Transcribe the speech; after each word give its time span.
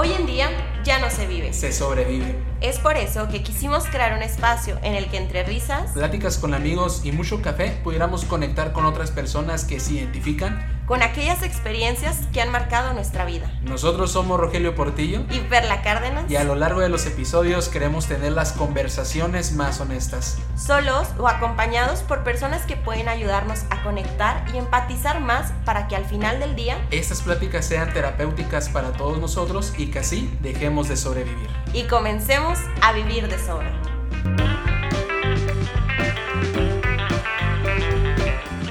Hoy 0.00 0.12
en 0.12 0.26
día 0.26 0.48
ya 0.84 1.00
no 1.00 1.10
se 1.10 1.26
vive. 1.26 1.52
Se 1.52 1.72
sobrevive. 1.72 2.36
Es 2.60 2.78
por 2.78 2.96
eso 2.96 3.26
que 3.28 3.42
quisimos 3.42 3.84
crear 3.86 4.16
un 4.16 4.22
espacio 4.22 4.78
en 4.84 4.94
el 4.94 5.10
que 5.10 5.16
entre 5.16 5.42
risas, 5.42 5.90
Pláticas 5.90 6.38
con 6.38 6.54
amigos 6.54 7.00
y 7.02 7.10
mucho 7.10 7.42
café 7.42 7.80
pudiéramos 7.82 8.24
conectar 8.24 8.72
con 8.72 8.86
otras 8.86 9.10
personas 9.10 9.64
que 9.64 9.80
se 9.80 9.94
identifican. 9.94 10.77
Con 10.88 11.02
aquellas 11.02 11.42
experiencias 11.42 12.20
que 12.32 12.40
han 12.40 12.50
marcado 12.50 12.94
nuestra 12.94 13.26
vida. 13.26 13.52
Nosotros 13.62 14.10
somos 14.10 14.40
Rogelio 14.40 14.74
Portillo 14.74 15.22
Y 15.30 15.40
Perla 15.40 15.82
Cárdenas, 15.82 16.24
y 16.30 16.36
a 16.36 16.44
lo 16.44 16.54
largo 16.54 16.80
de 16.80 16.88
los 16.88 17.04
episodios 17.04 17.68
queremos 17.68 18.06
tener 18.06 18.32
las 18.32 18.52
conversaciones 18.52 19.52
más 19.52 19.80
honestas. 19.80 20.38
solos 20.56 21.06
o 21.18 21.28
acompañados 21.28 22.00
por 22.00 22.24
personas 22.24 22.62
que 22.64 22.74
pueden 22.76 23.08
ayudarnos 23.08 23.60
a 23.70 23.82
conectar 23.82 24.44
y 24.54 24.56
empatizar 24.56 25.20
más 25.20 25.52
para 25.66 25.88
que 25.88 25.96
al 25.96 26.06
final 26.06 26.40
del 26.40 26.56
día 26.56 26.78
Estas 26.90 27.20
pláticas 27.20 27.66
sean 27.66 27.92
terapéuticas 27.92 28.70
para 28.70 28.92
todos 28.92 29.18
nosotros 29.18 29.74
y 29.76 29.88
que 29.90 29.98
así 29.98 30.34
dejemos 30.40 30.88
de 30.88 30.96
sobrevivir. 30.96 31.50
y 31.74 31.82
comencemos 31.84 32.58
a 32.80 32.92
vivir 32.92 33.28
de 33.28 33.38
sobra. 33.38 33.70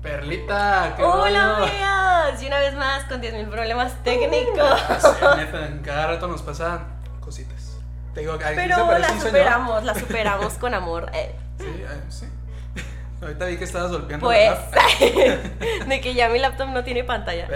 Perlita, 0.01 0.93
qué 0.97 1.03
Hola 1.03 1.57
y 2.41 2.47
una 2.47 2.59
vez 2.59 2.75
más 2.75 3.03
con 3.05 3.21
10.000 3.21 3.49
problemas 3.49 3.93
técnicos. 4.03 4.81
Neta, 5.37 5.67
en 5.67 5.79
cada 5.79 6.07
rato 6.07 6.27
nos 6.27 6.41
pasan 6.41 6.85
cositas. 7.19 7.77
Te 8.13 8.21
digo, 8.21 8.37
Pero 8.37 8.97
la 8.97 9.19
superamos, 9.19 9.83
la 9.83 9.93
superamos 9.95 10.53
con 10.59 10.73
amor. 10.73 11.09
Eh, 11.13 11.35
Sí, 11.59 11.83
ay, 11.89 12.01
sí. 12.09 12.25
Ahorita 13.21 13.45
vi 13.45 13.57
que 13.57 13.63
estabas 13.63 13.91
golpeando. 13.91 14.25
Pues, 14.27 14.51
de 15.87 16.01
que 16.01 16.13
ya 16.13 16.29
mi 16.29 16.37
laptop 16.37 16.67
no 16.69 16.83
tiene 16.83 17.03
pantalla. 17.03 17.47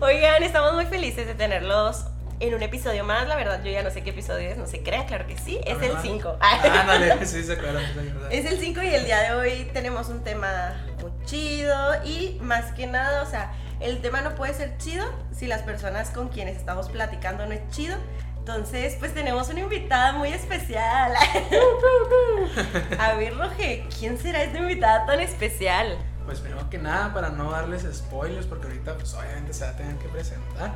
Oigan, 0.00 0.42
estamos 0.44 0.74
muy 0.74 0.86
felices 0.86 1.26
de 1.26 1.34
tenerlos 1.34 2.04
en 2.40 2.54
un 2.54 2.62
episodio 2.62 3.04
más. 3.04 3.26
La 3.28 3.36
verdad, 3.36 3.62
yo 3.62 3.70
ya 3.70 3.82
no 3.82 3.90
sé 3.90 4.02
qué 4.02 4.10
episodio 4.10 4.50
es, 4.50 4.58
no 4.58 4.66
se 4.66 4.82
crea, 4.82 5.06
claro 5.06 5.26
que 5.26 5.36
sí. 5.38 5.58
Es 5.64 5.80
el 5.82 5.92
5. 6.00 6.38
Ándale, 6.40 7.26
sí, 7.26 7.42
se 7.42 7.52
acuerdan, 7.54 7.84
sí, 7.86 7.94
se 7.94 8.10
acuerdan. 8.10 8.32
Es 8.32 8.44
el 8.50 8.58
5 8.58 8.82
y 8.82 8.94
el 8.94 9.04
día 9.04 9.20
de 9.20 9.34
hoy 9.34 9.70
tenemos 9.72 10.08
un 10.08 10.22
tema 10.22 10.74
muy 11.00 11.12
chido 11.24 12.04
y 12.04 12.38
más 12.40 12.72
que 12.72 12.86
nada, 12.86 13.22
o 13.22 13.26
sea, 13.26 13.52
el 13.80 14.00
tema 14.00 14.20
no 14.20 14.34
puede 14.34 14.54
ser 14.54 14.76
chido 14.78 15.06
si 15.32 15.46
las 15.46 15.62
personas 15.62 16.10
con 16.10 16.28
quienes 16.28 16.56
estamos 16.56 16.88
platicando 16.88 17.46
no 17.46 17.52
es 17.52 17.68
chido. 17.70 17.96
Entonces, 18.38 18.96
pues 18.98 19.12
tenemos 19.12 19.48
una 19.50 19.60
invitada 19.60 20.12
muy 20.12 20.32
especial. 20.32 21.12
A 22.98 23.12
ver, 23.14 23.36
Roge, 23.36 23.86
¿quién 23.98 24.18
será 24.18 24.42
esta 24.42 24.58
invitada 24.58 25.04
tan 25.04 25.20
especial? 25.20 25.98
Pues 26.24 26.40
primero 26.40 26.68
que 26.70 26.78
nada, 26.78 27.12
para 27.12 27.28
no 27.28 27.50
darles 27.50 27.86
spoilers, 27.92 28.46
porque 28.46 28.66
ahorita 28.66 28.94
pues 28.94 29.12
obviamente 29.12 29.52
se 29.52 29.64
va 29.64 29.70
a 29.70 29.76
tener 29.76 29.96
que 29.96 30.08
presentar. 30.08 30.72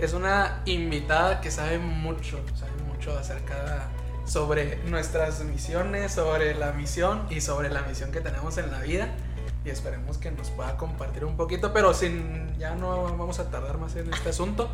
Es 0.00 0.12
una 0.12 0.62
invitada 0.66 1.40
que 1.40 1.50
sabe 1.50 1.78
mucho, 1.78 2.40
sabe 2.54 2.72
mucho 2.86 3.18
acerca 3.18 3.88
sobre 4.26 4.76
nuestras 4.84 5.42
misiones, 5.44 6.12
sobre 6.12 6.54
la 6.54 6.72
misión 6.72 7.26
y 7.30 7.40
sobre 7.40 7.70
la 7.70 7.82
misión 7.82 8.12
que 8.12 8.20
tenemos 8.20 8.58
en 8.58 8.70
la 8.70 8.80
vida. 8.80 9.08
Y 9.64 9.70
esperemos 9.70 10.18
que 10.18 10.30
nos 10.30 10.50
pueda 10.50 10.76
compartir 10.76 11.24
un 11.24 11.36
poquito, 11.36 11.72
pero 11.72 11.94
sin 11.94 12.56
ya 12.58 12.74
no 12.74 13.16
vamos 13.16 13.38
a 13.38 13.50
tardar 13.50 13.78
más 13.78 13.96
en 13.96 14.12
este 14.12 14.28
asunto. 14.28 14.68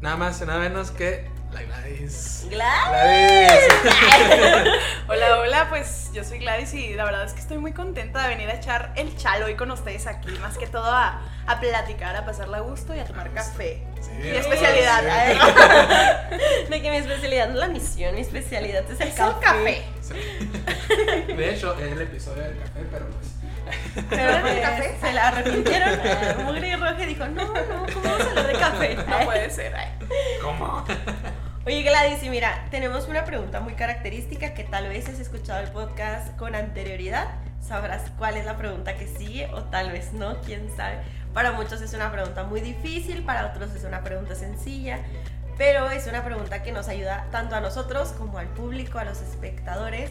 Nada 0.00 0.16
más 0.16 0.40
y 0.42 0.46
nada 0.46 0.58
menos 0.58 0.90
que 0.90 1.26
la 1.54 1.62
Gladys. 1.62 2.46
Gladys. 2.50 3.60
Gladys. 3.82 4.72
Hola, 5.08 5.38
hola, 5.38 5.66
pues 5.68 6.10
yo 6.12 6.24
soy 6.24 6.38
Gladys 6.38 6.72
y 6.74 6.94
la 6.94 7.04
verdad 7.04 7.24
es 7.24 7.32
que 7.32 7.40
estoy 7.40 7.58
muy 7.58 7.72
contenta 7.72 8.22
de 8.22 8.28
venir 8.28 8.48
a 8.48 8.54
echar 8.54 8.92
el 8.96 9.16
chalo 9.16 9.46
hoy 9.46 9.54
con 9.54 9.70
ustedes 9.70 10.06
aquí, 10.06 10.30
más 10.40 10.56
que 10.58 10.66
todo 10.66 10.90
a, 10.90 11.20
a 11.46 11.60
platicar, 11.60 12.16
a 12.16 12.24
pasarla 12.24 12.58
a 12.58 12.60
gusto 12.60 12.94
y 12.94 12.98
a 13.00 13.04
tomar 13.04 13.30
café. 13.32 13.82
Sí, 14.00 14.10
Mi 14.20 14.28
especialidad, 14.30 15.00
sí. 15.00 15.38
¿eh? 16.32 16.66
De 16.70 16.82
que 16.82 16.90
mi 16.90 16.96
especialidad 16.96 17.48
no 17.48 17.54
es 17.54 17.60
la 17.60 17.68
misión, 17.68 18.14
mi 18.14 18.22
especialidad 18.22 18.84
es 18.90 19.00
el 19.00 19.08
Es 19.08 19.14
café. 19.14 19.40
café. 19.40 19.84
Sí. 20.00 21.32
De 21.34 21.50
hecho, 21.54 21.74
es 21.78 21.92
el 21.92 22.00
episodio 22.02 22.42
del 22.42 22.58
café, 22.58 22.80
pero 22.90 23.06
pues. 23.06 23.28
Pero 24.10 24.22
¿Hablan 24.22 24.44
de 24.44 24.50
pues, 24.50 24.60
café? 24.62 24.96
se 25.00 25.12
la 25.12 25.28
arrepintieron. 25.28 25.88
Eh, 26.04 26.34
Mugre 26.44 26.68
y 26.68 26.76
Roge 26.76 27.06
dijo, 27.06 27.26
no, 27.26 27.44
no, 27.46 27.52
¿cómo 27.92 28.02
vamos 28.04 28.20
a 28.20 28.28
hablar 28.30 28.46
de 28.46 28.52
café? 28.54 28.96
No 29.06 29.18
puede 29.24 29.50
ser. 29.50 29.74
ay. 29.74 29.88
¿Cómo? 30.42 30.84
Oye 31.66 31.82
Gladys, 31.82 32.22
y 32.22 32.28
mira, 32.28 32.66
tenemos 32.70 33.08
una 33.08 33.24
pregunta 33.24 33.60
muy 33.60 33.72
característica 33.72 34.52
que 34.52 34.64
tal 34.64 34.86
vez 34.86 35.08
has 35.08 35.18
escuchado 35.18 35.62
el 35.62 35.70
podcast 35.70 36.36
con 36.36 36.54
anterioridad. 36.54 37.26
Sabrás 37.66 38.02
cuál 38.18 38.36
es 38.36 38.44
la 38.44 38.58
pregunta 38.58 38.96
que 38.96 39.06
sigue 39.06 39.46
o 39.46 39.62
tal 39.62 39.90
vez 39.90 40.12
no, 40.12 40.42
quién 40.42 40.68
sabe. 40.76 40.98
Para 41.32 41.52
muchos 41.52 41.80
es 41.80 41.94
una 41.94 42.12
pregunta 42.12 42.44
muy 42.44 42.60
difícil, 42.60 43.22
para 43.22 43.46
otros 43.46 43.74
es 43.74 43.84
una 43.84 44.02
pregunta 44.04 44.34
sencilla, 44.34 44.98
pero 45.56 45.88
es 45.88 46.06
una 46.06 46.22
pregunta 46.22 46.62
que 46.62 46.70
nos 46.70 46.88
ayuda 46.88 47.28
tanto 47.32 47.56
a 47.56 47.62
nosotros 47.62 48.08
como 48.08 48.36
al 48.36 48.48
público, 48.48 48.98
a 48.98 49.04
los 49.04 49.22
espectadores, 49.22 50.10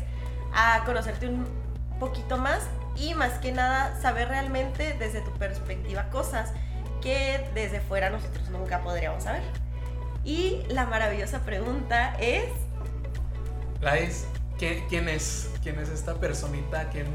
a 0.56 0.82
conocerte 0.86 1.28
un 1.28 1.46
poquito 2.00 2.40
más 2.40 2.64
y 2.96 3.14
más 3.14 3.34
que 3.34 3.52
nada 3.52 3.96
saber 4.02 4.28
realmente 4.28 4.96
desde 4.98 5.22
tu 5.22 5.32
perspectiva 5.34 6.10
cosas 6.10 6.52
que 7.04 7.48
desde 7.54 7.80
fuera 7.80 8.10
nosotros 8.10 8.50
nunca 8.50 8.80
podríamos 8.80 9.26
saber. 9.26 9.63
Y 10.26 10.64
la 10.70 10.86
maravillosa 10.86 11.40
pregunta 11.42 12.16
es, 12.20 12.46
Gladys, 13.82 14.26
¿quién, 14.58 14.86
quién 14.88 15.10
es? 15.10 15.50
¿Quién 15.62 15.80
es 15.80 15.90
esta 15.90 16.16
personita? 16.16 16.90
¿Quién, 16.90 17.08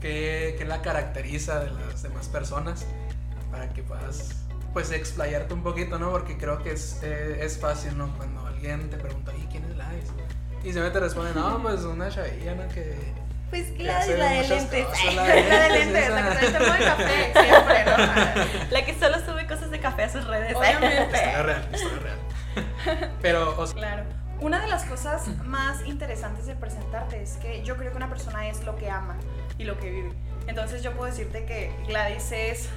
qué, 0.00 0.54
qué 0.56 0.64
la 0.64 0.80
caracteriza 0.82 1.58
de 1.60 1.70
las 1.70 2.02
demás 2.02 2.28
personas? 2.28 2.86
Para 3.50 3.68
que 3.70 3.82
puedas, 3.82 4.44
pues, 4.72 4.92
explayarte 4.92 5.54
un 5.54 5.62
poquito, 5.62 5.98
¿no? 5.98 6.10
Porque 6.12 6.36
creo 6.36 6.62
que 6.62 6.72
es, 6.72 7.00
eh, 7.02 7.40
es 7.42 7.58
fácil, 7.58 7.98
¿no? 7.98 8.14
Cuando 8.16 8.46
alguien 8.46 8.88
te 8.90 8.96
pregunta, 8.96 9.32
¿y 9.36 9.46
quién 9.46 9.64
es 9.64 9.74
Gladys? 9.74 10.10
Y 10.64 10.72
se 10.72 10.80
me 10.80 10.90
te 10.90 11.00
responde, 11.00 11.32
no, 11.34 11.60
pues 11.62 11.82
una 11.82 12.08
chavilla, 12.10 12.54
¿no? 12.54 12.68
Que... 12.68 12.94
pues 13.50 13.76
Gladys, 13.76 14.18
la 14.18 14.30
de 14.30 14.48
lentes. 14.48 14.86
cosas, 14.86 15.14
la 15.14 15.24
La 15.24 15.62
de 15.62 15.68
lentes, 15.70 16.10
la 16.10 16.38
que 16.38 16.46
termo 16.46 16.72
de 16.72 16.84
café 16.84 17.32
siempre, 17.44 17.84
¿no? 17.84 18.70
La 18.70 18.84
que 18.84 18.98
solo 18.98 19.18
sube 19.24 19.37
de 19.78 19.82
café 19.82 20.02
a 20.04 20.08
sus 20.08 20.26
redes. 20.26 20.54
Obviamente. 20.56 21.16
Historia 21.16 21.42
real, 21.42 21.68
historia 21.72 21.98
real. 21.98 23.10
Pero, 23.22 23.58
o 23.58 23.66
sea, 23.66 23.76
Claro. 23.76 24.04
Una 24.40 24.60
de 24.60 24.68
las 24.68 24.84
cosas 24.84 25.26
más 25.44 25.84
interesantes 25.84 26.46
de 26.46 26.54
presentarte 26.54 27.20
es 27.20 27.38
que 27.38 27.64
yo 27.64 27.76
creo 27.76 27.90
que 27.90 27.96
una 27.96 28.08
persona 28.08 28.48
es 28.48 28.62
lo 28.64 28.76
que 28.76 28.88
ama 28.88 29.16
y 29.58 29.64
lo 29.64 29.78
que 29.78 29.90
vive. 29.90 30.12
Entonces 30.46 30.82
yo 30.82 30.92
puedo 30.92 31.10
decirte 31.10 31.44
que 31.44 31.72
Gladys 31.88 32.30
es 32.30 32.68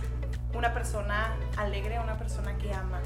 una 0.56 0.74
persona 0.74 1.36
alegre, 1.58 2.00
una 2.00 2.18
persona 2.18 2.58
que 2.58 2.74
ama, 2.74 3.00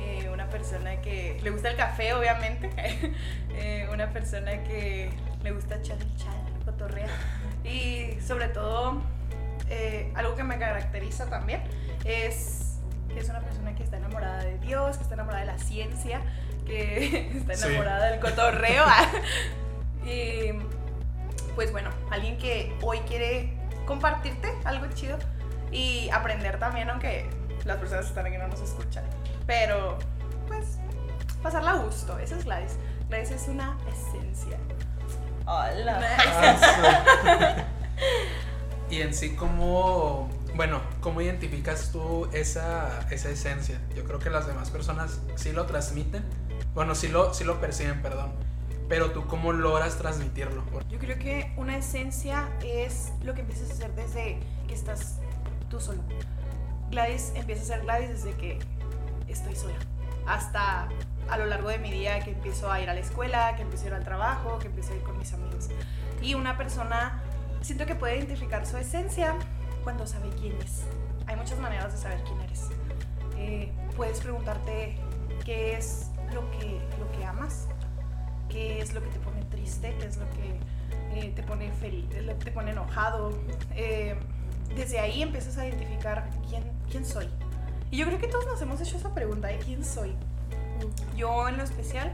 eh, 0.00 0.28
una 0.30 0.48
persona 0.50 1.00
que 1.00 1.40
le 1.42 1.50
gusta 1.50 1.70
el 1.70 1.76
café, 1.76 2.12
obviamente, 2.12 2.70
eh, 3.54 3.88
una 3.90 4.10
persona 4.12 4.62
que 4.64 5.10
le 5.42 5.50
gusta 5.52 5.76
echar 5.76 5.96
el 5.96 6.16
chal, 6.16 6.36
cotorrear 6.66 7.08
y 7.64 8.18
sobre 8.20 8.48
todo 8.48 9.00
eh, 9.70 10.12
algo 10.14 10.36
que 10.36 10.44
me 10.44 10.58
caracteriza 10.58 11.30
también 11.30 11.62
es 12.04 12.67
es 13.18 13.28
una 13.28 13.40
persona 13.40 13.74
que 13.74 13.82
está 13.82 13.96
enamorada 13.96 14.42
de 14.44 14.58
Dios, 14.58 14.96
que 14.96 15.02
está 15.02 15.14
enamorada 15.14 15.40
de 15.44 15.46
la 15.52 15.58
ciencia, 15.58 16.20
que 16.66 17.30
está 17.38 17.54
Sí. 17.54 17.66
enamorada 17.66 18.06
del 18.10 18.20
cotorreo. 18.20 18.84
y 20.04 20.52
pues 21.54 21.72
bueno, 21.72 21.90
alguien 22.10 22.38
que 22.38 22.76
hoy 22.82 22.98
quiere 23.00 23.52
compartirte 23.86 24.48
algo 24.64 24.86
chido 24.94 25.18
y 25.72 26.08
aprender 26.10 26.58
también, 26.58 26.88
aunque 26.90 27.28
las 27.64 27.78
personas 27.78 28.06
están 28.06 28.26
aquí 28.26 28.36
no 28.38 28.48
nos 28.48 28.60
escuchan. 28.60 29.04
Pero 29.46 29.98
pues 30.46 30.78
pasarla 31.42 31.72
a 31.72 31.76
gusto, 31.76 32.18
esa 32.18 32.36
es 32.36 32.44
Gladys. 32.44 32.76
Gladys 33.08 33.30
es 33.32 33.48
una 33.48 33.76
esencia. 33.90 34.56
Hola. 35.46 36.00
Ah, 36.18 37.56
sí. 38.88 38.94
y 38.96 39.00
en 39.02 39.14
sí, 39.14 39.34
¿cómo, 39.34 40.28
bueno, 40.58 40.80
cómo 41.00 41.20
identificas 41.20 41.92
tú 41.92 42.28
esa, 42.32 43.06
esa 43.12 43.30
esencia? 43.30 43.80
Yo 43.94 44.02
creo 44.02 44.18
que 44.18 44.28
las 44.28 44.48
demás 44.48 44.70
personas 44.70 45.20
sí 45.36 45.52
lo 45.52 45.66
transmiten, 45.66 46.24
bueno, 46.74 46.96
sí 46.96 47.06
lo, 47.06 47.32
sí 47.32 47.44
lo 47.44 47.60
perciben, 47.60 48.02
perdón, 48.02 48.32
pero 48.88 49.12
tú 49.12 49.28
cómo 49.28 49.52
logras 49.52 49.98
transmitirlo. 49.98 50.64
Yo 50.90 50.98
creo 50.98 51.16
que 51.16 51.54
una 51.56 51.76
esencia 51.76 52.48
es 52.64 53.12
lo 53.22 53.34
que 53.34 53.42
empiezas 53.42 53.70
a 53.70 53.72
hacer 53.74 53.94
desde 53.94 54.40
que 54.66 54.74
estás 54.74 55.20
tú 55.70 55.78
solo. 55.78 56.02
Gladys 56.90 57.30
empieza 57.36 57.62
a 57.62 57.76
ser 57.76 57.82
Gladys 57.82 58.08
desde 58.08 58.32
que 58.32 58.58
estoy 59.28 59.54
sola. 59.54 59.76
Hasta 60.26 60.88
a 61.28 61.38
lo 61.38 61.46
largo 61.46 61.68
de 61.68 61.78
mi 61.78 61.92
día 61.92 62.18
que 62.24 62.32
empiezo 62.32 62.72
a 62.72 62.80
ir 62.80 62.90
a 62.90 62.94
la 62.94 63.00
escuela, 63.00 63.54
que 63.54 63.62
empiezo 63.62 63.84
a 63.84 63.88
ir 63.88 63.94
al 63.94 64.04
trabajo, 64.04 64.58
que 64.58 64.66
empiezo 64.66 64.92
a 64.92 64.96
ir 64.96 65.02
con 65.02 65.16
mis 65.20 65.32
amigos. 65.32 65.68
Y 66.20 66.34
una 66.34 66.56
persona 66.56 67.22
siento 67.60 67.86
que 67.86 67.94
puede 67.94 68.16
identificar 68.16 68.66
su 68.66 68.76
esencia 68.76 69.36
cuando 69.88 70.06
sabe 70.06 70.28
quién 70.38 70.54
es. 70.60 70.82
Hay 71.26 71.36
muchas 71.36 71.58
maneras 71.60 71.90
de 71.94 71.98
saber 71.98 72.22
quién 72.24 72.38
eres. 72.42 72.66
Eh, 73.38 73.72
puedes 73.96 74.20
preguntarte 74.20 74.96
qué 75.46 75.78
es 75.78 76.10
lo 76.34 76.42
que, 76.50 76.78
lo 76.98 77.10
que 77.12 77.24
amas, 77.24 77.68
qué 78.50 78.82
es 78.82 78.92
lo 78.92 79.02
que 79.02 79.08
te 79.08 79.18
pone 79.18 79.42
triste, 79.44 79.96
qué 79.98 80.04
es 80.04 80.18
lo 80.18 80.26
que 80.28 81.18
eh, 81.18 81.32
te 81.34 81.42
pone 81.42 81.72
feliz, 81.72 82.04
te 82.10 82.50
pone 82.50 82.72
enojado. 82.72 83.30
Eh, 83.76 84.14
desde 84.76 84.98
ahí 84.98 85.22
empiezas 85.22 85.56
a 85.56 85.66
identificar 85.66 86.28
quién, 86.50 86.64
quién 86.90 87.06
soy. 87.06 87.26
Y 87.90 87.96
yo 87.96 88.04
creo 88.04 88.18
que 88.18 88.28
todos 88.28 88.44
nos 88.44 88.60
hemos 88.60 88.82
hecho 88.82 88.98
esa 88.98 89.14
pregunta 89.14 89.48
de 89.48 89.56
quién 89.56 89.82
soy. 89.86 90.14
Yo 91.16 91.48
en 91.48 91.56
lo 91.56 91.64
especial, 91.64 92.12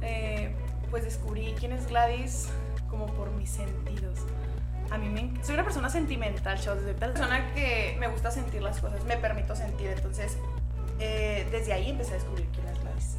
eh, 0.00 0.54
pues 0.90 1.04
descubrí 1.04 1.54
quién 1.58 1.72
es 1.72 1.86
Gladys 1.86 2.48
como 2.88 3.08
por 3.08 3.30
mis 3.32 3.50
sentidos. 3.50 4.20
A 4.90 4.98
mí 4.98 5.08
me, 5.08 5.32
soy 5.44 5.54
una 5.54 5.64
persona 5.64 5.88
sentimental, 5.90 6.60
chavos. 6.60 6.82
Soy 6.82 6.90
una 6.90 6.98
persona 6.98 7.54
que 7.54 7.96
me 7.98 8.08
gusta 8.08 8.30
sentir 8.30 8.62
las 8.62 8.78
cosas, 8.80 9.04
me 9.04 9.16
permito 9.16 9.56
sentir. 9.56 9.88
Entonces, 9.90 10.36
eh, 11.00 11.46
desde 11.50 11.72
ahí 11.72 11.90
empecé 11.90 12.12
a 12.12 12.14
descubrir 12.14 12.46
quién 12.52 12.68
es 12.68 12.80
Gladys. 12.80 13.16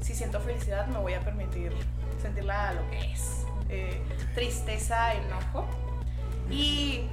Si 0.00 0.14
siento 0.14 0.40
felicidad, 0.40 0.86
me 0.86 0.98
voy 0.98 1.14
a 1.14 1.20
permitir 1.20 1.72
sentirla 2.22 2.70
a 2.70 2.74
lo 2.74 2.90
que 2.90 3.12
es. 3.12 3.44
Eh, 3.68 4.00
tristeza, 4.34 5.14
enojo. 5.14 5.66
Y 6.50 7.08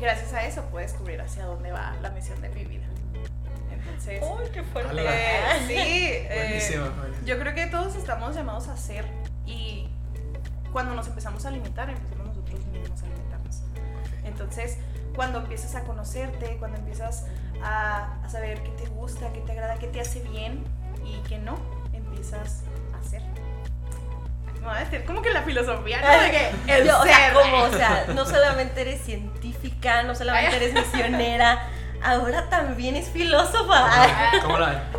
gracias 0.00 0.32
a 0.34 0.44
eso 0.44 0.62
puedo 0.66 0.84
descubrir 0.84 1.20
hacia 1.20 1.44
dónde 1.44 1.72
va 1.72 1.96
la 2.02 2.10
misión 2.10 2.40
de 2.42 2.48
mi 2.50 2.64
vida. 2.64 2.86
Entonces, 3.72 4.22
¡Uy, 4.22 4.50
qué 4.52 4.62
fuerte! 4.62 4.94
Eh, 4.98 5.64
sí, 5.66 5.74
eh, 5.76 7.02
yo 7.24 7.38
creo 7.38 7.54
que 7.54 7.66
todos 7.66 7.96
estamos 7.96 8.34
llamados 8.34 8.68
a 8.68 8.76
ser 8.76 9.04
y 9.46 9.88
cuando 10.72 10.94
nos 10.94 11.06
empezamos 11.06 11.44
a 11.46 11.50
limitar, 11.50 11.90
empezamos 11.90 12.21
Entonces, 14.32 14.78
cuando 15.14 15.38
empiezas 15.38 15.74
a 15.74 15.82
conocerte, 15.84 16.56
cuando 16.58 16.78
empiezas 16.78 17.26
a, 17.62 18.18
a 18.24 18.28
saber 18.28 18.62
qué 18.62 18.70
te 18.70 18.86
gusta, 18.88 19.32
qué 19.32 19.40
te 19.40 19.52
agrada, 19.52 19.76
qué 19.76 19.86
te 19.86 20.00
hace 20.00 20.20
bien 20.20 20.64
y 21.04 21.16
qué 21.28 21.38
no, 21.38 21.56
empiezas 21.92 22.62
a 22.94 22.98
hacer. 22.98 23.22
Me 24.60 24.66
va 24.66 24.76
a 24.78 24.80
decir 24.84 25.04
como 25.04 25.22
que 25.22 25.30
la 25.30 25.42
filosofía, 25.42 26.00
¿no? 26.00 26.22
De 26.22 26.30
que 26.30 26.78
el 26.78 26.86
Yo, 26.88 26.98
o 26.98 27.04
sea, 27.04 27.32
como, 27.34 27.62
o 27.64 27.72
sea, 27.72 28.06
no 28.14 28.24
solamente 28.24 28.80
eres 28.80 29.02
científica, 29.02 30.02
no 30.02 30.14
solamente 30.14 30.56
eres 30.56 30.72
misionera, 30.72 31.68
ahora 32.02 32.48
también 32.48 32.96
es 32.96 33.08
filósofa. 33.08 33.90
¿Cómo 34.42 34.58
la? 34.58 34.82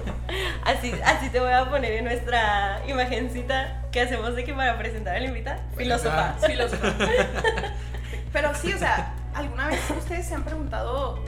Así, 0.65 0.91
así 1.05 1.29
te 1.29 1.39
voy 1.39 1.51
a 1.51 1.69
poner 1.69 1.91
en 1.91 2.05
nuestra 2.05 2.81
imagencita 2.87 3.83
que 3.91 4.01
hacemos 4.01 4.35
de 4.35 4.43
que 4.43 4.53
para 4.53 4.77
presentar 4.79 5.15
a 5.15 5.19
la 5.19 5.25
invita, 5.25 5.59
filósofa. 5.77 6.33
Filósofa. 6.47 6.87
Pero 8.33 8.55
sí, 8.55 8.73
o 8.73 8.79
sea, 8.79 9.13
¿alguna 9.33 9.67
vez 9.67 9.79
ustedes 9.97 10.27
se 10.27 10.35
han 10.35 10.43
preguntado 10.43 11.19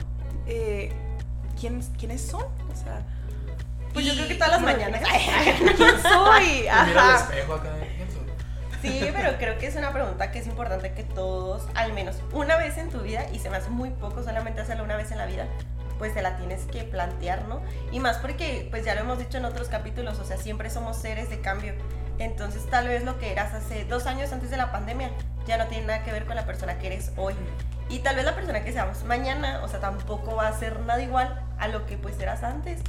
eh, 0.46 0.92
¿quiénes, 1.58 1.90
quiénes 1.98 2.20
son? 2.22 2.42
O 2.42 2.76
sea, 2.76 3.02
Pues 3.92 4.06
yo 4.06 4.14
creo 4.14 4.28
que 4.28 4.34
todas 4.34 4.52
las 4.52 4.62
mañanas. 4.62 5.02
¿Quién 5.76 6.02
soy? 6.02 6.66
Ajá. 6.70 7.16
espejo 7.16 7.54
acá. 7.54 7.70
¿quién 7.96 8.10
soy? 8.10 8.26
Sí, 8.82 9.10
pero 9.14 9.36
creo 9.38 9.58
que 9.58 9.66
es 9.66 9.76
una 9.76 9.92
pregunta 9.92 10.30
que 10.30 10.38
es 10.38 10.46
importante 10.46 10.92
que 10.92 11.02
todos, 11.02 11.66
al 11.74 11.92
menos 11.92 12.16
una 12.32 12.56
vez 12.56 12.76
en 12.78 12.90
tu 12.90 13.00
vida, 13.00 13.26
y 13.32 13.38
se 13.38 13.50
me 13.50 13.56
hace 13.56 13.70
muy 13.70 13.90
poco 13.90 14.22
solamente 14.22 14.60
hacerlo 14.60 14.84
una 14.84 14.96
vez 14.96 15.10
en 15.10 15.18
la 15.18 15.26
vida, 15.26 15.46
pues 15.98 16.12
te 16.14 16.20
la 16.22 16.36
tienes 16.36 16.64
que 16.66 16.82
plantear, 16.84 17.48
¿no? 17.48 17.62
Y 17.90 18.00
más 18.00 18.18
porque, 18.18 18.68
pues 18.70 18.84
ya 18.84 18.94
lo 18.94 19.00
hemos 19.00 19.18
dicho 19.18 19.38
en 19.38 19.46
otros 19.46 19.68
capítulos, 19.68 20.18
o 20.18 20.24
sea, 20.24 20.36
siempre 20.36 20.68
somos 20.70 20.98
seres 20.98 21.30
de 21.30 21.40
cambio. 21.40 21.72
Entonces 22.18 22.64
tal 22.70 22.88
vez 22.88 23.02
lo 23.04 23.18
que 23.18 23.32
eras 23.32 23.54
hace 23.54 23.84
dos 23.84 24.06
años 24.06 24.32
antes 24.32 24.50
de 24.50 24.56
la 24.56 24.72
pandemia 24.72 25.10
ya 25.46 25.58
no 25.58 25.66
tiene 25.66 25.86
nada 25.86 26.02
que 26.02 26.12
ver 26.12 26.24
con 26.24 26.36
la 26.36 26.46
persona 26.46 26.78
que 26.78 26.88
eres 26.88 27.12
hoy. 27.16 27.34
Y 27.88 28.00
tal 28.00 28.16
vez 28.16 28.24
la 28.24 28.34
persona 28.34 28.64
que 28.64 28.72
seamos 28.72 29.04
mañana, 29.04 29.60
o 29.62 29.68
sea, 29.68 29.80
tampoco 29.80 30.34
va 30.34 30.48
a 30.48 30.52
ser 30.52 30.80
nada 30.80 31.02
igual 31.02 31.40
a 31.58 31.68
lo 31.68 31.86
que 31.86 31.96
pues 31.96 32.18
eras 32.18 32.42
antes. 32.42 32.80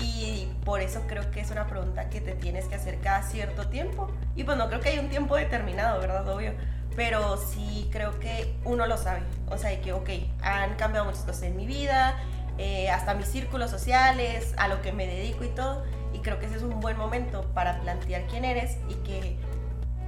Y 0.00 0.48
por 0.64 0.80
eso 0.80 1.02
creo 1.06 1.30
que 1.30 1.40
es 1.40 1.50
una 1.50 1.66
pregunta 1.66 2.08
que 2.08 2.20
te 2.20 2.32
tienes 2.32 2.66
que 2.66 2.76
hacer 2.76 2.98
cada 3.00 3.22
cierto 3.22 3.68
tiempo. 3.68 4.10
Y 4.36 4.44
pues 4.44 4.56
no 4.56 4.68
creo 4.68 4.80
que 4.80 4.90
haya 4.90 5.00
un 5.00 5.10
tiempo 5.10 5.36
determinado, 5.36 6.00
¿verdad? 6.00 6.28
Obvio. 6.28 6.52
Pero 6.96 7.36
sí 7.36 7.88
creo 7.92 8.18
que 8.20 8.56
uno 8.64 8.86
lo 8.86 8.96
sabe. 8.96 9.22
O 9.50 9.58
sea, 9.58 9.78
que, 9.80 9.92
ok, 9.92 10.08
han 10.42 10.74
cambiado 10.76 11.04
muchas 11.04 11.22
cosas 11.22 11.42
en 11.42 11.56
mi 11.56 11.66
vida, 11.66 12.16
eh, 12.58 12.90
hasta 12.90 13.14
mis 13.14 13.26
círculos 13.26 13.70
sociales, 13.70 14.54
a 14.56 14.68
lo 14.68 14.82
que 14.82 14.92
me 14.92 15.06
dedico 15.06 15.44
y 15.44 15.48
todo. 15.48 15.84
Y 16.12 16.20
creo 16.20 16.38
que 16.38 16.46
ese 16.46 16.56
es 16.56 16.62
un 16.62 16.80
buen 16.80 16.96
momento 16.96 17.42
para 17.54 17.80
plantear 17.80 18.26
quién 18.26 18.44
eres 18.44 18.78
y 18.88 18.94
que 19.06 19.36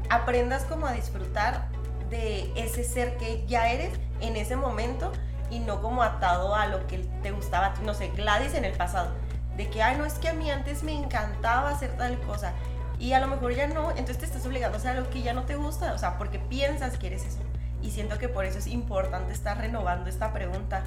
aprendas 0.09 0.65
como 0.65 0.87
a 0.87 0.93
disfrutar 0.93 1.69
de 2.11 2.53
ese 2.57 2.85
ser 2.85 3.17
que 3.17 3.45
ya 3.47 3.71
eres 3.71 3.93
en 4.21 4.37
ese 4.37 4.57
momento 4.57 5.13
y 5.51 5.61
no 5.61 5.81
como 5.81 6.03
atado 6.03 6.55
a 6.55 6.67
lo 6.67 6.87
que 6.87 6.99
te 7.23 7.31
gustaba, 7.31 7.75
no 7.83 7.95
sé, 7.95 8.09
Gladys 8.09 8.55
en 8.55 8.65
el 8.65 8.73
pasado. 8.73 9.11
De 9.57 9.69
que, 9.69 9.83
ay, 9.83 9.97
no, 9.97 10.05
es 10.05 10.15
que 10.15 10.29
a 10.29 10.33
mí 10.33 10.51
antes 10.51 10.83
me 10.83 10.93
encantaba 10.93 11.71
hacer 11.71 11.97
tal 11.97 12.19
cosa. 12.21 12.53
Y 12.99 13.13
a 13.15 13.21
lo 13.21 13.27
mejor 13.27 13.55
ya 13.55 13.67
no, 13.67 13.91
entonces 13.91 14.19
te 14.19 14.25
estás 14.27 14.47
obligando 14.47 14.77
a 14.77 14.81
hacer 14.81 14.97
algo 14.97 15.11
que 15.11 15.23
ya 15.23 15.33
no 15.33 15.45
te 15.45 15.57
gusta, 15.57 15.93
o 15.95 15.99
sea, 15.99 16.19
porque 16.19 16.39
piensas 16.39 16.99
que 16.99 17.09
eres 17.09 17.25
eso. 17.25 17.39
Y 17.83 17.91
siento 17.91 18.19
que 18.19 18.29
por 18.29 18.45
eso 18.45 18.59
es 18.59 18.67
importante 18.67 19.33
estar 19.33 19.59
renovando 19.59 20.11
esta 20.11 20.33
pregunta 20.33 20.83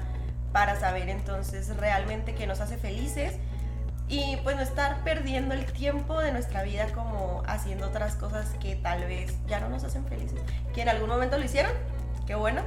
para 0.52 0.78
saber 0.78 1.08
entonces 1.08 1.76
realmente 1.76 2.34
qué 2.34 2.46
nos 2.46 2.60
hace 2.60 2.76
felices 2.76 3.34
y 4.08 4.36
pues 4.42 4.56
no 4.56 4.62
estar 4.62 5.02
perdiendo 5.02 5.54
el 5.54 5.64
tiempo 5.64 6.20
de 6.20 6.32
nuestra 6.32 6.62
vida 6.62 6.86
como 6.92 7.42
haciendo 7.46 7.86
otras 7.86 8.16
cosas 8.16 8.50
que 8.60 8.76
tal 8.76 9.04
vez 9.04 9.34
ya 9.46 9.60
no 9.60 9.68
nos 9.68 9.84
hacen 9.84 10.04
felices. 10.06 10.40
Que 10.74 10.82
en 10.82 10.88
algún 10.88 11.08
momento 11.08 11.38
lo 11.38 11.44
hicieron, 11.44 11.72
qué 12.26 12.34
bueno, 12.34 12.62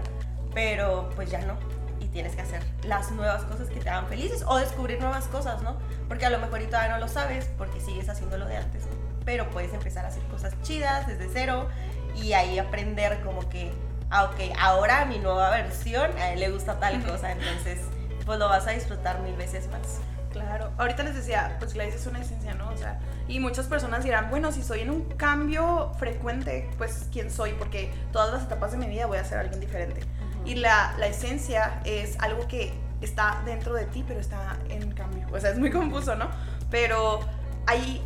pero 0.53 1.09
pues 1.15 1.29
ya 1.29 1.39
no. 1.41 1.55
Y 1.99 2.07
tienes 2.07 2.35
que 2.35 2.41
hacer 2.41 2.63
las 2.83 3.11
nuevas 3.11 3.43
cosas 3.43 3.69
que 3.69 3.79
te 3.79 3.89
hagan 3.89 4.07
felices 4.07 4.43
o 4.47 4.57
descubrir 4.57 4.99
nuevas 4.99 5.25
cosas, 5.25 5.61
¿no? 5.61 5.77
Porque 6.07 6.25
a 6.25 6.29
lo 6.29 6.39
mejor 6.39 6.61
y 6.61 6.65
todavía 6.65 6.93
no 6.93 6.99
lo 6.99 7.07
sabes 7.07 7.49
porque 7.57 7.79
sigues 7.79 8.09
haciendo 8.09 8.37
lo 8.37 8.47
de 8.47 8.57
antes, 8.57 8.85
¿no? 8.85 8.93
Pero 9.23 9.49
puedes 9.49 9.73
empezar 9.73 10.05
a 10.05 10.07
hacer 10.07 10.23
cosas 10.23 10.59
chidas 10.63 11.05
desde 11.05 11.29
cero 11.31 11.69
y 12.15 12.33
ahí 12.33 12.57
aprender 12.57 13.21
como 13.21 13.47
que, 13.49 13.71
ah, 14.09 14.25
ok, 14.25 14.55
ahora 14.59 15.05
mi 15.05 15.19
nueva 15.19 15.51
versión 15.51 16.11
a 16.17 16.31
él 16.31 16.39
le 16.39 16.49
gusta 16.49 16.79
tal 16.79 17.03
cosa, 17.03 17.31
entonces 17.31 17.81
pues 18.25 18.39
lo 18.39 18.49
vas 18.49 18.67
a 18.67 18.71
disfrutar 18.71 19.21
mil 19.21 19.35
veces 19.35 19.69
más. 19.69 19.99
Claro, 20.31 20.71
ahorita 20.77 21.03
les 21.03 21.15
decía, 21.15 21.55
pues 21.59 21.73
Gladys 21.73 21.95
es 21.95 22.07
una 22.07 22.19
esencia, 22.19 22.53
¿no? 22.53 22.69
O 22.69 22.77
sea, 22.77 22.99
y 23.27 23.39
muchas 23.39 23.67
personas 23.67 24.03
dirán, 24.03 24.29
bueno, 24.29 24.51
si 24.51 24.61
soy 24.61 24.81
en 24.81 24.91
un 24.91 25.03
cambio 25.03 25.91
frecuente, 25.97 26.69
pues 26.77 27.07
quién 27.11 27.31
soy, 27.31 27.53
porque 27.53 27.91
todas 28.11 28.31
las 28.31 28.43
etapas 28.43 28.71
de 28.71 28.77
mi 28.77 28.87
vida 28.87 29.05
voy 29.05 29.17
a 29.17 29.23
ser 29.23 29.39
alguien 29.39 29.59
diferente. 29.59 30.01
Y 30.45 30.55
la, 30.55 30.95
la 30.97 31.07
esencia 31.07 31.81
es 31.83 32.17
algo 32.19 32.47
que 32.47 32.73
está 33.01 33.41
dentro 33.45 33.73
de 33.73 33.85
ti, 33.85 34.03
pero 34.07 34.19
está 34.19 34.57
en 34.69 34.91
cambio. 34.91 35.25
O 35.31 35.39
sea, 35.39 35.51
es 35.51 35.59
muy 35.59 35.71
confuso, 35.71 36.15
¿no? 36.15 36.29
Pero 36.69 37.19
hay 37.65 38.01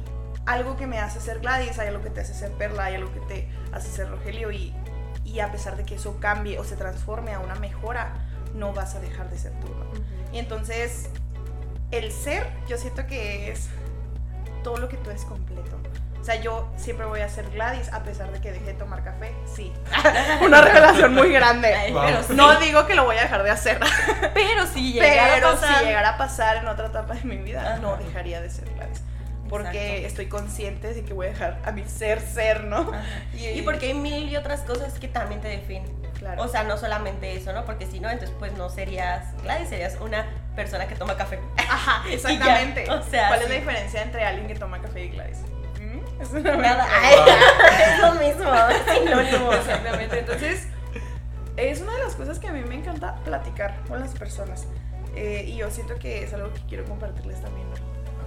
algo 0.46 0.76
que 0.76 0.88
me 0.88 1.00
hace 1.00 1.20
ser 1.20 1.40
Gladys, 1.40 1.78
hay 1.80 1.90
algo 1.90 2.02
que 2.02 2.10
te 2.10 2.22
hace 2.22 2.34
ser 2.34 2.52
Perla, 2.54 2.86
hay 2.86 2.96
algo 2.96 3.12
que 3.14 3.20
te 3.22 3.50
hace 3.72 3.90
ser 3.90 4.10
Rogelio 4.10 4.52
y, 4.52 4.74
y 5.24 5.40
a 5.40 5.52
pesar 5.52 5.78
de 5.78 5.86
que 5.86 5.96
eso 5.96 6.20
cambie 6.20 6.60
o 6.60 6.64
se 6.64 6.76
transforme 6.76 7.34
a 7.34 7.40
una 7.40 7.56
mejora, 7.56 8.14
no 8.56 8.74
vas 8.74 8.96
a 8.96 9.00
dejar 9.00 9.30
de 9.30 9.38
ser 9.38 9.54
tú, 9.60 9.68
¿no? 9.68 9.86
Y 10.34 10.40
entonces, 10.40 11.10
el 11.92 12.12
ser, 12.12 12.48
yo 12.68 12.78
siento 12.78 13.06
que 13.08 13.52
es 13.52 13.68
todo 14.64 14.78
lo 14.78 14.88
que 14.90 14.98
tú 14.98 15.10
eres 15.10 15.26
completo. 15.26 15.78
O 16.20 16.24
sea, 16.24 16.36
yo 16.36 16.70
siempre 16.78 17.08
voy 17.08 17.22
a 17.22 17.30
ser 17.30 17.50
Gladys 17.50 17.92
a 17.92 18.04
pesar 18.04 18.32
de 18.32 18.40
que 18.40 18.52
dejé 18.52 18.66
de 18.66 18.74
tomar 18.76 19.04
café. 19.04 19.34
Sí. 19.56 19.74
Una 20.46 20.62
revelación 20.62 21.16
muy 21.16 21.32
grande. 21.32 21.74
Ay, 21.74 21.92
Wow. 21.92 22.04
pero 22.06 22.24
sí, 22.24 22.34
No 22.36 22.60
digo 22.60 22.86
que 22.86 22.94
lo 22.94 23.06
voy 23.06 23.18
a 23.18 23.22
dejar 23.24 23.42
de 23.42 23.50
hacer, 23.50 23.80
pero 24.36 24.68
si 24.68 24.94
llegara 24.94 25.34
pero 25.34 25.48
a 25.48 25.52
pasar, 25.54 25.80
si 25.80 25.86
llegara 25.86 26.10
a 26.10 26.18
pasar 26.18 26.58
en 26.58 26.68
otra 26.68 26.88
etapa 26.88 27.16
de 27.16 27.24
mi 27.24 27.38
vida, 27.38 27.62
Ajá. 27.62 27.78
no 27.80 27.98
dejaría 27.98 28.40
de 28.40 28.52
ser 28.52 28.70
Gladys. 28.76 29.02
Porque 29.50 29.88
Exacto. 29.98 30.08
estoy 30.08 30.26
consciente 30.28 30.94
de 30.94 31.04
que 31.04 31.12
voy 31.14 31.26
a 31.26 31.30
dejar 31.32 31.60
a 31.66 31.72
mi 31.72 31.84
ser 31.86 32.22
ser, 32.22 32.66
¿no? 32.66 32.90
Y 33.34 33.64
porque 33.64 33.88
hay 33.88 33.94
mil 33.96 34.30
y 34.30 34.38
otras 34.38 34.62
cosas 34.62 34.94
que 35.00 35.08
también 35.08 35.42
te 35.42 35.48
definen. 35.48 35.92
Claro. 36.20 36.44
O 36.44 36.48
sea, 36.48 36.64
no 36.64 36.78
solamente 36.78 37.36
eso, 37.36 37.52
¿no? 37.52 37.66
Porque 37.66 37.88
si 37.88 38.00
no, 38.00 38.12
entonces 38.12 38.36
pues 38.38 38.54
no 38.54 38.70
serías 38.70 39.26
Gladys, 39.42 39.70
serías 39.70 39.98
una 40.00 40.28
persona 40.62 40.88
que 40.88 40.96
toma 40.96 41.16
café. 41.18 41.40
Ajá, 41.58 42.04
ya, 42.08 42.14
exactamente. 42.14 42.90
o 42.90 43.02
sea, 43.04 43.28
¿Cuál 43.30 43.42
es 43.42 43.48
sí. 43.48 43.54
la 43.54 43.60
diferencia 43.60 44.02
entre 44.04 44.26
alguien 44.26 44.48
que 44.48 44.56
toma 44.56 44.82
café 44.82 45.06
y 45.06 45.10
Gladys? 45.10 45.40
¿Mm? 45.80 46.22
Es 46.22 46.30
una 46.32 46.56
Nada. 46.56 46.88
Ay, 46.90 47.16
es 47.94 48.00
lo 48.00 48.12
mismo, 48.14 48.54
es 48.70 48.98
sinónimo. 48.98 49.54
Exactamente. 49.54 50.20
Entonces, 50.20 50.68
es 51.58 51.82
una 51.82 51.94
de 51.96 52.04
las 52.04 52.16
cosas 52.16 52.40
que 52.40 52.48
a 52.48 52.52
mí 52.52 52.62
me 52.62 52.76
encanta 52.76 53.16
platicar 53.26 53.76
con 53.88 54.00
las 54.00 54.12
personas. 54.14 54.66
Eh, 55.16 55.44
y 55.48 55.58
yo 55.58 55.70
siento 55.72 55.96
que 56.00 56.24
es 56.24 56.34
algo 56.34 56.54
que 56.54 56.62
quiero 56.70 56.86
compartirles 56.86 57.42
también. 57.42 57.68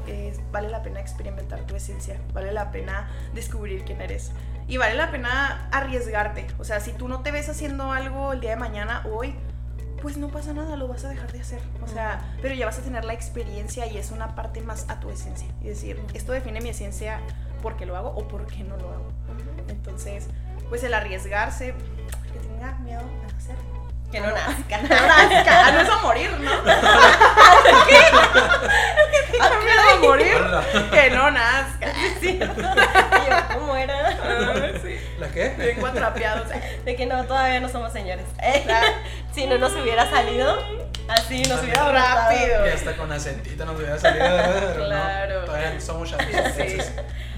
Es- 0.06 0.40
vale 0.52 0.68
la 0.68 0.82
pena 0.82 1.00
experimentar 1.00 1.60
tu 1.60 1.74
esencia, 1.76 2.18
vale 2.34 2.52
la 2.52 2.70
pena 2.70 3.08
descubrir 3.32 3.84
quién 3.84 4.02
eres. 4.02 4.32
Y 4.68 4.76
vale 4.76 4.94
la 4.94 5.10
pena 5.10 5.68
arriesgarte. 5.72 6.46
O 6.58 6.64
sea, 6.64 6.80
si 6.80 6.92
tú 6.92 7.08
no 7.08 7.20
te 7.22 7.30
ves 7.30 7.48
haciendo 7.48 7.92
algo 7.92 8.32
el 8.34 8.40
día 8.40 8.50
de 8.50 8.56
mañana, 8.56 9.02
hoy, 9.10 9.34
pues 10.04 10.18
no 10.18 10.28
pasa 10.28 10.52
nada, 10.52 10.76
lo 10.76 10.87
vas 10.87 11.02
a 11.06 11.08
dejar 11.08 11.32
de 11.32 11.40
hacer. 11.40 11.61
O 11.82 11.88
sea, 11.88 12.20
pero 12.42 12.54
ya 12.54 12.66
vas 12.66 12.78
a 12.78 12.82
tener 12.82 13.06
la 13.06 13.14
experiencia 13.14 13.87
y 13.87 13.96
es 13.96 14.11
una 14.11 14.34
parte 14.34 14.61
más 14.61 14.84
a 14.90 15.00
tu 15.00 15.08
esencia. 15.08 15.49
Y 15.62 15.68
decir, 15.68 15.99
esto 16.12 16.32
define 16.32 16.61
mi 16.61 16.68
esencia 16.68 17.20
porque 17.62 17.87
lo 17.87 17.96
hago 17.96 18.11
o 18.11 18.28
porque 18.28 18.64
no 18.64 18.76
lo 18.76 18.90
hago. 18.90 19.11
Entonces, 19.66 20.26
pues 20.68 20.84
el 20.84 20.92
arriesgarse, 20.92 21.73
que 22.34 22.38
tenga 22.38 22.73
miedo 22.80 23.00
a 23.00 23.32
nacer. 23.32 23.56
Que 24.12 24.20
no 24.20 24.30
nazca. 24.30 24.78
Ah, 24.90 25.70
no 25.73 25.80
es 25.80 25.88
a 25.88 25.96
morir, 26.02 26.30
¿no? 26.38 26.50
¿Qué? 27.88 27.99
miedo 29.64 29.80
a 29.90 29.96
morir? 30.00 30.37
Que 30.92 31.11
no 31.12 31.30
nazca. 31.30 31.92
Sí. 32.20 32.38
Yo, 32.38 33.58
¿Cómo 33.58 33.75
era? 33.75 34.11
Ah, 34.23 34.78
sí. 34.82 34.96
¿La 35.18 35.28
qué? 35.28 35.54
Bien 35.56 35.80
cuatrapeados. 35.80 36.49
De 36.84 36.94
que 36.94 37.06
no, 37.06 37.25
todavía 37.25 37.58
no 37.61 37.70
somos 37.70 37.90
señores. 37.90 38.26
Si 39.34 39.46
no 39.46 39.58
nos 39.58 39.72
hubiera 39.74 40.08
salido 40.10 40.58
así. 41.08 41.42
Sí, 41.44 41.50
nos 41.50 41.62
hubiera 41.62 41.90
Rápido. 41.92 42.66
Y 42.66 42.70
hasta 42.70 42.96
con 42.96 43.10
acentito 43.12 43.64
nos 43.64 43.76
hubiera 43.76 43.98
salido. 43.98 44.24
pero 44.26 44.86
Claro. 44.86 45.40
No, 45.40 45.46
todavía 45.46 45.80
somos 45.80 46.10
chavos. 46.10 46.24
Sí. 46.56 46.76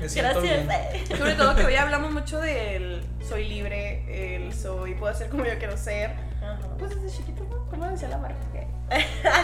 me 0.01 0.09
siento 0.09 0.41
Gracias. 0.41 0.67
bien. 0.67 1.07
Sobre 1.19 1.35
todo 1.35 1.57
que 1.57 1.65
hoy 1.65 1.77
hablamos 1.77 2.11
mucho 2.13 2.39
del 2.41 3.03
soy 3.27 3.49
libre, 3.49 4.37
el 4.37 4.53
soy, 4.55 4.95
puedo 4.95 5.15
ser 5.15 5.29
como 5.31 5.45
yo 5.45 5.59
quiero 5.59 5.77
ser. 5.77 6.11
Ajá. 6.43 6.59
Pues 6.79 7.01
desde 7.01 7.17
chiquito, 7.19 7.45
¿no? 7.45 7.67
¿Cómo 7.71 7.87
decía 7.91 8.09
la 8.09 8.19
marca? 8.19 8.37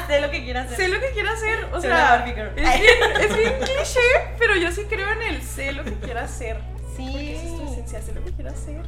Sé 0.07 0.21
lo 0.21 0.31
que 0.31 0.45
quieras 0.45 0.67
hacer. 0.67 0.77
Sé 0.77 0.89
lo 0.89 1.01
que 1.01 1.11
quiero 1.11 1.31
hacer, 1.33 1.65
o 1.73 1.81
sea, 1.81 2.25
es 2.27 2.35
bien, 2.35 2.53
es 2.57 3.37
bien 3.37 3.55
cliché, 3.59 4.01
pero 4.39 4.55
yo 4.57 4.71
sí 4.71 4.85
creo 4.89 5.11
en 5.11 5.23
el 5.23 5.43
sé 5.43 5.73
lo 5.73 5.83
que 5.85 5.95
quiero 5.95 6.21
hacer. 6.21 6.59
Porque 6.97 7.35
esa 7.35 7.43
es 7.45 7.57
tu 7.57 7.67
Sí. 7.67 7.73
esencia, 7.73 8.03
sé 8.03 8.13
lo 8.15 8.23
que 8.23 8.31
quiero 8.33 8.51
hacer. 8.51 8.83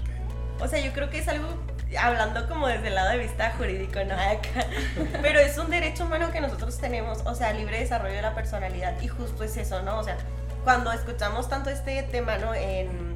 O 0.60 0.68
sea, 0.68 0.78
yo 0.78 0.92
creo 0.92 1.10
que 1.10 1.18
es 1.18 1.26
algo, 1.26 1.48
hablando 1.96 2.48
como 2.48 2.66
desde 2.66 2.88
el 2.88 2.94
lado 2.94 3.10
de 3.10 3.18
vista 3.18 3.52
jurídico, 3.56 4.00
¿no? 4.04 4.14
Acá. 4.14 4.66
Pero 5.22 5.40
es 5.40 5.58
un 5.58 5.70
derecho 5.70 6.04
humano 6.04 6.30
que 6.30 6.40
nosotros 6.40 6.78
tenemos, 6.78 7.22
o 7.24 7.34
sea, 7.34 7.52
libre 7.52 7.80
desarrollo 7.80 8.14
de 8.14 8.22
la 8.22 8.34
personalidad. 8.34 9.00
Y 9.00 9.08
justo 9.08 9.44
es 9.44 9.56
eso, 9.56 9.82
¿no? 9.82 9.98
O 9.98 10.04
sea, 10.04 10.16
cuando 10.64 10.92
escuchamos 10.92 11.48
tanto 11.48 11.70
este 11.70 12.02
tema, 12.04 12.38
¿no? 12.38 12.54
En, 12.54 13.14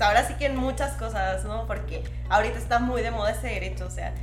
ahora 0.00 0.26
sí 0.26 0.34
que 0.34 0.46
en 0.46 0.56
muchas 0.56 0.92
cosas, 0.94 1.44
¿no? 1.44 1.66
Porque 1.66 2.02
ahorita 2.28 2.58
está 2.58 2.78
muy 2.78 3.02
de 3.02 3.10
moda 3.10 3.32
ese 3.32 3.48
derecho, 3.48 3.86
o 3.86 3.90
sea, 3.90 4.14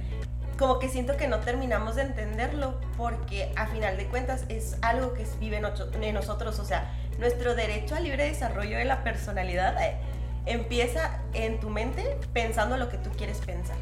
como 0.57 0.79
que 0.79 0.89
siento 0.89 1.17
que 1.17 1.27
no 1.27 1.39
terminamos 1.39 1.95
de 1.95 2.01
entenderlo 2.01 2.79
porque 2.97 3.51
a 3.55 3.67
final 3.67 3.95
de 3.95 4.07
cuentas 4.07 4.43
es 4.49 4.77
algo 4.81 5.13
que 5.13 5.25
vive 5.39 5.57
en 5.57 6.13
nosotros, 6.13 6.59
o 6.59 6.65
sea, 6.65 6.91
nuestro 7.19 7.55
derecho 7.55 7.95
al 7.95 8.03
libre 8.03 8.25
desarrollo 8.25 8.77
de 8.77 8.85
la 8.85 9.03
personalidad 9.03 9.79
eh, 9.81 9.97
empieza 10.47 11.19
en 11.33 11.59
tu 11.59 11.69
mente 11.69 12.17
pensando 12.33 12.77
lo 12.77 12.89
que 12.89 12.97
tú 12.97 13.09
quieres 13.11 13.37
pensar. 13.39 13.77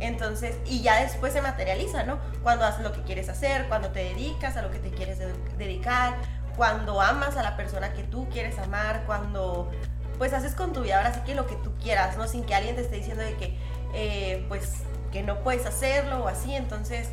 Entonces, 0.00 0.56
y 0.64 0.80
ya 0.82 1.02
después 1.02 1.32
se 1.32 1.42
materializa, 1.42 2.04
¿no? 2.04 2.18
Cuando 2.42 2.64
haces 2.64 2.82
lo 2.82 2.92
que 2.92 3.02
quieres 3.02 3.28
hacer, 3.28 3.66
cuando 3.68 3.90
te 3.90 4.00
dedicas 4.00 4.56
a 4.56 4.62
lo 4.62 4.70
que 4.70 4.78
te 4.78 4.90
quieres 4.90 5.18
de- 5.18 5.32
dedicar, 5.56 6.14
cuando 6.56 7.00
amas 7.00 7.36
a 7.36 7.42
la 7.42 7.56
persona 7.56 7.92
que 7.92 8.04
tú 8.04 8.28
quieres 8.30 8.58
amar, 8.58 9.02
cuando 9.06 9.70
pues 10.18 10.32
haces 10.32 10.54
con 10.54 10.72
tu 10.72 10.82
vida 10.82 10.98
ahora 10.98 11.14
sí 11.14 11.20
que 11.24 11.34
lo 11.34 11.46
que 11.46 11.54
tú 11.56 11.72
quieras, 11.80 12.16
¿no? 12.16 12.26
Sin 12.26 12.44
que 12.44 12.54
alguien 12.54 12.74
te 12.74 12.82
esté 12.82 12.96
diciendo 12.96 13.22
de 13.22 13.34
que, 13.34 13.56
eh, 13.94 14.44
pues, 14.48 14.82
que 15.12 15.22
no 15.22 15.38
puedes 15.40 15.64
hacerlo 15.66 16.24
o 16.24 16.28
así, 16.28 16.54
entonces 16.54 17.08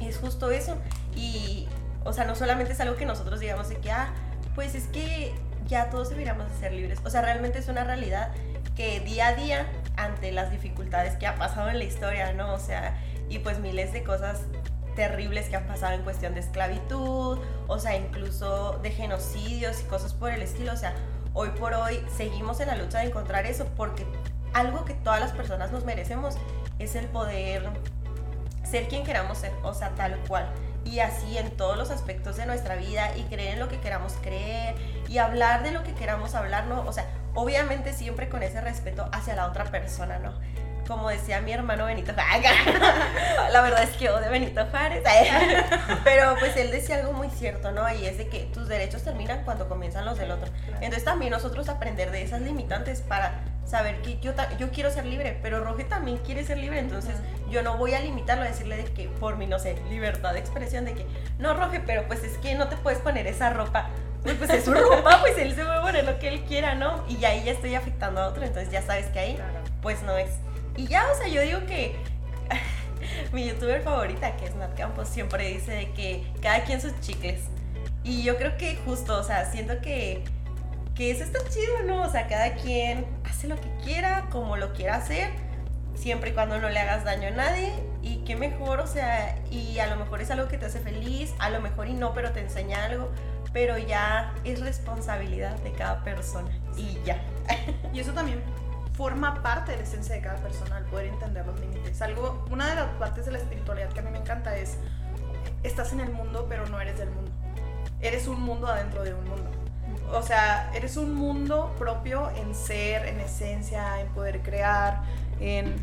es 0.00 0.16
justo 0.18 0.50
eso. 0.50 0.76
Y, 1.14 1.68
o 2.04 2.12
sea, 2.14 2.24
no 2.24 2.34
solamente 2.34 2.72
es 2.72 2.80
algo 2.80 2.96
que 2.96 3.04
nosotros 3.04 3.40
digamos 3.40 3.68
de 3.68 3.76
que, 3.76 3.90
ah, 3.92 4.08
pues 4.54 4.74
es 4.74 4.86
que 4.86 5.34
ya 5.70 5.88
todos 5.88 6.10
deberíamos 6.10 6.50
de 6.50 6.58
ser 6.58 6.72
libres. 6.72 6.98
O 7.04 7.10
sea, 7.10 7.22
realmente 7.22 7.60
es 7.60 7.68
una 7.68 7.84
realidad 7.84 8.32
que 8.76 9.00
día 9.00 9.28
a 9.28 9.34
día, 9.34 9.66
ante 9.96 10.32
las 10.32 10.50
dificultades 10.50 11.16
que 11.16 11.26
ha 11.26 11.36
pasado 11.36 11.70
en 11.70 11.78
la 11.78 11.84
historia, 11.84 12.32
¿no? 12.32 12.52
O 12.52 12.58
sea, 12.58 12.98
y 13.28 13.38
pues 13.38 13.58
miles 13.60 13.92
de 13.92 14.02
cosas 14.02 14.40
terribles 14.96 15.48
que 15.48 15.56
han 15.56 15.66
pasado 15.66 15.94
en 15.94 16.02
cuestión 16.02 16.34
de 16.34 16.40
esclavitud, 16.40 17.38
o 17.68 17.78
sea, 17.78 17.96
incluso 17.96 18.78
de 18.82 18.90
genocidios 18.90 19.80
y 19.80 19.84
cosas 19.84 20.12
por 20.12 20.32
el 20.32 20.42
estilo, 20.42 20.72
o 20.72 20.76
sea, 20.76 20.94
hoy 21.32 21.50
por 21.50 21.72
hoy 21.74 22.04
seguimos 22.16 22.58
en 22.60 22.66
la 22.66 22.76
lucha 22.76 22.98
de 22.98 23.06
encontrar 23.06 23.46
eso 23.46 23.66
porque 23.76 24.04
algo 24.52 24.84
que 24.84 24.94
todas 24.94 25.20
las 25.20 25.30
personas 25.32 25.70
nos 25.70 25.84
merecemos 25.84 26.36
es 26.80 26.96
el 26.96 27.06
poder 27.06 27.70
ser 28.64 28.88
quien 28.88 29.04
queramos 29.04 29.38
ser, 29.38 29.52
o 29.62 29.72
sea, 29.72 29.90
tal 29.90 30.18
cual. 30.26 30.50
Y 30.84 31.00
así 31.00 31.38
en 31.38 31.50
todos 31.50 31.76
los 31.76 31.90
aspectos 31.90 32.36
de 32.36 32.46
nuestra 32.46 32.76
vida 32.76 33.16
y 33.16 33.22
creer 33.24 33.54
en 33.54 33.60
lo 33.60 33.68
que 33.68 33.78
queramos 33.80 34.14
creer 34.22 34.74
y 35.08 35.18
hablar 35.18 35.62
de 35.62 35.72
lo 35.72 35.82
que 35.82 35.94
queramos 35.94 36.34
hablar, 36.34 36.66
¿no? 36.66 36.82
O 36.86 36.92
sea, 36.92 37.06
obviamente 37.34 37.92
siempre 37.92 38.28
con 38.28 38.42
ese 38.42 38.60
respeto 38.60 39.08
hacia 39.12 39.34
la 39.34 39.46
otra 39.46 39.64
persona, 39.64 40.18
¿no? 40.18 40.34
Como 40.86 41.08
decía 41.08 41.40
mi 41.40 41.52
hermano 41.52 41.84
Benito 41.84 42.12
Juárez, 42.14 42.50
la 43.52 43.60
verdad 43.60 43.84
es 43.84 43.90
que 43.90 44.10
odio 44.10 44.28
Benito 44.28 44.66
Juárez, 44.66 45.04
pero 46.04 46.34
pues 46.40 46.56
él 46.56 46.72
decía 46.72 46.96
algo 46.96 47.12
muy 47.12 47.28
cierto, 47.30 47.70
¿no? 47.70 47.88
Y 47.94 48.06
es 48.06 48.18
de 48.18 48.26
que 48.28 48.40
tus 48.52 48.66
derechos 48.66 49.04
terminan 49.04 49.44
cuando 49.44 49.68
comienzan 49.68 50.04
los 50.04 50.18
del 50.18 50.32
otro. 50.32 50.50
Entonces 50.80 51.04
también 51.04 51.30
nosotros 51.30 51.68
aprender 51.68 52.10
de 52.10 52.22
esas 52.22 52.40
limitantes 52.40 53.02
para 53.02 53.40
saber 53.70 54.02
que 54.02 54.18
yo, 54.18 54.32
yo 54.58 54.70
quiero 54.70 54.90
ser 54.90 55.06
libre, 55.06 55.38
pero 55.42 55.62
Roge 55.62 55.84
también 55.84 56.18
quiere 56.18 56.44
ser 56.44 56.58
libre, 56.58 56.80
entonces 56.80 57.14
yo 57.48 57.62
no 57.62 57.76
voy 57.76 57.94
a 57.94 58.00
limitarlo 58.00 58.42
a 58.42 58.46
decirle 58.48 58.76
de 58.76 58.84
que 58.84 59.08
por 59.08 59.36
mi, 59.36 59.46
no 59.46 59.58
sé, 59.58 59.76
libertad 59.88 60.32
de 60.32 60.40
expresión, 60.40 60.84
de 60.84 60.94
que 60.94 61.06
no, 61.38 61.54
Roge, 61.54 61.80
pero 61.80 62.06
pues 62.08 62.24
es 62.24 62.36
que 62.38 62.54
no 62.56 62.68
te 62.68 62.76
puedes 62.76 62.98
poner 62.98 63.26
esa 63.26 63.50
ropa. 63.50 63.88
Pues, 64.22 64.34
pues 64.34 64.50
es 64.50 64.64
su 64.64 64.74
ropa, 64.74 65.20
pues 65.20 65.38
él 65.38 65.54
se 65.54 65.64
puede 65.64 65.80
poner 65.80 66.04
lo 66.04 66.18
que 66.18 66.28
él 66.28 66.42
quiera, 66.42 66.74
¿no? 66.74 67.04
Y 67.08 67.24
ahí 67.24 67.44
ya 67.44 67.52
estoy 67.52 67.74
afectando 67.74 68.20
a 68.20 68.28
otro, 68.28 68.44
entonces 68.44 68.70
ya 68.72 68.82
sabes 68.82 69.06
que 69.06 69.20
ahí, 69.20 69.38
pues 69.80 70.02
no 70.02 70.16
es. 70.18 70.30
Y 70.76 70.86
ya, 70.86 71.06
o 71.10 71.14
sea, 71.16 71.28
yo 71.28 71.40
digo 71.40 71.60
que 71.66 71.96
mi 73.32 73.48
youtuber 73.48 73.82
favorita, 73.82 74.36
que 74.36 74.46
es 74.46 74.54
Nat 74.56 74.74
Campos, 74.76 75.08
siempre 75.08 75.48
dice 75.48 75.72
de 75.72 75.92
que 75.92 76.26
cada 76.42 76.64
quien 76.64 76.80
sus 76.80 76.98
chicles. 77.00 77.40
Y 78.02 78.22
yo 78.22 78.36
creo 78.36 78.56
que 78.56 78.76
justo, 78.84 79.18
o 79.18 79.22
sea, 79.22 79.50
siento 79.50 79.80
que, 79.80 80.24
que 81.00 81.10
eso 81.10 81.24
está 81.24 81.38
chido, 81.48 81.82
¿no? 81.86 82.02
O 82.02 82.10
sea, 82.10 82.26
cada 82.28 82.56
quien 82.56 83.06
hace 83.24 83.48
lo 83.48 83.56
que 83.56 83.74
quiera, 83.82 84.26
como 84.30 84.58
lo 84.58 84.74
quiera 84.74 84.96
hacer, 84.96 85.30
siempre 85.94 86.28
y 86.28 86.32
cuando 86.34 86.60
no 86.60 86.68
le 86.68 86.78
hagas 86.78 87.04
daño 87.04 87.28
a 87.28 87.30
nadie. 87.30 87.72
Y 88.02 88.18
qué 88.26 88.36
mejor, 88.36 88.80
o 88.80 88.86
sea, 88.86 89.34
y 89.50 89.78
a 89.78 89.86
lo 89.86 89.96
mejor 89.96 90.20
es 90.20 90.30
algo 90.30 90.46
que 90.48 90.58
te 90.58 90.66
hace 90.66 90.78
feliz, 90.78 91.32
a 91.38 91.48
lo 91.48 91.62
mejor 91.62 91.88
y 91.88 91.94
no, 91.94 92.12
pero 92.12 92.32
te 92.32 92.40
enseña 92.40 92.84
algo. 92.84 93.10
Pero 93.54 93.78
ya 93.78 94.34
es 94.44 94.60
responsabilidad 94.60 95.56
de 95.60 95.72
cada 95.72 96.04
persona. 96.04 96.50
Y 96.76 96.98
ya. 97.02 97.18
Y 97.94 98.00
eso 98.00 98.12
también 98.12 98.42
forma 98.92 99.42
parte 99.42 99.72
de 99.72 99.78
la 99.78 99.84
esencia 99.84 100.14
de 100.14 100.20
cada 100.20 100.36
persona, 100.36 100.76
el 100.76 100.84
poder 100.84 101.06
entender 101.06 101.46
los 101.46 101.58
límites. 101.58 102.02
Algo, 102.02 102.44
una 102.50 102.68
de 102.68 102.74
las 102.74 102.88
partes 102.96 103.24
de 103.24 103.32
la 103.32 103.38
espiritualidad 103.38 103.88
que 103.88 104.00
a 104.00 104.02
mí 104.02 104.10
me 104.10 104.18
encanta 104.18 104.54
es, 104.54 104.76
estás 105.62 105.94
en 105.94 106.00
el 106.00 106.10
mundo, 106.10 106.44
pero 106.46 106.66
no 106.66 106.78
eres 106.78 106.98
del 106.98 107.08
mundo. 107.08 107.32
Eres 108.02 108.26
un 108.26 108.42
mundo 108.42 108.66
adentro 108.66 109.02
de 109.02 109.14
un 109.14 109.24
mundo. 109.26 109.59
O 110.12 110.22
sea, 110.22 110.70
eres 110.74 110.96
un 110.96 111.14
mundo 111.14 111.74
propio 111.78 112.30
en 112.30 112.54
ser, 112.54 113.06
en 113.06 113.20
esencia, 113.20 114.00
en 114.00 114.08
poder 114.08 114.42
crear, 114.42 115.02
en, 115.40 115.74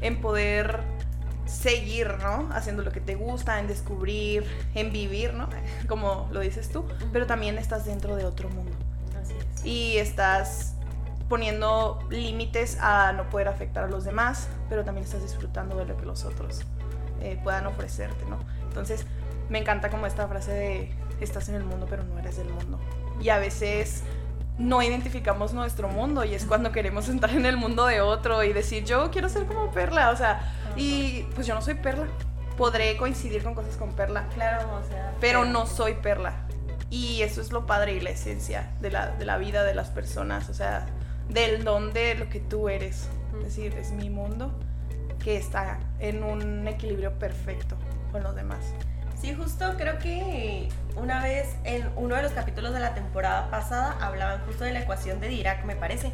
en 0.00 0.20
poder 0.20 0.80
seguir, 1.46 2.16
¿no? 2.22 2.48
Haciendo 2.52 2.82
lo 2.82 2.90
que 2.92 3.00
te 3.00 3.14
gusta, 3.14 3.60
en 3.60 3.66
descubrir, 3.66 4.44
en 4.74 4.92
vivir, 4.92 5.34
¿no? 5.34 5.48
Como 5.88 6.28
lo 6.32 6.40
dices 6.40 6.70
tú, 6.70 6.86
pero 7.12 7.26
también 7.26 7.58
estás 7.58 7.84
dentro 7.84 8.16
de 8.16 8.24
otro 8.24 8.48
mundo 8.48 8.72
Así 9.20 9.34
es. 9.34 9.64
y 9.64 9.98
estás 9.98 10.74
poniendo 11.28 11.98
límites 12.10 12.78
a 12.80 13.12
no 13.12 13.28
poder 13.30 13.48
afectar 13.48 13.84
a 13.84 13.88
los 13.88 14.04
demás, 14.04 14.48
pero 14.68 14.84
también 14.84 15.04
estás 15.04 15.22
disfrutando 15.22 15.76
de 15.76 15.86
lo 15.86 15.96
que 15.96 16.06
los 16.06 16.24
otros 16.24 16.62
eh, 17.20 17.38
puedan 17.42 17.66
ofrecerte, 17.66 18.24
¿no? 18.28 18.38
Entonces, 18.68 19.06
me 19.48 19.58
encanta 19.58 19.90
como 19.90 20.06
esta 20.06 20.26
frase 20.28 20.52
de 20.52 20.94
estás 21.20 21.48
en 21.48 21.54
el 21.54 21.64
mundo, 21.64 21.86
pero 21.88 22.04
no 22.04 22.18
eres 22.18 22.36
del 22.36 22.48
mundo. 22.50 22.78
Y 23.20 23.28
a 23.28 23.38
veces 23.38 24.02
no 24.58 24.82
identificamos 24.82 25.52
nuestro 25.52 25.88
mundo 25.88 26.24
y 26.24 26.34
es 26.34 26.44
cuando 26.44 26.70
queremos 26.72 27.08
entrar 27.08 27.34
en 27.36 27.46
el 27.46 27.56
mundo 27.56 27.86
de 27.86 28.00
otro 28.00 28.42
y 28.44 28.52
decir, 28.52 28.84
yo 28.84 29.10
quiero 29.10 29.28
ser 29.28 29.46
como 29.46 29.70
Perla, 29.72 30.10
o 30.10 30.16
sea, 30.16 30.52
y 30.76 31.22
pues 31.34 31.46
yo 31.46 31.54
no 31.54 31.62
soy 31.62 31.74
Perla. 31.74 32.06
Podré 32.56 32.96
coincidir 32.96 33.42
con 33.42 33.54
cosas 33.54 33.76
con 33.76 33.92
Perla, 33.94 34.28
Claro, 34.34 34.68
o 34.76 34.88
sea. 34.88 35.12
pero 35.20 35.44
no 35.44 35.66
soy 35.66 35.94
perla. 35.94 36.34
Y 36.88 37.22
eso 37.22 37.40
es 37.40 37.50
lo 37.50 37.66
padre 37.66 37.94
y 37.94 38.00
la 38.00 38.10
esencia 38.10 38.70
de 38.80 38.92
la, 38.92 39.08
de 39.08 39.24
la 39.24 39.38
vida 39.38 39.64
de 39.64 39.74
las 39.74 39.88
personas, 39.88 40.48
o 40.48 40.54
sea, 40.54 40.86
del 41.28 41.64
don 41.64 41.92
de 41.92 42.14
lo 42.14 42.28
que 42.28 42.38
tú 42.38 42.68
eres. 42.68 43.08
Es 43.38 43.44
decir, 43.44 43.74
es 43.74 43.90
mi 43.90 44.08
mundo 44.08 44.52
que 45.18 45.36
está 45.36 45.80
en 45.98 46.22
un 46.22 46.68
equilibrio 46.68 47.12
perfecto 47.18 47.74
con 48.12 48.22
los 48.22 48.36
demás. 48.36 48.60
Sí, 49.20 49.34
justo 49.34 49.74
creo 49.76 49.98
que 49.98 50.68
una 50.96 51.22
vez 51.22 51.48
en 51.64 51.90
uno 51.96 52.14
de 52.16 52.22
los 52.22 52.32
capítulos 52.32 52.72
de 52.72 52.80
la 52.80 52.94
temporada 52.94 53.50
pasada 53.50 53.96
hablaban 54.00 54.40
justo 54.46 54.64
de 54.64 54.72
la 54.72 54.80
ecuación 54.80 55.20
de 55.20 55.28
Dirac, 55.28 55.64
me 55.64 55.76
parece. 55.76 56.12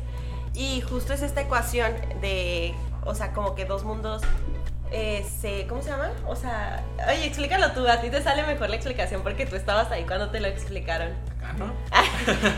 Y 0.55 0.81
justo 0.81 1.13
es 1.13 1.23
esta 1.23 1.43
ecuación 1.43 1.93
de, 2.21 2.75
o 3.05 3.15
sea, 3.15 3.33
como 3.33 3.55
que 3.55 3.65
dos 3.67 3.85
mundos 3.85 4.23
eh, 4.91 5.25
se, 5.41 5.67
¿cómo 5.69 5.83
se 5.83 5.91
llaman? 5.91 6.11
O 6.27 6.35
sea, 6.35 6.83
oye, 7.09 7.25
explícalo 7.27 7.71
tú, 7.73 7.87
a 7.87 8.01
ti 8.01 8.11
te 8.11 8.21
sale 8.23 8.43
mejor 8.43 8.69
la 8.71 8.77
explicación 8.77 9.23
porque 9.23 9.47
tú 9.47 9.55
estabas 9.55 9.91
ahí 9.93 10.03
cuando 10.05 10.31
te 10.31 10.41
lo 10.41 10.49
explicaron. 10.49 11.13
Acá, 11.39 11.53
¿no? 11.53 11.73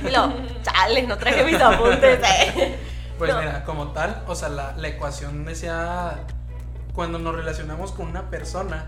Y 0.09 0.11
lo, 0.11 0.33
chale, 0.63 1.03
no 1.03 1.19
traje 1.19 1.45
mis 1.45 1.61
apuntes. 1.61 2.19
eh. 2.27 2.79
Pues 3.19 3.31
No. 3.33 3.41
mira, 3.41 3.63
como 3.65 3.89
tal, 3.89 4.23
o 4.27 4.35
sea, 4.35 4.49
la, 4.49 4.73
la 4.79 4.89
ecuación 4.89 5.45
decía, 5.45 6.15
cuando 6.95 7.19
nos 7.19 7.35
relacionamos 7.37 7.93
con 7.93 8.07
una 8.09 8.31
persona, 8.31 8.87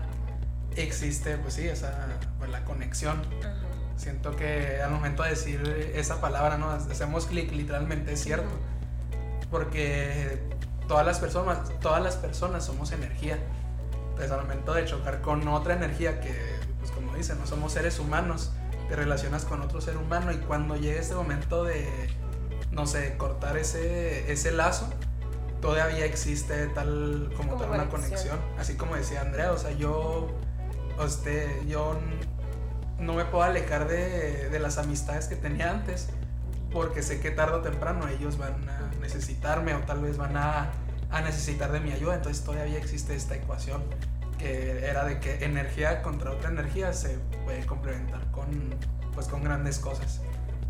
existe, 0.75 1.37
pues 1.37 1.55
sí, 1.55 1.67
esa, 1.67 2.07
pues, 2.37 2.49
la 2.51 2.63
conexión. 2.65 3.21
Siento 3.97 4.35
que 4.35 4.81
al 4.81 4.91
momento 4.91 5.23
de 5.23 5.29
decir 5.29 5.91
esa 5.95 6.19
palabra, 6.19 6.57
¿no? 6.57 6.69
Hacemos 6.69 7.25
clic, 7.25 7.51
literalmente, 7.51 8.13
es 8.13 8.21
cierto. 8.21 8.49
Porque 9.49 10.41
todas 10.87 11.05
las 11.05 11.19
personas, 11.19 11.59
todas 11.79 12.03
las 12.03 12.15
personas 12.17 12.65
somos 12.65 12.91
energía. 12.91 13.39
Entonces 14.09 14.31
al 14.31 14.41
momento 14.41 14.73
de 14.73 14.85
chocar 14.85 15.21
con 15.21 15.47
otra 15.47 15.75
energía 15.75 16.19
que, 16.21 16.33
pues 16.79 16.91
como 16.91 17.15
dicen, 17.15 17.39
no 17.39 17.47
somos 17.47 17.73
seres 17.73 17.99
humanos, 17.99 18.51
te 18.87 18.95
relacionas 18.95 19.45
con 19.45 19.61
otro 19.61 19.81
ser 19.81 19.97
humano 19.97 20.31
y 20.31 20.37
cuando 20.37 20.75
llega 20.75 20.99
ese 21.01 21.15
momento 21.15 21.63
de, 21.63 21.87
no 22.71 22.85
sé, 22.87 23.17
cortar 23.17 23.57
ese, 23.57 24.31
ese 24.31 24.51
lazo, 24.51 24.89
todavía 25.61 26.05
existe 26.05 26.67
tal 26.67 27.31
como, 27.35 27.51
Como 27.53 27.61
tal 27.63 27.71
una 27.71 27.89
conexión. 27.89 28.37
conexión. 28.37 28.39
Así 28.59 28.75
como 28.75 28.95
decía 28.95 29.21
Andrea, 29.21 29.51
o 29.51 29.57
sea, 29.57 29.71
yo 29.71 30.27
este, 31.03 31.61
yo 31.67 31.99
no 32.99 33.13
me 33.13 33.25
puedo 33.25 33.43
alejar 33.43 33.87
de, 33.87 34.49
de 34.49 34.59
las 34.59 34.77
amistades 34.77 35.27
que 35.27 35.35
tenía 35.35 35.71
antes 35.71 36.09
porque 36.75 37.01
sé 37.01 37.21
que 37.21 37.31
tarde 37.31 37.55
o 37.55 37.61
temprano 37.61 38.05
ellos 38.09 38.37
van 38.37 38.67
a 38.67 38.91
necesitarme 38.99 39.73
o 39.75 39.79
tal 39.79 40.01
vez 40.01 40.17
van 40.17 40.35
a, 40.35 40.71
a, 41.09 41.21
necesitar 41.21 41.71
de 41.71 41.79
mi 41.79 41.93
ayuda. 41.93 42.15
Entonces 42.15 42.43
todavía 42.43 42.77
existe 42.77 43.15
esta 43.15 43.35
ecuación 43.35 43.81
que 44.37 44.85
era 44.85 45.05
de 45.05 45.21
que 45.21 45.45
energía 45.45 46.01
contra 46.01 46.31
otra 46.31 46.49
energía 46.49 46.91
se 46.91 47.17
puede 47.45 47.65
complementar 47.65 48.29
con, 48.31 48.75
pues, 49.13 49.27
con 49.27 49.41
grandes 49.41 49.79
cosas. 49.79 50.19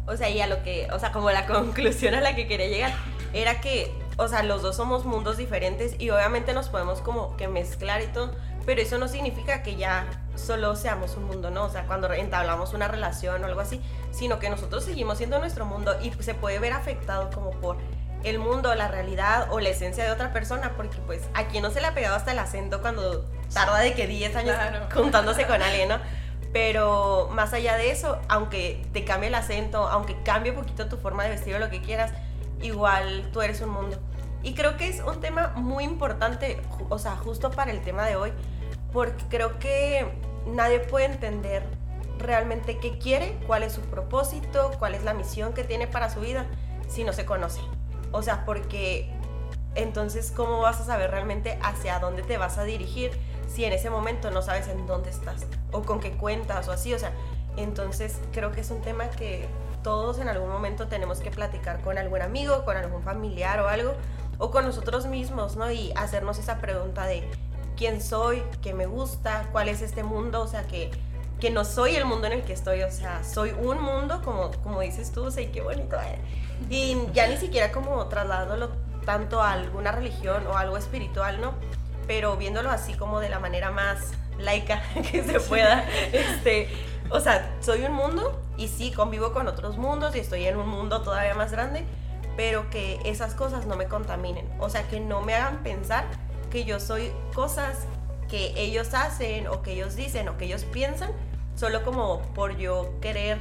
O 0.05 0.15
sea, 0.15 0.29
y 0.29 0.39
a 0.41 0.47
lo 0.47 0.61
que, 0.61 0.87
o 0.93 0.99
sea, 0.99 1.11
como 1.11 1.31
la 1.31 1.45
conclusión 1.47 2.13
a 2.13 2.21
la 2.21 2.35
que 2.35 2.47
quería 2.47 2.67
llegar 2.67 2.93
era 3.33 3.59
que, 3.59 3.91
o 4.17 4.27
sea, 4.27 4.43
los 4.43 4.61
dos 4.61 4.75
somos 4.75 5.05
mundos 5.05 5.37
diferentes 5.37 5.95
y 5.97 6.11
obviamente 6.11 6.53
nos 6.53 6.69
podemos 6.69 7.01
como 7.01 7.35
que 7.35 7.47
mezclar 7.47 8.03
y 8.03 8.07
todo, 8.07 8.31
pero 8.65 8.81
eso 8.81 8.97
no 8.97 9.07
significa 9.07 9.63
que 9.63 9.75
ya 9.75 10.07
solo 10.35 10.75
seamos 10.75 11.15
un 11.15 11.25
mundo, 11.25 11.51
¿no? 11.51 11.65
O 11.65 11.69
sea, 11.69 11.85
cuando 11.85 12.11
entablamos 12.13 12.73
una 12.73 12.87
relación 12.87 13.43
o 13.43 13.47
algo 13.47 13.61
así, 13.61 13.81
sino 14.11 14.39
que 14.39 14.49
nosotros 14.49 14.83
seguimos 14.83 15.17
siendo 15.17 15.39
nuestro 15.39 15.65
mundo 15.65 15.95
y 16.01 16.11
se 16.23 16.33
puede 16.33 16.59
ver 16.59 16.73
afectado 16.73 17.29
como 17.29 17.51
por 17.51 17.77
el 18.23 18.39
mundo, 18.39 18.73
la 18.73 18.87
realidad 18.87 19.47
o 19.51 19.59
la 19.59 19.69
esencia 19.69 20.03
de 20.03 20.11
otra 20.11 20.33
persona, 20.33 20.73
porque 20.75 20.97
pues 21.05 21.21
a 21.35 21.45
quien 21.45 21.61
no 21.61 21.69
se 21.69 21.79
le 21.79 21.87
ha 21.87 21.93
pegado 21.93 22.15
hasta 22.15 22.31
el 22.31 22.39
acento 22.39 22.81
cuando 22.81 23.25
tarda 23.53 23.79
de 23.79 23.93
que 23.93 24.07
10 24.07 24.35
años 24.35 24.57
juntándose 24.93 25.45
con 25.45 25.61
alguien, 25.61 25.89
¿no? 25.89 25.99
Pero 26.51 27.29
más 27.33 27.53
allá 27.53 27.75
de 27.75 27.91
eso, 27.91 28.17
aunque 28.27 28.83
te 28.93 29.03
cambie 29.03 29.27
el 29.27 29.35
acento, 29.35 29.87
aunque 29.87 30.15
cambie 30.23 30.51
un 30.51 30.57
poquito 30.57 30.87
tu 30.87 30.97
forma 30.97 31.23
de 31.23 31.29
vestir 31.29 31.53
o 31.55 31.59
lo 31.59 31.69
que 31.69 31.81
quieras, 31.81 32.13
igual 32.61 33.29
tú 33.31 33.41
eres 33.41 33.61
un 33.61 33.69
mundo. 33.69 33.99
Y 34.41 34.53
creo 34.53 34.77
que 34.77 34.87
es 34.87 35.01
un 35.01 35.19
tema 35.19 35.53
muy 35.55 35.83
importante, 35.83 36.61
o 36.89 36.97
sea, 36.97 37.15
justo 37.17 37.51
para 37.51 37.71
el 37.71 37.81
tema 37.81 38.05
de 38.05 38.15
hoy, 38.15 38.31
porque 38.95 39.25
creo 39.27 39.59
que 39.59 40.07
nadie 40.47 40.79
puede 40.79 41.05
entender 41.05 41.63
realmente 42.17 42.79
qué 42.79 42.97
quiere, 42.97 43.37
cuál 43.45 43.63
es 43.63 43.73
su 43.73 43.81
propósito, 43.81 44.71
cuál 44.79 44.95
es 44.95 45.03
la 45.03 45.13
misión 45.13 45.51
que 45.51 45.65
tiene 45.65 45.85
para 45.85 46.09
su 46.09 46.21
vida 46.21 46.45
si 46.87 47.03
no 47.03 47.11
se 47.11 47.25
conoce. 47.25 47.59
O 48.13 48.23
sea, 48.23 48.45
porque 48.45 49.11
entonces, 49.75 50.31
¿cómo 50.31 50.61
vas 50.61 50.79
a 50.79 50.85
saber 50.85 51.11
realmente 51.11 51.59
hacia 51.61 51.99
dónde 51.99 52.23
te 52.23 52.37
vas 52.37 52.57
a 52.57 52.63
dirigir 52.63 53.11
si 53.49 53.65
en 53.65 53.73
ese 53.73 53.89
momento 53.89 54.31
no 54.31 54.41
sabes 54.41 54.69
en 54.69 54.87
dónde 54.87 55.09
estás 55.09 55.45
o 55.73 55.81
con 55.81 55.99
qué 55.99 56.13
cuentas 56.13 56.69
o 56.69 56.71
así? 56.71 56.93
O 56.93 56.99
sea, 56.99 57.11
entonces 57.57 58.21
creo 58.31 58.53
que 58.53 58.61
es 58.61 58.71
un 58.71 58.79
tema 58.79 59.09
que 59.09 59.49
todos 59.83 60.19
en 60.19 60.29
algún 60.29 60.49
momento 60.49 60.87
tenemos 60.87 61.19
que 61.19 61.31
platicar 61.31 61.81
con 61.81 61.97
algún 61.97 62.21
amigo, 62.21 62.63
con 62.63 62.77
algún 62.77 63.03
familiar 63.03 63.59
o 63.59 63.67
algo, 63.67 63.93
o 64.37 64.51
con 64.51 64.65
nosotros 64.65 65.05
mismos, 65.05 65.57
¿no? 65.57 65.69
Y 65.69 65.91
hacernos 65.97 66.39
esa 66.39 66.59
pregunta 66.59 67.05
de 67.05 67.29
quién 67.75 68.01
soy, 68.01 68.43
qué 68.61 68.73
me 68.73 68.85
gusta, 68.85 69.49
cuál 69.51 69.69
es 69.69 69.81
este 69.81 70.03
mundo, 70.03 70.41
o 70.41 70.47
sea, 70.47 70.63
que, 70.63 70.91
que 71.39 71.49
no 71.49 71.65
soy 71.65 71.95
el 71.95 72.05
mundo 72.05 72.27
en 72.27 72.33
el 72.33 72.43
que 72.43 72.53
estoy, 72.53 72.81
o 72.83 72.91
sea, 72.91 73.23
soy 73.23 73.51
un 73.51 73.81
mundo, 73.81 74.21
como, 74.23 74.51
como 74.63 74.81
dices 74.81 75.11
tú, 75.11 75.25
o 75.25 75.31
sea, 75.31 75.49
qué 75.51 75.61
bonito. 75.61 75.95
¿eh? 75.97 76.19
Y 76.69 76.97
ya 77.13 77.27
ni 77.27 77.37
siquiera 77.37 77.71
como 77.71 78.05
trasladándolo 78.07 78.69
tanto 79.05 79.41
a 79.41 79.51
alguna 79.51 79.91
religión 79.91 80.45
o 80.47 80.57
algo 80.57 80.77
espiritual, 80.77 81.39
¿no? 81.39 81.53
Pero 82.07 82.37
viéndolo 82.37 82.71
así 82.71 82.93
como 82.93 83.19
de 83.19 83.29
la 83.29 83.39
manera 83.39 83.71
más 83.71 84.11
laica 84.39 84.81
que 85.11 85.23
se 85.23 85.39
pueda, 85.39 85.85
este, 86.11 86.69
o 87.09 87.19
sea, 87.19 87.55
soy 87.61 87.83
un 87.83 87.93
mundo 87.93 88.41
y 88.57 88.67
sí 88.67 88.91
convivo 88.91 89.31
con 89.31 89.47
otros 89.47 89.77
mundos 89.77 90.15
y 90.15 90.19
estoy 90.19 90.45
en 90.45 90.57
un 90.57 90.67
mundo 90.67 91.01
todavía 91.01 91.35
más 91.35 91.51
grande, 91.51 91.85
pero 92.35 92.69
que 92.69 92.99
esas 93.05 93.33
cosas 93.33 93.65
no 93.65 93.75
me 93.75 93.85
contaminen, 93.85 94.49
o 94.59 94.69
sea, 94.69 94.87
que 94.87 94.99
no 94.99 95.21
me 95.21 95.35
hagan 95.35 95.63
pensar 95.63 96.05
que 96.55 96.63
yo 96.63 96.79
soy 96.79 97.11
cosas 97.33 97.79
que 98.29 98.53
ellos 98.55 98.93
hacen 98.93 99.47
o 99.47 99.61
que 99.61 99.73
ellos 99.73 99.97
dicen 99.97 100.29
o 100.29 100.37
que 100.37 100.45
ellos 100.45 100.63
piensan, 100.63 101.11
solo 101.53 101.83
como 101.83 102.21
por 102.33 102.55
yo 102.55 102.93
querer 103.01 103.39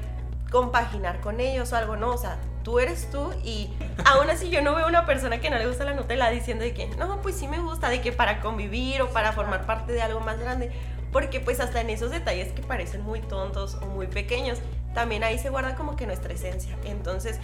compaginar 0.51 1.21
con 1.21 1.39
ellos 1.39 1.73
o 1.73 1.77
algo, 1.77 1.95
no, 1.95 2.11
o 2.11 2.19
sea, 2.19 2.39
tú 2.65 2.81
eres 2.81 3.09
tú 3.13 3.33
y 3.45 3.71
aún 4.05 4.31
así 4.31 4.51
yo 4.51 4.63
no 4.63 4.75
veo 4.75 4.89
una 4.89 5.07
persona 5.07 5.41
que 5.41 5.49
no 5.49 5.59
le 5.59 5.69
gusta 5.69 5.85
la 5.85 5.95
Nutella 5.95 6.29
diciendo 6.29 6.65
de 6.65 6.75
que, 6.75 6.89
no, 6.89 7.23
pues 7.23 7.37
sí 7.37 7.47
me 7.47 7.61
gusta, 7.61 7.89
de 7.89 8.01
que 8.01 8.11
para 8.11 8.41
convivir 8.41 9.01
o 9.03 9.09
para 9.11 9.31
formar 9.31 9.65
parte 9.65 9.93
de 9.93 10.03
algo 10.03 10.19
más 10.19 10.41
grande, 10.41 10.73
porque 11.13 11.39
pues 11.39 11.61
hasta 11.61 11.83
en 11.83 11.91
esos 11.91 12.11
detalles 12.11 12.51
que 12.53 12.63
parecen 12.63 13.03
muy 13.03 13.21
tontos 13.21 13.77
o 13.77 13.87
muy 13.87 14.09
pequeños, 14.09 14.59
también 14.93 15.23
ahí 15.23 15.39
se 15.39 15.51
guarda 15.51 15.77
como 15.77 15.95
que 15.95 16.05
nuestra 16.05 16.33
esencia. 16.33 16.77
Entonces, 16.85 17.39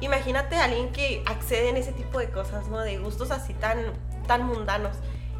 imagínate 0.00 0.56
a 0.56 0.64
alguien 0.64 0.92
que 0.92 1.22
accede 1.26 1.68
en 1.68 1.76
ese 1.76 1.92
tipo 1.92 2.18
de 2.18 2.30
cosas, 2.30 2.68
¿no? 2.68 2.80
De 2.80 2.98
gustos 2.98 3.30
así 3.30 3.54
tan 3.54 3.92
tan 4.26 4.44
mundanos 4.44 4.96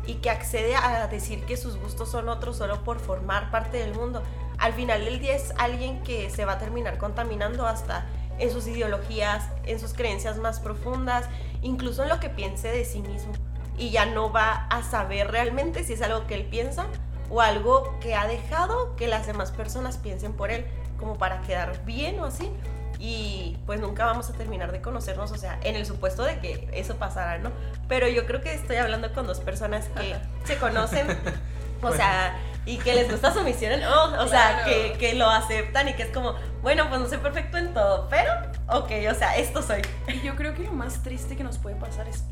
y 0.07 0.14
que 0.14 0.31
accede 0.31 0.77
a 0.77 1.07
decir 1.09 1.45
que 1.45 1.57
sus 1.57 1.77
gustos 1.77 2.11
son 2.11 2.29
otros 2.29 2.57
solo 2.57 2.85
por 2.85 3.01
formar 3.01 3.51
parte 3.51 3.79
del 3.79 3.92
mundo. 3.92 4.23
Al 4.59 4.73
final 4.73 5.05
del 5.05 5.19
día 5.19 5.35
es 5.35 5.53
alguien 5.59 6.03
que 6.03 6.31
se 6.31 6.45
va 6.45 6.53
a 6.53 6.59
terminar 6.59 6.97
contaminando 6.99 7.66
hasta 7.66 8.07
en 8.38 8.51
sus 8.51 8.66
ideologías, 8.66 9.49
en 9.64 9.81
sus 9.81 9.95
creencias 9.95 10.38
más 10.38 10.61
profundas, 10.61 11.27
incluso 11.62 12.03
en 12.05 12.09
lo 12.09 12.21
que 12.21 12.31
piense 12.31 12.69
de 12.69 12.85
sí 12.85 13.01
mismo. 13.03 13.33
Y 13.77 13.90
ya 13.90 14.07
no 14.07 14.33
va 14.33 14.66
a 14.71 14.83
saber 14.83 15.31
realmente 15.31 15.85
si 15.85 15.95
es 15.95 16.03
algo 16.03 16.27
que 16.27 16.35
él 16.35 16.45
piensa 16.45 16.87
o 17.29 17.40
algo 17.40 17.99
que 18.01 18.14
ha 18.14 18.27
dejado 18.27 18.95
que 18.95 19.09
las 19.09 19.27
demás 19.27 19.51
personas 19.51 19.97
piensen 19.99 20.33
por 20.33 20.51
él, 20.51 20.64
como 20.99 21.19
para 21.19 21.40
quedar 21.42 21.85
bien 21.85 22.21
o 22.21 22.27
así 22.27 22.51
y 22.99 23.57
pues 23.67 23.81
nunca 23.81 24.07
vamos 24.07 24.31
a 24.31 24.33
terminar 24.33 24.73
de 24.73 24.81
conocernos, 24.81 25.31
o 25.33 25.37
sea, 25.37 25.59
en 25.63 25.77
el 25.77 25.85
supuesto 25.85 26.25
de 26.25 26.39
que 26.39 26.69
eso 26.73 26.97
pasara, 26.97 27.39
¿no? 27.39 27.51
Pero 27.89 28.09
yo 28.09 28.27
creo 28.27 28.41
que 28.41 28.55
estoy 28.55 28.77
hablando 28.77 29.13
con 29.13 29.27
dos 29.27 29.41
personas 29.41 29.87
que 29.89 30.17
se 30.45 30.57
conocen, 30.57 31.07
o 31.83 31.93
sea, 31.93 32.39
y 32.65 32.79
que 32.79 32.95
les 32.95 33.11
gusta 33.11 33.33
su 33.33 33.43
misión, 33.43 33.81
oh, 33.85 34.23
o 34.23 34.29
sea, 34.29 34.65
que, 34.65 34.97
que, 34.99 35.15
lo 35.15 35.29
aceptan 35.29 35.89
y 35.89 35.95
que 35.95 36.05
es 36.05 36.09
como, 36.11 36.35
bueno, 36.63 36.89
pues 36.89 37.01
no 37.01 37.09
soy 37.09 37.19
perfecto 37.19 37.59
en 37.59 37.75
todo, 37.75 38.09
pero, 38.09 38.33
ok, 38.69 38.91
o 39.11 39.15
sea, 39.15 39.37
esto 39.37 39.63
soy. 39.63 39.83
Y 40.09 40.21
yo 40.23 40.35
creo 40.35 40.55
que 40.55 40.63
lo 40.63 40.73
más 40.73 41.03
triste 41.03 41.37
que 41.37 41.45
nos 41.45 41.59
puede 41.59 41.77
pasar 41.77 42.09
es 42.09 42.25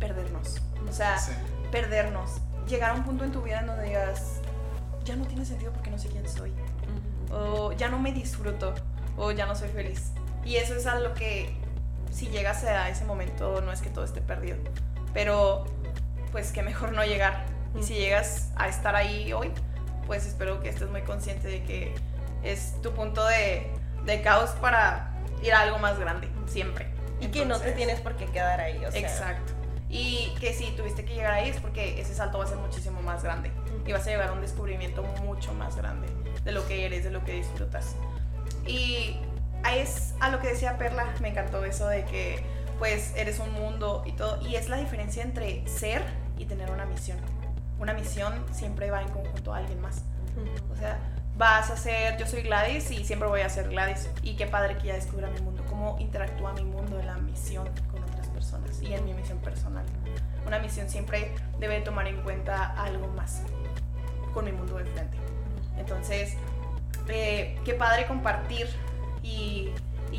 perdernos, 0.00 0.60
o 0.88 0.92
sea, 0.92 1.16
perdernos, 1.70 2.38
llegar 2.68 2.90
a 2.90 2.94
un 2.94 3.04
punto 3.04 3.24
en 3.24 3.32
tu 3.32 3.42
vida 3.42 3.60
en 3.60 3.66
donde 3.68 3.84
digas, 3.84 4.40
ya 5.04 5.16
no 5.16 5.26
tiene 5.26 5.44
sentido 5.44 5.72
porque 5.72 5.90
no 5.90 5.98
sé 5.98 6.08
quién 6.08 6.28
soy, 6.28 6.52
o 7.30 7.72
ya 7.72 7.88
no 7.88 7.98
me 7.98 8.12
disfruto 8.12 8.74
o 9.18 9.32
ya 9.32 9.46
no 9.46 9.54
soy 9.54 9.68
feliz. 9.68 10.12
Y 10.44 10.56
eso 10.56 10.74
es 10.74 10.86
algo 10.86 11.12
que 11.14 11.54
si 12.10 12.28
llegas 12.28 12.64
a 12.64 12.88
ese 12.88 13.04
momento 13.04 13.60
no 13.60 13.72
es 13.72 13.82
que 13.82 13.90
todo 13.90 14.04
esté 14.04 14.20
perdido, 14.20 14.56
pero 15.12 15.64
pues 16.32 16.52
que 16.52 16.62
mejor 16.62 16.92
no 16.92 17.04
llegar. 17.04 17.44
Y 17.78 17.82
si 17.82 17.94
llegas 17.94 18.50
a 18.56 18.68
estar 18.68 18.96
ahí 18.96 19.32
hoy, 19.32 19.52
pues 20.06 20.26
espero 20.26 20.60
que 20.60 20.70
estés 20.70 20.88
muy 20.88 21.02
consciente 21.02 21.48
de 21.48 21.62
que 21.62 21.94
es 22.42 22.80
tu 22.82 22.92
punto 22.92 23.24
de, 23.26 23.70
de 24.04 24.22
caos 24.22 24.50
para 24.52 25.12
ir 25.42 25.52
a 25.52 25.60
algo 25.60 25.78
más 25.78 25.98
grande, 25.98 26.28
siempre. 26.46 26.86
Y 27.20 27.28
que 27.28 27.44
no 27.44 27.58
te 27.60 27.72
tienes 27.72 28.00
por 28.00 28.16
qué 28.16 28.26
quedar 28.26 28.60
ahí. 28.60 28.82
O 28.84 28.90
sea. 28.90 29.00
Exacto. 29.00 29.52
Y 29.90 30.34
que 30.40 30.52
si 30.52 30.70
tuviste 30.72 31.04
que 31.04 31.14
llegar 31.14 31.32
ahí 31.32 31.48
es 31.48 31.60
porque 31.60 32.00
ese 32.00 32.14
salto 32.14 32.38
va 32.38 32.44
a 32.44 32.46
ser 32.46 32.58
muchísimo 32.58 33.00
más 33.02 33.22
grande. 33.22 33.50
Y 33.86 33.92
vas 33.92 34.06
a 34.06 34.10
llegar 34.10 34.28
a 34.28 34.32
un 34.32 34.40
descubrimiento 34.40 35.02
mucho 35.02 35.52
más 35.54 35.76
grande 35.76 36.08
de 36.44 36.52
lo 36.52 36.66
que 36.66 36.86
eres, 36.86 37.04
de 37.04 37.10
lo 37.10 37.24
que 37.24 37.32
disfrutas. 37.32 37.96
Y 38.68 39.18
es 39.74 40.14
a 40.20 40.30
lo 40.30 40.40
que 40.40 40.48
decía 40.48 40.78
Perla, 40.78 41.06
me 41.20 41.28
encantó 41.28 41.64
eso 41.64 41.88
de 41.88 42.04
que 42.04 42.44
pues 42.78 43.12
eres 43.16 43.40
un 43.40 43.52
mundo 43.52 44.04
y 44.06 44.12
todo. 44.12 44.40
Y 44.46 44.54
es 44.54 44.68
la 44.68 44.76
diferencia 44.76 45.22
entre 45.22 45.66
ser 45.66 46.02
y 46.36 46.44
tener 46.44 46.70
una 46.70 46.86
misión. 46.86 47.18
Una 47.80 47.92
misión 47.92 48.44
siempre 48.52 48.90
va 48.90 49.02
en 49.02 49.08
conjunto 49.08 49.52
a 49.52 49.58
alguien 49.58 49.80
más. 49.80 50.02
O 50.70 50.76
sea, 50.76 50.98
vas 51.36 51.70
a 51.70 51.76
ser, 51.76 52.16
yo 52.18 52.26
soy 52.26 52.42
Gladys 52.42 52.90
y 52.90 53.04
siempre 53.04 53.28
voy 53.28 53.40
a 53.40 53.48
ser 53.48 53.68
Gladys. 53.68 54.08
Y 54.22 54.36
qué 54.36 54.46
padre 54.46 54.76
que 54.76 54.88
ya 54.88 54.94
descubra 54.94 55.28
mi 55.30 55.40
mundo, 55.40 55.64
cómo 55.68 55.96
interactúa 55.98 56.52
mi 56.52 56.64
mundo 56.64 56.98
en 57.00 57.06
la 57.06 57.18
misión 57.18 57.68
con 57.90 58.02
otras 58.04 58.28
personas 58.28 58.80
y 58.82 58.94
en 58.94 59.04
mi 59.04 59.14
misión 59.14 59.38
personal. 59.38 59.84
Una 60.46 60.58
misión 60.60 60.88
siempre 60.88 61.34
debe 61.58 61.80
tomar 61.80 62.06
en 62.06 62.22
cuenta 62.22 62.74
algo 62.80 63.08
más 63.08 63.42
con 64.34 64.44
mi 64.44 64.52
mundo 64.52 64.76
de 64.76 64.84
frente. 64.84 65.16
Entonces, 65.76 66.36
eh, 67.08 67.58
qué 67.64 67.74
padre 67.74 68.06
compartir 68.06 68.68
y, 69.22 69.72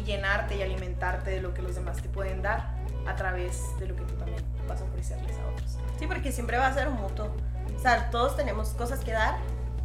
llenarte 0.05 0.55
y 0.55 0.63
alimentarte 0.63 1.29
de 1.29 1.41
lo 1.41 1.53
que 1.53 1.61
los 1.61 1.75
demás 1.75 2.01
te 2.01 2.09
pueden 2.09 2.41
dar 2.41 2.73
a 3.05 3.15
través 3.15 3.77
de 3.79 3.87
lo 3.87 3.95
que 3.95 4.01
tú 4.03 4.15
también 4.15 4.43
vas 4.67 4.81
a 4.81 4.85
ofrecerles 4.85 5.37
a 5.37 5.47
otros. 5.47 5.77
Sí, 5.99 6.07
porque 6.07 6.31
siempre 6.31 6.57
va 6.57 6.65
a 6.65 6.73
ser 6.73 6.87
un 6.87 6.95
mutuo. 6.95 7.31
O 7.75 7.79
sea, 7.79 8.09
todos 8.09 8.35
tenemos 8.35 8.69
cosas 8.69 9.01
que 9.01 9.11
dar, 9.11 9.35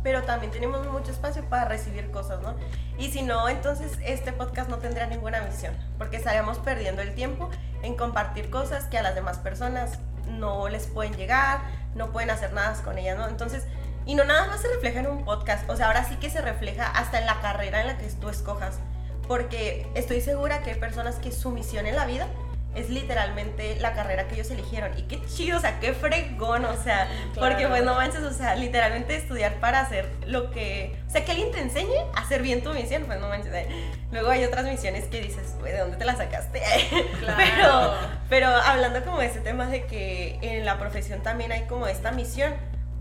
pero 0.02 0.22
también 0.22 0.50
tenemos 0.50 0.86
mucho 0.86 1.10
espacio 1.10 1.44
para 1.50 1.66
recibir 1.66 2.10
cosas, 2.10 2.40
¿no? 2.40 2.54
Y 2.96 3.10
si 3.10 3.22
no, 3.22 3.48
entonces 3.48 3.98
este 4.04 4.32
podcast 4.32 4.70
no 4.70 4.78
tendría 4.78 5.06
ninguna 5.06 5.42
misión, 5.42 5.74
porque 5.98 6.16
estaríamos 6.16 6.58
perdiendo 6.58 7.02
el 7.02 7.14
tiempo 7.14 7.50
en 7.82 7.96
compartir 7.96 8.48
cosas 8.50 8.84
que 8.84 8.96
a 8.96 9.02
las 9.02 9.14
demás 9.14 9.38
personas 9.38 9.98
no 10.28 10.68
les 10.68 10.86
pueden 10.86 11.14
llegar, 11.16 11.60
no 11.94 12.12
pueden 12.12 12.30
hacer 12.30 12.52
nada 12.52 12.74
con 12.82 12.98
ellas, 12.98 13.18
¿no? 13.18 13.28
Entonces, 13.28 13.66
y 14.06 14.14
no 14.14 14.24
nada 14.24 14.46
más 14.46 14.60
se 14.60 14.68
refleja 14.68 15.00
en 15.00 15.06
un 15.06 15.24
podcast, 15.24 15.68
o 15.70 15.76
sea, 15.76 15.86
ahora 15.86 16.04
sí 16.04 16.16
que 16.16 16.30
se 16.30 16.40
refleja 16.40 16.86
hasta 16.86 17.18
en 17.18 17.26
la 17.26 17.40
carrera 17.40 17.80
en 17.80 17.86
la 17.88 17.96
que 17.98 18.06
tú 18.20 18.28
escojas, 18.28 18.78
porque 19.26 19.86
estoy 19.94 20.20
segura 20.20 20.62
que 20.62 20.72
hay 20.72 20.78
personas 20.78 21.16
que 21.16 21.32
su 21.32 21.50
misión 21.50 21.86
en 21.86 21.96
la 21.96 22.04
vida 22.06 22.28
es 22.74 22.90
literalmente 22.90 23.76
la 23.80 23.94
carrera 23.94 24.26
que 24.26 24.34
ellos 24.34 24.50
eligieron. 24.50 24.98
Y 24.98 25.02
qué 25.02 25.20
chido, 25.26 25.58
o 25.58 25.60
sea, 25.60 25.78
qué 25.78 25.92
fregón, 25.94 26.64
o 26.64 26.76
sea, 26.76 27.08
porque 27.38 27.68
pues 27.68 27.84
no 27.84 27.94
manches, 27.94 28.22
o 28.22 28.32
sea, 28.32 28.56
literalmente 28.56 29.14
estudiar 29.14 29.54
para 29.60 29.80
hacer 29.80 30.10
lo 30.26 30.50
que, 30.50 30.96
o 31.06 31.10
sea, 31.10 31.24
que 31.24 31.30
alguien 31.30 31.52
te 31.52 31.60
enseñe 31.60 31.94
a 32.14 32.20
hacer 32.22 32.42
bien 32.42 32.64
tu 32.64 32.72
misión, 32.72 33.04
pues 33.04 33.20
no 33.20 33.28
manches. 33.28 33.52
eh. 33.54 33.68
Luego 34.10 34.30
hay 34.30 34.44
otras 34.44 34.64
misiones 34.64 35.04
que 35.04 35.20
dices, 35.20 35.54
¿de 35.62 35.78
dónde 35.78 35.96
te 35.96 36.04
la 36.04 36.16
sacaste? 36.16 36.60
Claro. 37.20 37.36
Pero, 37.38 37.94
pero 38.28 38.48
hablando 38.48 39.04
como 39.04 39.20
de 39.20 39.26
ese 39.26 39.40
tema 39.40 39.68
de 39.68 39.84
que 39.84 40.38
en 40.42 40.64
la 40.64 40.78
profesión 40.78 41.22
también 41.22 41.52
hay 41.52 41.62
como 41.66 41.86
esta 41.86 42.10
misión, 42.10 42.54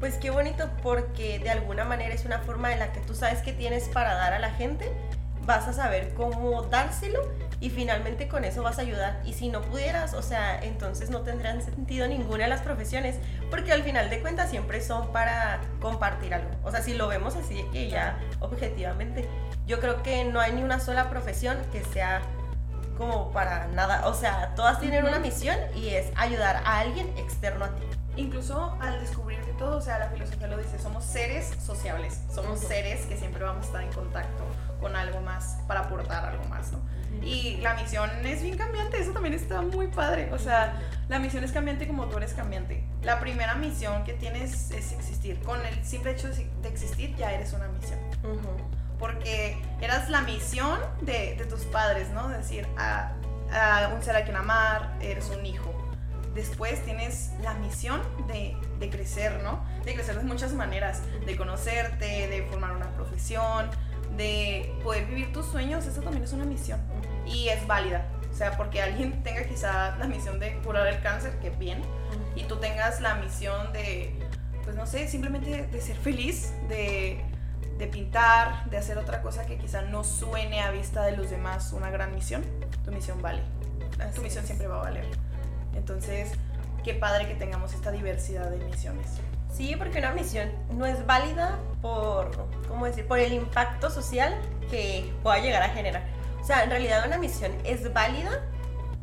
pues 0.04 0.16
qué 0.16 0.32
bonito 0.32 0.70
porque 0.82 1.40
de 1.40 1.50
alguna 1.50 1.86
manera 1.86 2.14
es 2.14 2.26
una 2.26 2.40
forma 2.40 2.74
en 2.74 2.80
la 2.80 2.92
que 2.92 3.00
tú 3.00 3.16
sabes 3.16 3.42
que 3.42 3.54
tienes 3.54 3.88
para 3.88 4.16
dar 4.16 4.34
a 4.34 4.40
la 4.40 4.50
gente, 4.50 4.92
vas 5.46 5.66
a 5.70 5.72
saber 5.72 6.14
cómo 6.14 6.64
dárselo 6.64 7.22
y 7.62 7.70
finalmente 7.70 8.28
con 8.28 8.44
eso 8.44 8.64
vas 8.64 8.80
a 8.80 8.82
ayudar. 8.82 9.22
Y 9.24 9.32
si 9.32 9.48
no 9.48 9.62
pudieras, 9.62 10.14
o 10.14 10.22
sea, 10.22 10.60
entonces 10.62 11.10
no 11.10 11.22
tendrán 11.22 11.62
sentido 11.62 12.06
ninguna 12.06 12.44
de 12.44 12.50
las 12.50 12.60
profesiones, 12.60 13.16
porque 13.50 13.72
al 13.72 13.82
final 13.84 14.10
de 14.10 14.20
cuentas 14.20 14.50
siempre 14.50 14.82
son 14.82 15.14
para 15.14 15.62
compartir 15.80 16.34
algo. 16.34 16.50
O 16.66 16.72
sea, 16.72 16.82
si 16.82 16.96
lo 16.96 17.08
vemos 17.08 17.38
así 17.38 17.64
que 17.72 17.88
ya 17.88 18.20
objetivamente, 18.42 19.30
yo 19.68 19.80
creo 19.80 20.04
que 20.04 20.26
no 20.26 20.42
hay 20.42 20.52
ni 20.52 20.64
una 20.64 20.82
sola 20.82 21.10
profesión 21.10 21.58
que 21.72 21.82
sea 21.82 22.22
como 22.98 23.32
para 23.32 23.68
nada. 23.68 24.06
O 24.10 24.14
sea, 24.14 24.54
todas 24.58 24.82
tienen 24.82 25.06
una 25.06 25.20
misión 25.20 25.56
y 25.74 25.92
es 25.92 26.12
ayudar 26.18 26.58
a 26.66 26.80
alguien 26.80 27.08
externo 27.18 27.64
a 27.64 27.70
ti. 27.70 27.84
Incluso 28.16 28.78
al 28.80 29.00
descubrir 29.00 29.44
de 29.46 29.54
todo, 29.54 29.78
o 29.78 29.82
sea, 29.82 29.98
la 29.98 30.10
filosofía 30.10 30.48
lo 30.48 30.58
dice, 30.58 30.78
somos 30.78 31.04
seres 31.04 31.52
sociables, 31.66 32.22
somos 32.34 32.60
seres 32.60 33.06
que 33.08 33.18
siempre 33.18 33.44
vamos 33.44 33.64
a 33.64 33.68
estar 33.68 33.84
en 33.84 33.92
contacto 33.92 34.44
con 34.80 34.96
algo 34.96 35.22
más 35.22 35.58
para 35.68 35.82
aportar 35.82 36.26
algo 36.26 36.44
más, 36.46 36.72
¿no? 36.72 36.80
Y 37.22 37.58
la 37.58 37.74
misión 37.76 38.10
es 38.26 38.42
bien 38.42 38.58
cambiante, 38.58 39.00
eso 39.00 39.12
también 39.12 39.34
está 39.34 39.62
muy 39.62 39.88
padre. 39.88 40.30
O 40.34 40.40
sea, 40.40 40.80
la 41.08 41.20
misión 41.20 41.44
es 41.44 41.52
cambiante 41.52 41.88
como 41.88 42.08
tú 42.08 42.18
eres 42.18 42.34
cambiante. 42.34 42.84
La 43.02 43.20
primera 43.20 43.56
misión 43.56 44.04
que 44.04 44.14
tienes 44.14 44.72
es 44.72 44.92
existir. 44.92 45.40
Con 45.42 45.66
el 45.66 45.86
simple 45.86 46.12
hecho 46.12 46.28
de 46.30 46.70
existir 46.70 47.16
ya 47.16 47.32
eres 47.32 47.54
una 47.54 47.68
misión. 47.68 48.00
Porque 49.00 49.62
eras 49.82 50.10
la 50.10 50.22
misión 50.22 50.80
de, 51.02 51.36
de 51.38 51.46
tus 51.46 51.62
padres, 51.66 52.10
¿no? 52.10 52.28
Decir, 52.30 52.68
a, 52.78 53.14
a 53.52 53.90
un 53.90 54.02
ser 54.02 54.16
a 54.16 54.24
quien 54.24 54.36
amar, 54.36 54.98
eres 55.02 55.30
un 55.30 55.46
hijo. 55.46 55.74
Después 56.34 56.84
tienes 56.84 57.32
la 57.42 57.54
misión 57.56 58.02
de, 58.28 58.58
de 58.80 58.90
crecer, 58.90 59.42
¿no? 59.44 59.64
De 59.86 59.94
crecer 59.94 60.18
de 60.18 60.24
muchas 60.24 60.54
maneras, 60.54 61.02
de 61.26 61.36
conocerte, 61.38 62.28
de 62.28 62.44
formar 62.50 62.76
una 62.76 62.90
profesión, 62.96 63.70
de 64.18 64.74
poder 64.84 65.06
vivir 65.06 65.32
tus 65.32 65.46
sueños, 65.46 65.86
eso 65.86 66.02
también 66.02 66.24
es 66.24 66.34
una 66.34 66.46
misión 66.46 66.80
y 67.26 67.50
es 67.50 67.66
válida. 67.68 68.08
O 68.32 68.36
sea, 68.36 68.58
porque 68.58 68.82
alguien 68.82 69.22
tenga 69.24 69.44
quizá 69.44 69.96
la 69.98 70.08
misión 70.08 70.40
de 70.40 70.58
curar 70.62 70.88
el 70.88 71.02
cáncer, 71.02 71.38
que 71.40 71.52
bien, 71.52 71.82
y 72.36 72.44
tú 72.46 72.58
tengas 72.58 73.00
la 73.00 73.16
misión 73.16 73.72
de, 73.74 74.20
pues 74.64 74.76
no 74.76 74.88
sé, 74.88 75.08
simplemente 75.08 75.68
de 75.68 75.82
ser 75.82 75.96
feliz, 75.98 76.52
de, 76.68 77.24
de 77.78 77.88
pintar, 77.88 78.68
de 78.72 78.78
hacer 78.78 78.98
otra 78.98 79.22
cosa 79.22 79.46
que 79.46 79.58
quizá 79.58 79.84
no 79.84 80.04
suene 80.04 80.62
a 80.62 80.72
vista 80.72 81.06
de 81.06 81.16
los 81.16 81.30
demás 81.30 81.74
una 81.74 81.92
gran 81.92 82.14
misión, 82.16 82.44
tu 82.84 82.92
misión 82.92 83.22
vale. 83.22 83.44
Así 84.00 84.16
Tu 84.16 84.22
misión 84.22 84.42
es. 84.42 84.48
siempre 84.48 84.68
va 84.68 84.78
a 84.80 84.84
valer. 84.84 85.06
Entonces, 85.84 86.32
qué 86.82 86.94
padre 86.94 87.28
que 87.28 87.36
tengamos 87.36 87.74
esta 87.74 87.92
diversidad 87.92 88.50
de 88.50 88.58
misiones. 88.64 89.06
Sí, 89.54 89.76
porque 89.78 90.00
una 90.00 90.14
misión 90.14 90.50
no 90.72 90.86
es 90.86 91.06
válida 91.06 91.60
por, 91.82 92.48
¿cómo 92.70 92.86
decir? 92.86 93.06
Por 93.06 93.20
el 93.20 93.34
impacto 93.34 93.90
social 93.90 94.34
que 94.72 95.14
pueda 95.24 95.40
llegar 95.40 95.62
a 95.62 95.70
generar. 95.70 96.04
O 96.42 96.46
sea, 96.46 96.64
en 96.64 96.70
realidad 96.70 97.06
una 97.06 97.18
misión 97.18 97.52
es 97.66 97.92
válida 97.92 98.32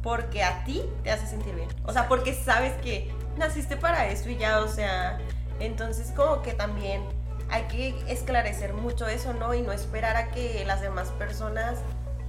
porque 0.03 0.43
a 0.43 0.65
ti 0.65 0.83
te 1.05 1.11
hace 1.11 1.27
sentir 1.27 1.55
bien. 1.55 1.69
O 1.85 1.93
sea, 1.93 2.09
porque 2.09 2.33
sabes 2.33 2.73
que 2.81 3.13
naciste 3.37 3.77
para 3.77 4.07
esto 4.07 4.31
y 4.31 4.39
ya, 4.39 4.61
o 4.61 4.69
sea, 4.69 5.19
entonces 5.61 6.13
como 6.17 6.41
que 6.41 6.55
también 6.55 7.03
hay 7.51 7.65
que 7.65 7.95
esclarecer 8.09 8.73
mucho 8.73 9.07
eso, 9.07 9.35
¿no? 9.35 9.53
Y 9.53 9.61
no 9.61 9.73
esperar 9.73 10.17
a 10.17 10.31
que 10.31 10.65
las 10.65 10.81
demás 10.81 11.09
personas 11.11 11.79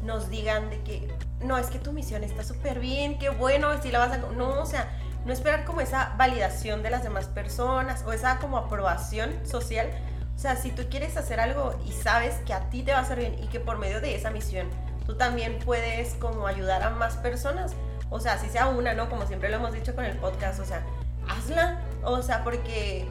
nos 0.03 0.29
digan 0.29 0.69
de 0.69 0.81
que, 0.81 1.07
no, 1.43 1.58
es 1.58 1.67
que 1.67 1.80
tu 1.80 1.91
misión 1.91 2.23
está 2.23 2.43
súper 2.43 2.80
bien, 2.80 3.17
qué 3.17 3.30
bueno, 3.30 3.82
si 3.82 3.91
la 3.91 3.99
vas 3.99 4.12
a... 4.12 4.17
No, 4.17 4.62
o 4.62 4.65
sea, 4.65 4.89
no 5.25 5.34
esperar 5.34 5.65
como 5.65 5.82
esa 5.82 6.13
validación 6.17 6.84
de 6.84 6.89
las 6.89 7.04
demás 7.04 7.25
personas 7.27 8.04
o 8.06 8.13
esa 8.13 8.39
como 8.39 8.58
aprobación 8.58 9.34
social. 9.45 9.89
O 10.36 10.39
sea, 10.39 10.56
si 10.56 10.71
tú 10.71 10.84
quieres 10.89 11.17
hacer 11.17 11.39
algo 11.39 11.80
y 11.86 11.91
sabes 11.91 12.36
que 12.45 12.54
a 12.54 12.69
ti 12.69 12.84
te 12.84 12.91
va 12.91 12.99
a 12.99 13.01
hacer 13.01 13.19
bien 13.19 13.36
y 13.41 13.47
que 13.47 13.60
por 13.60 13.77
medio 13.77 14.01
de 14.01 14.15
esa 14.15 14.32
misión 14.32 14.67
tú 15.06 15.15
también 15.15 15.60
puedes 15.60 16.15
como 16.15 16.47
ayudar 16.47 16.84
a 16.84 16.89
más 16.89 17.17
personas, 17.17 17.73
o 18.10 18.19
sea, 18.19 18.38
si 18.38 18.49
sea 18.49 18.67
una, 18.67 18.93
¿no? 18.93 19.10
Como 19.10 19.25
siempre 19.25 19.49
lo 19.49 19.58
hemos 19.58 19.73
dicho 19.73 19.95
con 19.95 20.06
el 20.06 20.17
podcast, 20.17 20.60
o 20.60 20.65
sea, 20.65 20.84
hazla, 21.30 21.80
o 22.04 22.21
sea, 22.21 22.43
porque 22.43 23.08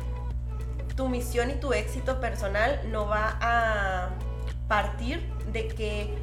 tu 0.97 1.09
misión 1.09 1.51
y 1.51 1.55
tu 1.55 1.73
éxito 1.73 2.21
personal 2.21 2.81
no 2.91 3.07
va 3.07 3.39
a 3.41 4.11
partir 4.69 5.27
de 5.53 5.69
que, 5.69 6.19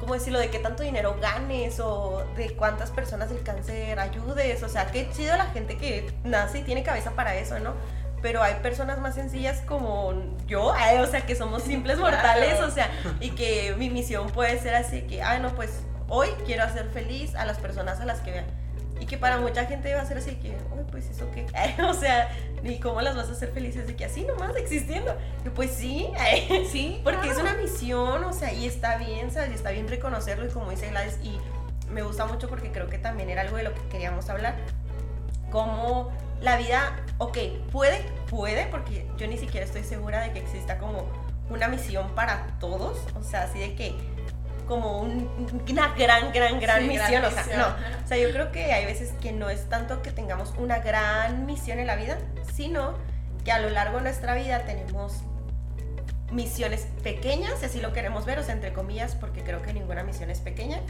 ¿cómo 0.00 0.14
decirlo? 0.14 0.38
De 0.38 0.50
que 0.50 0.58
tanto 0.58 0.82
dinero 0.82 1.16
ganes 1.20 1.80
o 1.80 2.24
de 2.36 2.54
cuántas 2.54 2.90
personas 2.90 3.30
del 3.30 3.42
cáncer 3.42 3.98
ayudes. 3.98 4.62
O 4.62 4.68
sea, 4.68 4.86
qué 4.86 5.08
chido 5.10 5.36
la 5.36 5.46
gente 5.46 5.76
que 5.76 6.12
nace 6.24 6.58
y 6.60 6.62
tiene 6.62 6.82
cabeza 6.82 7.12
para 7.12 7.34
eso, 7.36 7.58
¿no? 7.58 7.74
Pero 8.20 8.42
hay 8.42 8.54
personas 8.56 8.98
más 8.98 9.14
sencillas 9.14 9.60
como 9.66 10.12
yo, 10.46 10.74
eh, 10.74 11.00
o 11.00 11.06
sea, 11.06 11.20
que 11.24 11.36
somos 11.36 11.62
simples 11.62 11.96
Claro. 11.98 12.16
mortales, 12.16 12.60
o 12.60 12.70
sea, 12.70 12.90
y 13.20 13.30
que 13.30 13.74
mi 13.78 13.90
misión 13.90 14.28
puede 14.30 14.58
ser 14.60 14.74
así 14.74 15.02
que, 15.02 15.22
ah, 15.22 15.38
no, 15.38 15.54
pues 15.54 15.82
hoy 16.08 16.28
quiero 16.44 16.64
hacer 16.64 16.88
feliz 16.90 17.34
a 17.36 17.44
las 17.44 17.58
personas 17.58 18.00
a 18.00 18.04
las 18.04 18.20
que 18.20 18.32
vean. 18.32 18.46
Y 19.00 19.06
que 19.06 19.16
para 19.16 19.36
mucha 19.38 19.64
gente 19.66 19.94
va 19.94 20.00
a 20.00 20.04
ser 20.04 20.18
así 20.18 20.34
que, 20.36 20.48
uy, 20.72 20.84
pues 20.90 21.08
eso 21.08 21.30
qué, 21.32 21.46
o 21.84 21.94
sea, 21.94 22.28
¿y 22.62 22.78
cómo 22.80 23.00
las 23.00 23.16
vas 23.16 23.28
a 23.28 23.32
hacer 23.32 23.52
felices? 23.52 23.86
De 23.86 23.94
que 23.96 24.04
así 24.04 24.22
nomás 24.24 24.54
existiendo. 24.56 25.16
Pues 25.54 25.70
sí, 25.72 26.08
Sí, 26.70 27.00
porque 27.04 27.28
es 27.30 27.38
una 27.38 27.54
misión, 27.54 28.24
o 28.24 28.32
sea, 28.32 28.52
y 28.52 28.66
está 28.66 28.96
bien, 28.96 29.30
¿sabes? 29.30 29.50
Y 29.50 29.54
está 29.54 29.70
bien 29.70 29.88
reconocerlo 29.88 30.44
y 30.46 30.48
como 30.50 30.70
dice 30.70 30.88
Gladys, 30.90 31.18
y 31.22 31.38
me 31.90 32.02
gusta 32.02 32.26
mucho 32.26 32.48
porque 32.48 32.70
creo 32.70 32.88
que 32.88 32.98
también 32.98 33.30
era 33.30 33.42
algo 33.42 33.56
de 33.56 33.62
lo 33.62 33.74
que 33.74 33.80
queríamos 33.88 34.28
hablar, 34.28 34.56
como 35.50 36.10
la 36.40 36.56
vida, 36.56 36.96
ok, 37.18 37.38
puede, 37.72 38.02
puede, 38.30 38.66
porque 38.66 39.06
yo 39.16 39.26
ni 39.26 39.38
siquiera 39.38 39.64
estoy 39.66 39.82
segura 39.84 40.20
de 40.20 40.32
que 40.32 40.38
exista 40.40 40.78
como 40.78 41.06
una 41.50 41.68
misión 41.68 42.10
para 42.14 42.58
todos, 42.60 42.98
o 43.18 43.22
sea, 43.22 43.44
así 43.44 43.58
de 43.58 43.74
que 43.74 43.94
como 44.66 45.00
un- 45.00 45.62
una 45.70 45.94
gran, 45.94 46.30
gran, 46.30 46.60
gran 46.60 46.60
Sí, 46.60 46.60
gran 46.60 46.86
misión, 46.88 47.24
o 47.24 47.30
sea, 47.30 47.42
misión. 47.44 47.58
no, 47.60 47.66
o 48.04 48.06
sea, 48.06 48.18
yo 48.18 48.30
creo 48.30 48.52
que 48.52 48.70
hay 48.72 48.84
veces 48.84 49.12
que 49.22 49.32
no 49.32 49.48
es 49.48 49.66
tanto 49.70 50.02
que 50.02 50.10
tengamos 50.12 50.52
una 50.58 50.80
gran 50.80 51.46
misión 51.46 51.78
en 51.78 51.86
la 51.86 51.96
vida, 51.96 52.18
sino 52.58 52.94
que 53.44 53.52
a 53.52 53.60
lo 53.60 53.70
largo 53.70 53.98
de 53.98 54.02
nuestra 54.02 54.34
vida 54.34 54.64
tenemos 54.64 55.22
misiones 56.32 56.88
pequeñas, 57.04 57.60
si 57.60 57.66
así 57.66 57.80
lo 57.80 57.92
queremos 57.92 58.26
ver, 58.26 58.40
o 58.40 58.42
sea, 58.42 58.52
entre 58.52 58.72
comillas, 58.72 59.14
porque 59.14 59.44
creo 59.44 59.62
que 59.62 59.72
ninguna 59.72 60.02
misión 60.02 60.28
es 60.28 60.40
pequeña, 60.40 60.80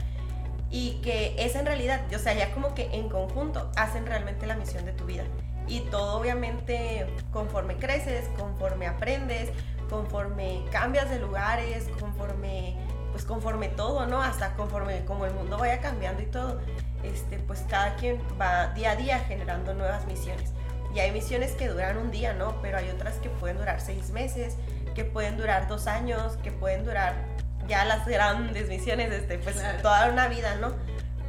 y 0.70 0.92
que 1.02 1.34
esa 1.38 1.60
en 1.60 1.66
realidad, 1.66 2.00
o 2.14 2.18
sea, 2.18 2.32
ya 2.32 2.54
como 2.54 2.74
que 2.74 2.88
en 2.94 3.10
conjunto 3.10 3.70
hacen 3.76 4.06
realmente 4.06 4.46
la 4.46 4.56
misión 4.56 4.86
de 4.86 4.92
tu 4.92 5.04
vida. 5.04 5.24
Y 5.66 5.80
todo 5.80 6.18
obviamente 6.18 7.06
conforme 7.32 7.76
creces, 7.76 8.24
conforme 8.38 8.86
aprendes, 8.86 9.50
conforme 9.90 10.64
cambias 10.72 11.10
de 11.10 11.18
lugares, 11.18 11.86
conforme, 12.00 12.76
pues 13.12 13.26
conforme 13.26 13.68
todo, 13.68 14.06
¿no? 14.06 14.22
Hasta 14.22 14.54
conforme 14.54 15.04
como 15.04 15.26
el 15.26 15.34
mundo 15.34 15.58
vaya 15.58 15.80
cambiando 15.80 16.22
y 16.22 16.26
todo, 16.26 16.60
este, 17.02 17.38
pues 17.40 17.66
cada 17.68 17.94
quien 17.96 18.18
va 18.40 18.68
día 18.68 18.92
a 18.92 18.96
día 18.96 19.18
generando 19.18 19.74
nuevas 19.74 20.06
misiones. 20.06 20.54
Y 20.94 21.00
hay 21.00 21.12
misiones 21.12 21.52
que 21.52 21.68
duran 21.68 21.98
un 21.98 22.10
día, 22.10 22.32
¿no? 22.32 22.60
Pero 22.62 22.78
hay 22.78 22.88
otras 22.88 23.14
que 23.16 23.28
pueden 23.28 23.58
durar 23.58 23.80
seis 23.80 24.10
meses, 24.10 24.56
que 24.94 25.04
pueden 25.04 25.36
durar 25.36 25.68
dos 25.68 25.86
años, 25.86 26.36
que 26.42 26.50
pueden 26.50 26.84
durar 26.84 27.14
ya 27.68 27.84
las 27.84 28.06
grandes 28.06 28.68
misiones, 28.68 29.12
este, 29.12 29.38
pues 29.38 29.56
Claro. 29.56 29.82
toda 29.82 30.10
una 30.10 30.28
vida, 30.28 30.56
¿no? 30.56 30.72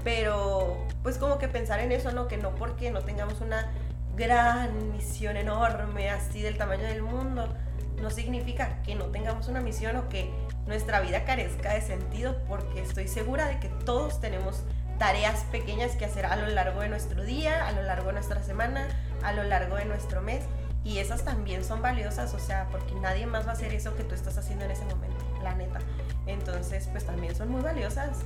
Pero 0.03 0.85
pues 1.03 1.17
como 1.17 1.37
que 1.37 1.47
pensar 1.47 1.79
en 1.79 1.91
eso, 1.91 2.11
¿no? 2.11 2.27
Que 2.27 2.37
no 2.37 2.55
porque 2.55 2.91
no 2.91 3.01
tengamos 3.01 3.41
una 3.41 3.67
gran 4.15 4.91
misión 4.91 5.37
enorme, 5.37 6.09
así 6.09 6.41
del 6.41 6.57
tamaño 6.57 6.83
del 6.83 7.01
mundo, 7.01 7.53
no 8.01 8.09
significa 8.09 8.81
que 8.83 8.95
no 8.95 9.05
tengamos 9.05 9.47
una 9.47 9.59
misión 9.61 9.95
o 9.97 10.09
que 10.09 10.29
nuestra 10.67 10.99
vida 11.01 11.23
carezca 11.25 11.73
de 11.73 11.81
sentido, 11.81 12.37
porque 12.47 12.81
estoy 12.81 13.07
segura 13.07 13.47
de 13.47 13.59
que 13.59 13.69
todos 13.85 14.21
tenemos 14.21 14.63
tareas 14.97 15.43
pequeñas 15.51 15.95
que 15.95 16.05
hacer 16.05 16.25
a 16.25 16.35
lo 16.35 16.47
largo 16.47 16.81
de 16.81 16.89
nuestro 16.89 17.23
día, 17.23 17.67
a 17.67 17.71
lo 17.71 17.81
largo 17.83 18.07
de 18.07 18.13
nuestra 18.13 18.43
semana, 18.43 18.87
a 19.23 19.33
lo 19.33 19.43
largo 19.43 19.75
de 19.75 19.85
nuestro 19.85 20.21
mes. 20.21 20.43
Y 20.83 20.99
esas 20.99 21.25
también 21.25 21.63
son 21.65 21.81
valiosas, 21.81 22.33
o 22.33 22.39
sea, 22.39 22.67
porque 22.71 22.95
nadie 22.95 23.25
más 23.25 23.45
va 23.45 23.51
a 23.51 23.53
hacer 23.53 23.73
eso 23.73 23.95
que 23.97 24.03
tú 24.03 24.15
estás 24.15 24.37
haciendo 24.37 24.63
en 24.65 24.71
ese 24.71 24.85
momento, 24.85 25.23
la 25.43 25.53
neta. 25.53 25.79
Entonces, 26.25 26.87
pues 26.91 27.05
también 27.05 27.35
son 27.35 27.49
muy 27.49 27.61
valiosas. 27.61 28.19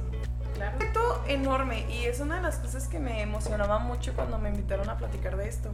Claro. 0.53 0.75
Un 0.75 0.81
reto 0.81 1.23
enorme 1.27 1.89
y 1.89 2.05
es 2.05 2.19
una 2.19 2.35
de 2.35 2.41
las 2.43 2.57
cosas 2.57 2.87
que 2.87 2.99
me 2.99 3.21
emocionaba 3.23 3.79
mucho 3.79 4.13
cuando 4.13 4.37
me 4.37 4.49
invitaron 4.49 4.87
a 4.87 4.97
platicar 4.97 5.35
de 5.35 5.49
esto. 5.49 5.71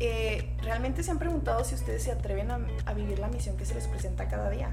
Eh, 0.00 0.56
Realmente 0.62 1.02
se 1.02 1.10
han 1.10 1.18
preguntado 1.18 1.64
si 1.64 1.74
ustedes 1.74 2.02
se 2.02 2.12
atreven 2.12 2.50
a, 2.50 2.60
a 2.86 2.94
vivir 2.94 3.18
la 3.18 3.28
misión 3.28 3.56
que 3.56 3.66
se 3.66 3.74
les 3.74 3.86
presenta 3.88 4.26
cada 4.28 4.48
día. 4.48 4.70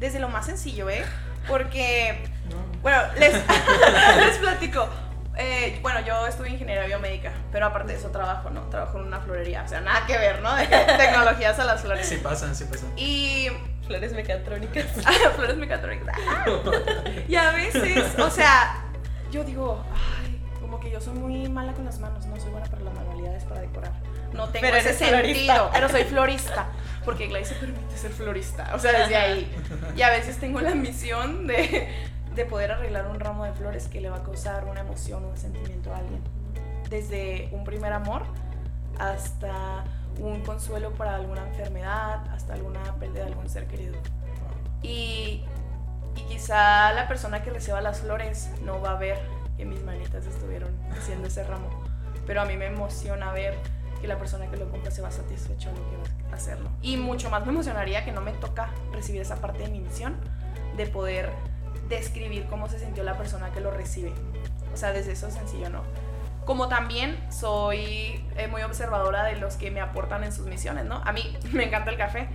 Desde 0.00 0.18
lo 0.18 0.28
más 0.28 0.46
sencillo, 0.46 0.90
¿eh? 0.90 1.04
Porque, 1.46 2.24
No. 2.50 2.56
bueno, 2.82 2.98
les, 3.18 3.34
les 4.16 4.38
platico. 4.38 4.88
Eh, 5.36 5.78
bueno, 5.82 6.00
yo 6.00 6.26
estudié 6.26 6.52
ingeniería 6.52 6.86
biomédica, 6.86 7.32
pero 7.50 7.66
aparte 7.66 7.92
de 7.92 7.98
eso 7.98 8.10
trabajo, 8.10 8.50
¿no? 8.50 8.62
Trabajo 8.68 8.98
en 9.00 9.06
una 9.06 9.20
florería, 9.20 9.62
o 9.64 9.68
sea, 9.68 9.80
nada 9.80 10.06
que 10.06 10.16
ver, 10.16 10.40
¿no? 10.42 10.54
De 10.56 10.66
tecnologías 10.66 11.58
a 11.58 11.64
las 11.64 11.82
flores. 11.82 12.06
Sí 12.06 12.16
pasan, 12.16 12.54
sí 12.54 12.64
pasan. 12.64 12.92
Y 12.96 13.48
Flores 13.86 14.12
mecatrónicas. 14.14 14.86
flores 15.36 15.56
mecatrónicas. 15.56 16.16
Y 17.28 17.36
a 17.36 17.50
veces, 17.52 18.18
o 18.18 18.30
sea, 18.30 18.82
yo 19.30 19.44
digo, 19.44 19.84
ay, 20.22 20.40
como 20.60 20.80
que 20.80 20.90
yo 20.90 21.00
soy 21.00 21.14
muy 21.14 21.48
mala 21.48 21.72
con 21.72 21.84
las 21.84 21.98
manos, 21.98 22.24
no 22.26 22.36
soy 22.36 22.50
buena 22.50 22.66
para 22.66 22.82
las 22.82 22.94
manualidades, 22.94 23.44
para 23.44 23.60
decorar. 23.60 23.92
No 24.32 24.48
tengo 24.48 24.62
Pero 24.66 24.76
ese 24.78 24.94
sentido, 24.94 25.18
florista. 25.20 25.70
pero 25.72 25.88
soy 25.88 26.04
florista, 26.04 26.66
porque 27.04 27.26
Gladys 27.28 27.48
se 27.48 27.54
permite 27.54 27.96
ser 27.96 28.10
florista, 28.10 28.70
o 28.74 28.78
sea, 28.78 28.92
desde 28.92 29.16
ahí. 29.16 29.52
Y 29.96 30.02
a 30.02 30.10
veces 30.10 30.38
tengo 30.38 30.60
la 30.60 30.74
misión 30.74 31.46
de, 31.46 31.88
de 32.34 32.44
poder 32.44 32.72
arreglar 32.72 33.06
un 33.06 33.20
ramo 33.20 33.44
de 33.44 33.52
flores 33.52 33.88
que 33.88 34.00
le 34.00 34.10
va 34.10 34.16
a 34.16 34.22
causar 34.22 34.64
una 34.64 34.80
emoción, 34.80 35.24
un 35.24 35.36
sentimiento 35.36 35.92
a 35.92 35.98
alguien. 35.98 36.22
Desde 36.90 37.48
un 37.52 37.64
primer 37.64 37.92
amor 37.92 38.22
hasta 38.98 39.84
un 40.18 40.42
consuelo 40.42 40.92
para 40.92 41.14
alguna 41.14 41.46
enfermedad, 41.46 42.26
hasta 42.32 42.54
alguna 42.54 42.80
pérdida 42.98 43.24
de 43.24 43.30
algún 43.30 43.48
ser 43.48 43.66
querido. 43.66 43.94
Y, 44.82 45.44
y 46.16 46.22
quizá 46.28 46.92
la 46.92 47.08
persona 47.08 47.42
que 47.42 47.50
reciba 47.50 47.80
las 47.80 48.00
flores 48.00 48.50
no 48.62 48.80
va 48.80 48.92
a 48.92 48.98
ver 48.98 49.18
que 49.56 49.64
mis 49.64 49.82
manitas 49.82 50.26
estuvieron 50.26 50.70
haciendo 50.92 51.28
ese 51.28 51.44
ramo, 51.44 51.68
pero 52.26 52.42
a 52.42 52.44
mí 52.44 52.56
me 52.56 52.66
emociona 52.66 53.32
ver 53.32 53.56
que 54.00 54.08
la 54.08 54.18
persona 54.18 54.50
que 54.50 54.56
lo 54.56 54.70
compra 54.70 54.90
se 54.90 55.00
va 55.00 55.10
satisfecho 55.10 55.70
de 55.70 55.78
lo 55.78 55.90
que 55.90 55.96
va 55.96 56.32
a 56.32 56.36
hacerlo. 56.36 56.68
Y 56.82 56.96
mucho 56.96 57.30
más 57.30 57.46
me 57.46 57.52
emocionaría 57.52 58.04
que 58.04 58.12
no 58.12 58.20
me 58.20 58.32
toca 58.32 58.70
recibir 58.92 59.22
esa 59.22 59.36
parte 59.36 59.60
de 59.60 59.68
mi 59.68 59.80
misión 59.80 60.16
de 60.76 60.86
poder 60.86 61.30
describir 61.88 62.46
cómo 62.48 62.68
se 62.68 62.78
sintió 62.78 63.04
la 63.04 63.16
persona 63.16 63.50
que 63.50 63.60
lo 63.60 63.70
recibe. 63.70 64.12
O 64.72 64.76
sea, 64.76 64.92
desde 64.92 65.12
eso 65.12 65.30
sencillo, 65.30 65.70
¿no? 65.70 65.82
Como 66.44 66.68
también 66.68 67.18
soy 67.30 68.24
eh, 68.36 68.48
muy 68.48 68.62
observadora 68.62 69.24
de 69.24 69.36
los 69.36 69.56
que 69.56 69.70
me 69.70 69.80
aportan 69.80 70.24
en 70.24 70.32
sus 70.32 70.46
misiones, 70.46 70.84
¿no? 70.84 71.00
A 71.04 71.12
mí 71.12 71.36
me 71.52 71.64
encanta 71.64 71.90
el 71.90 71.96
café. 71.96 72.28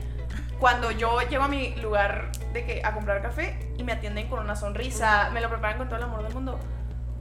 Cuando 0.59 0.91
yo 0.91 1.21
llego 1.21 1.43
a 1.43 1.47
mi 1.47 1.75
lugar 1.77 2.31
de 2.53 2.65
que 2.65 2.81
a 2.83 2.93
comprar 2.93 3.21
café 3.21 3.71
y 3.77 3.83
me 3.83 3.93
atienden 3.93 4.27
con 4.27 4.39
una 4.39 4.55
sonrisa, 4.55 5.29
me 5.31 5.39
lo 5.39 5.49
preparan 5.49 5.77
con 5.77 5.88
todo 5.88 5.97
el 5.97 6.03
amor 6.03 6.21
del 6.23 6.33
mundo, 6.33 6.59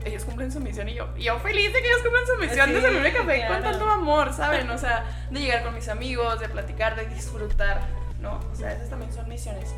ellos 0.05 0.25
cumplen 0.25 0.51
su 0.51 0.59
misión 0.59 0.87
y 0.89 0.93
yo, 0.93 1.13
yo 1.17 1.39
feliz 1.39 1.73
de 1.73 1.81
que 1.81 1.87
ellos 1.87 2.01
cumplan 2.01 2.25
su 2.25 2.35
misión 2.37 2.69
de 2.69 2.75
Sí, 2.75 2.81
servirme 2.81 3.13
café 3.13 3.47
con 3.47 3.61
tanto 3.61 3.89
amor, 3.89 4.33
¿saben? 4.33 4.69
O 4.69 4.77
sea, 4.77 5.05
de 5.29 5.39
llegar 5.39 5.63
con 5.63 5.73
mis 5.73 5.89
amigos, 5.89 6.39
de 6.39 6.49
platicar, 6.49 6.95
de 6.95 7.05
disfrutar, 7.07 7.81
¿no? 8.19 8.39
O 8.51 8.55
sea, 8.55 8.73
esas 8.73 8.89
también 8.89 9.11
son 9.13 9.27
misiones. 9.27 9.73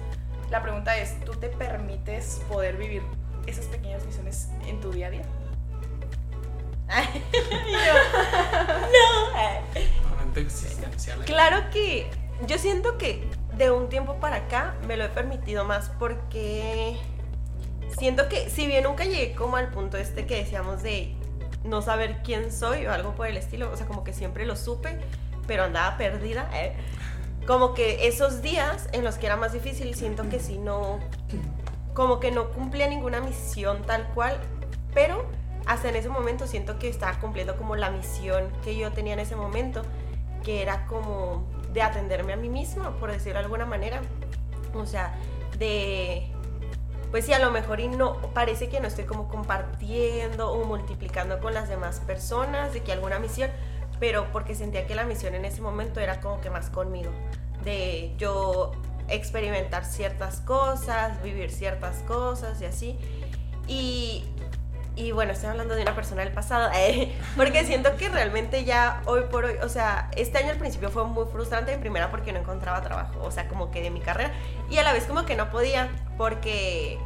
La 0.51 0.61
pregunta 0.61 0.97
es, 0.97 1.17
¿tú 1.25 1.31
te 1.33 1.47
permites 1.47 2.41
poder 2.49 2.75
vivir 2.77 3.01
esas 3.47 3.65
pequeñas 3.65 4.05
misiones 4.05 4.49
en 4.67 4.79
tu 4.81 4.91
día 4.91 5.07
a 5.07 5.09
día? 5.11 5.21
No. 8.91 9.31
Claro 11.25 11.69
que 11.71 12.09
yo 12.47 12.57
siento 12.57 12.97
que 12.97 13.25
de 13.55 13.71
un 13.71 13.87
tiempo 13.89 14.15
para 14.19 14.37
acá 14.37 14.75
me 14.87 14.97
lo 14.97 15.05
he 15.05 15.09
permitido 15.09 15.63
más 15.63 15.89
porque 15.99 16.97
siento 17.97 18.27
que 18.27 18.49
si 18.49 18.67
bien 18.67 18.83
nunca 18.83 19.05
llegué 19.05 19.33
como 19.33 19.55
al 19.57 19.69
punto 19.69 19.97
este 19.97 20.25
que 20.25 20.35
decíamos 20.35 20.83
de 20.83 21.15
no 21.63 21.81
saber 21.81 22.21
quién 22.23 22.51
soy 22.51 22.85
o 22.87 22.91
algo 22.91 23.13
por 23.15 23.27
el 23.27 23.37
estilo, 23.37 23.71
o 23.71 23.77
sea, 23.77 23.85
como 23.87 24.03
que 24.03 24.13
siempre 24.13 24.45
lo 24.45 24.55
supe, 24.55 24.99
pero 25.47 25.63
andaba 25.63 25.97
perdida. 25.97 26.49
eh, 26.53 26.73
Como 27.51 27.73
que 27.73 28.07
esos 28.07 28.41
días 28.41 28.87
en 28.93 29.03
los 29.03 29.15
que 29.15 29.25
era 29.25 29.35
más 29.35 29.51
difícil, 29.51 29.93
siento 29.93 30.29
que 30.29 30.39
si 30.39 30.57
no, 30.57 30.99
como 31.93 32.21
que 32.21 32.31
no 32.31 32.51
cumplía 32.51 32.87
ninguna 32.87 33.19
misión 33.19 33.81
tal 33.81 34.07
cual, 34.13 34.37
pero 34.93 35.25
hasta 35.65 35.89
en 35.89 35.97
ese 35.97 36.07
momento 36.07 36.47
siento 36.47 36.79
que 36.79 36.87
estaba 36.87 37.19
cumpliendo 37.19 37.57
como 37.57 37.75
la 37.75 37.89
misión 37.89 38.49
que 38.63 38.77
yo 38.77 38.93
tenía 38.93 39.11
en 39.11 39.19
ese 39.19 39.35
momento, 39.35 39.81
que 40.45 40.61
era 40.61 40.85
como 40.85 41.45
de 41.73 41.81
atenderme 41.81 42.31
a 42.31 42.37
mí 42.37 42.47
misma, 42.47 42.95
por 42.95 43.11
decirlo 43.11 43.39
de 43.39 43.43
alguna 43.43 43.65
manera. 43.65 43.99
O 44.73 44.85
sea, 44.85 45.13
de 45.59 46.31
pues 47.11 47.25
sí, 47.25 47.33
a 47.33 47.39
lo 47.39 47.51
mejor 47.51 47.81
y 47.81 47.89
no, 47.89 48.21
parece 48.33 48.69
que 48.69 48.79
no 48.79 48.87
estoy 48.87 49.03
como 49.03 49.27
compartiendo 49.27 50.53
o 50.53 50.63
multiplicando 50.63 51.41
con 51.41 51.53
las 51.53 51.67
demás 51.67 51.99
personas, 51.99 52.71
de 52.71 52.81
que 52.81 52.93
alguna 52.93 53.19
misión, 53.19 53.51
pero 54.01 54.25
porque 54.33 54.55
sentía 54.55 54.87
que 54.87 54.95
la 54.95 55.05
misión 55.05 55.35
en 55.35 55.45
ese 55.45 55.61
momento 55.61 55.99
era 55.99 56.19
como 56.21 56.41
que 56.41 56.49
más 56.49 56.71
conmigo, 56.71 57.11
de 57.63 58.15
yo 58.17 58.71
experimentar 59.07 59.85
ciertas 59.85 60.41
cosas, 60.41 61.21
vivir 61.21 61.51
ciertas 61.51 61.97
cosas 62.07 62.59
y 62.61 62.65
así. 62.65 62.97
Y, 63.67 64.25
y 64.95 65.11
bueno, 65.11 65.33
estoy 65.33 65.49
hablando 65.49 65.75
de 65.75 65.83
una 65.83 65.93
persona 65.93 66.23
del 66.23 66.33
pasado, 66.33 66.71
eh, 66.75 67.13
porque 67.37 67.63
siento 67.63 67.95
que 67.95 68.09
realmente 68.09 68.65
ya 68.65 69.03
hoy 69.05 69.21
por 69.29 69.45
hoy, 69.45 69.53
o 69.61 69.69
sea, 69.69 70.09
este 70.17 70.39
año 70.39 70.49
al 70.49 70.57
principio 70.57 70.89
fue 70.89 71.05
muy 71.05 71.25
frustrante 71.27 71.71
en 71.71 71.79
primera 71.79 72.09
porque 72.09 72.33
no 72.33 72.39
encontraba 72.39 72.81
trabajo, 72.81 73.21
o 73.21 73.29
sea, 73.29 73.47
como 73.47 73.69
que 73.69 73.83
de 73.83 73.91
mi 73.91 73.99
carrera, 73.99 74.33
y 74.71 74.77
a 74.77 74.83
la 74.83 74.93
vez 74.93 75.03
como 75.03 75.25
que 75.25 75.35
no 75.35 75.51
podía 75.51 75.89
porque 76.17 76.97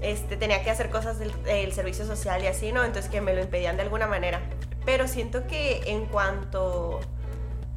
este, 0.00 0.36
tenía 0.36 0.64
que 0.64 0.70
hacer 0.70 0.90
cosas 0.90 1.20
del, 1.20 1.30
del 1.44 1.72
servicio 1.72 2.04
social 2.04 2.42
y 2.42 2.48
así, 2.48 2.72
¿no? 2.72 2.82
Entonces 2.82 3.08
que 3.08 3.20
me 3.20 3.32
lo 3.32 3.40
impedían 3.40 3.76
de 3.76 3.82
alguna 3.82 4.08
manera. 4.08 4.40
Pero 4.84 5.08
siento 5.08 5.46
que 5.46 5.82
en 5.86 6.06
cuanto, 6.06 7.00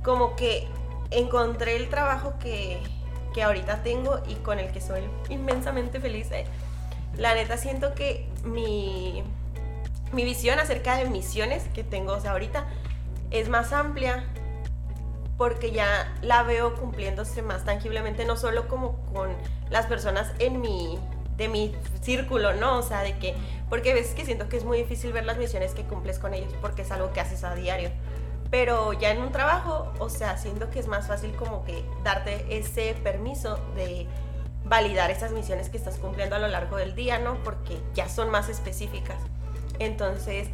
como 0.03 0.35
que 0.35 0.67
encontré 1.11 1.75
el 1.75 1.89
trabajo 1.89 2.33
que, 2.39 2.79
que 3.33 3.43
ahorita 3.43 3.83
tengo 3.83 4.19
y 4.27 4.35
con 4.35 4.59
el 4.59 4.71
que 4.71 4.81
soy 4.81 5.01
inmensamente 5.29 5.99
feliz, 5.99 6.31
eh, 6.31 6.45
la 7.17 7.35
neta 7.35 7.57
siento 7.57 7.93
que 7.93 8.27
mi, 8.43 9.23
mi 10.11 10.23
visión 10.23 10.59
acerca 10.59 10.97
de 10.97 11.09
misiones 11.09 11.67
que 11.73 11.83
tengo 11.83 12.13
o 12.13 12.19
sea, 12.19 12.31
ahorita 12.31 12.65
es 13.31 13.49
más 13.49 13.73
amplia 13.73 14.23
porque 15.37 15.71
ya 15.71 16.13
la 16.21 16.43
veo 16.43 16.75
cumpliéndose 16.75 17.41
más 17.41 17.65
tangiblemente, 17.65 18.25
no 18.25 18.37
solo 18.37 18.67
como 18.67 18.97
con 19.13 19.35
las 19.69 19.87
personas 19.87 20.31
en 20.39 20.61
mi, 20.61 20.99
de 21.37 21.47
mi 21.47 21.75
círculo, 22.01 22.53
¿no? 22.53 22.77
O 22.77 22.83
sea, 22.83 23.01
de 23.01 23.17
que, 23.17 23.35
porque 23.73 23.89
a 23.89 23.95
veces 23.95 24.13
que 24.13 24.23
siento 24.23 24.49
que 24.49 24.57
es 24.57 24.65
muy 24.65 24.77
difícil 24.77 25.11
ver 25.13 25.25
las 25.25 25.39
misiones 25.39 25.73
que 25.73 25.81
cumples 25.81 26.19
con 26.19 26.35
ellos, 26.35 26.53
porque 26.61 26.83
es 26.83 26.91
algo 26.91 27.11
que 27.11 27.19
haces 27.19 27.43
a 27.43 27.55
diario. 27.55 27.89
Pero 28.51 28.93
ya 28.93 29.09
en 29.09 29.19
un 29.19 29.31
trabajo, 29.31 29.91
o 29.97 30.09
sea, 30.09 30.37
siento 30.37 30.69
que 30.69 30.77
es 30.77 30.85
más 30.85 31.07
fácil 31.07 31.35
como 31.35 31.65
que 31.65 31.83
darte 32.03 32.45
ese 32.55 32.93
permiso 33.03 33.59
de 33.75 34.05
validar 34.63 35.09
esas 35.09 35.31
misiones 35.31 35.69
que 35.69 35.77
estás 35.77 35.97
cumpliendo 35.97 36.35
a 36.35 36.39
lo 36.39 36.49
largo 36.49 36.77
del 36.77 36.93
día, 36.93 37.17
¿no? 37.17 37.41
Porque 37.43 37.79
ya 37.95 38.07
son 38.09 38.29
más 38.29 38.47
específicas. 38.47 39.17
Entonces, 39.79 40.49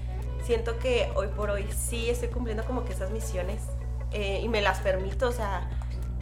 siento 0.45 0.79
que 0.79 1.11
hoy 1.13 1.27
por 1.27 1.49
hoy 1.49 1.67
sí 1.77 2.09
estoy 2.09 2.29
cumpliendo 2.29 2.63
como 2.63 2.85
que 2.85 2.93
esas 2.93 3.11
misiones 3.11 3.63
eh, 4.13 4.39
y 4.41 4.47
me 4.47 4.61
las 4.61 4.79
permito, 4.79 5.27
o 5.27 5.33
sea, 5.33 5.69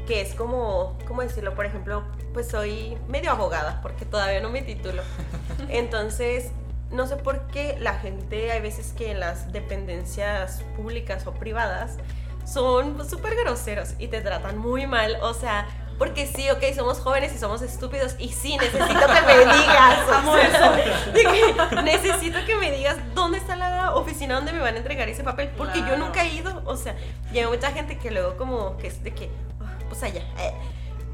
que 0.08 0.22
es 0.22 0.34
como, 0.34 0.98
¿cómo 1.08 1.22
decirlo? 1.22 1.54
Por 1.54 1.68
ejemplo, 1.68 2.06
pues 2.34 2.48
soy 2.48 2.98
medio 3.08 3.30
abogada, 3.30 3.82
porque 3.84 4.04
todavía 4.04 4.40
no 4.40 4.50
me 4.50 4.64
titulo. 4.64 5.04
Entonces, 5.70 6.54
no 6.92 7.06
sé 7.08 7.18
por 7.18 7.48
qué 7.48 7.78
la 7.80 7.94
gente, 7.96 8.52
hay 8.52 8.62
veces 8.62 8.94
que 8.94 9.12
en 9.12 9.20
las 9.20 9.52
dependencias 9.52 10.64
públicas 10.76 11.28
o 11.28 11.34
privadas 11.34 11.98
son 12.46 13.08
súper 13.10 13.36
groseros 13.36 13.94
y 14.00 14.08
te 14.08 14.22
tratan 14.22 14.58
muy 14.58 14.88
mal, 14.88 15.18
o 15.22 15.34
sea, 15.34 15.68
porque 15.98 16.28
sí, 16.28 16.50
ok, 16.50 16.64
somos 16.76 17.00
jóvenes 17.00 17.34
y 17.36 17.40
somos 17.40 17.62
estúpidos 17.62 18.16
y 18.20 18.30
sí, 18.30 18.56
necesito 18.58 18.88
que 18.88 19.22
me 19.26 19.38
digas, 19.40 20.00
o 20.10 20.34
sea, 20.52 21.12
que 21.14 21.82
necesito 21.82 22.38
que 22.46 22.56
me 22.56 22.72
digas 22.72 22.98
dónde 23.16 23.40
está 23.40 23.56
la 23.56 23.96
oficina 23.96 24.36
donde 24.36 24.54
me 24.54 24.60
van 24.60 24.76
a 24.76 24.78
entregar 24.78 25.10
ese 25.10 25.24
papel, 25.24 25.50
porque 25.58 25.80
yo 25.80 25.98
nunca 25.98 26.24
he 26.24 26.34
ido, 26.34 26.62
o 26.66 26.78
sea, 26.78 26.96
y 27.34 27.40
hay 27.40 27.48
mucha 27.48 27.72
gente 27.72 27.98
que 27.98 28.12
luego 28.12 28.38
como 28.38 28.78
que 28.78 28.88
es 28.88 29.04
de 29.04 29.14
que, 29.14 29.30
"Ah, 29.60 29.74
pues 29.90 30.04
allá, 30.04 30.22
eh". 30.40 30.54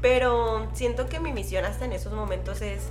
pero 0.00 0.68
siento 0.74 1.08
que 1.08 1.18
mi 1.18 1.32
misión 1.32 1.64
hasta 1.64 1.86
en 1.86 1.94
esos 1.94 2.12
momentos 2.12 2.60
es 2.60 2.90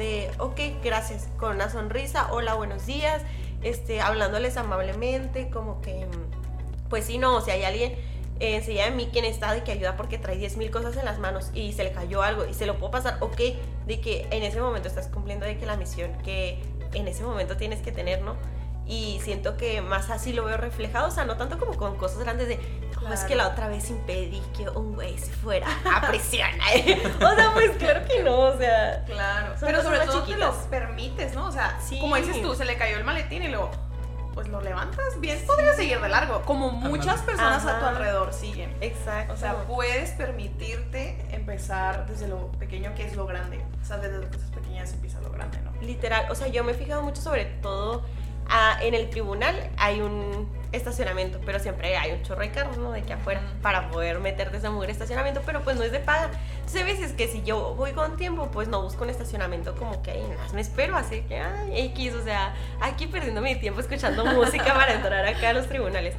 de, 0.00 0.30
ok, 0.38 0.58
gracias, 0.82 1.28
con 1.38 1.56
una 1.56 1.68
sonrisa, 1.68 2.32
hola, 2.32 2.54
buenos 2.54 2.86
días, 2.86 3.20
este, 3.62 4.00
hablándoles 4.00 4.56
amablemente, 4.56 5.50
como 5.50 5.82
que, 5.82 6.06
mm, 6.06 6.88
pues 6.88 7.04
sí, 7.04 7.18
no, 7.18 7.36
o 7.36 7.40
si 7.42 7.50
hay 7.50 7.64
alguien 7.64 7.92
eh, 8.40 8.56
enseguida 8.56 8.86
de 8.86 8.92
mí 8.92 9.10
quien 9.12 9.26
está 9.26 9.52
de 9.52 9.62
que 9.62 9.72
ayuda 9.72 9.98
porque 9.98 10.16
trae 10.16 10.38
10 10.38 10.56
mil 10.56 10.70
cosas 10.70 10.96
en 10.96 11.04
las 11.04 11.18
manos 11.18 11.50
y 11.52 11.74
se 11.74 11.84
le 11.84 11.92
cayó 11.92 12.22
algo 12.22 12.46
y 12.46 12.54
se 12.54 12.64
lo 12.64 12.78
puedo 12.78 12.90
pasar, 12.90 13.18
ok, 13.20 13.40
de 13.86 14.00
que 14.00 14.26
en 14.30 14.42
ese 14.42 14.58
momento 14.58 14.88
estás 14.88 15.08
cumpliendo 15.08 15.44
de 15.44 15.58
que 15.58 15.66
la 15.66 15.76
misión 15.76 16.10
que 16.24 16.58
en 16.94 17.06
ese 17.06 17.22
momento 17.22 17.58
tienes 17.58 17.82
que 17.82 17.92
tener, 17.92 18.22
¿no? 18.22 18.36
Y 18.86 19.20
siento 19.22 19.56
que 19.56 19.80
más 19.82 20.10
así 20.10 20.32
lo 20.32 20.44
veo 20.44 20.56
reflejado, 20.56 21.08
o 21.08 21.10
sea, 21.12 21.24
no 21.24 21.36
tanto 21.36 21.58
como 21.58 21.76
con 21.76 21.96
cosas 21.96 22.18
grandes 22.18 22.48
de, 22.48 22.58
"Oh, 23.08 23.12
es 23.12 23.20
que 23.20 23.36
la 23.36 23.46
otra 23.48 23.68
vez 23.68 23.88
impedí 23.88 24.42
que 24.56 24.68
un 24.68 24.94
güey 24.94 25.16
se 25.16 25.30
fuera 25.32 25.66
a 25.94 26.08
prisión. 26.08 26.48
¿eh?". 26.74 27.00
o 27.16 27.34
sea, 27.36 27.50
pues 27.54 27.70
claro 27.78 28.00
que 28.08 28.22
no, 28.24 28.36
o 28.38 28.58
sea, 28.58 29.04
Claro, 29.06 29.54
pero 29.60 29.82
sobre 29.82 29.98
todo 30.00 30.22
te 30.24 30.30
lo 30.32 30.50
chiquitas. 30.50 30.54
permites, 30.68 31.34
¿no? 31.34 31.46
O 31.46 31.52
sea, 31.52 31.78
Sí. 31.80 32.00
como 32.00 32.16
dices 32.16 32.42
tú, 32.42 32.54
se 32.54 32.64
le 32.64 32.76
cayó 32.76 32.96
el 32.96 33.04
maletín 33.04 33.42
y 33.44 33.48
luego, 33.48 33.70
pues 34.34 34.48
lo 34.48 34.60
levantas, 34.60 35.20
bien, 35.20 35.38
podría 35.46 35.74
seguir 35.74 36.00
de 36.00 36.08
largo, 36.08 36.42
como 36.42 36.70
muchas 36.70 37.20
personas 37.22 37.64
a 37.66 37.78
tu 37.80 37.86
alrededor 37.86 38.32
siguen. 38.32 38.74
exacto. 38.80 39.34
O 39.34 39.36
sea, 39.36 39.54
puedes 39.68 40.10
permitirte 40.12 41.16
empezar 41.30 42.06
desde 42.06 42.26
lo 42.28 42.50
pequeño 42.52 42.92
que 42.94 43.04
es 43.06 43.14
lo 43.16 43.26
grande. 43.26 43.64
O 43.80 43.84
sea, 43.84 43.98
desde 43.98 44.18
las 44.18 44.30
cosas 44.34 44.50
pequeñas 44.50 44.92
empieza 44.92 45.20
lo 45.20 45.30
grande, 45.30 45.58
¿no? 45.62 45.70
literal, 45.80 46.26
o 46.30 46.34
sea, 46.34 46.48
yo 46.48 46.62
me 46.62 46.72
he 46.72 46.74
fijado 46.74 47.02
mucho 47.02 47.22
sobre 47.22 47.44
todo 47.46 48.02
ah, 48.50 48.78
en 48.82 48.94
el 48.94 49.08
tribunal 49.10 49.70
hay 49.76 50.00
un 50.00 50.48
estacionamiento, 50.72 51.40
pero 51.44 51.58
siempre 51.58 51.96
hay 51.96 52.12
un 52.12 52.22
chorro 52.22 52.42
de 52.42 52.50
carros, 52.50 52.78
¿no? 52.78 52.92
De 52.92 53.00
aquí 53.00 53.12
afuera, 53.12 53.40
para 53.62 53.90
poder 53.90 54.20
meterte 54.20 54.56
esa 54.56 54.70
mujer 54.70 54.90
estacionamiento, 54.90 55.42
pero 55.44 55.62
pues 55.62 55.76
no 55.76 55.82
es 55.82 55.92
de 55.92 56.00
paga. 56.00 56.30
Entonces, 56.54 56.82
a 56.82 56.84
veces 56.84 57.12
que 57.12 57.28
si 57.28 57.42
yo 57.42 57.74
voy 57.74 57.92
con 57.92 58.16
tiempo, 58.16 58.50
pues 58.52 58.68
no 58.68 58.82
busco 58.82 59.04
un 59.04 59.10
estacionamiento 59.10 59.74
como 59.74 60.02
que 60.02 60.12
ahí, 60.12 60.22
me 60.54 60.60
espero, 60.60 60.96
así 60.96 61.22
que, 61.22 61.40
ay, 61.40 61.86
X, 61.92 62.14
o 62.14 62.22
sea, 62.22 62.54
aquí 62.80 63.06
perdiendo 63.06 63.40
mi 63.40 63.56
tiempo 63.56 63.80
escuchando 63.80 64.24
música 64.24 64.74
para 64.74 64.94
entrar 64.94 65.26
acá 65.26 65.50
a 65.50 65.52
los 65.52 65.66
tribunales. 65.66 66.14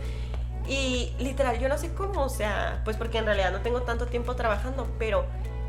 Y 0.67 1.13
literal, 1.19 1.59
yo 1.59 1.67
no 1.69 1.77
sé 1.77 1.93
cómo, 1.93 2.23
o 2.23 2.29
sea, 2.29 2.81
pues 2.83 2.97
porque 2.97 3.17
en 3.17 3.25
realidad 3.25 3.51
no 3.51 3.61
tengo 3.61 3.81
tanto 3.81 4.05
tiempo 4.07 4.35
trabajando, 4.35 4.87
pero 4.99 5.25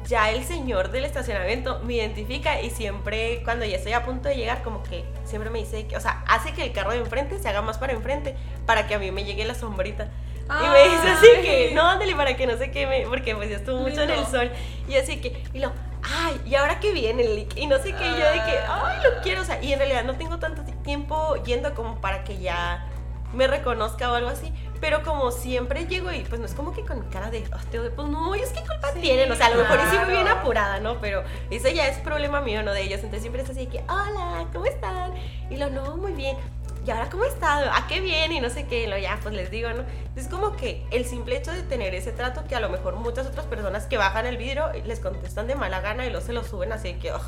ya 0.07 0.31
el 0.31 0.45
señor 0.45 0.91
del 0.91 1.05
estacionamiento 1.05 1.81
me 1.85 1.95
identifica 1.95 2.61
y 2.61 2.71
siempre 2.71 3.43
cuando 3.45 3.65
ya 3.65 3.77
estoy 3.77 3.93
a 3.93 4.05
punto 4.05 4.29
de 4.29 4.37
llegar, 4.37 4.62
como 4.62 4.83
que 4.83 5.05
siempre 5.25 5.51
me 5.51 5.61
dice 5.61 5.87
que, 5.87 5.97
o 5.97 6.01
sea, 6.01 6.25
hace 6.29 6.53
que 6.53 6.65
el 6.65 6.73
carro 6.73 6.93
de 6.93 6.99
enfrente 6.99 7.38
se 7.38 7.49
haga 7.49 7.62
más 7.62 7.79
para 7.79 7.93
enfrente 7.93 8.37
para 8.67 8.87
que 8.87 8.95
a 8.95 8.99
mí 8.99 9.11
me 9.11 9.25
llegue 9.25 9.45
la 9.45 9.55
sombrita. 9.55 10.09
Y 10.43 10.69
me 10.69 10.83
dice 10.85 11.09
así 11.09 11.27
que, 11.41 11.73
no, 11.75 11.88
ándale, 11.88 12.15
para 12.15 12.37
que 12.37 12.47
no 12.47 12.59
se 12.59 12.71
queme, 12.71 13.07
porque 13.09 13.35
pues 13.35 13.49
ya 13.49 13.57
estuvo 13.57 13.79
mucho 13.79 14.03
en 14.03 14.11
el 14.11 14.27
sol. 14.27 14.51
Y 14.88 14.97
así 14.97 15.19
que, 15.19 15.43
y 15.55 15.61
lo, 15.61 15.73
ay, 16.03 16.41
¿y 16.45 16.55
ahora 16.57 16.79
qué 16.81 16.93
viene? 16.93 17.25
Lick? 17.25 17.57
Y 17.57 17.67
no 17.67 17.79
sé 17.79 17.95
qué, 17.95 18.07
y 18.07 18.11
yo 18.11 18.27
de 18.27 18.43
que, 18.45 18.59
ay, 18.69 18.99
lo 19.03 19.23
quiero, 19.23 19.43
o 19.43 19.45
sea, 19.45 19.62
y 19.62 19.73
en 19.73 19.79
realidad 19.79 20.05
no 20.05 20.17
tengo 20.17 20.38
tanto 20.38 20.62
tiempo 20.83 21.37
yendo 21.45 21.75
como 21.75 22.01
para 22.01 22.25
que 22.25 22.38
ya 22.38 22.87
me 23.33 23.47
reconozca 23.47 24.11
o 24.11 24.15
algo 24.15 24.29
así. 24.29 24.53
Pero 24.83 25.05
como 25.05 25.31
siempre 25.31 25.87
llego 25.87 26.11
y 26.11 26.25
pues 26.25 26.40
no 26.40 26.47
es 26.47 26.55
como 26.55 26.73
que 26.73 26.85
con 26.85 27.03
cara 27.09 27.31
de, 27.31 27.45
"Ah, 27.53 27.61
te 27.71 27.79
odio", 27.79 27.95
pues 27.95 28.09
no, 28.09 28.35
ellos 28.35 28.49
qué 28.49 28.62
culpa 28.66 28.90
Sí, 28.92 29.01
tienen, 29.01 29.31
o 29.31 29.37
sea, 29.37 29.47
a 29.47 29.51
lo 29.51 29.62
mejor 29.62 29.79
sí 29.88 29.97
muy 29.97 30.11
bien 30.11 30.25
claro. 30.25 30.40
apurada, 30.40 30.81
¿no? 30.81 31.01
Pero 31.01 31.23
eso 31.51 31.68
ya 31.68 31.87
es 31.87 31.99
problema 31.99 32.40
mío, 32.40 32.64
no 32.64 32.73
de 32.73 32.83
ellos. 32.83 32.97
Entonces 32.97 33.21
siempre 33.23 33.42
es 33.42 33.49
así 33.51 33.66
que, 33.66 33.79
hola, 33.88 34.49
¿cómo 34.53 34.64
están? 34.66 35.12
Y 35.51 35.57
lo, 35.57 35.71
no, 35.71 35.97
muy 35.99 36.11
bien. 36.11 36.37
¿Y 36.85 36.90
ahora 36.90 37.09
cómo 37.11 37.25
están? 37.25 37.62
¿A 37.73 37.87
qué 37.87 38.01
bien? 38.01 38.33
Y 38.33 38.40
no 38.40 38.51
sé 38.51 38.66
qué, 38.66 38.83
y 38.83 38.87
lo 38.88 38.99
ya, 38.99 39.21
pues 39.23 39.37
les 39.37 39.53
digo, 39.53 39.71
¿no? 39.71 39.85
Es 40.16 40.27
como 40.27 40.57
que 40.57 40.85
el 40.90 41.05
simple 41.05 41.37
hecho 41.37 41.53
de 41.53 41.62
tener 41.62 41.95
ese 41.95 42.11
trato 42.11 42.42
que 42.49 42.57
a 42.57 42.61
lo 42.61 42.68
mejor 42.68 42.97
muchas 42.97 43.25
otras 43.29 43.47
personas 43.47 43.87
que 43.87 43.99
bajan 43.99 44.27
el 44.27 44.37
vidrio 44.37 44.64
les 44.85 44.99
contestan 44.99 45.47
de 45.47 45.55
mala 45.55 45.81
gana 45.81 46.07
y 46.07 46.11
luego 46.11 46.27
se 46.27 46.33
lo 46.33 46.42
suben 46.42 46.73
así 46.73 46.95
que, 46.95 47.12
"Ugh". 47.12 47.23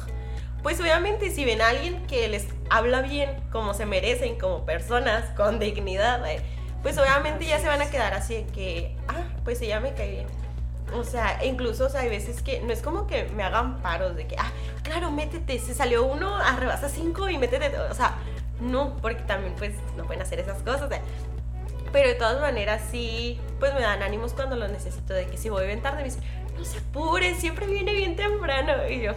Pues 0.65 0.81
obviamente 0.81 1.31
si 1.31 1.45
ven 1.45 1.63
a 1.63 1.69
alguien 1.69 2.05
que 2.09 2.27
les 2.29 2.49
habla 2.69 3.01
bien, 3.03 3.31
como 3.53 3.75
se 3.75 3.87
merecen, 3.87 4.41
como 4.41 4.65
personas, 4.65 5.25
con 5.37 5.61
dignidad, 5.61 6.29
eh, 6.29 6.41
pues 6.85 6.97
obviamente 6.99 7.47
ya 7.47 7.59
se 7.59 7.67
van 7.67 7.83
a 7.83 7.91
quedar 7.91 8.15
así 8.15 8.35
de 8.35 8.45
que, 8.47 8.95
ah, 9.09 9.25
pues 9.43 9.61
ella 9.63 9.81
me 9.81 9.93
cae 9.95 10.11
bien. 10.11 10.27
O 10.95 11.03
sea, 11.03 11.43
incluso, 11.45 11.87
o 11.87 11.89
sea, 11.89 12.03
hay 12.03 12.11
veces 12.11 12.43
que 12.43 12.61
no 12.61 12.73
es 12.73 12.83
como 12.83 13.07
que 13.09 13.25
me 13.35 13.43
hagan 13.43 13.79
paros 13.81 14.15
de 14.15 14.27
que, 14.29 14.37
ah, 14.39 14.53
claro, 14.83 15.11
métete, 15.11 15.59
se 15.59 15.75
salió 15.75 16.05
uno, 16.05 16.37
arrebasa 16.37 16.89
cinco 16.89 17.29
y 17.29 17.39
métete, 17.39 17.77
o 17.91 17.95
sea, 17.95 18.15
no, 18.61 18.97
porque 18.99 19.23
también 19.23 19.55
pues 19.57 19.73
no 19.97 20.05
pueden 20.05 20.23
hacer 20.23 20.39
esas 20.39 20.63
cosas. 20.63 20.93
eh. 20.93 21.01
Pero 21.91 22.09
de 22.09 22.15
todas 22.15 22.41
maneras 22.41 22.83
sí, 22.91 23.41
pues 23.59 23.73
me 23.75 23.81
dan 23.81 24.03
ánimos 24.03 24.35
cuando 24.35 24.55
lo 24.57 24.69
necesito, 24.69 25.15
de 25.15 25.27
que 25.27 25.37
si 25.39 25.49
voy 25.49 25.67
bien 25.67 25.81
tarde 25.81 25.99
me 25.99 26.05
dicen, 26.05 26.23
no 26.57 26.65
se 26.65 26.79
apuren, 26.79 27.35
siempre 27.41 27.67
viene 27.67 27.95
bien 27.95 28.15
temprano. 28.15 28.73
Y 28.89 29.01
yo, 29.01 29.13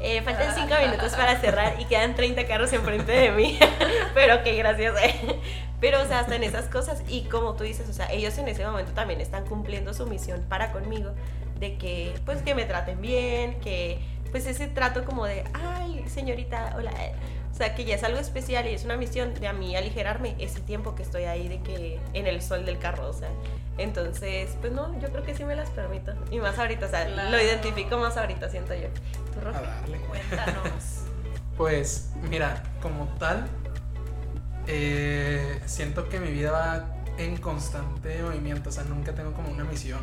eh, 0.00 0.20
faltan 0.22 0.52
5 0.54 0.74
minutos 0.84 1.12
para 1.12 1.40
cerrar 1.40 1.80
y 1.80 1.84
quedan 1.84 2.16
30 2.16 2.44
carros 2.46 2.72
enfrente 2.72 3.12
de 3.12 3.30
mí. 3.30 3.58
Pero 4.14 4.34
ok, 4.36 4.46
gracias. 4.56 4.94
eh. 5.00 5.40
Pero, 5.82 6.00
o 6.00 6.06
sea, 6.06 6.20
hasta 6.20 6.36
en 6.36 6.44
esas 6.44 6.66
cosas. 6.66 7.02
Y 7.08 7.24
como 7.24 7.54
tú 7.54 7.64
dices, 7.64 7.88
o 7.90 7.92
sea, 7.92 8.10
ellos 8.12 8.38
en 8.38 8.46
ese 8.46 8.64
momento 8.64 8.92
también 8.92 9.20
están 9.20 9.44
cumpliendo 9.44 9.92
su 9.92 10.06
misión 10.06 10.40
para 10.48 10.70
conmigo. 10.70 11.10
De 11.58 11.76
que, 11.76 12.14
pues, 12.24 12.40
que 12.40 12.54
me 12.54 12.64
traten 12.64 13.00
bien, 13.00 13.58
que, 13.58 14.00
pues, 14.30 14.46
ese 14.46 14.68
trato 14.68 15.04
como 15.04 15.26
de, 15.26 15.42
ay, 15.52 16.04
señorita, 16.08 16.74
hola. 16.76 16.92
O 17.50 17.54
sea, 17.54 17.74
que 17.74 17.84
ya 17.84 17.96
es 17.96 18.04
algo 18.04 18.18
especial 18.18 18.66
y 18.66 18.74
es 18.74 18.84
una 18.84 18.96
misión 18.96 19.34
de 19.34 19.48
a 19.48 19.52
mí 19.52 19.74
aligerarme 19.76 20.36
ese 20.38 20.60
tiempo 20.60 20.94
que 20.94 21.02
estoy 21.02 21.24
ahí 21.24 21.48
de 21.48 21.60
que 21.60 22.00
en 22.14 22.26
el 22.28 22.40
sol 22.42 22.64
del 22.64 22.78
carro, 22.78 23.08
o 23.08 23.12
sea. 23.12 23.28
Entonces, 23.76 24.56
pues 24.60 24.72
no, 24.72 24.96
yo 25.00 25.08
creo 25.10 25.24
que 25.24 25.34
sí 25.34 25.44
me 25.44 25.56
las 25.56 25.68
permito. 25.70 26.12
Y 26.30 26.38
más 26.38 26.58
ahorita, 26.60 26.86
o 26.86 26.88
sea, 26.88 27.08
lo 27.08 27.40
identifico 27.40 27.98
más 27.98 28.16
ahorita, 28.16 28.48
siento 28.48 28.72
yo. 28.74 28.88
¿Tú, 29.34 29.40
A 29.40 29.42
Roja? 29.42 29.60
darle. 29.62 29.98
Cuéntanos. 29.98 31.02
Pues 31.56 32.10
mira, 32.30 32.62
como 32.80 33.06
tal, 33.18 33.46
eh, 34.66 35.60
siento 35.66 36.08
que 36.08 36.20
mi 36.20 36.30
vida 36.30 36.50
va 36.50 36.86
en 37.18 37.36
constante 37.36 38.22
movimiento, 38.22 38.70
o 38.70 38.72
sea, 38.72 38.84
nunca 38.84 39.14
tengo 39.14 39.32
como 39.32 39.50
una 39.50 39.64
misión 39.64 40.00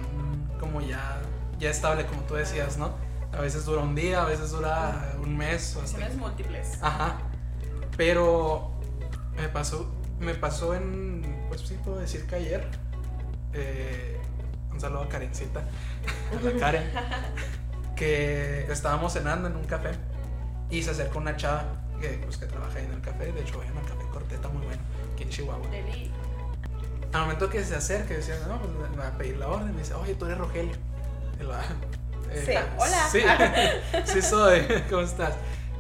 como 0.60 0.82
ya, 0.82 1.22
ya 1.60 1.69
estable, 1.69 2.06
como 2.06 2.22
tú 2.24 2.36
decías, 2.36 2.78
¿no? 2.78 2.93
A 3.32 3.41
veces 3.41 3.65
dura 3.65 3.82
un 3.82 3.95
día, 3.95 4.22
a 4.22 4.26
veces 4.26 4.52
dura 4.52 5.13
un 5.22 5.38
mes 5.38 5.76
o 5.76 5.82
hasta... 5.82 5.98
Misiones 5.98 6.17
múltiples. 6.17 6.78
Ajá. 6.82 7.17
Pero 7.95 8.72
me 9.36 9.50
pasó, 9.50 9.89
me 10.19 10.36
pasó 10.36 10.74
en, 10.76 11.45
pues 11.48 11.62
sí 11.62 11.78
puedo 11.84 11.98
decir 11.98 12.26
que 12.28 12.36
ayer, 12.36 12.67
eh, 13.54 14.19
un 14.72 14.80
saludo 14.80 15.04
a 15.04 15.10
Karencita, 15.10 15.62
a 16.39 16.43
la 16.43 16.60
Karen, 16.60 16.89
que 17.95 18.72
estábamos 18.72 19.13
cenando 19.13 19.48
en 19.48 19.56
un 19.56 19.65
café 19.65 19.91
y 20.69 20.84
se 20.84 20.91
acercó 20.91 21.19
una 21.19 21.36
chava 21.36 21.65
que, 22.00 22.10
pues, 22.24 22.38
que 22.38 22.46
trabaja 22.46 22.78
ahí 22.78 22.86
en 22.86 22.94
el 22.94 23.02
café, 23.02 23.32
de 23.32 23.42
hecho 23.42 23.58
vayan 23.58 23.78
al 23.78 23.86
café 23.86 24.04
Corteta, 24.12 24.48
muy 24.50 24.66
bueno, 24.66 24.82
aquí 25.14 25.24
en 25.24 25.30
Chihuahua. 25.30 25.68
Deli. 25.70 26.12
Al 27.14 27.22
momento 27.22 27.50
que 27.50 27.64
se 27.64 27.76
acerca, 27.76 28.14
decía, 28.14 28.36
no, 28.48 28.60
pues 28.60 28.92
me 28.92 28.98
va 28.98 29.08
a 29.08 29.18
pedir 29.18 29.38
la 29.38 29.48
orden, 29.48 29.74
me 29.74 29.80
dice, 29.80 29.94
oye, 29.96 30.16
tú 30.16 30.26
eres 30.26 30.38
Rogelio. 30.38 30.76
Y 31.40 31.44
lo, 31.44 31.54
eh, 31.58 32.44
Sí, 32.46 32.52
hola. 32.78 33.10
Sí, 33.12 33.22
sí 34.14 34.22
soy, 34.22 34.62
¿cómo 34.90 35.02
estás? 35.02 35.34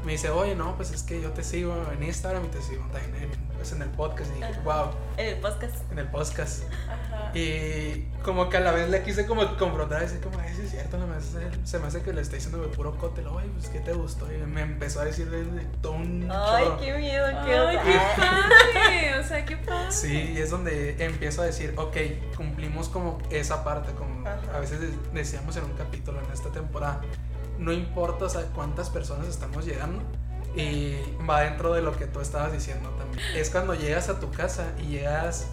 Me 0.05 0.13
dice, 0.13 0.29
oye, 0.29 0.55
no, 0.55 0.75
pues 0.75 0.91
es 0.91 1.03
que 1.03 1.21
yo 1.21 1.31
te 1.31 1.43
sigo 1.43 1.75
en 1.91 2.03
Instagram 2.03 2.45
y 2.45 2.47
te 2.47 2.61
sigo 2.61 2.83
también 2.91 3.23
en, 3.23 3.48
pues, 3.59 3.71
en 3.73 3.81
el 3.83 3.89
podcast. 3.89 4.31
Y 4.31 4.33
dije, 4.35 4.45
Ajá. 4.45 4.61
wow, 4.63 4.91
En 5.17 5.27
el 5.27 5.35
podcast. 5.39 5.91
en 5.91 5.99
el 5.99 6.07
podcast. 6.07 6.63
Ajá. 6.87 7.31
Y 7.37 8.07
como 8.23 8.49
que 8.49 8.57
a 8.57 8.59
la 8.61 8.71
vez 8.71 8.89
le 8.89 9.03
quise 9.03 9.25
como 9.25 9.45
confrontar 9.57 9.99
y 10.01 10.05
decir, 10.05 10.19
como, 10.21 10.39
es 10.41 10.69
cierto, 10.71 10.97
no 10.97 11.07
me 11.07 11.15
hace- 11.17 11.49
se 11.63 11.79
me 11.79 11.87
hace 11.87 12.01
que 12.01 12.13
le 12.13 12.21
está 12.21 12.35
diciendo 12.35 12.59
de 12.61 12.67
puro 12.69 12.97
cote. 12.97 13.21
Lo, 13.21 13.35
oye, 13.35 13.47
pues, 13.53 13.67
¿qué 13.69 13.79
te 13.79 13.93
gustó? 13.93 14.31
Y 14.33 14.37
me 14.45 14.61
empezó 14.61 15.01
a 15.01 15.05
decir 15.05 15.29
de, 15.29 15.43
de 15.43 15.61
todo 15.81 15.93
un 15.93 16.27
Ay, 16.31 16.63
chorro. 16.65 16.77
qué 16.79 16.97
miedo, 16.97 17.25
qué 17.45 17.53
Ay, 17.55 17.77
qué 17.83 17.99
padre. 18.21 19.19
O 19.19 19.23
sea, 19.23 19.45
qué 19.45 19.57
padre. 19.57 19.91
Sí, 19.91 20.33
y 20.35 20.37
es 20.39 20.49
donde 20.49 21.03
empiezo 21.03 21.41
a 21.41 21.45
decir, 21.45 21.73
ok, 21.77 21.97
cumplimos 22.35 22.89
como 22.89 23.19
esa 23.29 23.63
parte, 23.63 23.91
como 23.93 24.27
Ajá. 24.27 24.39
a 24.55 24.59
veces 24.59 24.79
de- 24.81 24.89
decíamos 25.13 25.55
en 25.57 25.65
un 25.65 25.73
capítulo 25.73 26.19
en 26.25 26.31
esta 26.31 26.49
temporada, 26.49 27.01
no 27.57 27.73
importa 27.73 28.25
o 28.25 28.29
sea, 28.29 28.43
cuántas 28.55 28.89
personas 28.89 29.27
estamos 29.27 29.65
llegando, 29.65 30.01
y 30.59 31.17
va 31.29 31.41
dentro 31.41 31.73
de 31.73 31.81
lo 31.81 31.95
que 31.97 32.05
tú 32.05 32.21
estabas 32.21 32.51
diciendo 32.51 32.89
también. 32.91 33.23
Es 33.35 33.49
cuando 33.49 33.73
llegas 33.75 34.09
a 34.09 34.19
tu 34.19 34.31
casa 34.31 34.65
y 34.79 34.87
llegas 34.87 35.47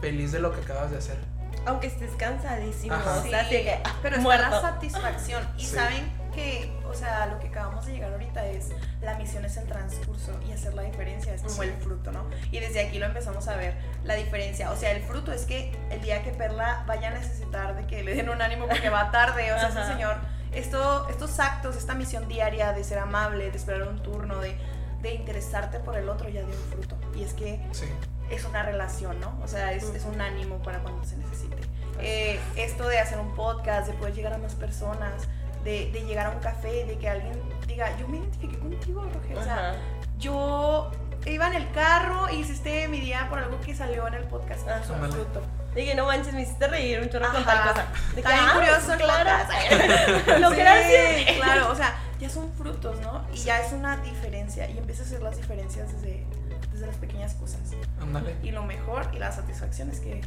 feliz 0.00 0.32
de 0.32 0.38
lo 0.40 0.52
que 0.54 0.60
acabas 0.60 0.90
de 0.90 0.98
hacer. 0.98 1.18
Aunque 1.66 1.88
estés 1.88 2.10
cansadísimo, 2.16 2.94
Ajá. 2.94 3.18
o 3.18 3.22
sea, 3.28 3.40
así 3.40 3.50
que, 3.62 3.80
ah, 3.84 3.94
Pero 4.02 4.16
está 4.16 4.22
muerto. 4.22 4.48
la 4.50 4.60
satisfacción. 4.60 5.46
Y 5.58 5.64
Sí. 5.64 5.74
saben 5.74 6.18
que, 6.34 6.70
o 6.88 6.94
sea, 6.94 7.26
lo 7.26 7.38
que 7.40 7.48
acabamos 7.48 7.84
de 7.84 7.92
llegar 7.94 8.12
ahorita 8.12 8.46
es 8.46 8.68
la 9.02 9.16
misión 9.18 9.44
es 9.44 9.56
el 9.56 9.66
transcurso 9.66 10.38
y 10.48 10.52
hacer 10.52 10.72
la 10.74 10.82
diferencia 10.82 11.34
es 11.34 11.42
como 11.42 11.62
Sí. 11.62 11.68
el 11.68 11.74
fruto, 11.82 12.12
¿no? 12.12 12.24
Y 12.52 12.60
desde 12.60 12.80
aquí 12.86 12.98
lo 12.98 13.06
empezamos 13.06 13.48
a 13.48 13.56
ver 13.56 13.74
la 14.04 14.14
diferencia. 14.14 14.70
O 14.70 14.76
sea, 14.76 14.92
el 14.92 15.02
fruto 15.02 15.32
es 15.32 15.44
que 15.46 15.72
el 15.90 16.00
día 16.00 16.22
que 16.22 16.30
Perla 16.30 16.84
vaya 16.86 17.08
a 17.08 17.10
necesitar 17.10 17.74
de 17.76 17.86
que 17.86 18.04
le 18.04 18.14
den 18.14 18.28
un 18.30 18.40
ánimo 18.40 18.68
porque 18.68 18.88
va 18.88 19.10
tarde, 19.10 19.52
o 19.52 19.58
sea, 19.58 19.68
ese 19.68 19.78
Ajá. 19.80 19.92
señor, 19.92 20.16
esto, 20.52 21.08
estos 21.08 21.38
actos, 21.40 21.76
esta 21.76 21.94
misión 21.94 22.28
diaria 22.28 22.72
de 22.72 22.84
ser 22.84 22.98
amable, 22.98 23.50
de 23.50 23.56
esperar 23.56 23.88
un 23.88 24.02
turno, 24.02 24.38
de, 24.40 24.56
de 25.02 25.14
interesarte 25.14 25.78
por 25.78 25.96
el 25.96 26.08
otro, 26.08 26.28
ya 26.28 26.42
dio 26.42 26.54
un 26.54 26.70
fruto. 26.70 26.96
Y 27.16 27.22
es 27.22 27.34
que 27.34 27.60
Sí, 27.72 27.86
es 28.30 28.44
una 28.44 28.62
relación, 28.62 29.18
¿no? 29.20 29.38
O 29.42 29.48
sea, 29.48 29.72
es, 29.72 29.84
es 29.84 30.04
un 30.04 30.20
ánimo 30.20 30.58
para 30.62 30.80
cuando 30.80 31.04
se 31.04 31.16
necesite. 31.16 31.56
Eh, 32.00 32.38
esto 32.56 32.86
de 32.88 32.98
hacer 32.98 33.18
un 33.18 33.34
podcast, 33.34 33.88
de 33.88 33.94
poder 33.94 34.14
llegar 34.14 34.32
a 34.32 34.38
más 34.38 34.54
personas, 34.54 35.28
de, 35.64 35.90
de 35.90 36.04
llegar 36.04 36.26
a 36.26 36.30
un 36.30 36.38
café, 36.38 36.84
de 36.84 36.96
que 36.98 37.08
alguien 37.08 37.40
diga, 37.66 37.96
yo 37.98 38.06
me 38.08 38.18
identifiqué 38.18 38.58
contigo, 38.58 39.02
Roger. 39.14 39.38
O 39.38 39.42
sea, 39.42 39.74
yo 40.18 40.90
iba 41.26 41.46
en 41.48 41.54
el 41.54 41.70
carro 41.72 42.30
y 42.30 42.36
hiciste 42.36 42.88
mi 42.88 43.00
día 43.00 43.26
por 43.28 43.38
algo 43.38 43.60
que 43.60 43.74
salió 43.74 44.06
en 44.08 44.14
el 44.14 44.24
podcast. 44.24 44.66
Ajá. 44.68 44.82
Un 44.88 44.94
Ándale. 44.94 45.12
fruto. 45.12 45.42
Dije, 45.74 45.94
no 45.94 46.06
manches, 46.06 46.32
me 46.34 46.42
hiciste 46.42 46.66
reír 46.66 47.00
un 47.00 47.08
chorro 47.10 47.26
con 47.26 47.36
Ajá. 47.42 47.44
tal 47.44 47.68
cosa. 47.74 47.86
De 48.14 48.22
bien 48.22 48.26
ah, 48.26 48.52
curioso 48.54 48.92
el 48.94 48.98
claro. 48.98 49.30
podcast. 49.46 50.28
Lo 50.40 50.50
Sí, 50.50 50.56
gracias. 50.56 51.36
Claro, 51.36 51.70
o 51.70 51.74
sea, 51.74 51.94
ya 52.18 52.28
son 52.30 52.52
frutos, 52.54 53.00
¿no? 53.00 53.24
Y 53.32 53.36
ya 53.38 53.60
es 53.60 53.72
una 53.72 53.96
diferencia. 53.98 54.68
Y 54.68 54.78
empieza 54.78 55.02
a 55.02 55.06
hacer 55.06 55.22
las 55.22 55.36
diferencias 55.36 55.92
desde, 55.92 56.24
desde 56.72 56.86
las 56.86 56.96
pequeñas 56.96 57.34
cosas. 57.34 57.60
ándale. 58.00 58.34
Y 58.42 58.50
lo 58.50 58.62
mejor 58.64 59.08
y 59.14 59.18
la 59.18 59.30
satisfacción 59.30 59.90
es 59.90 60.00
que, 60.00 60.20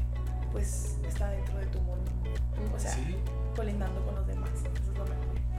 pues, 0.51 0.95
está 1.07 1.29
dentro 1.29 1.57
de 1.57 1.65
tu 1.67 1.79
mundo. 1.81 2.11
O 2.75 2.79
sea, 2.79 2.91
Sí, 2.91 3.17
colindando 3.55 4.05
con 4.05 4.15
los 4.15 4.27
demás. 4.27 4.40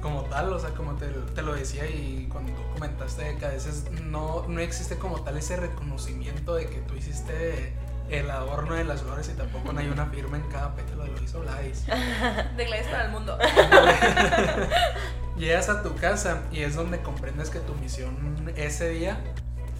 Como 0.03 0.25
tal, 0.25 0.53
o 0.53 0.59
sea, 0.59 0.71
como 0.71 0.97
te, 0.97 1.07
te 1.07 1.43
lo 1.43 1.55
decía 1.55 1.87
y 1.87 2.29
cuando 2.31 2.53
tú 2.53 2.61
comentaste 2.75 3.37
que 3.39 3.47
a 3.47 3.51
veces 3.51 3.85
no, 4.03 4.45
no 4.49 4.61
existe 4.61 4.99
como 4.99 5.23
tal 5.23 5.39
ese 5.39 5.57
reconocimiento 5.57 6.55
de 6.55 6.67
que 6.67 6.79
tú 6.81 6.95
hiciste 6.95 7.73
el 8.11 8.31
adorno 8.31 8.75
de 8.75 8.85
las 8.85 9.03
flores 9.03 9.31
y 9.33 9.37
tampoco 9.37 9.73
no 9.73 9.81
hay 9.81 9.89
una 9.89 10.07
firma 10.07 10.37
en 10.37 10.43
cada 10.51 10.75
pétalo, 10.75 11.07
lo 11.07 11.23
hizo 11.23 11.41
Gladys. 11.41 11.87
De 11.87 12.65
Gladys 12.67 12.87
para 12.89 13.07
el 13.07 13.13
mundo. 13.13 13.39
Llegas 15.39 15.71
a 15.71 15.83
tu 15.83 15.95
casa 15.95 16.43
y 16.53 16.61
es 16.61 16.75
donde 16.75 17.01
comprendes 17.01 17.49
que 17.49 17.61
tu 17.61 17.75
misión 17.75 18.53
ese 18.57 18.91
día 18.91 19.19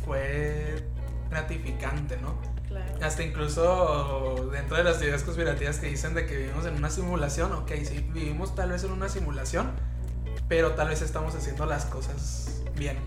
fue 0.07 0.83
gratificante, 1.31 2.17
¿no? 2.17 2.39
Claro. 2.69 2.91
Hasta 3.03 3.23
incluso 3.23 4.49
dentro 4.51 4.79
de 4.79 4.85
las 4.85 4.99
teorías 4.99 5.25
conspirativas 5.25 5.79
que 5.79 5.89
dicen 5.89 6.15
de 6.15 6.25
que 6.25 6.37
vivimos 6.37 6.65
en 6.65 6.77
una 6.77 6.89
simulación, 6.89 7.53
ok, 7.53 7.71
sí, 7.85 8.09
vivimos 8.15 8.55
tal 8.55 8.71
vez 8.71 8.83
en 8.85 8.93
una 8.93 9.11
simulación, 9.11 9.73
pero 10.49 10.73
tal 10.73 10.89
vez 10.89 11.03
estamos 11.03 11.35
haciendo 11.35 11.67
las 11.67 11.85
cosas 11.87 12.63
bien. 12.77 12.99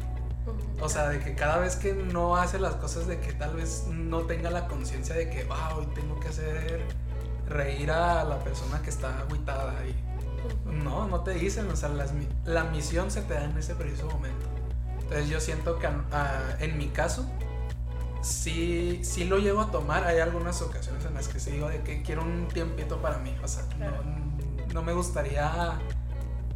O 0.80 0.90
sea, 0.90 1.10
de 1.10 1.20
que 1.20 1.36
cada 1.36 1.58
vez 1.58 1.76
que 1.76 1.94
no 1.94 2.36
hace 2.36 2.60
las 2.60 2.76
cosas, 2.76 3.08
de 3.08 3.20
que 3.20 3.34
tal 3.34 3.56
vez 3.56 3.86
no 3.90 4.22
tenga 4.22 4.50
la 4.52 4.68
conciencia 4.68 5.16
de 5.16 5.30
que, 5.30 5.44
wow, 5.46 5.80
hoy 5.80 5.88
tengo 5.96 6.20
que 6.20 6.28
hacer 6.28 6.82
reír 7.48 7.92
a 7.92 8.24
la 8.24 8.40
persona 8.40 8.82
que 8.82 8.90
está 8.90 9.20
agüitada. 9.20 9.74
Y, 9.88 9.96
no, 10.84 11.08
no 11.08 11.22
te 11.22 11.32
dicen, 11.34 11.70
o 11.72 11.76
sea, 11.76 11.90
las 11.90 12.14
la 12.46 12.66
misión 12.66 13.10
se 13.10 13.22
te 13.22 13.34
da 13.34 13.46
en 13.46 13.58
ese 13.58 13.74
preciso 13.76 14.08
momento. 14.08 14.46
Entonces 15.02 15.30
yo 15.30 15.40
siento 15.40 15.80
que 15.80 15.88
ah, 15.88 16.56
en 16.60 16.78
mi 16.78 16.88
caso, 16.90 17.26
sí, 18.22 19.00
sí 19.04 19.26
lo 19.26 19.38
llego 19.38 19.62
a 19.62 19.72
tomar. 19.72 20.04
Hay 20.06 20.20
algunas 20.20 20.62
ocasiones 20.62 21.06
en 21.06 21.14
las 21.14 21.28
que 21.28 21.40
sí 21.40 21.52
digo 21.52 21.70
de 21.70 21.82
que 21.82 22.02
quiero 22.02 22.24
un 22.24 22.48
tiempito 22.48 23.02
para 23.02 23.18
mí. 23.20 23.36
O 23.44 23.48
sea, 23.48 23.64
Claro. 23.78 24.04
no, 24.04 24.74
no 24.74 24.84
me 24.84 24.94
gustaría, 24.94 25.80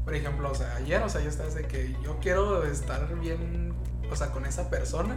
por 0.10 0.16
ejemplo, 0.16 0.50
o 0.50 0.56
sea, 0.56 0.76
ayer, 0.76 1.04
o 1.04 1.08
sea, 1.08 1.22
yo 1.22 1.30
estaba 1.30 1.52
de 1.52 1.68
que 1.68 1.96
yo 2.04 2.18
quiero 2.20 2.64
estar 2.64 3.14
bien, 3.20 3.76
o 4.12 4.16
sea, 4.16 4.32
con 4.32 4.44
esa 4.48 4.68
persona. 4.68 5.16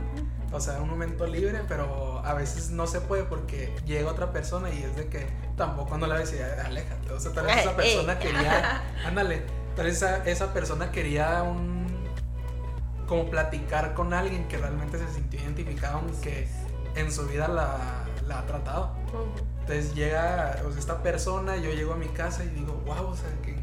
O 0.53 0.61
sea, 0.61 0.83
un 0.83 0.91
momento 0.91 1.27
libre, 1.27 1.63
pero 1.67 2.21
a 2.23 2.35
veces 2.35 2.69
no 2.69 2.87
se 2.87 3.01
puede 3.01 3.23
porque 3.23 3.75
llega 3.87 4.11
otra 4.11 4.33
persona 4.33 4.69
y 4.69 4.83
es 4.83 4.95
de 4.95 5.09
que 5.09 5.27
tampoco 5.57 5.97
no 5.97 6.07
le 6.07 6.19
decía, 6.19 6.63
aléjate. 6.67 7.11
O 7.11 7.19
sea, 7.19 7.33
tal 7.33 7.47
vez 7.47 7.57
esa 7.61 7.75
persona 7.75 8.19
quería, 8.19 8.83
ándale, 9.07 9.45
tal 9.77 9.87
vez 9.87 9.97
esa, 9.97 10.27
esa 10.27 10.53
persona 10.53 10.93
quería 10.93 11.43
un, 11.43 11.87
como 13.07 13.31
platicar 13.31 13.95
con 13.95 14.13
alguien 14.13 14.47
que 14.47 14.59
realmente 14.59 14.99
se 14.99 15.09
sintió 15.15 15.41
identificado, 15.41 16.01
aunque 16.01 16.49
en 16.97 17.11
su 17.11 17.27
vida 17.27 17.49
la, 17.49 18.05
la 18.29 18.41
ha 18.41 18.47
tratado. 18.47 18.91
Entonces 19.61 19.95
llega 19.95 20.61
o 20.67 20.71
sea, 20.71 20.79
esta 20.79 21.03
persona, 21.03 21.57
yo 21.57 21.71
llego 21.71 21.95
a 21.95 21.97
mi 21.97 22.09
casa 22.09 22.45
y 22.45 22.49
digo, 22.49 22.75
wow, 22.85 23.07
o 23.07 23.17
sea, 23.17 23.31
que, 23.43 23.62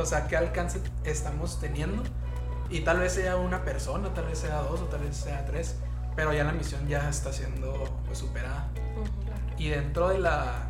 o 0.00 0.06
sea, 0.06 0.26
qué 0.26 0.36
alcance 0.36 0.80
estamos 1.04 1.60
teniendo. 1.60 2.02
Y 2.70 2.80
tal 2.80 3.00
vez 3.00 3.14
sea 3.14 3.36
una 3.36 3.64
persona, 3.64 4.12
tal 4.14 4.26
vez 4.26 4.38
sea 4.38 4.62
dos 4.62 4.80
o 4.80 4.84
tal 4.84 5.00
vez 5.00 5.16
sea 5.16 5.44
tres, 5.44 5.76
pero 6.14 6.32
ya 6.32 6.44
la 6.44 6.52
misión 6.52 6.86
ya 6.88 7.08
está 7.08 7.32
siendo 7.32 7.72
pues, 8.06 8.18
superada. 8.18 8.68
Y 9.58 9.68
dentro 9.68 10.08
de 10.08 10.18
la, 10.18 10.68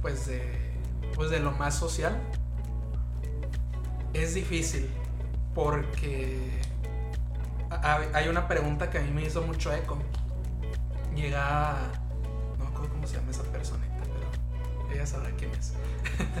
pues 0.00 0.26
de, 0.26 0.78
pues 1.14 1.30
de 1.30 1.40
lo 1.40 1.52
más 1.52 1.74
social, 1.74 2.16
es 4.14 4.34
difícil 4.34 4.88
porque 5.54 6.60
hay 7.70 8.28
una 8.28 8.46
pregunta 8.48 8.90
que 8.90 8.98
a 8.98 9.00
mí 9.02 9.10
me 9.10 9.24
hizo 9.24 9.42
mucho 9.42 9.72
eco. 9.72 9.98
Llega, 11.14 11.76
no 12.58 12.64
me 12.64 12.70
acuerdo 12.70 12.90
cómo 12.90 13.06
se 13.06 13.16
llama 13.16 13.30
esa 13.32 13.42
personita, 13.42 13.87
pero 13.87 13.87
ella 14.92 15.06
sabrá 15.06 15.30
quién 15.38 15.50
es. 15.52 15.72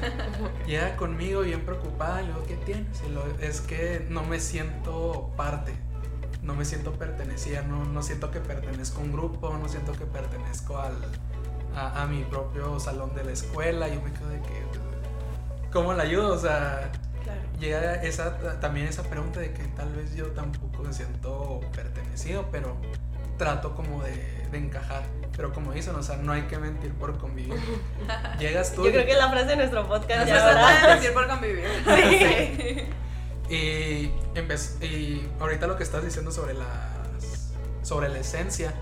Llega 0.66 0.96
conmigo 0.96 1.42
bien 1.42 1.64
preocupada 1.64 2.22
y 2.22 2.26
le 2.26 2.32
digo, 2.32 2.44
¿qué 2.46 2.56
tienes? 2.56 3.02
Y 3.06 3.10
lo- 3.12 3.24
es 3.40 3.60
que 3.60 4.06
no 4.08 4.22
me 4.24 4.40
siento 4.40 5.32
parte, 5.36 5.72
no 6.42 6.54
me 6.54 6.64
siento 6.64 6.92
pertenecida, 6.92 7.62
no, 7.62 7.84
no 7.84 8.02
siento 8.02 8.30
que 8.30 8.40
pertenezco 8.40 9.00
a 9.00 9.04
un 9.04 9.12
grupo, 9.12 9.56
no 9.56 9.68
siento 9.68 9.92
que 9.92 10.04
pertenezco 10.06 10.78
al, 10.78 10.94
a, 11.74 12.02
a 12.02 12.06
mi 12.06 12.24
propio 12.24 12.78
salón 12.80 13.14
de 13.14 13.24
la 13.24 13.32
escuela. 13.32 13.88
Yo 13.88 14.00
me 14.02 14.12
quedo 14.12 14.28
de 14.28 14.40
que, 14.40 14.62
¿cómo 15.72 15.92
la 15.92 16.02
ayudo? 16.04 16.34
O 16.34 16.38
sea, 16.38 16.90
Claro. 17.24 17.40
llega 17.60 17.94
esa, 18.02 18.38
también 18.60 18.86
esa 18.86 19.02
pregunta 19.02 19.40
de 19.40 19.52
que 19.52 19.64
tal 19.64 19.92
vez 19.92 20.14
yo 20.14 20.28
tampoco 20.28 20.82
me 20.84 20.92
siento 20.94 21.60
pertenecido, 21.74 22.46
pero 22.50 22.76
trato 23.36 23.74
como 23.74 24.02
de, 24.02 24.46
de 24.50 24.58
encajar. 24.58 25.02
Pero 25.38 25.52
como 25.54 25.72
dicen, 25.72 25.94
o 25.94 26.02
sea, 26.02 26.16
no 26.16 26.32
hay 26.32 26.42
que 26.42 26.58
mentir 26.58 26.92
por 26.94 27.16
convivir. 27.16 27.54
Llegas 28.38 28.74
tú 28.74 28.82
Yo 28.82 28.88
y- 28.90 28.92
creo 28.92 29.06
que 29.06 29.12
es 29.12 29.18
la 29.18 29.30
frase 29.30 29.46
de 29.46 29.56
nuestro 29.56 29.86
podcast 29.88 30.20
No 30.22 30.26
ya, 30.26 30.96
decir 30.96 31.14
por 31.14 31.26
convivir. 31.28 31.64
Sí. 31.86 32.82
Y, 33.50 34.10
y 34.84 35.30
ahorita 35.40 35.66
lo 35.66 35.76
que 35.78 35.82
estás 35.82 36.04
diciendo 36.04 36.30
sobre 36.30 36.52
las 36.52 37.48
sobre 37.82 38.10
la 38.10 38.18
esencia 38.18 38.74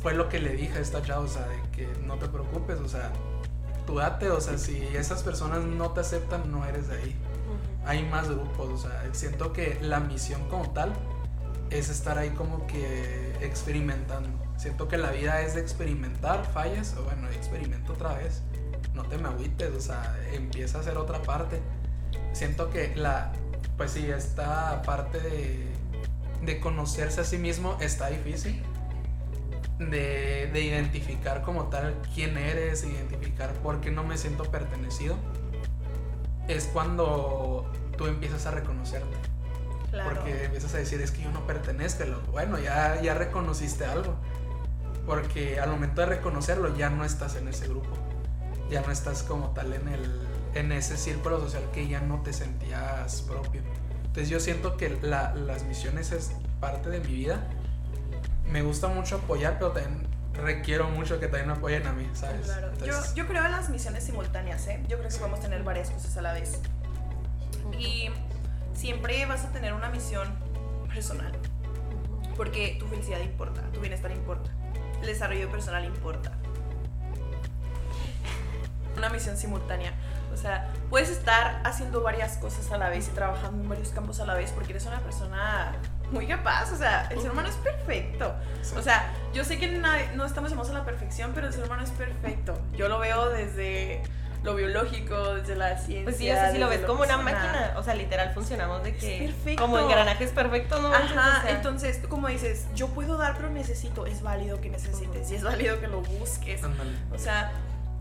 fue 0.00 0.14
lo 0.14 0.28
que 0.28 0.38
le 0.38 0.52
dije 0.52 0.78
a 0.78 0.80
esta 0.80 1.02
chava, 1.02 1.24
o 1.24 1.28
sea, 1.28 1.44
de 1.48 1.56
que 1.72 1.88
no 2.06 2.14
te 2.18 2.28
preocupes, 2.28 2.78
o 2.78 2.86
sea, 2.88 3.10
tú 3.84 3.96
date, 3.96 4.30
o 4.30 4.40
sea, 4.40 4.56
si 4.58 4.80
esas 4.94 5.24
personas 5.24 5.64
no 5.64 5.90
te 5.90 6.00
aceptan, 6.00 6.52
no 6.52 6.64
eres 6.66 6.86
de 6.86 6.98
ahí. 6.98 7.16
Hay 7.84 8.04
más 8.04 8.28
grupos, 8.28 8.68
o 8.68 8.78
sea, 8.78 9.02
siento 9.12 9.52
que 9.52 9.76
la 9.80 9.98
misión 9.98 10.48
como 10.48 10.70
tal 10.70 10.92
es 11.70 11.88
estar 11.88 12.16
ahí 12.16 12.30
como 12.30 12.64
que 12.68 13.34
experimentando. 13.40 14.28
Siento 14.58 14.88
que 14.88 14.98
la 14.98 15.12
vida 15.12 15.40
es 15.42 15.54
de 15.54 15.60
experimentar, 15.60 16.44
fallas, 16.44 16.96
o 16.98 17.04
bueno, 17.04 17.28
experimento 17.28 17.92
otra 17.92 18.14
vez. 18.14 18.42
No 18.92 19.04
te 19.04 19.16
me 19.16 19.28
agüites, 19.28 19.70
o 19.72 19.80
sea, 19.80 20.18
empieza 20.32 20.78
a 20.78 20.80
hacer 20.80 20.98
otra 20.98 21.22
parte. 21.22 21.60
Siento 22.32 22.68
que 22.68 22.94
la, 22.96 23.32
pues 23.76 23.92
sí, 23.92 24.10
esta 24.10 24.82
parte 24.82 25.20
de, 25.20 25.68
de 26.44 26.58
conocerse 26.58 27.20
a 27.20 27.24
sí 27.24 27.38
mismo 27.38 27.78
está 27.80 28.08
difícil. 28.08 28.60
De, 29.78 30.50
de 30.52 30.60
identificar 30.60 31.42
como 31.42 31.68
tal 31.68 31.94
quién 32.12 32.36
eres, 32.36 32.82
identificar 32.82 33.52
por 33.62 33.80
qué 33.80 33.92
no 33.92 34.02
me 34.02 34.18
siento 34.18 34.42
pertenecido. 34.42 35.14
Es 36.48 36.64
cuando 36.64 37.70
tú 37.96 38.06
empiezas 38.06 38.44
a 38.46 38.50
reconocerte. 38.50 39.16
Claro. 39.92 40.10
Porque 40.10 40.46
empiezas 40.46 40.74
a 40.74 40.78
decir, 40.78 41.00
es 41.00 41.12
que 41.12 41.22
yo 41.22 41.30
no 41.30 41.46
pertenezco. 41.46 42.02
Bueno, 42.32 42.58
ya, 42.58 43.00
ya 43.00 43.14
reconociste 43.14 43.84
algo. 43.84 44.16
Porque 45.08 45.58
al 45.58 45.70
momento 45.70 46.02
de 46.02 46.06
reconocerlo 46.06 46.76
ya 46.76 46.90
no 46.90 47.02
estás 47.02 47.34
en 47.36 47.48
ese 47.48 47.66
grupo. 47.66 47.88
Ya 48.70 48.82
no 48.82 48.92
estás 48.92 49.22
como 49.22 49.48
tal 49.54 49.72
en, 49.72 49.88
el, 49.88 50.28
en 50.54 50.70
ese 50.70 50.98
círculo 50.98 51.40
social 51.40 51.62
que 51.72 51.88
ya 51.88 52.00
no 52.02 52.20
te 52.20 52.34
sentías 52.34 53.22
propio. 53.22 53.62
Entonces 54.04 54.28
yo 54.28 54.38
siento 54.38 54.76
que 54.76 54.90
la- 55.00 55.34
las 55.34 55.64
misiones 55.64 56.12
es 56.12 56.32
parte 56.60 56.90
de 56.90 57.00
mi 57.00 57.06
vida. 57.14 57.42
Me 58.44 58.60
gusta 58.60 58.88
mucho 58.88 59.16
apoyar, 59.16 59.54
pero 59.58 59.72
también 59.72 60.06
requiero 60.34 60.88
mucho 60.90 61.18
que 61.18 61.26
también 61.26 61.46
me 61.46 61.52
apoyen 61.54 61.86
a 61.86 61.92
mí, 61.94 62.06
¿sabes? 62.12 62.42
Claro. 62.42 62.68
Yo, 62.78 62.84
Entonces, 62.84 63.14
yo 63.14 63.26
creo 63.26 63.44
en 63.46 63.52
las 63.52 63.70
misiones 63.70 64.04
simultáneas, 64.04 64.66
¿eh? 64.66 64.78
Yo 64.88 64.98
creo 64.98 65.08
que 65.08 65.16
podemos 65.16 65.40
tener 65.40 65.62
varias 65.64 65.88
cosas 65.90 66.14
a 66.18 66.20
la 66.22 66.34
vez. 66.34 66.60
Y 67.78 68.10
siempre 68.74 69.24
vas 69.24 69.46
a 69.46 69.52
tener 69.52 69.72
una 69.72 69.88
misión 69.88 70.28
personal. 70.92 71.32
Porque 72.36 72.76
tu 72.78 72.86
felicidad 72.86 73.20
importa, 73.20 73.62
tu 73.72 73.80
bienestar 73.80 74.10
importa, 74.12 74.50
el 75.00 75.06
desarrollo 75.06 75.50
personal 75.50 75.84
importa. 75.84 76.32
Una 78.96 79.08
misión 79.10 79.36
simultánea. 79.36 79.92
O 80.32 80.36
sea, 80.36 80.68
puedes 80.90 81.08
estar 81.08 81.60
haciendo 81.64 82.02
varias 82.02 82.36
cosas 82.36 82.70
a 82.70 82.78
la 82.78 82.88
vez 82.88 83.08
y 83.08 83.10
trabajando 83.10 83.62
en 83.62 83.68
varios 83.68 83.88
campos 83.90 84.20
a 84.20 84.26
la 84.26 84.34
vez 84.34 84.52
porque 84.52 84.70
eres 84.72 84.86
una 84.86 85.00
persona 85.00 85.72
muy 86.12 86.26
capaz. 86.26 86.72
O 86.72 86.76
sea, 86.76 87.08
el 87.10 87.20
ser 87.20 87.30
humano 87.30 87.48
es 87.48 87.56
perfecto. 87.56 88.34
O 88.76 88.82
sea, 88.82 89.12
yo 89.32 89.44
sé 89.44 89.58
que 89.58 89.68
no 89.68 90.24
estamos 90.24 90.50
llamados 90.50 90.70
a 90.70 90.74
la 90.74 90.84
perfección, 90.84 91.32
pero 91.34 91.48
el 91.48 91.52
ser 91.52 91.64
humano 91.64 91.82
es 91.82 91.90
perfecto. 91.90 92.58
Yo 92.76 92.88
lo 92.88 92.98
veo 92.98 93.30
desde 93.30 94.02
lo 94.42 94.54
biológico, 94.54 95.34
desde 95.34 95.56
la 95.56 95.76
ciencia. 95.78 96.04
Pues 96.04 96.16
sí, 96.16 96.30
o 96.30 96.34
sea, 96.34 96.52
si 96.52 96.58
lo 96.58 96.68
ves 96.68 96.80
como 96.80 97.02
una 97.02 97.16
máquina, 97.16 97.74
o 97.76 97.82
sea, 97.82 97.94
literal 97.94 98.32
funcionamos 98.34 98.82
de 98.82 98.90
Es 98.90 98.96
que 98.96 99.18
perfecto. 99.24 99.62
como 99.62 99.78
engranajes 99.78 100.30
perfectos, 100.30 100.80
¿no? 100.80 100.92
Ajá, 100.92 101.38
O 101.40 101.42
sea, 101.42 101.50
entonces, 101.50 102.00
como 102.08 102.28
dices, 102.28 102.66
yo 102.74 102.88
puedo 102.88 103.16
dar, 103.16 103.36
pero 103.36 103.50
necesito. 103.50 104.06
Es 104.06 104.22
válido 104.22 104.60
que 104.60 104.70
necesites 104.70 105.30
y 105.30 105.34
es 105.34 105.42
válido 105.42 105.80
que 105.80 105.88
lo 105.88 106.00
busques. 106.02 106.60
O 107.12 107.18
sea, 107.18 107.52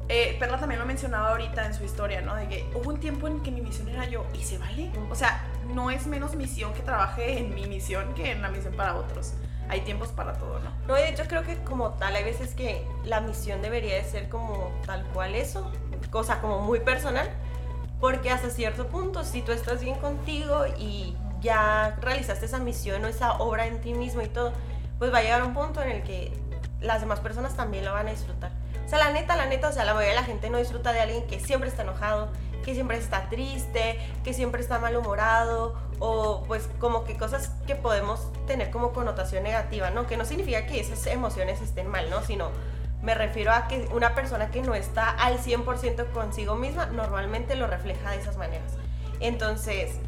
eh, 0.09 0.37
Perla 0.39 0.57
también 0.57 0.79
lo 0.79 0.85
mencionaba 0.85 1.29
ahorita 1.31 1.65
en 1.65 1.73
su 1.73 1.83
historia, 1.83 2.21
¿no? 2.21 2.35
De 2.35 2.47
que 2.47 2.65
hubo 2.73 2.89
un 2.89 2.99
tiempo 2.99 3.27
en 3.27 3.41
que 3.41 3.51
mi 3.51 3.61
misión 3.61 3.89
era 3.89 4.05
yo 4.05 4.25
y 4.33 4.43
se 4.43 4.57
vale. 4.57 4.89
O 5.09 5.15
sea, 5.15 5.43
no 5.73 5.91
es 5.91 6.07
menos 6.07 6.35
misión 6.35 6.73
que 6.73 6.81
trabaje 6.81 7.39
en 7.39 7.53
mi 7.53 7.65
misión 7.67 8.13
que 8.13 8.31
en 8.31 8.41
la 8.41 8.49
misión 8.49 8.73
para 8.75 8.95
otros. 8.95 9.33
Hay 9.69 9.81
tiempos 9.81 10.09
para 10.09 10.31
todo, 10.33 10.59
¿no? 10.59 10.71
No, 10.87 10.93
de 10.93 11.09
hecho 11.09 11.23
creo 11.27 11.43
que 11.43 11.57
como 11.57 11.89
tal 11.95 12.15
hay 12.15 12.23
veces 12.23 12.53
que 12.53 12.87
la 13.03 13.19
misión 13.19 13.61
debería 13.61 13.95
de 13.95 14.05
ser 14.05 14.29
como 14.29 14.71
tal 14.85 15.03
cual 15.07 15.35
eso, 15.35 15.69
cosa 16.11 16.41
como 16.41 16.59
muy 16.59 16.79
personal, 16.79 17.29
porque 17.99 18.29
hasta 18.29 18.49
cierto 18.49 18.87
punto 18.87 19.23
si 19.23 19.41
tú 19.41 19.51
estás 19.51 19.81
bien 19.81 19.95
contigo 19.95 20.65
y 20.77 21.15
ya 21.41 21.97
realizaste 22.01 22.45
esa 22.45 22.59
misión 22.59 23.03
o 23.05 23.07
esa 23.07 23.33
obra 23.37 23.67
en 23.67 23.81
ti 23.81 23.93
mismo 23.93 24.21
y 24.21 24.27
todo, 24.27 24.53
pues 24.99 25.13
va 25.13 25.19
a 25.19 25.21
llegar 25.21 25.43
un 25.43 25.53
punto 25.53 25.81
en 25.81 25.91
el 25.91 26.03
que 26.03 26.33
las 26.81 27.01
demás 27.01 27.19
personas 27.19 27.55
también 27.55 27.85
lo 27.85 27.93
van 27.93 28.07
a 28.07 28.11
disfrutar. 28.11 28.51
O 28.85 28.89
sea, 28.89 28.99
la 28.99 29.11
neta, 29.11 29.35
la 29.35 29.47
neta, 29.47 29.67
o 29.67 29.71
sea, 29.71 29.83
la 29.83 29.93
mayoría 29.93 30.15
de 30.15 30.21
la 30.21 30.25
gente 30.25 30.49
no 30.49 30.57
disfruta 30.57 30.93
de 30.93 31.01
alguien 31.01 31.27
que 31.27 31.39
siempre 31.39 31.69
está 31.69 31.83
enojado, 31.83 32.29
que 32.63 32.73
siempre 32.73 32.97
está 32.97 33.29
triste, 33.29 33.99
que 34.23 34.33
siempre 34.33 34.61
está 34.61 34.79
malhumorado, 34.79 35.75
o 35.99 36.43
pues 36.47 36.69
como 36.79 37.03
que 37.03 37.17
cosas 37.17 37.49
que 37.65 37.75
podemos 37.75 38.31
tener 38.45 38.71
como 38.71 38.93
connotación 38.93 39.43
negativa, 39.43 39.89
¿no? 39.89 40.07
Que 40.07 40.17
no 40.17 40.25
significa 40.25 40.65
que 40.65 40.79
esas 40.79 41.05
emociones 41.07 41.61
estén 41.61 41.87
mal, 41.87 42.09
¿no? 42.09 42.21
Sino 42.23 42.49
me 43.01 43.13
refiero 43.13 43.51
a 43.51 43.67
que 43.67 43.87
una 43.93 44.15
persona 44.15 44.49
que 44.49 44.61
no 44.61 44.73
está 44.75 45.09
al 45.09 45.39
100% 45.39 46.11
consigo 46.11 46.55
misma 46.55 46.87
normalmente 46.87 47.55
lo 47.55 47.67
refleja 47.67 48.11
de 48.11 48.17
esas 48.17 48.37
maneras. 48.37 48.73
Entonces, 49.19 49.99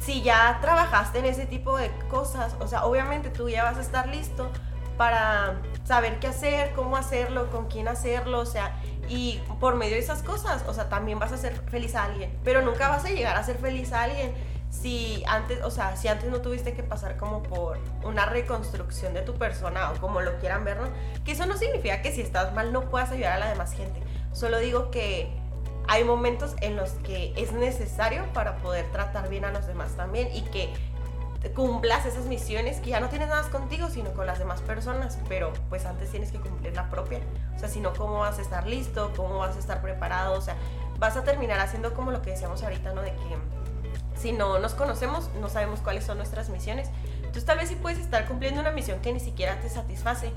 si 0.00 0.22
ya 0.22 0.58
trabajaste 0.60 1.18
en 1.18 1.26
ese 1.26 1.46
tipo 1.46 1.76
de 1.76 1.90
cosas, 2.08 2.56
o 2.60 2.66
sea, 2.66 2.84
obviamente 2.86 3.30
tú 3.30 3.48
ya 3.48 3.64
vas 3.64 3.76
a 3.78 3.80
estar 3.80 4.08
listo 4.08 4.50
para 4.96 5.60
saber 5.84 6.18
qué 6.18 6.28
hacer, 6.28 6.72
cómo 6.72 6.96
hacerlo, 6.96 7.50
con 7.50 7.68
quién 7.68 7.88
hacerlo, 7.88 8.40
o 8.40 8.46
sea, 8.46 8.76
y 9.08 9.40
por 9.60 9.76
medio 9.76 9.94
de 9.94 10.00
esas 10.00 10.22
cosas, 10.22 10.64
o 10.66 10.74
sea, 10.74 10.88
también 10.88 11.18
vas 11.18 11.32
a 11.32 11.36
hacer 11.36 11.54
feliz 11.70 11.94
a 11.94 12.04
alguien, 12.04 12.36
pero 12.44 12.62
nunca 12.62 12.88
vas 12.88 13.04
a 13.04 13.08
llegar 13.08 13.36
a 13.36 13.42
ser 13.42 13.56
feliz 13.58 13.92
a 13.92 14.02
alguien 14.02 14.34
si 14.70 15.24
antes, 15.26 15.62
o 15.64 15.70
sea, 15.70 15.96
si 15.96 16.08
antes 16.08 16.30
no 16.30 16.40
tuviste 16.40 16.74
que 16.74 16.82
pasar 16.82 17.16
como 17.16 17.42
por 17.42 17.78
una 18.04 18.26
reconstrucción 18.26 19.14
de 19.14 19.22
tu 19.22 19.34
persona 19.34 19.90
o 19.90 20.00
como 20.00 20.20
lo 20.20 20.38
quieran 20.38 20.64
ver, 20.64 20.78
¿no? 20.78 20.88
Que 21.24 21.32
eso 21.32 21.46
no 21.46 21.56
significa 21.56 22.02
que 22.02 22.12
si 22.12 22.20
estás 22.20 22.52
mal 22.54 22.72
no 22.72 22.88
puedas 22.90 23.10
ayudar 23.10 23.34
a 23.34 23.38
la 23.38 23.48
demás 23.48 23.72
gente. 23.72 24.02
Solo 24.32 24.58
digo 24.58 24.90
que 24.90 25.32
hay 25.88 26.04
momentos 26.04 26.54
en 26.60 26.76
los 26.76 26.90
que 26.90 27.32
es 27.36 27.52
necesario 27.52 28.24
para 28.34 28.58
poder 28.58 28.90
tratar 28.92 29.28
bien 29.30 29.46
a 29.46 29.50
los 29.50 29.66
demás 29.66 29.92
también 29.92 30.28
y 30.34 30.42
que 30.42 30.72
cumplas 31.54 32.04
esas 32.04 32.26
misiones 32.26 32.80
que 32.80 32.90
ya 32.90 33.00
no 33.00 33.08
tienes 33.08 33.28
nada 33.28 33.42
más 33.42 33.50
contigo, 33.50 33.88
sino 33.88 34.12
con 34.12 34.26
las 34.26 34.38
demás 34.38 34.60
personas, 34.60 35.18
pero 35.28 35.52
pues 35.70 35.86
antes 35.86 36.10
tienes 36.10 36.32
que 36.32 36.40
cumplir 36.40 36.74
la 36.74 36.90
propia. 36.90 37.20
O 37.56 37.58
sea, 37.58 37.68
si 37.68 37.80
no, 37.80 37.92
¿cómo 37.94 38.18
vas 38.18 38.38
a 38.38 38.42
estar 38.42 38.66
listo? 38.66 39.12
¿Cómo 39.16 39.38
vas 39.38 39.56
a 39.56 39.58
estar 39.58 39.80
preparado? 39.80 40.34
O 40.34 40.40
sea, 40.40 40.56
vas 40.98 41.16
a 41.16 41.24
terminar 41.24 41.60
haciendo 41.60 41.94
como 41.94 42.10
lo 42.10 42.22
que 42.22 42.30
decíamos 42.30 42.62
ahorita, 42.62 42.92
¿no? 42.92 43.02
De 43.02 43.12
que 43.12 43.36
si 44.18 44.32
no 44.32 44.58
nos 44.58 44.74
conocemos, 44.74 45.30
no 45.40 45.48
sabemos 45.48 45.80
cuáles 45.80 46.04
son 46.04 46.18
nuestras 46.18 46.48
misiones. 46.48 46.88
Entonces 47.18 47.44
tal 47.44 47.58
vez 47.58 47.68
sí 47.68 47.76
puedes 47.76 47.98
estar 47.98 48.26
cumpliendo 48.26 48.60
una 48.60 48.70
misión 48.70 49.00
que 49.00 49.12
ni 49.12 49.20
siquiera 49.20 49.60
te 49.60 49.68
satisface, 49.68 50.32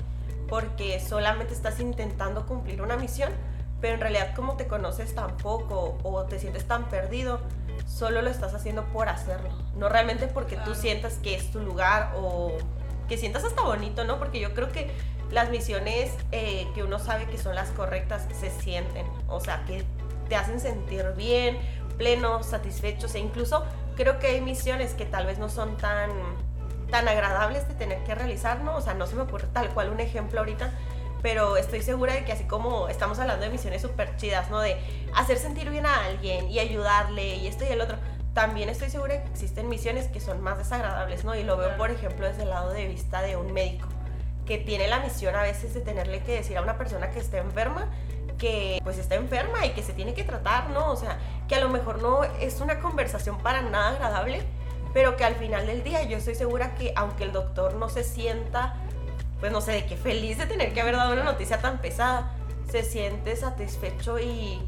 porque 0.48 1.00
solamente 1.00 1.52
estás 1.52 1.80
intentando 1.80 2.46
cumplir 2.46 2.82
una 2.82 2.96
misión, 2.96 3.32
pero 3.80 3.94
en 3.94 4.00
realidad 4.00 4.34
como 4.34 4.56
te 4.56 4.66
conoces 4.66 5.14
tan 5.14 5.36
poco 5.36 5.98
o 6.02 6.24
te 6.24 6.38
sientes 6.38 6.66
tan 6.66 6.88
perdido, 6.88 7.40
solo 7.86 8.22
lo 8.22 8.30
estás 8.30 8.54
haciendo 8.54 8.84
por 8.84 9.08
hacerlo, 9.08 9.50
no 9.76 9.88
realmente 9.88 10.28
porque 10.28 10.56
tú 10.56 10.74
sientas 10.74 11.14
que 11.14 11.34
es 11.34 11.50
tu 11.50 11.60
lugar 11.60 12.12
o 12.16 12.52
que 13.08 13.16
sientas 13.16 13.44
hasta 13.44 13.62
bonito, 13.62 14.04
¿no? 14.04 14.18
Porque 14.18 14.40
yo 14.40 14.54
creo 14.54 14.70
que 14.70 14.90
las 15.30 15.50
misiones 15.50 16.12
eh, 16.30 16.68
que 16.74 16.82
uno 16.82 16.98
sabe 16.98 17.26
que 17.26 17.38
son 17.38 17.54
las 17.54 17.70
correctas 17.70 18.26
se 18.38 18.50
sienten, 18.50 19.06
o 19.28 19.40
sea, 19.40 19.64
que 19.64 19.84
te 20.28 20.36
hacen 20.36 20.60
sentir 20.60 21.12
bien, 21.16 21.58
plenos, 21.92 22.46
satisfechos 22.46 23.14
e 23.14 23.18
incluso 23.18 23.64
creo 23.96 24.18
que 24.18 24.28
hay 24.28 24.40
misiones 24.40 24.94
que 24.94 25.04
tal 25.04 25.26
vez 25.26 25.38
no 25.38 25.48
son 25.48 25.76
tan 25.76 26.10
tan 26.90 27.08
agradables 27.08 27.66
de 27.68 27.74
tener 27.74 28.04
que 28.04 28.14
realizar, 28.14 28.60
¿no? 28.60 28.76
O 28.76 28.80
sea, 28.82 28.92
no 28.92 29.06
se 29.06 29.16
me 29.16 29.22
ocurre 29.22 29.48
tal 29.52 29.70
cual 29.70 29.88
un 29.88 29.98
ejemplo 29.98 30.40
ahorita, 30.40 30.70
pero 31.22 31.56
estoy 31.56 31.80
segura 31.80 32.12
de 32.12 32.24
que 32.24 32.32
así 32.32 32.44
como 32.44 32.88
estamos 32.88 33.18
hablando 33.18 33.44
de 33.44 33.50
misiones 33.50 33.80
súper 33.80 34.14
chidas, 34.16 34.50
¿no? 34.50 34.60
De 34.60 34.76
hacer 35.16 35.38
sentir 35.38 35.70
bien 35.70 35.86
a 35.86 36.04
alguien 36.04 36.50
y 36.50 36.58
ayudarle 36.58 37.36
y 37.36 37.46
esto 37.46 37.64
y 37.64 37.68
el 37.68 37.80
otro, 37.80 37.96
también 38.34 38.68
estoy 38.68 38.90
segura 38.90 39.14
de 39.14 39.22
que 39.22 39.30
existen 39.30 39.68
misiones 39.70 40.08
que 40.08 40.20
son 40.20 40.42
más 40.42 40.58
desagradables, 40.58 41.24
¿no? 41.24 41.34
Y 41.34 41.44
lo 41.44 41.56
veo, 41.56 41.76
por 41.78 41.90
ejemplo, 41.90 42.26
desde 42.26 42.42
el 42.42 42.50
lado 42.50 42.72
de 42.72 42.86
vista 42.86 43.22
de 43.22 43.36
un 43.36 43.52
médico, 43.52 43.88
que 44.44 44.58
tiene 44.58 44.86
la 44.86 45.00
misión 45.00 45.34
a 45.34 45.42
veces 45.42 45.72
de 45.72 45.80
tenerle 45.80 46.22
que 46.22 46.32
decir 46.32 46.58
a 46.58 46.62
una 46.62 46.76
persona 46.76 47.10
que 47.10 47.20
está 47.20 47.38
enferma 47.38 47.88
que 48.36 48.80
pues 48.82 48.98
está 48.98 49.14
enferma 49.14 49.64
y 49.66 49.70
que 49.70 49.82
se 49.82 49.92
tiene 49.92 50.14
que 50.14 50.24
tratar, 50.24 50.70
¿no? 50.70 50.90
O 50.90 50.96
sea, 50.96 51.18
que 51.48 51.54
a 51.54 51.60
lo 51.60 51.68
mejor 51.68 52.02
no 52.02 52.24
es 52.24 52.60
una 52.60 52.80
conversación 52.80 53.38
para 53.38 53.62
nada 53.62 53.90
agradable, 53.90 54.42
pero 54.92 55.16
que 55.16 55.24
al 55.24 55.34
final 55.36 55.66
del 55.66 55.82
día 55.82 56.02
yo 56.02 56.18
estoy 56.18 56.34
segura 56.34 56.74
que 56.74 56.92
aunque 56.96 57.24
el 57.24 57.32
doctor 57.32 57.74
no 57.74 57.88
se 57.88 58.04
sienta 58.04 58.76
pues 59.42 59.50
no 59.50 59.60
sé, 59.60 59.72
de 59.72 59.86
qué 59.86 59.96
feliz 59.96 60.38
de 60.38 60.46
tener 60.46 60.72
que 60.72 60.80
haber 60.80 60.94
dado 60.94 61.14
una 61.14 61.24
noticia 61.24 61.60
tan 61.60 61.78
pesada, 61.78 62.30
se 62.70 62.84
siente 62.84 63.34
satisfecho 63.34 64.20
y 64.20 64.62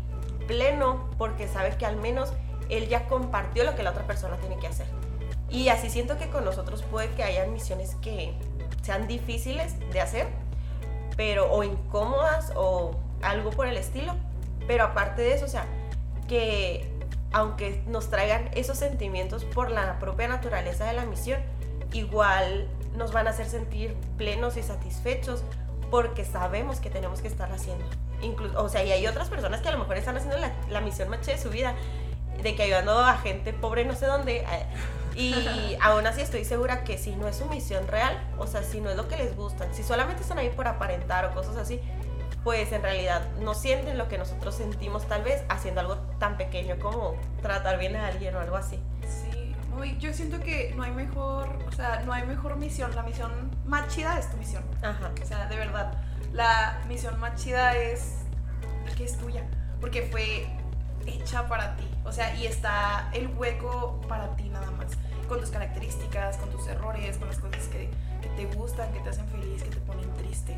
pleno 0.48 1.08
porque 1.16 1.46
sabe 1.46 1.76
que 1.76 1.86
al 1.86 1.94
menos 1.94 2.32
él 2.68 2.88
ya 2.88 3.06
compartió 3.06 3.62
lo 3.62 3.76
que 3.76 3.84
la 3.84 3.90
otra 3.90 4.04
persona 4.04 4.36
tiene 4.38 4.58
que 4.58 4.66
hacer. 4.66 4.88
Y 5.48 5.68
así 5.68 5.90
siento 5.90 6.18
que 6.18 6.28
con 6.28 6.44
nosotros 6.44 6.82
puede 6.82 7.08
que 7.10 7.22
haya 7.22 7.46
misiones 7.46 7.94
que 8.02 8.34
sean 8.82 9.06
difíciles 9.06 9.78
de 9.92 10.00
hacer, 10.00 10.26
pero 11.16 11.52
o 11.52 11.62
incómodas 11.62 12.52
o 12.56 12.96
algo 13.24 13.50
por 13.50 13.66
el 13.66 13.76
estilo, 13.76 14.14
pero 14.66 14.84
aparte 14.84 15.22
de 15.22 15.34
eso, 15.34 15.44
o 15.44 15.48
sea, 15.48 15.66
que 16.28 16.90
aunque 17.32 17.82
nos 17.86 18.10
traigan 18.10 18.48
esos 18.54 18.78
sentimientos 18.78 19.44
por 19.44 19.70
la 19.70 19.98
propia 19.98 20.28
naturaleza 20.28 20.84
de 20.84 20.92
la 20.92 21.04
misión, 21.04 21.40
igual 21.92 22.68
nos 22.96 23.12
van 23.12 23.26
a 23.26 23.30
hacer 23.30 23.46
sentir 23.46 23.96
plenos 24.16 24.56
y 24.56 24.62
satisfechos 24.62 25.42
porque 25.90 26.24
sabemos 26.24 26.80
que 26.80 26.90
tenemos 26.90 27.20
que 27.20 27.28
estar 27.28 27.50
haciendo. 27.52 27.84
Incluso, 28.22 28.62
o 28.62 28.68
sea, 28.68 28.84
y 28.84 28.92
hay 28.92 29.06
otras 29.06 29.28
personas 29.28 29.60
que 29.60 29.68
a 29.68 29.72
lo 29.72 29.78
mejor 29.78 29.96
están 29.96 30.16
haciendo 30.16 30.36
la, 30.70 30.80
misión 30.80 31.08
maché 31.08 31.32
de 31.32 31.38
su 31.38 31.50
vida, 31.50 31.74
de 32.42 32.54
que 32.54 32.62
ayudando 32.62 32.98
a 32.98 33.16
gente 33.18 33.52
pobre 33.52 33.84
no 33.84 33.94
sé 33.94 34.06
dónde. 34.06 34.38
Eh, 34.38 34.66
y 35.14 35.76
aún 35.82 36.06
así 36.06 36.20
estoy 36.20 36.44
segura 36.44 36.84
que 36.84 36.98
si 36.98 37.14
no 37.16 37.28
es 37.28 37.36
su 37.36 37.46
misión 37.46 37.86
real, 37.88 38.16
o 38.38 38.46
sea, 38.46 38.62
si 38.62 38.80
no 38.80 38.90
es 38.90 38.96
lo 38.96 39.08
que 39.08 39.16
les 39.16 39.36
gusta, 39.36 39.72
si 39.72 39.82
solamente 39.82 40.22
están 40.22 40.38
ahí 40.38 40.50
por 40.50 40.68
aparentar 40.68 41.24
o 41.26 41.34
cosas 41.34 41.56
así, 41.56 41.80
pues 42.44 42.70
en 42.72 42.82
realidad 42.82 43.26
no 43.40 43.54
sienten 43.54 43.98
lo 43.98 44.06
que 44.06 44.18
nosotros 44.18 44.54
sentimos 44.54 45.08
tal 45.08 45.22
vez 45.22 45.42
haciendo 45.48 45.80
algo 45.80 45.96
tan 46.18 46.36
pequeño 46.36 46.78
como 46.78 47.16
tratar 47.42 47.78
bien 47.78 47.96
a 47.96 48.06
alguien 48.06 48.36
o 48.36 48.40
algo 48.40 48.56
así. 48.56 48.78
Sí, 49.02 49.56
yo 49.98 50.12
siento 50.12 50.40
que 50.40 50.72
no 50.76 50.82
hay 50.82 50.92
mejor, 50.92 51.58
o 51.66 51.72
sea, 51.72 52.02
no 52.04 52.12
hay 52.12 52.26
mejor 52.26 52.56
misión. 52.56 52.94
La 52.94 53.02
misión 53.02 53.50
más 53.66 53.88
chida 53.88 54.18
es 54.18 54.30
tu 54.30 54.36
misión. 54.36 54.62
Ajá. 54.82 55.12
O 55.20 55.26
sea, 55.26 55.46
de 55.46 55.56
verdad. 55.56 55.92
La 56.32 56.82
misión 56.88 57.18
más 57.20 57.42
chida 57.42 57.76
es 57.76 58.16
que 58.96 59.04
es 59.04 59.16
tuya. 59.18 59.44
Porque 59.80 60.02
fue 60.02 60.46
hecha 61.06 61.48
para 61.48 61.76
ti. 61.76 61.88
O 62.04 62.12
sea, 62.12 62.34
y 62.36 62.46
está 62.46 63.10
el 63.12 63.28
hueco 63.28 64.00
para 64.08 64.34
ti 64.36 64.48
nada 64.48 64.70
más. 64.72 64.92
Con 65.28 65.40
tus 65.40 65.50
características, 65.50 66.36
con 66.36 66.50
tus 66.50 66.66
errores, 66.68 67.16
con 67.18 67.28
las 67.28 67.38
cosas 67.38 67.66
que, 67.68 67.90
que 68.20 68.28
te 68.36 68.46
gustan, 68.56 68.92
que 68.92 69.00
te 69.00 69.08
hacen 69.08 69.26
feliz, 69.28 69.62
que 69.62 69.70
te 69.70 69.80
ponen 69.80 70.12
triste. 70.14 70.56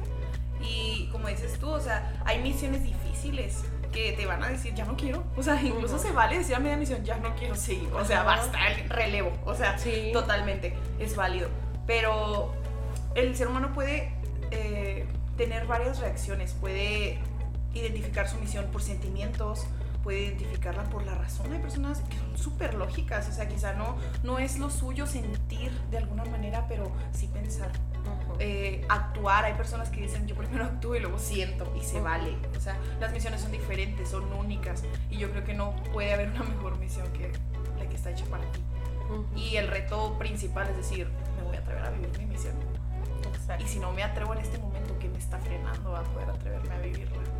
Y 0.60 1.08
como 1.12 1.28
dices 1.28 1.58
tú, 1.58 1.70
o 1.70 1.80
sea, 1.80 2.20
hay 2.24 2.40
misiones 2.40 2.82
difíciles 2.82 3.64
que 3.92 4.12
te 4.12 4.26
van 4.26 4.42
a 4.42 4.48
decir, 4.48 4.74
ya 4.74 4.84
no 4.84 4.96
quiero. 4.96 5.24
O 5.36 5.42
sea, 5.42 5.60
incluso 5.62 5.98
se 5.98 6.12
vale 6.12 6.38
decir 6.38 6.54
a 6.54 6.58
media 6.58 6.76
misión, 6.76 7.04
ya 7.04 7.16
no 7.16 7.34
quiero 7.34 7.54
seguir. 7.54 7.88
O 7.94 8.04
sea, 8.04 8.22
basta 8.22 8.58
el 8.68 8.88
relevo. 8.88 9.32
O 9.44 9.54
sea, 9.54 9.76
totalmente 10.12 10.76
es 10.98 11.16
válido. 11.16 11.48
Pero 11.86 12.52
el 13.14 13.36
ser 13.36 13.48
humano 13.48 13.72
puede 13.72 14.12
eh, 14.50 15.06
tener 15.36 15.66
varias 15.66 15.98
reacciones. 15.98 16.52
Puede 16.52 17.18
identificar 17.74 18.28
su 18.28 18.36
misión 18.38 18.66
por 18.66 18.82
sentimientos, 18.82 19.66
puede 20.06 20.26
identificarla 20.26 20.84
por 20.84 21.04
la 21.04 21.16
razón. 21.16 21.52
Hay 21.52 21.58
personas 21.58 21.98
que 22.08 22.16
son 22.16 22.38
súper 22.38 22.74
lógicas, 22.74 23.28
o 23.28 23.32
sea, 23.32 23.48
quizá 23.48 23.72
no, 23.72 23.96
no 24.22 24.38
es 24.38 24.56
lo 24.56 24.70
suyo 24.70 25.04
sentir 25.04 25.72
de 25.90 25.98
alguna 25.98 26.24
manera, 26.26 26.64
pero 26.68 26.92
sí 27.10 27.26
pensar. 27.26 27.72
Eh, 28.38 28.86
actuar. 28.88 29.46
Hay 29.46 29.54
personas 29.54 29.90
que 29.90 30.02
dicen 30.02 30.28
yo 30.28 30.36
primero 30.36 30.62
actúo 30.64 30.94
y 30.94 31.00
luego 31.00 31.18
siento 31.18 31.74
y 31.76 31.82
se 31.82 32.00
vale. 32.00 32.36
O 32.56 32.60
sea, 32.60 32.76
las 33.00 33.12
misiones 33.12 33.40
son 33.40 33.50
diferentes, 33.50 34.08
son 34.08 34.32
únicas 34.32 34.84
y 35.10 35.16
yo 35.16 35.28
creo 35.32 35.42
que 35.42 35.54
no 35.54 35.74
puede 35.92 36.14
haber 36.14 36.30
una 36.30 36.44
mejor 36.44 36.78
misión 36.78 37.12
que 37.12 37.32
la 37.76 37.88
que 37.88 37.96
está 37.96 38.12
hecha 38.12 38.26
para 38.26 38.44
ti. 38.52 38.60
Y 39.34 39.56
el 39.56 39.66
reto 39.66 40.16
principal 40.20 40.68
es 40.68 40.76
decir, 40.76 41.08
me 41.36 41.42
voy 41.42 41.56
a 41.56 41.58
atrever 41.58 41.84
a 41.84 41.90
vivir 41.90 42.16
mi 42.16 42.26
misión. 42.26 42.54
Y 43.58 43.66
si 43.66 43.80
no 43.80 43.90
me 43.90 44.04
atrevo 44.04 44.34
en 44.34 44.38
este 44.38 44.58
momento, 44.58 44.96
¿qué 45.00 45.08
me 45.08 45.18
está 45.18 45.40
frenando 45.40 45.96
a 45.96 46.04
poder 46.04 46.30
atreverme 46.30 46.74
a 46.76 46.78
vivirla? 46.78 47.35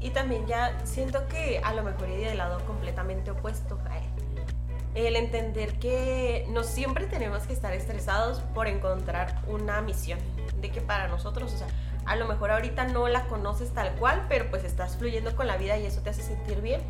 Y 0.00 0.10
también 0.10 0.46
ya 0.46 0.78
siento 0.84 1.28
que 1.28 1.60
a 1.62 1.74
lo 1.74 1.82
mejor 1.82 2.08
iría 2.08 2.28
del 2.28 2.38
lado 2.38 2.64
completamente 2.66 3.30
opuesto 3.30 3.78
el 4.94 5.16
entender 5.16 5.78
que 5.78 6.46
no 6.48 6.64
siempre 6.64 7.06
tenemos 7.06 7.44
que 7.44 7.52
estar 7.52 7.72
estresados 7.72 8.40
por 8.54 8.66
encontrar 8.66 9.40
una 9.46 9.80
misión, 9.82 10.18
de 10.60 10.70
que 10.70 10.80
para 10.80 11.08
nosotros, 11.08 11.52
o 11.52 11.58
sea, 11.58 11.68
a 12.06 12.16
lo 12.16 12.26
mejor 12.26 12.50
ahorita 12.50 12.84
no 12.84 13.06
la 13.08 13.26
conoces 13.26 13.72
tal 13.72 13.92
cual, 13.96 14.26
pero 14.28 14.50
pues 14.50 14.64
estás 14.64 14.96
fluyendo 14.96 15.36
con 15.36 15.46
la 15.46 15.56
vida 15.56 15.78
y 15.78 15.86
eso 15.86 16.00
te 16.00 16.10
hace 16.10 16.22
sentir 16.22 16.60
bien. 16.60 16.80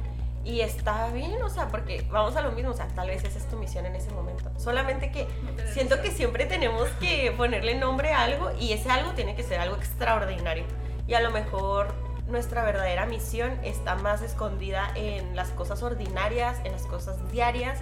Y 0.42 0.62
está 0.62 1.10
bien, 1.10 1.42
o 1.42 1.50
sea, 1.50 1.68
porque 1.68 2.06
vamos 2.10 2.34
a 2.36 2.40
lo 2.40 2.52
mismo, 2.52 2.70
o 2.70 2.74
sea, 2.74 2.88
tal 2.88 3.08
vez 3.08 3.22
esa 3.24 3.38
es 3.38 3.46
tu 3.46 3.58
misión 3.58 3.84
en 3.84 3.94
ese 3.94 4.10
momento. 4.12 4.50
Solamente 4.56 5.12
que 5.12 5.28
siento 5.74 6.00
que 6.00 6.10
siempre 6.10 6.46
tenemos 6.46 6.88
que 6.92 7.34
ponerle 7.36 7.74
nombre 7.74 8.12
a 8.12 8.22
algo 8.22 8.50
y 8.58 8.72
ese 8.72 8.90
algo 8.90 9.12
tiene 9.12 9.34
que 9.34 9.42
ser 9.42 9.60
algo 9.60 9.76
extraordinario. 9.76 10.64
Y 11.06 11.12
a 11.12 11.20
lo 11.20 11.30
mejor 11.30 11.92
nuestra 12.30 12.64
verdadera 12.64 13.06
misión 13.06 13.58
está 13.64 13.94
más 13.94 14.22
escondida 14.22 14.90
en 14.94 15.36
las 15.36 15.48
cosas 15.50 15.82
ordinarias, 15.82 16.58
en 16.64 16.72
las 16.72 16.86
cosas 16.86 17.16
diarias 17.30 17.78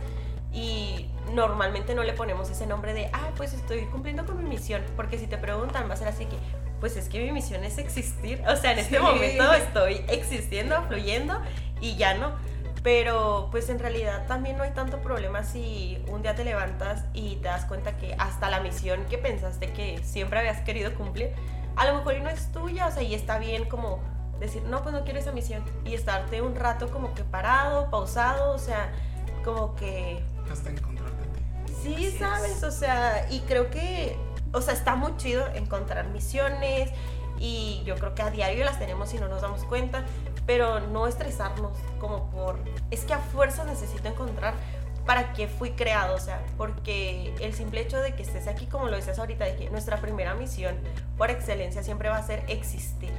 y 0.53 1.11
normalmente 1.35 1.95
no 1.95 2.03
le 2.03 2.15
ponemos 2.15 2.51
ese 2.51 2.67
nombre 2.67 2.95
de, 2.95 3.11
ah, 3.13 3.31
pues 3.37 3.53
estoy 3.53 3.85
cumpliendo 3.87 4.25
con 4.25 4.43
mi 4.43 4.49
misión, 4.49 4.83
porque 4.97 5.19
si 5.19 5.27
te 5.27 5.37
preguntan 5.37 5.89
va 5.89 5.95
a 5.95 5.97
ser 5.97 6.09
así 6.09 6.25
que, 6.25 6.37
pues 6.81 6.97
es 6.97 7.09
que 7.09 7.21
mi 7.21 7.33
misión 7.33 7.65
es 7.65 7.79
existir, 7.79 8.43
o 8.49 8.57
sea, 8.57 8.73
en 8.73 8.79
este 8.79 8.99
momento 8.99 9.53
estoy 9.53 10.05
existiendo, 10.09 10.83
fluyendo 10.85 11.41
y 11.81 11.97
ya 11.97 12.15
no. 12.15 12.33
Pero 12.83 13.49
pues 13.51 13.69
en 13.71 13.81
realidad 13.81 14.27
también 14.29 14.57
no 14.57 14.63
hay 14.63 14.71
tanto 14.71 15.03
problema 15.03 15.43
si 15.43 16.03
un 16.09 16.23
día 16.23 16.37
te 16.37 16.45
levantas 16.45 17.05
y 17.13 17.37
te 17.37 17.49
das 17.49 17.65
cuenta 17.65 17.97
que 17.97 18.15
hasta 18.19 18.49
la 18.49 18.61
misión 18.61 19.05
que 19.07 19.19
pensaste 19.19 19.73
que 19.73 20.01
siempre 20.05 20.39
habías 20.39 20.61
querido 20.61 20.95
cumplir, 20.95 21.33
a 21.77 21.87
lo 21.87 21.97
mejor 21.97 22.17
y 22.17 22.21
no 22.21 22.31
es 22.31 22.51
tuya, 22.53 22.87
o 22.87 22.93
sea, 22.93 23.03
y 23.03 23.15
está 23.15 23.39
bien 23.39 23.65
como 23.65 24.01
decir, 24.41 24.63
no, 24.65 24.83
pues 24.83 24.95
no 24.95 25.05
quiero 25.05 25.19
esa 25.19 25.33
misión. 25.33 25.65
Y 25.85 25.95
estarte 25.95 26.43
un 26.43 26.55
rato 26.55 26.91
como 26.91 27.15
que 27.15 27.25
parado, 27.25 27.91
pausado, 27.91 28.53
o 28.53 28.59
sea, 28.59 28.93
como 29.45 29.75
que... 29.75 30.23
Hasta 30.51 30.71
encontrarte 30.71 31.23
a 31.23 31.67
ti. 31.67 31.75
Sí, 31.83 32.17
sabes, 32.19 32.63
o 32.63 32.71
sea, 32.71 33.27
y 33.31 33.41
creo 33.41 33.71
que 33.71 34.17
o 34.53 34.61
sea, 34.61 34.75
está 34.75 34.95
muy 34.95 35.17
chido 35.17 35.47
encontrar 35.55 36.09
misiones 36.09 36.91
y 37.39 37.83
yo 37.85 37.97
creo 37.97 38.15
que 38.15 38.23
a 38.23 38.31
diario 38.31 38.65
las 38.65 38.79
tenemos 38.79 39.13
y 39.15 39.19
no 39.19 39.29
nos 39.29 39.43
damos 39.43 39.65
cuenta, 39.65 40.05
pero 40.47 40.81
no 40.81 41.07
estresarnos 41.07 41.77
como 42.01 42.31
por, 42.31 42.59
es 42.91 43.05
que 43.05 43.15
a 43.15 43.19
fuerza 43.19 43.65
necesito 43.65 44.09
encontrar 44.09 44.55
para 45.07 45.33
qué 45.33 45.49
fui 45.49 45.71
creado, 45.71 46.15
o 46.17 46.21
sea, 46.21 46.45
porque 46.59 47.35
el 47.41 47.55
simple 47.55 47.81
hecho 47.81 47.99
de 47.99 48.15
que 48.15 48.23
estés 48.23 48.47
aquí, 48.47 48.67
como 48.67 48.89
lo 48.89 48.97
decías 48.97 49.19
ahorita, 49.19 49.45
de 49.45 49.57
que 49.57 49.71
nuestra 49.71 50.01
primera 50.01 50.35
misión 50.35 50.77
por 51.17 51.31
excelencia 51.31 51.83
siempre 51.83 52.09
va 52.11 52.19
a 52.19 52.23
ser 52.23 52.45
existir. 52.49 53.13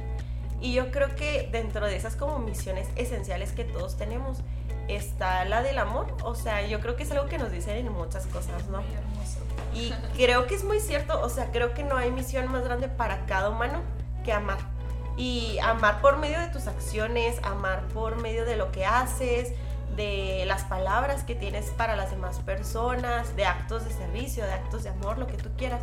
Y 0.60 0.74
yo 0.74 0.90
creo 0.90 1.14
que 1.16 1.48
dentro 1.50 1.86
de 1.86 1.96
esas 1.96 2.16
como 2.16 2.38
misiones 2.38 2.88
esenciales 2.96 3.52
que 3.52 3.64
todos 3.64 3.96
tenemos 3.96 4.38
está 4.88 5.44
la 5.44 5.62
del 5.62 5.78
amor, 5.78 6.14
o 6.22 6.34
sea, 6.34 6.66
yo 6.66 6.80
creo 6.80 6.96
que 6.96 7.04
es 7.04 7.10
algo 7.12 7.26
que 7.26 7.38
nos 7.38 7.50
dicen 7.50 7.76
en 7.76 7.92
muchas 7.92 8.26
cosas, 8.26 8.66
¿no? 8.68 8.82
Muy 8.82 8.94
hermoso. 8.94 9.38
Y 9.72 9.92
creo 10.16 10.46
que 10.46 10.54
es 10.54 10.64
muy 10.64 10.80
cierto, 10.80 11.20
o 11.22 11.28
sea, 11.28 11.50
creo 11.52 11.74
que 11.74 11.84
no 11.84 11.96
hay 11.96 12.10
misión 12.10 12.50
más 12.50 12.64
grande 12.64 12.88
para 12.88 13.24
cada 13.26 13.48
humano 13.48 13.82
que 14.24 14.32
amar. 14.32 14.58
Y 15.16 15.58
amar 15.60 16.00
por 16.00 16.18
medio 16.18 16.40
de 16.40 16.48
tus 16.48 16.66
acciones, 16.66 17.38
amar 17.42 17.86
por 17.88 18.16
medio 18.16 18.44
de 18.44 18.56
lo 18.56 18.72
que 18.72 18.84
haces, 18.84 19.52
de 19.96 20.44
las 20.46 20.64
palabras 20.64 21.24
que 21.24 21.34
tienes 21.34 21.66
para 21.70 21.96
las 21.96 22.10
demás 22.10 22.38
personas, 22.40 23.36
de 23.36 23.44
actos 23.44 23.84
de 23.84 23.90
servicio, 23.92 24.44
de 24.44 24.52
actos 24.52 24.82
de 24.82 24.90
amor, 24.90 25.18
lo 25.18 25.26
que 25.26 25.36
tú 25.36 25.50
quieras. 25.56 25.80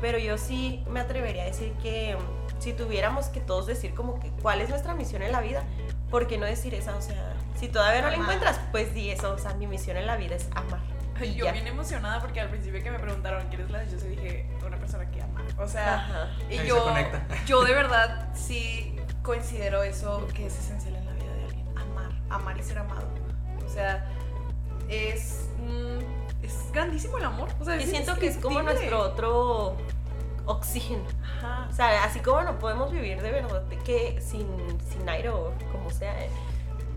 Pero 0.00 0.18
yo 0.18 0.38
sí 0.38 0.84
me 0.88 1.00
atrevería 1.00 1.42
a 1.42 1.46
decir 1.46 1.72
que 1.82 2.16
si 2.60 2.72
tuviéramos 2.72 3.26
que 3.26 3.40
todos 3.40 3.66
decir 3.66 3.94
como 3.94 4.20
que 4.20 4.30
cuál 4.42 4.60
es 4.60 4.68
nuestra 4.68 4.94
misión 4.94 5.22
en 5.22 5.32
la 5.32 5.40
vida, 5.40 5.64
¿por 6.10 6.26
qué 6.26 6.38
no 6.38 6.46
decir 6.46 6.74
esa? 6.74 6.94
O 6.96 7.00
sea, 7.02 7.34
si 7.58 7.68
todavía 7.68 8.02
no 8.02 8.08
la 8.10 8.16
encuentras, 8.16 8.60
pues 8.70 8.94
di 8.94 9.10
eso. 9.10 9.32
O 9.32 9.38
sea, 9.38 9.54
mi 9.54 9.66
misión 9.66 9.96
en 9.96 10.06
la 10.06 10.16
vida 10.16 10.36
es 10.36 10.48
amar. 10.54 10.80
Y 11.22 11.34
Yo 11.34 11.44
ya. 11.44 11.52
bien 11.52 11.66
emocionada 11.66 12.18
porque 12.20 12.40
al 12.40 12.48
principio 12.48 12.82
que 12.82 12.90
me 12.90 12.98
preguntaron 12.98 13.46
quién 13.50 13.60
es 13.60 13.70
la 13.70 13.84
yo 13.84 13.98
se 13.98 14.08
dije 14.08 14.46
una 14.66 14.78
persona 14.78 15.10
que 15.10 15.20
ama. 15.20 15.42
O 15.58 15.68
sea, 15.68 15.96
Ajá. 15.96 16.28
y 16.48 16.56
Ahí 16.58 16.66
yo, 16.66 16.86
yo 17.46 17.62
de 17.64 17.74
verdad 17.74 18.28
sí 18.34 18.96
considero 19.22 19.82
eso 19.82 20.26
que 20.34 20.46
es 20.46 20.58
esencial 20.58 20.96
en 20.96 21.04
la 21.04 21.12
vida 21.12 21.34
de 21.34 21.44
alguien. 21.44 21.66
Amar, 21.76 22.10
amar 22.30 22.58
y 22.58 22.62
ser 22.62 22.78
amado. 22.78 23.06
O 23.66 23.68
sea, 23.68 24.06
es, 24.88 25.50
mm, 25.58 26.42
es 26.42 26.72
grandísimo 26.72 27.18
el 27.18 27.24
amor. 27.24 27.50
O 27.60 27.64
sea, 27.66 27.76
Y 27.76 27.82
es 27.82 27.90
siento 27.90 28.14
que 28.16 28.26
es 28.28 28.38
como 28.38 28.62
nuestro 28.62 29.00
otro 29.00 29.76
oxígeno. 30.50 31.04
Ajá. 31.38 31.66
O 31.70 31.72
sea, 31.72 32.04
así 32.04 32.20
como 32.20 32.42
no 32.42 32.58
podemos 32.58 32.90
vivir 32.92 33.20
de 33.22 33.30
verdad 33.30 33.62
que 33.84 34.20
sin, 34.20 34.46
sin 34.90 35.08
aire 35.08 35.30
o 35.30 35.52
como 35.72 35.90
sea, 35.90 36.24
eh, 36.24 36.30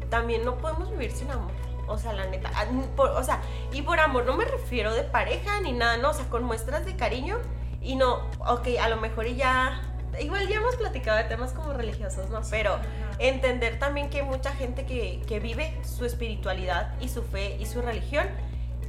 también 0.09 0.43
no 0.45 0.57
podemos 0.57 0.91
vivir 0.91 1.11
sin 1.11 1.29
amor. 1.31 1.51
O 1.87 1.97
sea, 1.97 2.13
la 2.13 2.25
neta. 2.27 2.49
ah, 2.55 2.65
por- 2.95 3.09
o 3.11 3.23
sea, 3.23 3.41
y 3.71 3.81
por 3.81 3.99
amor 3.99 4.25
no 4.25 4.35
me 4.37 4.45
refiero 4.45 4.93
de 4.93 5.03
pareja 5.03 5.59
ni 5.61 5.73
nada, 5.73 5.97
no. 5.97 6.11
O 6.11 6.13
sea, 6.13 6.25
con 6.29 6.43
muestras 6.43 6.85
de 6.85 6.95
cariño 6.95 7.37
y 7.81 7.95
no, 7.95 8.21
ok, 8.39 8.67
a 8.81 8.87
lo 8.89 8.97
mejor 8.97 9.27
y 9.27 9.35
ya. 9.35 9.81
Igual 10.19 10.47
ya 10.47 10.57
hemos 10.57 10.75
platicado 10.75 11.17
de 11.17 11.23
temas 11.23 11.53
como 11.53 11.73
religiosos, 11.73 12.29
¿no? 12.29 12.39
Pero 12.51 12.75
Ajá. 12.75 12.85
entender 13.19 13.79
también 13.79 14.09
que 14.11 14.19
hay 14.21 14.25
mucha 14.25 14.51
gente 14.51 14.85
que, 14.85 15.21
que 15.27 15.39
vive 15.39 15.75
su 15.83 16.05
espiritualidad 16.05 16.93
y 17.01 17.09
su 17.09 17.23
fe 17.23 17.57
y 17.59 17.65
su 17.65 17.81
religión 17.81 18.27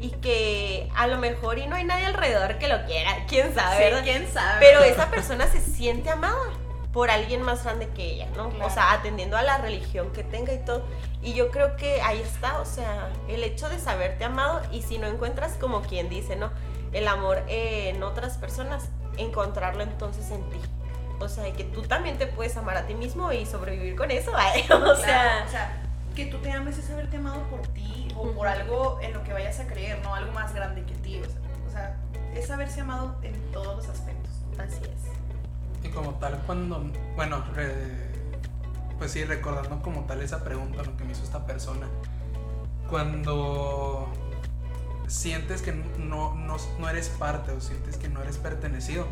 y 0.00 0.10
que 0.10 0.90
a 0.96 1.06
lo 1.06 1.18
mejor 1.18 1.58
y 1.58 1.66
no 1.66 1.76
hay 1.76 1.84
nadie 1.84 2.06
alrededor 2.06 2.58
que 2.58 2.68
lo 2.68 2.84
quiera, 2.84 3.24
quién 3.28 3.54
sabe, 3.54 3.76
Sí, 3.76 3.82
¿verdad? 3.84 4.02
quién 4.02 4.32
sabe. 4.32 4.56
Pero 4.60 4.80
esa 4.82 5.10
persona 5.10 5.46
se 5.46 5.60
siente 5.60 6.10
amada 6.10 6.36
por 6.92 7.10
alguien 7.10 7.42
más 7.42 7.64
grande 7.64 7.88
que 7.88 8.04
ella, 8.04 8.28
¿no? 8.36 8.50
Claro. 8.50 8.66
O 8.66 8.70
sea, 8.70 8.92
atendiendo 8.92 9.36
a 9.36 9.42
la 9.42 9.58
religión 9.58 10.12
que 10.12 10.22
tenga 10.22 10.52
y 10.52 10.58
todo. 10.64 10.84
Y 11.22 11.34
yo 11.34 11.50
creo 11.50 11.76
que 11.76 12.00
ahí 12.02 12.20
está, 12.20 12.60
o 12.60 12.64
sea, 12.64 13.08
el 13.28 13.42
hecho 13.42 13.68
de 13.68 13.78
saberte 13.80 14.24
amado 14.24 14.62
y 14.70 14.82
si 14.82 14.98
no 14.98 15.06
encuentras 15.08 15.54
como 15.54 15.82
quien 15.82 16.08
dice, 16.08 16.36
¿no? 16.36 16.50
El 16.92 17.08
amor 17.08 17.42
en 17.48 18.02
otras 18.04 18.36
personas, 18.36 18.84
encontrarlo 19.16 19.82
entonces 19.82 20.30
en 20.30 20.48
ti. 20.50 20.58
O 21.20 21.28
sea, 21.28 21.52
que 21.52 21.64
tú 21.64 21.82
también 21.82 22.18
te 22.18 22.26
puedes 22.26 22.56
amar 22.56 22.76
a 22.76 22.86
ti 22.86 22.94
mismo 22.94 23.32
y 23.32 23.46
sobrevivir 23.46 23.96
con 23.96 24.10
eso, 24.10 24.30
¿vale? 24.32 24.62
O 24.62 24.66
Claro, 24.66 24.96
sea, 24.96 25.44
o 25.46 25.50
sea, 25.50 25.80
que 26.14 26.26
tú 26.26 26.38
te 26.38 26.52
ames 26.52 26.78
es 26.78 26.88
haberte 26.90 27.16
amado 27.16 27.42
por 27.50 27.60
ti 27.68 27.82
o 28.16 28.30
por 28.32 28.46
algo 28.48 28.98
en 29.02 29.12
lo 29.12 29.22
que 29.24 29.32
vayas 29.32 29.58
a 29.60 29.66
creer, 29.66 30.00
no 30.02 30.14
algo 30.14 30.32
más 30.32 30.54
grande 30.54 30.84
que 30.84 30.94
ti. 30.96 31.20
O 31.20 31.24
sea, 31.24 31.40
o 31.66 31.70
sea, 31.70 31.96
es 32.34 32.50
haberse 32.50 32.80
amado 32.80 33.16
en 33.22 33.34
todos 33.52 33.76
los 33.76 33.88
aspectos. 33.88 34.30
así 34.58 34.80
es. 34.84 35.84
Y 35.86 35.90
como 35.90 36.14
tal, 36.14 36.38
cuando, 36.46 36.90
bueno, 37.16 37.44
re- 37.54 38.12
pues 38.98 39.10
sí, 39.12 39.24
recordando 39.24 39.82
como 39.82 40.04
tal 40.04 40.22
esa 40.22 40.42
pregunta 40.44 40.82
¿no? 40.82 40.96
que 40.96 41.04
me 41.04 41.12
hizo 41.12 41.24
esta 41.24 41.44
persona, 41.46 41.86
cuando 42.88 44.08
sientes 45.08 45.62
que 45.62 45.72
no, 45.98 46.34
no, 46.34 46.56
no 46.78 46.88
eres 46.88 47.08
parte 47.10 47.52
o 47.52 47.60
sientes 47.60 47.96
que 47.96 48.08
no 48.08 48.22
eres 48.22 48.38
pertenecido, 48.38 49.06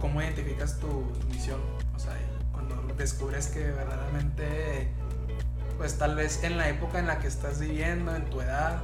¿cómo 0.00 0.22
identificas 0.22 0.78
tu, 0.78 0.86
tu 1.20 1.26
misión? 1.28 1.60
O 1.94 1.98
sea, 1.98 2.12
cuando 2.52 2.76
descubres 2.94 3.48
que 3.48 3.60
verdaderamente, 3.70 4.90
pues 5.80 5.96
tal 5.96 6.14
vez 6.14 6.44
en 6.44 6.58
la 6.58 6.68
época 6.68 6.98
en 6.98 7.06
la 7.06 7.20
que 7.20 7.26
estás 7.26 7.58
viviendo, 7.58 8.14
en 8.14 8.28
tu 8.28 8.42
edad 8.42 8.82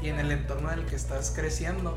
y 0.00 0.08
en 0.08 0.18
el 0.18 0.32
entorno 0.32 0.72
en 0.72 0.78
el 0.78 0.86
que 0.86 0.96
estás 0.96 1.30
creciendo, 1.36 1.94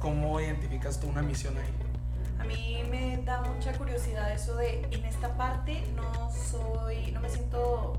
¿cómo 0.00 0.40
identificas 0.40 0.98
tú 0.98 1.06
una 1.06 1.22
misión 1.22 1.56
ahí? 1.56 2.40
A 2.40 2.44
mí 2.46 2.82
me 2.90 3.22
da 3.22 3.42
mucha 3.42 3.72
curiosidad 3.74 4.32
eso 4.32 4.56
de 4.56 4.82
en 4.90 5.04
esta 5.04 5.36
parte 5.36 5.84
no 5.94 6.32
soy, 6.32 7.12
no 7.12 7.20
me 7.20 7.28
siento 7.28 7.92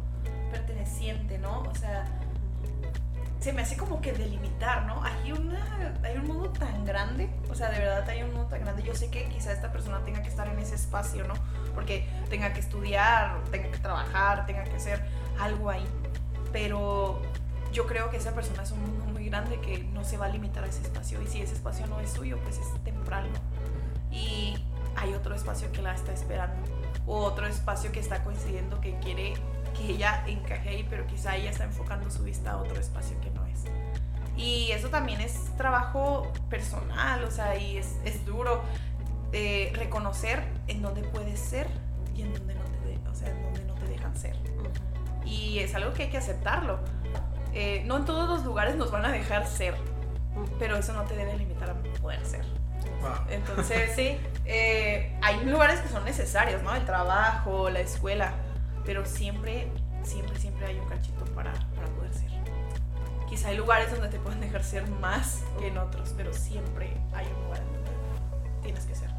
perteneciente, 0.51 1.38
¿no? 1.38 1.62
O 1.62 1.74
sea, 1.74 2.03
se 3.39 3.53
me 3.53 3.62
hace 3.62 3.78
como 3.78 4.01
que 4.01 4.12
delimitar, 4.12 4.86
¿no? 4.86 5.01
Hay, 5.06 5.32
una, 5.32 5.93
hay 6.03 6.18
un 6.18 6.28
mundo 6.28 6.49
tan 6.49 6.84
grande, 6.84 7.30
o 7.49 7.56
sea, 7.56 7.70
de 7.70 7.80
verdad 7.80 8.10
hay 8.10 8.24
un 8.24 8.34
mundo 8.34 8.49
tan 8.49 8.60
grande. 8.60 8.84
Yo 8.84 8.93
sé 8.93 9.10
que 9.10 9.30
quizá 9.30 9.53
esta 9.53 9.72
persona 9.72 10.03
tenga 10.03 10.22
que 10.22 10.28
estar 10.28 10.49
en 10.49 10.60
ese 10.60 10.76
espacio, 10.76 11.26
¿no? 11.26 11.36
Porque 11.74 12.10
tenga 12.30 12.51
que 12.51 12.60
estudiar, 12.60 13.41
tenga 13.51 13.72
que 13.72 13.78
trabajar, 13.78 14.45
tenga 14.45 14.66
que 14.66 14.76
hacer 14.76 15.01
algo 15.40 15.70
ahí. 15.70 15.86
Pero 16.52 17.22
yo 17.74 17.86
creo 17.88 18.10
que 18.10 18.18
esa 18.18 18.34
persona 18.34 18.64
es 18.64 18.72
un 18.72 18.82
mundo 18.82 19.06
muy 19.06 19.26
grande 19.30 19.60
que 19.60 19.80
no 19.80 20.04
se 20.04 20.18
va 20.18 20.28
a 20.28 20.30
limitar 20.30 20.64
a 20.64 20.68
ese 20.68 20.82
espacio. 20.82 21.22
Y 21.22 21.28
si 21.28 21.42
ese 21.42 21.54
espacio 21.54 21.88
no 21.88 22.00
es 22.00 22.12
suyo, 22.12 22.40
pues 22.44 22.58
es 22.58 22.84
temporal, 22.84 23.32
¿no? 23.32 23.40
y 24.16 24.56
hay 24.96 25.14
otro 25.14 25.36
espacio 25.36 25.72
que 25.72 25.82
la 25.82 25.94
está 25.94 26.14
esperando 26.14 26.56
o 27.06 27.18
otro 27.18 27.46
espacio 27.46 27.92
que 27.92 28.00
está 28.00 28.24
coincidiendo 28.24 28.80
que 28.82 28.98
quiere 29.00 29.34
que 29.78 29.92
ella 29.92 30.24
encaje 30.26 30.70
ahí, 30.70 30.88
pero 30.90 31.06
quizá 31.06 31.36
ella 31.36 31.50
está 31.50 31.66
enfocando 31.66 32.10
su 32.10 32.24
vista 32.24 32.52
a 32.52 32.58
otro 32.58 32.80
espacio 32.80 33.20
que 33.20 33.30
no 33.32 33.46
es. 33.46 33.66
Y 34.38 34.72
eso 34.72 34.90
también 34.90 35.20
es 35.22 35.56
trabajo 35.58 36.32
personal, 36.50 37.24
o 37.26 37.32
sea, 37.32 37.58
y 37.58 37.78
es, 37.78 38.26
duro 38.26 38.62
eh, 39.34 39.72
reconocer 39.76 40.44
en 40.68 40.82
dónde 40.82 41.04
puedes 41.04 41.40
ser 41.40 41.68
y 42.16 42.22
en 42.22 42.34
dónde 42.34 42.56
no 42.56 42.64
te, 42.64 42.94
en 42.94 43.44
dónde 43.44 43.66
no 43.66 43.74
te 43.76 43.86
dejan 43.88 44.16
ser. 44.16 44.36
Y 45.56 45.60
es 45.60 45.74
algo 45.74 45.93
que 45.93 46.03
hay 46.03 46.10
que 46.10 46.18
aceptarlo. 46.18 46.80
Eh, 47.53 47.82
no 47.86 47.95
en 47.95 48.03
todos 48.03 48.28
los 48.28 48.43
lugares 48.43 48.76
nos 48.76 48.91
van 48.91 49.06
a 49.06 49.12
dejar 49.14 49.47
ser, 49.47 49.74
pero 50.60 50.76
eso 50.76 50.91
no 50.91 51.03
te 51.03 51.16
debe 51.16 51.38
limitar 51.38 51.70
a 51.70 51.76
poder 52.01 52.26
ser. 52.26 52.43
Wow. 52.99 53.12
Entonces, 53.30 53.91
Sí, 53.95 54.18
eh, 54.43 55.18
hay 55.22 55.45
lugares 55.45 55.80
que 55.80 55.88
son 55.88 56.03
necesarios, 56.03 56.62
¿no? 56.62 56.76
El 56.76 56.84
trabajo, 56.84 57.70
la 57.70 57.80
escuela, 57.80 58.34
pero 58.84 59.06
siempre, 59.06 59.72
siempre, 60.03 60.38
siempre 60.38 60.66
hay 60.66 60.78
un 60.78 60.89
cachito 60.89 61.24
para, 61.34 61.53
para 61.74 61.88
poder 61.88 62.14
ser. 62.14 62.32
Quizá 63.30 63.47
hay 63.47 63.56
lugares 63.56 63.89
donde 63.91 64.10
te 64.10 64.20
pueden 64.20 64.41
dejar 64.41 64.62
ser 64.62 64.86
más 64.89 65.41
que 65.58 65.70
en 65.70 65.78
otros, 65.78 66.14
pero 66.18 66.34
siempre 66.34 66.97
hay 67.14 67.28
un 67.28 67.45
lugar 67.45 67.64
donde 67.64 67.91
tienes 68.62 68.86
que 68.88 68.95
ser. 68.95 69.10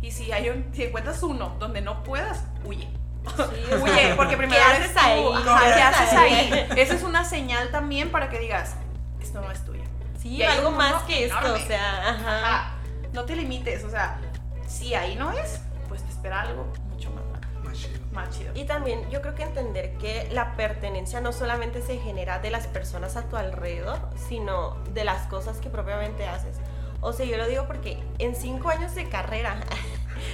Y 0.00 0.12
si, 0.12 0.30
hay 0.30 0.50
un, 0.50 0.72
si 0.72 0.84
encuentras 0.84 1.20
uno 1.24 1.56
donde 1.58 1.80
no 1.80 2.04
puedas, 2.04 2.44
huye. 2.64 2.88
Sí, 3.26 3.74
Huye, 3.82 4.14
porque 4.16 4.36
primero 4.36 4.60
¿qué 4.60 4.72
haces 4.84 4.96
ahí? 4.96 5.24
¿Qué 5.24 5.74
¿Qué 5.74 5.82
haces 5.82 6.12
ahí? 6.18 6.32
ahí? 6.34 6.68
Esa 6.76 6.94
es 6.94 7.02
una 7.02 7.24
señal 7.24 7.70
también 7.70 8.10
para 8.10 8.28
que 8.28 8.38
digas, 8.38 8.76
esto 9.20 9.40
no 9.40 9.50
es 9.50 9.64
tuyo. 9.64 9.82
Sí, 10.20 10.36
Y 10.36 10.42
algo 10.42 10.70
más 10.70 11.02
que 11.04 11.26
esto, 11.26 11.54
o 11.54 11.58
sea, 11.58 12.10
ajá. 12.10 12.38
Ajá. 12.38 12.70
No 13.12 13.24
te 13.24 13.36
limites, 13.36 13.84
o 13.84 13.90
sea, 13.90 14.18
si 14.66 14.94
ahí 14.94 15.14
no 15.16 15.30
es, 15.32 15.60
pues 15.88 16.02
te 16.02 16.10
espera 16.10 16.40
algo 16.42 16.72
mucho 16.90 17.10
más 17.10 17.24
grande, 17.28 17.68
Más 17.68 17.78
chido. 17.78 18.00
más 18.12 18.30
chido. 18.30 18.52
Y 18.54 18.64
también 18.64 19.08
yo 19.10 19.20
creo 19.22 19.34
que 19.34 19.42
entender 19.44 19.96
que 19.98 20.28
la 20.32 20.56
pertenencia 20.56 21.20
no 21.20 21.32
solamente 21.32 21.80
se 21.82 21.98
genera 21.98 22.38
de 22.38 22.50
las 22.50 22.66
personas 22.66 23.16
a 23.16 23.22
tu 23.28 23.36
alrededor, 23.36 23.98
sino 24.28 24.76
de 24.94 25.04
las 25.04 25.26
cosas 25.28 25.58
que 25.58 25.68
propiamente 25.70 26.26
haces. 26.26 26.56
O 27.00 27.12
sea, 27.12 27.26
yo 27.26 27.36
lo 27.36 27.46
digo 27.46 27.66
porque 27.66 28.02
en 28.18 28.34
cinco 28.34 28.70
años 28.70 28.94
de 28.94 29.08
carrera 29.08 29.56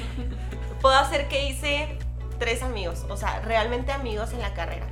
puedo 0.81 0.95
hacer 0.97 1.29
que 1.29 1.49
hice 1.49 1.99
tres 2.41 2.65
amigos, 2.65 3.07
o 3.09 3.17
sea, 3.17 3.41
realmente 3.43 3.93
amigos 3.93 4.33
en 4.33 4.41
la 4.41 4.55
carrera. 4.55 4.87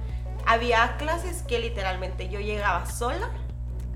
Había 0.47 0.97
clases 0.99 1.43
que 1.43 1.59
literalmente 1.59 2.29
yo 2.29 2.39
llegaba 2.39 2.87
sola 2.87 3.31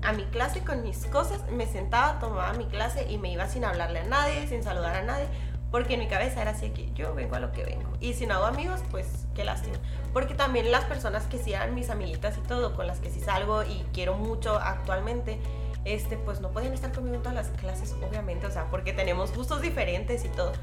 a 0.01 0.11
mi 0.11 0.25
clase 0.25 0.59
con 0.61 0.83
mis 0.83 1.05
cosas, 1.05 1.39
me 1.51 1.65
sentaba, 1.65 2.19
tomaba 2.19 2.51
mi 2.53 2.65
clase 2.65 3.09
y 3.09 3.17
me 3.17 3.31
iba 3.31 3.47
sin 3.47 3.63
hablarle 3.63 3.99
a 3.99 4.03
nadie, 4.03 4.47
sin 4.47 4.63
saludar 4.63 4.95
a 4.95 5.03
nadie, 5.03 5.27
porque 5.71 5.93
en 5.93 6.01
mi 6.01 6.07
cabeza 6.07 6.41
era 6.41 6.51
así 6.51 6.71
que 6.71 6.91
yo 6.93 7.15
vengo 7.15 7.35
a 7.35 7.39
lo 7.39 7.51
que 7.51 7.63
vengo. 7.63 7.89
Y 8.01 8.13
si 8.13 8.25
no 8.25 8.35
hago 8.35 8.45
amigos, 8.45 8.81
pues 8.91 9.07
qué 9.33 9.45
lástima. 9.45 9.77
Porque 10.11 10.33
también 10.33 10.71
las 10.71 10.83
personas 10.85 11.25
que 11.27 11.37
sí 11.37 11.53
eran 11.53 11.73
mis 11.73 11.89
amiguitas 11.89 12.37
y 12.37 12.41
todo, 12.41 12.75
con 12.75 12.85
las 12.85 12.99
que 12.99 13.09
sí 13.09 13.21
salgo 13.21 13.63
y 13.63 13.85
quiero 13.93 14.15
mucho 14.15 14.57
actualmente, 14.57 15.39
este, 15.85 16.17
pues 16.17 16.41
no 16.41 16.49
podían 16.51 16.73
estar 16.73 16.91
conmigo 16.91 17.15
en 17.15 17.21
todas 17.21 17.35
las 17.35 17.49
clases, 17.59 17.95
obviamente, 18.07 18.45
o 18.45 18.51
sea, 18.51 18.65
porque 18.65 18.93
tenemos 18.93 19.33
gustos 19.35 19.61
diferentes 19.61 20.25
y 20.25 20.29
todo. 20.29 20.53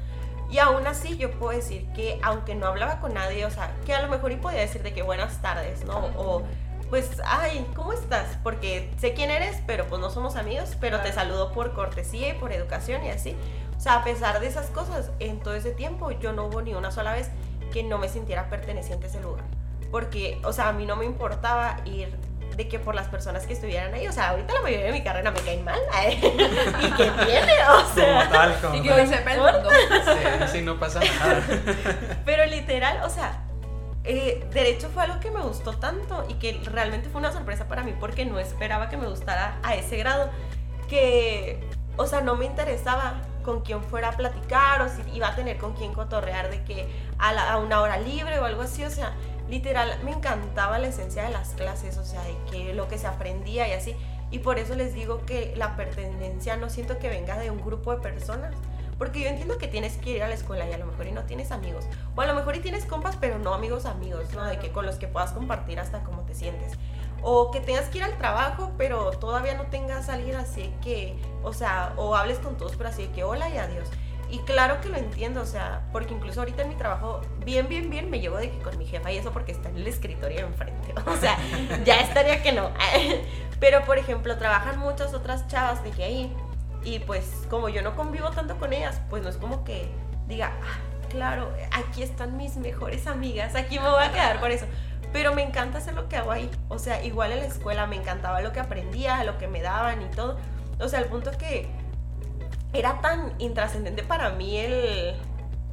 Y 0.51 0.59
aún 0.59 0.85
así 0.85 1.17
yo 1.17 1.31
puedo 1.31 1.57
decir 1.57 1.87
que 1.93 2.19
aunque 2.21 2.55
no 2.55 2.67
hablaba 2.67 2.99
con 2.99 3.13
nadie, 3.13 3.45
o 3.45 3.49
sea, 3.49 3.73
que 3.85 3.93
a 3.93 4.01
lo 4.01 4.09
mejor 4.09 4.33
y 4.33 4.35
podía 4.35 4.59
decir 4.59 4.83
de 4.83 4.93
que 4.93 5.01
buenas 5.01 5.41
tardes, 5.41 5.85
¿no? 5.85 5.97
O 6.17 6.43
pues, 6.89 7.21
ay, 7.25 7.65
¿cómo 7.73 7.93
estás? 7.93 8.37
Porque 8.43 8.91
sé 8.97 9.13
quién 9.13 9.31
eres, 9.31 9.61
pero 9.65 9.87
pues 9.87 10.01
no 10.01 10.09
somos 10.09 10.35
amigos, 10.35 10.75
pero 10.81 10.99
te 10.99 11.13
saludo 11.13 11.53
por 11.53 11.73
cortesía 11.73 12.29
y 12.29 12.33
por 12.33 12.51
educación 12.51 13.05
y 13.05 13.09
así. 13.11 13.33
O 13.77 13.79
sea, 13.79 13.95
a 13.95 14.03
pesar 14.03 14.41
de 14.41 14.47
esas 14.47 14.67
cosas, 14.67 15.09
en 15.19 15.39
todo 15.39 15.53
ese 15.53 15.71
tiempo 15.71 16.11
yo 16.11 16.33
no 16.33 16.47
hubo 16.47 16.61
ni 16.61 16.73
una 16.73 16.91
sola 16.91 17.13
vez 17.13 17.29
que 17.71 17.81
no 17.83 17.97
me 17.97 18.09
sintiera 18.09 18.49
perteneciente 18.49 19.05
a 19.05 19.09
ese 19.09 19.21
lugar. 19.21 19.45
Porque, 19.89 20.41
o 20.43 20.51
sea, 20.51 20.67
a 20.67 20.73
mí 20.73 20.85
no 20.85 20.97
me 20.97 21.05
importaba 21.05 21.77
ir 21.85 22.13
de 22.55 22.67
que 22.67 22.79
por 22.79 22.93
las 22.95 23.07
personas 23.07 23.45
que 23.47 23.53
estuvieran 23.53 23.93
ahí, 23.93 24.07
o 24.07 24.11
sea, 24.11 24.29
ahorita 24.29 24.53
la 24.53 24.61
mayoría 24.61 24.85
de 24.87 24.91
mi 24.91 25.03
carrera 25.03 25.31
me 25.31 25.39
caen 25.39 25.63
mal, 25.63 25.79
¿eh? 26.05 26.19
y 26.81 26.91
que 26.91 27.03
tiene, 27.25 27.53
o 27.69 27.93
sea, 27.95 28.19
Como 28.25 28.31
tal, 28.31 28.61
como 28.61 28.75
Y 28.75 28.81
que 28.83 28.89
tal. 28.89 29.07
sepa 29.07 29.33
el 29.33 29.39
mundo. 29.41 29.69
Sí, 29.69 30.47
sí, 30.51 30.61
no 30.61 30.79
pasa 30.79 30.99
nada. 30.99 31.41
pero 32.25 32.45
literal, 32.45 33.01
o 33.03 33.09
sea, 33.09 33.39
eh, 34.03 34.45
derecho 34.51 34.89
fue 34.93 35.03
algo 35.03 35.19
que 35.19 35.31
me 35.31 35.41
gustó 35.41 35.73
tanto 35.77 36.25
y 36.27 36.33
que 36.35 36.59
realmente 36.65 37.09
fue 37.09 37.19
una 37.19 37.31
sorpresa 37.31 37.67
para 37.67 37.83
mí 37.83 37.93
porque 37.99 38.25
no 38.25 38.39
esperaba 38.39 38.89
que 38.89 38.97
me 38.97 39.07
gustara 39.07 39.57
a 39.63 39.75
ese 39.75 39.97
grado, 39.97 40.29
que, 40.89 41.59
o 41.97 42.05
sea, 42.07 42.21
no 42.21 42.35
me 42.35 42.45
interesaba 42.45 43.21
con 43.43 43.61
quién 43.61 43.81
fuera 43.83 44.09
a 44.09 44.11
platicar 44.11 44.81
o 44.81 44.89
si 44.89 45.01
iba 45.15 45.27
a 45.29 45.35
tener 45.35 45.57
con 45.57 45.73
quién 45.73 45.93
cotorrear 45.93 46.49
de 46.51 46.63
que 46.63 46.87
a, 47.17 47.33
la- 47.33 47.51
a 47.53 47.57
una 47.57 47.81
hora 47.81 47.97
libre 47.97 48.37
o 48.39 48.45
algo 48.45 48.61
así, 48.61 48.83
o 48.83 48.89
sea, 48.89 49.13
literal 49.51 49.99
me 50.03 50.11
encantaba 50.11 50.79
la 50.79 50.87
esencia 50.87 51.23
de 51.23 51.29
las 51.29 51.49
clases, 51.49 51.97
o 51.97 52.05
sea, 52.05 52.23
de 52.23 52.35
que 52.49 52.73
lo 52.73 52.87
que 52.87 52.97
se 52.97 53.05
aprendía 53.05 53.67
y 53.67 53.73
así. 53.73 53.95
Y 54.31 54.39
por 54.39 54.57
eso 54.57 54.75
les 54.75 54.93
digo 54.93 55.25
que 55.25 55.53
la 55.57 55.75
pertenencia 55.75 56.55
no 56.55 56.69
siento 56.69 56.97
que 56.97 57.09
venga 57.09 57.37
de 57.37 57.51
un 57.51 57.61
grupo 57.61 57.91
de 57.91 57.97
personas. 57.97 58.55
Porque 58.97 59.19
yo 59.19 59.27
entiendo 59.27 59.57
que 59.57 59.67
tienes 59.67 59.97
que 59.97 60.11
ir 60.11 60.23
a 60.23 60.27
la 60.27 60.35
escuela 60.35 60.69
y 60.69 60.71
a 60.71 60.77
lo 60.77 60.85
mejor 60.85 61.07
y 61.07 61.11
no 61.11 61.23
tienes 61.23 61.51
amigos. 61.51 61.85
O 62.15 62.21
a 62.21 62.27
lo 62.27 62.33
mejor 62.33 62.55
y 62.55 62.59
tienes 62.59 62.85
compas, 62.85 63.17
pero 63.17 63.39
no 63.39 63.53
amigos 63.53 63.85
amigos, 63.85 64.31
¿no? 64.33 64.45
De 64.45 64.57
que 64.57 64.71
con 64.71 64.85
los 64.85 64.95
que 64.95 65.07
puedas 65.07 65.31
compartir 65.31 65.79
hasta 65.79 66.03
cómo 66.03 66.21
te 66.21 66.33
sientes. 66.33 66.73
O 67.21 67.51
que 67.51 67.59
tengas 67.59 67.89
que 67.89 67.97
ir 67.97 68.03
al 68.05 68.17
trabajo, 68.17 68.71
pero 68.77 69.11
todavía 69.11 69.55
no 69.55 69.65
tengas 69.65 70.07
a 70.07 70.13
alguien 70.13 70.37
así 70.37 70.73
que, 70.81 71.17
o 71.43 71.51
sea, 71.51 71.93
o 71.97 72.15
hables 72.15 72.39
con 72.39 72.55
todos, 72.55 72.75
pero 72.77 72.89
así 72.89 73.07
de 73.07 73.11
que 73.11 73.23
hola 73.23 73.49
y 73.49 73.57
adiós. 73.57 73.89
Y 74.31 74.39
claro 74.39 74.79
que 74.79 74.87
lo 74.87 74.95
entiendo, 74.95 75.41
o 75.41 75.45
sea, 75.45 75.81
porque 75.91 76.13
incluso 76.13 76.39
ahorita 76.39 76.61
en 76.61 76.69
mi 76.69 76.75
trabajo, 76.75 77.19
bien, 77.43 77.67
bien, 77.67 77.89
bien, 77.89 78.09
me 78.09 78.21
llevo 78.21 78.37
de 78.37 78.49
que 78.49 78.59
con 78.59 78.77
mi 78.77 78.85
jefa 78.85 79.11
y 79.11 79.17
eso 79.17 79.33
porque 79.33 79.51
está 79.51 79.67
en 79.67 79.75
el 79.75 79.87
escritorio 79.87 80.47
enfrente. 80.47 80.93
O 81.05 81.17
sea, 81.17 81.37
ya 81.83 81.97
estaría 81.97 82.41
que 82.41 82.53
no. 82.53 82.71
Pero, 83.59 83.83
por 83.83 83.97
ejemplo, 83.97 84.37
trabajan 84.37 84.79
muchas 84.79 85.13
otras 85.13 85.47
chavas 85.47 85.83
de 85.83 85.91
que 85.91 86.03
ahí. 86.03 86.33
Y 86.83 86.99
pues, 86.99 87.45
como 87.49 87.67
yo 87.67 87.81
no 87.81 87.95
convivo 87.95 88.31
tanto 88.31 88.57
con 88.57 88.71
ellas, 88.71 89.01
pues 89.09 89.21
no 89.21 89.29
es 89.29 89.35
como 89.35 89.65
que 89.65 89.89
diga, 90.27 90.53
ah, 90.63 90.79
claro, 91.09 91.51
aquí 91.71 92.01
están 92.01 92.37
mis 92.37 92.55
mejores 92.55 93.07
amigas, 93.07 93.55
aquí 93.55 93.79
me 93.79 93.89
voy 93.89 94.03
a 94.03 94.11
quedar 94.13 94.39
por 94.39 94.51
eso. 94.51 94.65
Pero 95.11 95.35
me 95.35 95.43
encanta 95.43 95.79
hacer 95.79 95.93
lo 95.93 96.07
que 96.07 96.15
hago 96.15 96.31
ahí. 96.31 96.49
O 96.69 96.79
sea, 96.79 97.03
igual 97.03 97.33
en 97.33 97.39
la 97.39 97.45
escuela 97.47 97.85
me 97.85 97.97
encantaba 97.97 98.41
lo 98.41 98.53
que 98.53 98.61
aprendía, 98.61 99.25
lo 99.25 99.37
que 99.37 99.49
me 99.49 99.61
daban 99.61 100.01
y 100.01 100.05
todo. 100.15 100.37
O 100.79 100.87
sea, 100.87 100.99
al 100.99 101.05
punto 101.05 101.31
que 101.37 101.69
era 102.73 103.01
tan 103.01 103.33
intrascendente 103.39 104.03
para 104.03 104.29
mí 104.31 104.57
el 104.57 105.15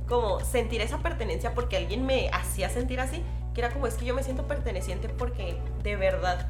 como 0.08 0.40
sentir 0.40 0.80
esa 0.80 0.98
pertenencia 0.98 1.54
porque 1.54 1.76
alguien 1.76 2.06
me 2.06 2.30
hacía 2.30 2.68
sentir 2.70 2.98
así, 3.00 3.22
que 3.54 3.60
era 3.60 3.70
como 3.70 3.86
es 3.86 3.94
que 3.94 4.04
yo 4.06 4.14
me 4.14 4.22
siento 4.22 4.46
perteneciente 4.46 5.08
porque 5.08 5.58
de 5.82 5.96
verdad 5.96 6.46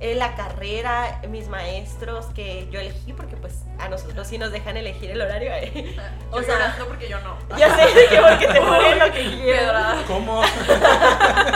eh, 0.00 0.14
la 0.14 0.34
carrera, 0.36 1.20
mis 1.28 1.48
maestros 1.48 2.26
que 2.26 2.68
yo 2.70 2.78
elegí, 2.80 3.12
porque 3.12 3.36
pues 3.36 3.64
a 3.80 3.88
nosotros 3.88 4.26
sí 4.28 4.38
nos 4.38 4.52
dejan 4.52 4.76
elegir 4.76 5.10
el 5.10 5.20
horario. 5.20 5.50
eh. 5.52 5.96
O 6.30 6.36
O 6.38 6.42
sea- 6.42 6.76
no 6.78 6.86
porque 6.86 7.08
yo 7.08 7.18
no. 7.20 7.36
Ya 7.58 7.74
sé 7.76 7.82
que 8.08 8.20
porque 8.20 8.46
te 8.46 8.60
ponen 8.60 8.98
lo 8.98 9.04
que 9.06 9.12
quieras. 9.12 9.40
Piedra. 9.42 9.94
¿Cómo? 10.06 10.42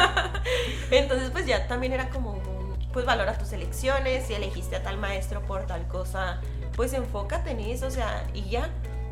Entonces, 0.90 1.30
pues 1.30 1.46
ya 1.46 1.66
también 1.68 1.92
era 1.92 2.08
como, 2.10 2.32
un, 2.32 2.76
pues 2.92 3.04
valora 3.06 3.38
tus 3.38 3.52
elecciones, 3.52 4.26
si 4.26 4.34
elegiste 4.34 4.76
a 4.76 4.82
tal 4.82 4.98
maestro 4.98 5.40
por 5.42 5.66
tal 5.66 5.86
cosa, 5.88 6.40
pues 6.76 6.92
enfócate 6.92 7.50
en 7.50 7.60
eso, 7.60 7.86
o 7.86 7.90
sea, 7.90 8.26
y 8.34 8.48
ya. 8.48 8.70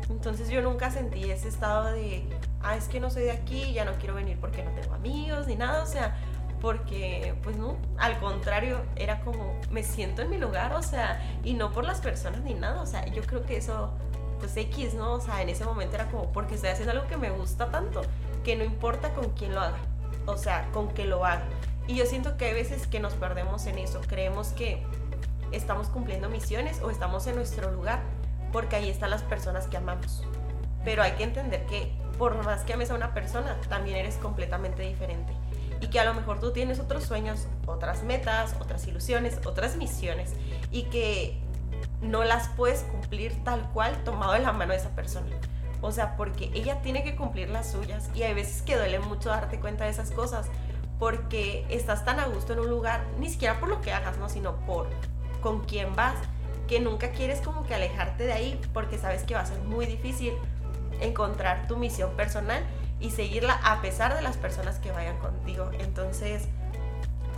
Entonces 0.09 0.49
yo 0.49 0.61
nunca 0.61 0.91
sentí 0.91 1.31
ese 1.31 1.47
estado 1.47 1.91
de, 1.91 2.27
ah, 2.61 2.75
es 2.75 2.87
que 2.87 2.99
no 2.99 3.09
soy 3.09 3.23
de 3.23 3.31
aquí, 3.31 3.71
ya 3.73 3.85
no 3.85 3.93
quiero 3.93 4.15
venir 4.15 4.37
porque 4.39 4.63
no 4.63 4.71
tengo 4.71 4.93
amigos 4.93 5.47
ni 5.47 5.55
nada, 5.55 5.83
o 5.83 5.85
sea, 5.85 6.17
porque, 6.61 7.33
pues 7.43 7.57
no, 7.57 7.77
al 7.97 8.19
contrario, 8.19 8.81
era 8.95 9.21
como, 9.21 9.59
me 9.71 9.83
siento 9.83 10.21
en 10.21 10.29
mi 10.29 10.37
lugar, 10.37 10.73
o 10.73 10.83
sea, 10.83 11.19
y 11.43 11.53
no 11.53 11.71
por 11.71 11.83
las 11.85 12.01
personas 12.01 12.41
ni 12.41 12.53
nada, 12.53 12.81
o 12.81 12.85
sea, 12.85 13.05
yo 13.07 13.23
creo 13.23 13.45
que 13.45 13.57
eso, 13.57 13.91
pues 14.39 14.55
X, 14.55 14.93
¿no? 14.93 15.13
O 15.13 15.21
sea, 15.21 15.41
en 15.41 15.49
ese 15.49 15.65
momento 15.65 15.95
era 15.95 16.07
como, 16.09 16.31
porque 16.31 16.55
estoy 16.55 16.69
haciendo 16.69 16.91
algo 16.91 17.07
que 17.07 17.17
me 17.17 17.31
gusta 17.31 17.71
tanto, 17.71 18.01
que 18.43 18.55
no 18.55 18.63
importa 18.63 19.13
con 19.13 19.29
quién 19.31 19.55
lo 19.55 19.61
haga, 19.61 19.79
o 20.27 20.37
sea, 20.37 20.69
con 20.71 20.89
que 20.89 21.05
lo 21.05 21.25
haga. 21.25 21.45
Y 21.87 21.95
yo 21.95 22.05
siento 22.05 22.37
que 22.37 22.45
hay 22.45 22.53
veces 22.53 22.85
que 22.85 22.99
nos 22.99 23.13
perdemos 23.13 23.65
en 23.65 23.79
eso, 23.79 23.99
creemos 24.07 24.49
que 24.49 24.85
estamos 25.51 25.87
cumpliendo 25.87 26.29
misiones 26.29 26.81
o 26.81 26.89
estamos 26.89 27.27
en 27.27 27.35
nuestro 27.35 27.71
lugar, 27.71 28.01
porque 28.51 28.75
ahí 28.75 28.89
están 28.89 29.09
las 29.09 29.23
personas 29.23 29.67
que 29.67 29.77
amamos. 29.77 30.23
Pero 30.83 31.03
hay 31.03 31.13
que 31.13 31.23
entender 31.23 31.65
que 31.65 31.91
por 32.21 32.43
más 32.43 32.61
que 32.61 32.73
ames 32.73 32.91
a 32.91 32.93
una 32.93 33.15
persona, 33.15 33.57
también 33.67 33.97
eres 33.97 34.17
completamente 34.17 34.83
diferente. 34.83 35.33
Y 35.79 35.87
que 35.87 35.99
a 35.99 36.05
lo 36.05 36.13
mejor 36.13 36.39
tú 36.39 36.51
tienes 36.51 36.79
otros 36.79 37.03
sueños, 37.03 37.47
otras 37.65 38.03
metas, 38.03 38.55
otras 38.61 38.85
ilusiones, 38.85 39.39
otras 39.43 39.75
misiones. 39.75 40.33
Y 40.69 40.83
que 40.83 41.39
no 42.01 42.23
las 42.23 42.47
puedes 42.49 42.81
cumplir 42.81 43.43
tal 43.43 43.67
cual 43.71 44.03
tomado 44.03 44.33
de 44.33 44.39
la 44.39 44.51
mano 44.51 44.71
de 44.73 44.77
esa 44.77 44.89
persona. 44.89 45.35
O 45.81 45.91
sea, 45.91 46.15
porque 46.15 46.51
ella 46.53 46.83
tiene 46.83 47.03
que 47.03 47.15
cumplir 47.15 47.49
las 47.49 47.71
suyas. 47.71 48.11
Y 48.13 48.21
hay 48.21 48.35
veces 48.35 48.61
que 48.61 48.77
duele 48.77 48.99
mucho 48.99 49.29
darte 49.29 49.59
cuenta 49.59 49.85
de 49.85 49.89
esas 49.89 50.11
cosas. 50.11 50.45
Porque 50.99 51.65
estás 51.69 52.05
tan 52.05 52.19
a 52.19 52.25
gusto 52.25 52.53
en 52.53 52.59
un 52.59 52.69
lugar, 52.69 53.03
ni 53.17 53.31
siquiera 53.31 53.59
por 53.59 53.69
lo 53.69 53.81
que 53.81 53.91
hagas, 53.91 54.19
¿no? 54.19 54.29
Sino 54.29 54.57
por 54.67 54.87
con 55.41 55.61
quién 55.65 55.95
vas, 55.95 56.15
que 56.67 56.79
nunca 56.79 57.11
quieres 57.11 57.41
como 57.41 57.65
que 57.65 57.75
alejarte 57.75 58.25
de 58.25 58.33
ahí 58.33 58.61
porque 58.73 58.97
sabes 58.97 59.23
que 59.23 59.33
va 59.33 59.41
a 59.41 59.45
ser 59.45 59.59
muy 59.59 59.85
difícil 59.85 60.33
encontrar 61.01 61.67
tu 61.67 61.75
misión 61.77 62.11
personal 62.11 62.63
y 62.99 63.11
seguirla 63.11 63.59
a 63.63 63.81
pesar 63.81 64.15
de 64.15 64.21
las 64.21 64.37
personas 64.37 64.79
que 64.79 64.91
vayan 64.91 65.17
contigo. 65.17 65.69
Entonces, 65.79 66.47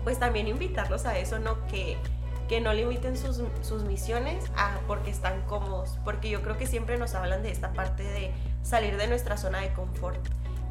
pues 0.03 0.19
también 0.19 0.47
invitarlos 0.47 1.05
a 1.05 1.17
eso, 1.17 1.39
¿no? 1.39 1.65
Que, 1.67 1.97
que 2.49 2.59
no 2.59 2.73
limiten 2.73 3.17
sus, 3.17 3.41
sus 3.61 3.83
misiones 3.83 4.45
a 4.55 4.79
porque 4.85 5.09
están 5.09 5.41
cómodos, 5.43 5.97
porque 6.03 6.29
yo 6.29 6.41
creo 6.43 6.57
que 6.57 6.67
siempre 6.67 6.97
nos 6.97 7.15
hablan 7.15 7.41
de 7.41 7.51
esta 7.51 7.71
parte 7.71 8.03
de 8.03 8.31
salir 8.61 8.97
de 8.97 9.07
nuestra 9.07 9.37
zona 9.37 9.61
de 9.61 9.71
confort. 9.73 10.19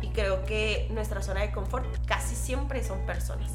Y 0.02 0.08
creo 0.08 0.44
que 0.44 0.88
nuestra 0.90 1.22
zona 1.22 1.40
de 1.40 1.52
confort 1.52 1.86
casi 2.06 2.34
siempre 2.34 2.84
son 2.84 3.00
personas. 3.06 3.50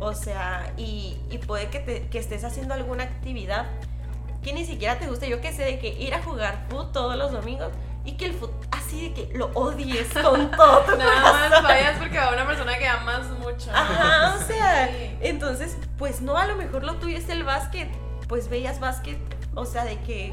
O 0.00 0.14
sea, 0.14 0.72
y, 0.76 1.16
y 1.30 1.38
puede 1.38 1.68
que, 1.68 1.78
te- 1.78 2.08
que 2.08 2.18
estés 2.18 2.42
haciendo 2.44 2.72
alguna 2.74 3.04
actividad 3.04 3.66
que 4.42 4.52
ni 4.54 4.64
siquiera 4.64 4.98
te 4.98 5.06
guste. 5.06 5.28
Yo 5.28 5.40
que 5.40 5.52
sé, 5.52 5.62
de 5.64 5.78
que 5.78 5.88
ir 5.88 6.14
a 6.14 6.22
jugar 6.22 6.64
fútbol 6.70 6.90
todos 6.92 7.16
los 7.16 7.32
domingos 7.32 7.68
y 8.06 8.12
que 8.12 8.24
el 8.26 8.32
fútbol, 8.32 8.56
así 8.70 9.10
de 9.10 9.14
que 9.14 9.34
lo 9.36 9.50
odies 9.54 10.08
con 10.14 10.50
todo 10.56 10.80
tu 10.80 10.96
Nada 10.96 11.20
corazón. 11.20 11.50
más 11.50 11.62
fallas 11.62 11.98
porque 11.98 12.18
va 12.18 12.30
una 12.32 12.46
persona 12.46 12.78
que 12.78 12.88
amas 12.88 13.26
mucho. 13.38 13.70
Ajá, 13.74 14.36
o 14.36 14.42
sea, 14.46 14.88
Sí. 14.88 15.16
entonces, 15.20 15.76
pues 15.98 16.22
no, 16.22 16.38
a 16.38 16.46
lo 16.46 16.56
mejor 16.56 16.82
lo 16.82 16.94
tuyo 16.96 17.18
es 17.18 17.28
el 17.28 17.44
básquet, 17.44 17.88
pues 18.26 18.48
veías 18.48 18.80
básquet, 18.80 19.18
o 19.54 19.66
sea, 19.66 19.84
de 19.84 19.98
que 20.00 20.32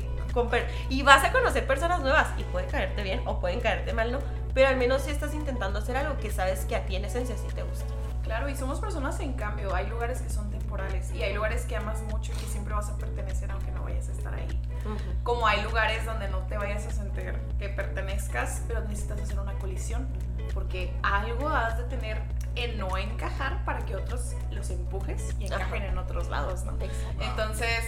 y 0.89 1.01
vas 1.01 1.23
a 1.23 1.31
conocer 1.31 1.65
personas 1.65 1.99
nuevas 2.01 2.27
y 2.37 2.43
puede 2.43 2.67
caerte 2.67 3.01
bien 3.01 3.23
o 3.25 3.39
pueden 3.39 3.59
caerte 3.59 3.91
mal, 3.91 4.11
¿no? 4.11 4.19
Pero 4.53 4.67
al 4.67 4.77
menos 4.77 5.01
si 5.01 5.09
estás 5.09 5.33
intentando 5.33 5.79
hacer 5.79 5.97
algo 5.97 6.15
que 6.19 6.29
sabes 6.29 6.63
que 6.65 6.75
a 6.75 6.85
ti 6.85 6.95
en 6.95 7.05
esencia 7.05 7.35
sí 7.35 7.47
te 7.55 7.63
gusta. 7.63 7.85
Claro, 8.27 8.49
y 8.49 8.55
somos 8.55 8.79
personas 8.79 9.19
en 9.21 9.33
cambio. 9.33 9.73
Hay 9.73 9.87
lugares 9.87 10.21
que 10.21 10.29
son 10.29 10.49
temporales 10.51 11.11
y 11.13 11.23
hay 11.23 11.33
lugares 11.33 11.65
que 11.65 11.75
amas 11.75 12.01
mucho 12.03 12.31
y 12.33 12.35
que 12.35 12.45
siempre 12.45 12.73
vas 12.73 12.89
a 12.89 12.97
pertenecer 12.97 13.49
aunque 13.51 13.71
no 13.71 13.83
vayas 13.83 14.09
a 14.09 14.11
estar 14.11 14.33
ahí. 14.33 14.47
Como 15.23 15.47
hay 15.47 15.61
lugares 15.63 16.05
donde 16.05 16.27
no 16.29 16.39
te 16.47 16.57
vayas 16.57 16.85
a 16.87 16.91
sentir 16.91 17.33
que 17.59 17.69
pertenezcas, 17.69 18.61
pero 18.67 18.81
necesitas 18.81 19.19
hacer 19.21 19.39
una 19.39 19.53
colisión. 19.53 20.07
Porque 20.53 20.93
algo 21.03 21.49
has 21.49 21.77
de 21.77 21.83
tener 21.85 22.21
en 22.55 22.77
no 22.77 22.97
encajar 22.97 23.63
para 23.65 23.85
que 23.85 23.95
otros 23.95 24.33
los 24.51 24.69
empujes 24.69 25.35
y 25.39 25.45
encajen 25.45 25.83
Ajá. 25.83 25.91
en 25.91 25.97
otros 25.97 26.27
lados, 26.29 26.63
¿no? 26.63 26.73
Exacto. 26.81 27.23
Entonces, 27.23 27.83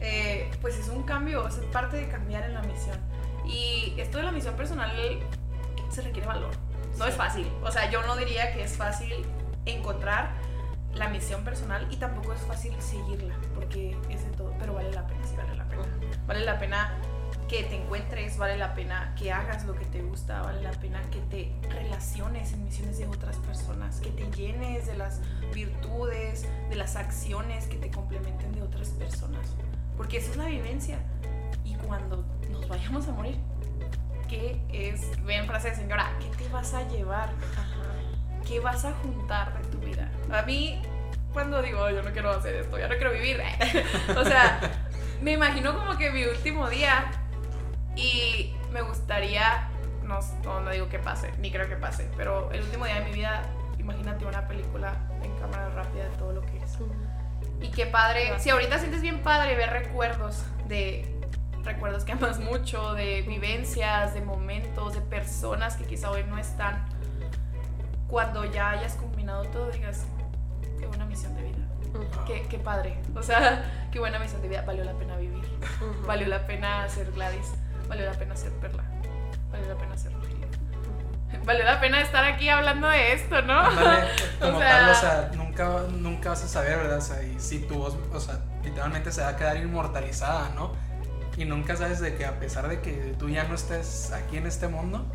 eh, 0.00 0.50
pues 0.60 0.76
es 0.78 0.88
un 0.88 1.02
cambio, 1.04 1.46
es 1.48 1.54
parte 1.72 1.96
de 1.96 2.08
cambiar 2.08 2.44
en 2.44 2.54
la 2.54 2.62
misión. 2.62 2.98
Y 3.46 3.94
esto 3.98 4.18
de 4.18 4.24
la 4.24 4.32
misión 4.32 4.54
personal 4.54 4.90
se 5.90 6.02
requiere 6.02 6.26
valor. 6.28 6.50
No 6.98 7.04
Sí. 7.06 7.10
es 7.10 7.16
fácil. 7.16 7.50
O 7.62 7.70
sea, 7.70 7.90
yo 7.90 8.02
no 8.02 8.16
diría 8.16 8.52
que 8.52 8.62
es 8.64 8.76
fácil 8.76 9.24
encontrar 9.66 10.30
la 10.94 11.08
misión 11.08 11.44
personal 11.44 11.86
y 11.90 11.96
tampoco 11.96 12.32
es 12.32 12.40
fácil 12.42 12.74
seguirla, 12.80 13.34
porque 13.54 13.96
es 14.08 14.24
de 14.24 14.30
todo, 14.36 14.54
pero 14.58 14.74
vale 14.74 14.92
la 14.92 15.06
pena, 15.06 15.24
sí 15.26 15.36
vale 15.36 15.54
la 15.56 15.64
pena. 15.64 15.82
Vale 16.26 16.44
la 16.44 16.58
pena 16.58 16.98
que 17.48 17.64
te 17.64 17.76
encuentres, 17.76 18.38
vale 18.38 18.56
la 18.56 18.74
pena 18.74 19.12
que 19.16 19.32
hagas 19.32 19.64
lo 19.64 19.74
que 19.74 19.84
te 19.86 20.02
gusta, 20.02 20.42
vale 20.42 20.62
la 20.62 20.70
pena 20.70 21.00
que 21.10 21.20
te 21.20 21.52
relaciones 21.68 22.52
en 22.52 22.64
misiones 22.64 22.98
de 22.98 23.06
otras 23.06 23.36
personas, 23.38 24.00
que 24.00 24.10
te 24.10 24.30
llenes 24.30 24.86
de 24.86 24.96
las 24.96 25.20
virtudes, 25.52 26.46
de 26.68 26.76
las 26.76 26.96
acciones 26.96 27.66
que 27.66 27.76
te 27.76 27.90
complementen 27.90 28.52
de 28.52 28.62
otras 28.62 28.90
personas. 28.90 29.56
porque 29.96 30.16
esa 30.16 30.30
es 30.30 30.36
la 30.36 30.46
vivencia. 30.46 30.98
Y 31.64 31.74
cuando 31.74 32.24
nos 32.50 32.66
vayamos 32.68 33.06
a 33.08 33.12
morir, 33.12 33.36
¿qué 34.28 34.60
es, 34.72 35.22
ven 35.24 35.46
frase 35.46 35.70
de 35.70 35.76
señora, 35.76 36.16
qué 36.20 36.28
te 36.36 36.48
vas 36.50 36.72
a 36.72 36.88
llevar? 36.88 37.30
¿Qué 38.46 38.60
vas 38.60 38.84
a 38.84 38.92
juntar 38.92 39.56
de 39.60 39.68
tu 39.68 39.78
vida? 39.78 40.10
A 40.32 40.42
mí, 40.42 40.82
cuando 41.32 41.62
digo, 41.62 41.88
yo 41.90 42.02
no 42.02 42.10
quiero 42.12 42.30
hacer 42.30 42.54
esto, 42.56 42.78
ya 42.78 42.88
no 42.88 42.94
quiero 42.94 43.12
vivir, 43.12 43.40
o 44.16 44.24
sea, 44.24 44.60
me 45.22 45.32
imagino 45.32 45.76
como 45.76 45.96
que 45.96 46.10
mi 46.10 46.24
último 46.24 46.68
día 46.68 47.10
y 47.96 48.54
me 48.72 48.82
gustaría, 48.82 49.68
no, 50.04 50.20
no, 50.44 50.70
digo 50.70 50.88
que 50.88 50.98
pase, 50.98 51.32
ni 51.38 51.50
creo 51.50 51.68
que 51.68 51.76
pase, 51.76 52.08
pero 52.16 52.50
el 52.52 52.62
último 52.62 52.86
día 52.86 53.00
de 53.00 53.04
mi 53.04 53.12
vida, 53.12 53.42
imagínate 53.78 54.24
una 54.24 54.46
película 54.48 54.94
en 55.22 55.36
cámara 55.38 55.68
rápida 55.70 56.04
de 56.04 56.16
todo 56.16 56.32
lo 56.32 56.42
que 56.42 56.58
es. 56.58 56.78
Y 57.60 57.70
qué 57.70 57.86
padre, 57.86 58.38
si 58.38 58.50
ahorita 58.50 58.78
sientes 58.78 59.02
bien 59.02 59.22
padre 59.22 59.54
ver 59.54 59.70
recuerdos 59.70 60.44
de 60.66 61.20
recuerdos 61.64 62.04
que 62.04 62.12
amas 62.12 62.38
mucho, 62.40 62.94
de 62.94 63.22
vivencias, 63.22 64.14
de 64.14 64.20
momentos, 64.20 64.94
de 64.94 65.00
personas 65.00 65.76
que 65.76 65.84
quizá 65.84 66.10
hoy 66.10 66.24
no 66.24 66.38
están. 66.38 66.86
Cuando 68.10 68.44
ya 68.44 68.70
hayas 68.70 68.94
combinado 68.94 69.44
todo, 69.44 69.70
digas, 69.70 70.04
qué 70.78 70.86
buena 70.86 71.06
misión 71.06 71.34
de 71.36 71.42
vida. 71.44 71.58
Qué, 72.26 72.46
qué, 72.48 72.58
padre. 72.58 73.00
O 73.14 73.22
sea, 73.22 73.88
qué 73.92 74.00
buena 74.00 74.18
misión 74.18 74.42
de 74.42 74.48
vida. 74.48 74.62
Valió 74.62 74.84
la 74.84 74.94
pena 74.94 75.16
vivir. 75.16 75.44
Valió 76.06 76.26
la 76.26 76.46
pena 76.46 76.88
ser 76.88 77.12
Gladys. 77.12 77.52
Valió 77.88 78.06
la 78.06 78.12
pena 78.12 78.36
ser 78.36 78.52
Perla. 78.54 78.82
Valió 79.52 79.68
la 79.68 79.76
pena 79.76 79.96
ser 79.96 80.12
Rogelio. 80.12 80.48
Valió 81.44 81.64
la 81.64 81.80
pena 81.80 82.00
estar 82.00 82.24
aquí 82.24 82.48
hablando 82.48 82.88
de 82.88 83.12
esto, 83.12 83.42
¿no? 83.42 83.62
como 84.40 84.56
o 84.56 84.60
sea, 84.60 84.70
tal, 84.70 84.90
o 84.90 84.94
sea, 84.94 85.30
nunca, 85.34 85.80
nunca 85.90 86.28
vas 86.30 86.44
a 86.44 86.48
saber, 86.48 86.78
¿verdad? 86.78 86.98
O 86.98 87.02
sea, 87.02 87.22
y 87.22 87.38
si 87.38 87.60
tu 87.60 87.76
voz, 87.76 87.96
o 88.12 88.20
sea, 88.20 88.40
literalmente 88.64 89.12
se 89.12 89.22
va 89.22 89.28
a 89.28 89.36
quedar 89.36 89.56
inmortalizada, 89.56 90.50
¿no? 90.56 90.72
Y 91.36 91.44
nunca 91.44 91.76
sabes 91.76 92.00
de 92.00 92.16
que 92.16 92.26
a 92.26 92.40
pesar 92.40 92.68
de 92.68 92.80
que 92.80 93.14
tú 93.18 93.28
ya 93.28 93.44
no 93.44 93.54
estés 93.54 94.12
aquí 94.12 94.36
en 94.36 94.46
este 94.46 94.66
mundo, 94.66 95.06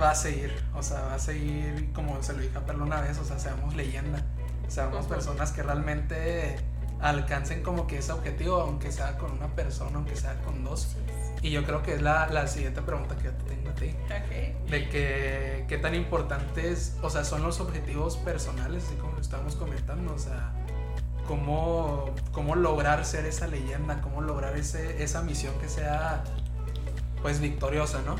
va 0.00 0.10
a 0.10 0.14
seguir. 0.14 0.52
O 0.74 0.82
sea, 0.82 1.02
va 1.02 1.14
a 1.14 1.18
seguir, 1.18 1.92
como 1.92 2.22
se 2.22 2.32
lo 2.32 2.40
dije 2.40 2.56
a 2.56 2.60
Perla 2.66 2.84
una 2.84 3.00
vez, 3.00 3.18
o 3.18 3.24
sea, 3.24 3.38
seamos 3.38 3.74
leyenda. 3.74 4.22
Seamos 4.68 5.06
personas 5.06 5.52
que 5.52 5.62
realmente 5.62 6.56
alcancen 7.00 7.62
como 7.62 7.86
que 7.86 7.98
ese 7.98 8.12
objetivo, 8.12 8.60
aunque 8.60 8.90
sea 8.90 9.18
con 9.18 9.32
una 9.32 9.48
persona, 9.48 9.96
aunque 9.96 10.16
sea 10.16 10.40
con 10.42 10.64
dos. 10.64 10.96
Y 11.42 11.50
yo 11.50 11.64
creo 11.64 11.82
que 11.82 11.94
es 11.94 12.02
la, 12.02 12.28
la 12.28 12.46
siguiente 12.46 12.80
pregunta 12.80 13.16
que 13.16 13.24
yo 13.24 13.32
te 13.32 13.44
tengo 13.44 13.70
a 13.70 13.74
ti. 13.74 13.94
De 14.70 14.88
que 14.88 15.66
qué 15.68 15.78
tan 15.78 15.94
importantes, 15.94 16.96
o 17.02 17.10
sea, 17.10 17.24
son 17.24 17.42
los 17.42 17.60
objetivos 17.60 18.16
personales, 18.16 18.84
así 18.86 18.96
como 18.96 19.12
lo 19.12 19.20
estamos 19.20 19.54
comentando, 19.56 20.14
o 20.14 20.18
sea, 20.18 20.52
cómo, 21.26 22.06
cómo 22.32 22.54
lograr 22.54 23.04
ser 23.04 23.26
esa 23.26 23.46
leyenda, 23.46 24.00
cómo 24.00 24.22
lograr 24.22 24.56
ese, 24.56 25.02
esa 25.02 25.22
misión 25.22 25.54
que 25.60 25.68
sea, 25.68 26.24
pues, 27.20 27.40
victoriosa, 27.40 28.00
¿no? 28.06 28.16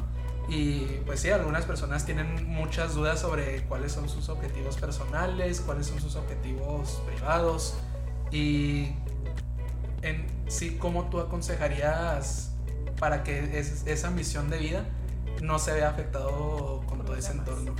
Y 0.48 0.80
pues 1.06 1.20
sí, 1.20 1.30
algunas 1.30 1.64
personas 1.64 2.04
tienen 2.04 2.46
muchas 2.46 2.94
dudas 2.94 3.20
sobre 3.20 3.62
cuáles 3.62 3.92
son 3.92 4.08
sus 4.08 4.28
objetivos 4.28 4.76
personales, 4.76 5.60
cuáles 5.60 5.86
son 5.86 6.00
sus 6.00 6.16
objetivos 6.16 7.02
privados 7.06 7.76
y 8.30 8.94
en 10.02 10.26
sí, 10.48 10.76
¿cómo 10.78 11.08
tú 11.08 11.20
aconsejarías 11.20 12.52
para 12.98 13.22
que 13.22 13.58
esa 13.58 14.10
misión 14.10 14.50
de 14.50 14.58
vida 14.58 14.84
no 15.42 15.58
se 15.58 15.72
vea 15.72 15.88
afectado 15.88 16.82
con 16.86 17.04
todo 17.04 17.16
ese 17.16 17.32
entorno? 17.32 17.74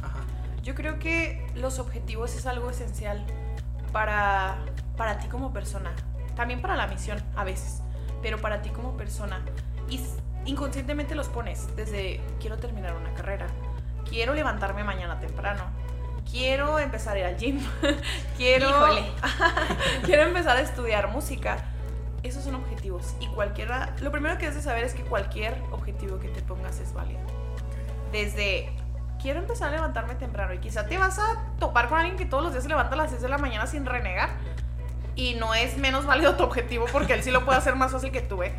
Yo 0.62 0.75
creo 0.75 0.99
que 0.99 1.47
los 1.55 1.79
objetivos 1.79 2.35
es 2.35 2.47
algo 2.47 2.71
esencial 2.71 3.27
para, 3.93 4.65
para 4.97 5.19
ti 5.19 5.29
como 5.29 5.53
persona. 5.53 5.95
También 6.37 6.62
para 6.62 6.77
la 6.77 6.87
misión, 6.87 7.23
a 7.37 7.45
veces, 7.45 7.83
pero 8.23 8.41
para 8.41 8.62
ti 8.62 8.71
como 8.71 8.97
persona. 8.97 9.45
Y 9.91 10.01
inconscientemente 10.47 11.14
los 11.14 11.28
pones 11.28 11.74
desde 11.76 12.20
quiero 12.40 12.59
terminar 12.59 12.95
una 12.95 13.12
carrera, 13.14 13.47
quiero 14.09 14.34
levantarme 14.34 14.84
mañana 14.84 15.18
temprano, 15.20 15.64
quiero 16.30 16.78
empezar 16.78 17.16
a 17.16 17.20
ir 17.20 17.24
al 17.26 17.36
gym, 17.36 17.61
quiero, 18.36 18.70
quiero 20.05 20.22
empezar 20.22 20.57
a 20.57 20.61
estudiar 20.61 21.09
música. 21.09 21.64
Esos 22.22 22.42
son 22.42 22.55
objetivos. 22.55 23.14
Y 23.20 23.26
cualquiera, 23.28 23.95
lo 24.01 24.11
primero 24.11 24.38
que 24.38 24.49
debes 24.49 24.64
saber 24.64 24.82
es 24.84 24.95
que 24.95 25.03
cualquier 25.03 25.61
objetivo 25.72 26.18
que 26.20 26.28
te 26.28 26.40
pongas 26.40 26.80
es 26.80 26.95
válido. 26.95 27.20
Desde 28.12 28.72
quiero 29.20 29.40
empezar 29.40 29.68
a 29.68 29.72
levantarme 29.72 30.14
temprano 30.14 30.55
y 30.55 30.59
quizá 30.59 30.86
te 30.86 30.97
vas 30.97 31.18
a 31.18 31.45
topar 31.59 31.88
con 31.88 31.99
alguien 31.99 32.16
que 32.16 32.24
todos 32.24 32.42
los 32.42 32.53
días 32.53 32.62
se 32.62 32.68
levanta 32.68 32.95
a 32.95 32.97
las 32.97 33.11
6 33.11 33.22
de 33.22 33.28
la 33.28 33.38
mañana 33.38 33.66
sin 33.66 33.84
renegar. 33.84 34.30
Y 35.16 35.34
no 35.34 35.55
es 35.55 35.76
menos 35.76 36.07
válido 36.07 36.34
tu 36.36 36.45
objetivo 36.45 36.86
porque 36.90 37.12
él 37.12 37.22
sí 37.22 37.30
lo 37.30 37.45
puede 37.45 37.59
hacer 37.59 37.76
más 37.76 37.92
fácil 37.92 38.11
que 38.11 38.22
tú, 38.22 38.42
¿eh? 38.42 38.55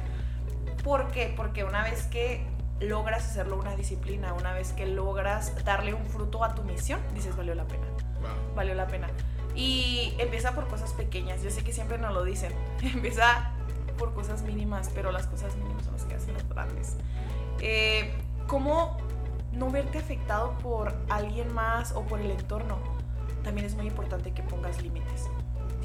¿Por 0.86 1.08
qué? 1.08 1.34
Porque 1.36 1.64
una 1.64 1.82
vez 1.82 2.04
que 2.04 2.46
logras 2.80 3.26
hacerlo 3.26 3.58
una 3.60 3.76
disciplina, 3.76 4.34
una 4.34 4.54
vez 4.54 4.72
que 4.72 4.86
logras 4.86 5.66
darle 5.66 5.96
un 5.96 6.06
fruto 6.06 6.44
a 6.44 6.54
tu 6.54 6.62
misión, 6.62 7.00
dices, 7.16 7.36
valió 7.36 7.56
la 7.56 7.66
pena. 7.66 7.88
Valió 8.56 8.76
la 8.76 8.86
pena. 8.86 9.10
Y 9.56 10.14
empieza 10.20 10.52
por 10.54 10.68
cosas 10.68 10.94
pequeñas. 10.94 11.42
Yo 11.42 11.50
sé 11.50 11.64
que 11.64 11.74
siempre 11.74 11.98
nos 11.98 12.14
lo 12.14 12.24
dicen. 12.24 12.54
empieza 12.84 13.52
por 13.98 14.14
cosas 14.14 14.44
mínimas, 14.44 14.92
pero 14.94 15.12
las 15.12 15.26
cosas 15.26 15.56
mínimas 15.56 15.86
son 15.86 15.94
las 15.94 16.04
que 16.04 16.14
hacen 16.14 16.36
los 16.36 16.48
grandes. 16.48 16.98
Eh, 17.62 18.14
¿Cómo 18.46 18.96
no 19.54 19.72
verte 19.72 19.98
afectado 19.98 20.56
por 20.60 20.94
alguien 21.10 21.52
más 21.52 21.94
o 21.94 22.04
por 22.04 22.22
el 22.22 22.30
entorno? 22.30 22.78
También 23.44 23.66
es 23.66 23.74
muy 23.74 23.88
importante 23.88 24.34
que 24.34 24.44
pongas 24.44 24.84
límites. 24.84 25.32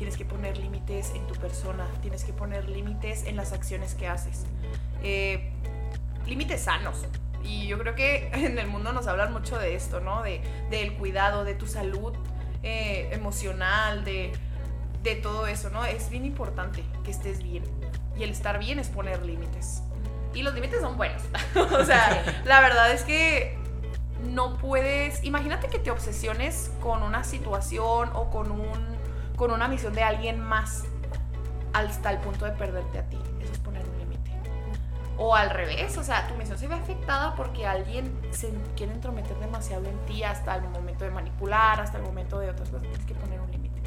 Tienes 0.01 0.17
que 0.17 0.25
poner 0.25 0.57
límites 0.57 1.13
en 1.15 1.27
tu 1.27 1.35
persona, 1.35 1.87
tienes 2.01 2.25
que 2.25 2.33
poner 2.33 2.71
límites 2.71 3.25
en 3.27 3.37
las 3.37 3.53
acciones 3.53 3.95
que 3.95 4.09
haces. 4.09 4.47
Eh, 5.03 5.53
límites 6.27 6.63
sanos. 6.63 7.05
Y 7.45 7.67
yo 7.67 7.79
creo 7.79 7.95
que 7.95 8.29
en 8.33 8.59
el 8.59 8.67
mundo 8.67 8.95
nos 8.95 9.07
hablan 9.09 9.31
mucho 9.31 9.59
de 9.59 9.75
esto, 9.75 10.01
¿no? 10.01 10.23
De, 10.23 10.41
del 10.71 10.95
cuidado, 10.95 11.45
de 11.45 11.55
tu 11.55 11.67
salud 11.67 12.15
eh, 12.63 13.11
emocional, 13.13 14.03
de, 14.07 14.33
de 15.03 15.17
todo 15.17 15.47
eso, 15.47 15.69
¿no? 15.69 15.85
Es 15.85 16.09
bien 16.09 16.25
importante 16.25 16.83
que 17.05 17.11
estés 17.11 17.43
bien. 17.43 17.65
Y 18.17 18.23
el 18.23 18.31
estar 18.31 18.59
bien 18.59 18.79
es 18.79 18.89
poner 18.89 19.23
límites. 19.23 19.83
Y 20.33 20.41
los 20.41 20.55
límites 20.55 20.81
son 20.81 20.97
buenos. 20.97 21.21
o 21.79 21.85
sea, 21.85 22.43
la 22.47 22.63
verdad 22.63 22.91
es 22.91 23.05
que 23.05 23.59
no 24.25 24.57
puedes. 24.57 25.23
Imagínate 25.25 25.69
que 25.69 25.79
te 25.79 25.91
obsesiones 25.91 26.71
con 26.81 27.03
una 27.03 27.23
situación 27.23 28.09
o 28.15 28.31
con, 28.31 28.51
un, 28.51 29.00
con 29.41 29.53
una 29.53 29.69
misión 29.69 29.95
de 29.95 30.03
alguien 30.03 30.39
más 30.39 30.85
hasta 31.73 32.11
el 32.11 32.19
punto 32.19 32.45
de 32.45 32.53
perderte 32.53 32.99
a 32.99 33.09
ti. 33.09 33.19
O 35.17 35.35
al 35.35 35.49
revés, 35.49 35.97
o 35.97 36.05
sea, 36.05 36.29
tu 36.29 36.35
misión 36.35 36.59
se 36.59 36.69
ve 36.69 36.75
afectada 36.75 37.35
porque 37.37 37.67
alguien 37.67 38.21
se 38.33 38.53
quiere 38.77 38.93
entrometer 38.93 39.39
demasiado 39.39 39.87
en 39.87 39.99
ti 40.05 40.23
hasta 40.25 40.57
el 40.57 40.69
momento 40.69 41.07
de 41.07 41.11
manipular, 41.11 41.81
hasta 41.81 41.97
el 41.97 42.05
momento 42.05 42.39
de 42.39 42.51
otras 42.51 42.69
cosas. 42.69 42.83
Tienes 42.83 43.07
que 43.07 43.15
poner 43.15 43.41
un 43.41 43.51
límite, 43.51 43.81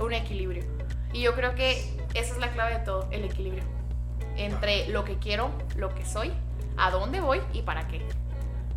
un 0.00 0.14
equilibrio. 0.14 0.64
Y 1.12 1.20
yo 1.20 1.34
creo 1.34 1.54
que 1.54 1.98
esa 2.14 2.32
es 2.32 2.38
la 2.38 2.50
clave 2.52 2.78
de 2.78 2.84
todo, 2.84 3.06
el 3.10 3.26
equilibrio. 3.26 3.64
Entre 4.36 4.88
lo 4.88 5.04
que 5.04 5.18
quiero, 5.18 5.50
lo 5.76 5.94
que 5.94 6.06
soy, 6.06 6.32
a 6.78 6.90
dónde 6.90 7.20
voy 7.20 7.42
y 7.52 7.60
para 7.60 7.86
qué. 7.86 8.00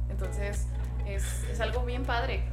Entonces, 0.09 0.67
es, 1.05 1.43
es 1.45 1.61
algo 1.61 1.86
bien 1.86 2.03
padre. 2.03 2.43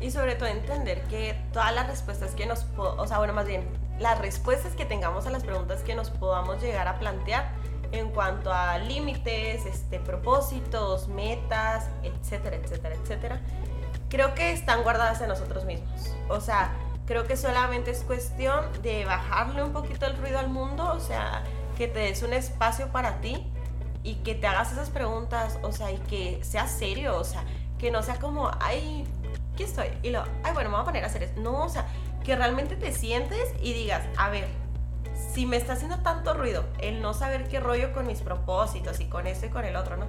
Y 0.00 0.10
sobre 0.10 0.34
todo 0.34 0.48
entender 0.48 1.02
que 1.04 1.38
todas 1.52 1.74
las 1.74 1.86
respuestas 1.86 2.34
que 2.34 2.46
nos, 2.46 2.66
o 2.76 3.06
sea, 3.06 3.18
bueno, 3.18 3.34
más 3.34 3.46
bien, 3.46 3.68
las 3.98 4.18
respuestas 4.18 4.74
que 4.74 4.86
tengamos 4.86 5.26
a 5.26 5.30
las 5.30 5.44
preguntas 5.44 5.82
que 5.82 5.94
nos 5.94 6.10
podamos 6.10 6.62
llegar 6.62 6.88
a 6.88 6.98
plantear, 6.98 7.50
en 7.92 8.10
cuanto 8.10 8.52
a 8.52 8.78
límites, 8.78 9.66
este, 9.66 9.98
propósitos, 9.98 11.08
metas, 11.08 11.88
etcétera, 12.02 12.56
etcétera, 12.56 12.94
etcétera, 12.94 13.40
creo 14.08 14.34
que 14.34 14.52
están 14.52 14.82
guardadas 14.82 15.20
en 15.20 15.28
nosotros 15.28 15.64
mismos. 15.64 16.14
O 16.28 16.40
sea, 16.40 16.72
creo 17.06 17.24
que 17.24 17.36
solamente 17.36 17.90
es 17.90 18.02
cuestión 18.02 18.64
de 18.82 19.04
bajarle 19.04 19.62
un 19.62 19.72
poquito 19.72 20.06
el 20.06 20.16
ruido 20.16 20.38
al 20.38 20.48
mundo, 20.48 20.92
o 20.94 21.00
sea, 21.00 21.42
que 21.76 21.88
te 21.88 22.00
des 22.00 22.22
un 22.22 22.32
espacio 22.32 22.88
para 22.88 23.20
ti 23.20 23.50
y 24.02 24.16
que 24.16 24.34
te 24.34 24.46
hagas 24.46 24.72
esas 24.72 24.90
preguntas, 24.90 25.58
o 25.62 25.72
sea, 25.72 25.90
y 25.90 25.98
que 25.98 26.42
sea 26.44 26.68
serio, 26.68 27.16
o 27.16 27.24
sea, 27.24 27.44
que 27.78 27.90
no 27.90 28.02
sea 28.02 28.16
como, 28.16 28.50
ay, 28.60 29.06
¿qué 29.60 29.66
estoy? 29.66 29.88
Y 30.02 30.08
lo, 30.08 30.24
ay, 30.42 30.54
bueno, 30.54 30.70
me 30.70 30.76
voy 30.76 30.82
a 30.82 30.84
poner 30.86 31.04
a 31.04 31.08
hacer 31.08 31.22
eso. 31.22 31.34
No, 31.36 31.64
o 31.64 31.68
sea, 31.68 31.84
que 32.24 32.34
realmente 32.34 32.76
te 32.76 32.92
sientes 32.92 33.52
y 33.60 33.74
digas, 33.74 34.02
a 34.16 34.30
ver, 34.30 34.48
si 35.34 35.44
me 35.44 35.58
está 35.58 35.74
haciendo 35.74 35.98
tanto 35.98 36.32
ruido 36.32 36.64
el 36.78 37.02
no 37.02 37.12
saber 37.12 37.46
qué 37.46 37.60
rollo 37.60 37.92
con 37.92 38.06
mis 38.06 38.22
propósitos 38.22 39.00
y 39.00 39.04
con 39.04 39.26
esto 39.26 39.44
y 39.44 39.48
con 39.50 39.66
el 39.66 39.76
otro, 39.76 39.98
¿no? 39.98 40.06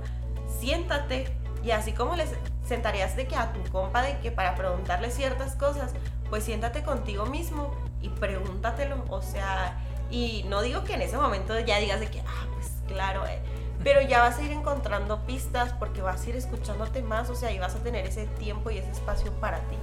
Siéntate 0.62 1.28
y 1.66 1.72
así 1.72 1.91
como 1.91 2.16
les 2.16 2.30
sentarías 2.66 3.18
de 3.18 3.28
que 3.28 3.36
a 3.36 3.52
tu 3.52 3.62
compa 3.72 4.02
de 4.02 4.20
que 4.20 4.32
para 4.32 4.56
preguntarle 4.56 5.12
ciertas 5.12 5.56
cosas, 5.56 5.91
pues 6.30 6.45
siéntate 6.45 6.82
contigo 6.84 7.26
mismo 7.26 7.76
y 8.02 8.08
pregúntatelo, 8.08 9.04
o 9.10 9.22
sea, 9.22 9.78
y 10.10 10.45
no 10.47 10.62
digo 10.62 10.86
que 10.86 10.93
en 10.93 11.02
ese 11.02 11.18
momento 11.18 11.60
ya 11.60 11.78
digas 11.80 11.99
de 11.99 12.08
que, 12.08 12.22
ah, 12.22 12.47
pues 12.54 12.72
claro, 12.88 13.28
eh, 13.28 13.41
pero 13.84 14.01
ya 14.01 14.21
vas 14.21 14.38
a 14.38 14.41
ir 14.43 14.51
encontrando 14.51 15.19
pistas 15.25 15.73
porque 15.73 16.01
vas 16.01 16.25
a 16.25 16.29
ir 16.29 16.36
escuchándote 16.36 17.01
más, 17.01 17.29
o 17.29 17.36
sea, 17.36 17.51
y 17.51 17.59
vas 17.59 17.75
a 17.75 17.79
tener 17.79 18.05
ese 18.05 18.27
tiempo 18.27 18.69
y 18.71 18.77
ese 18.77 18.91
espacio 18.91 19.32
para 19.34 19.59
ti. 19.59 19.77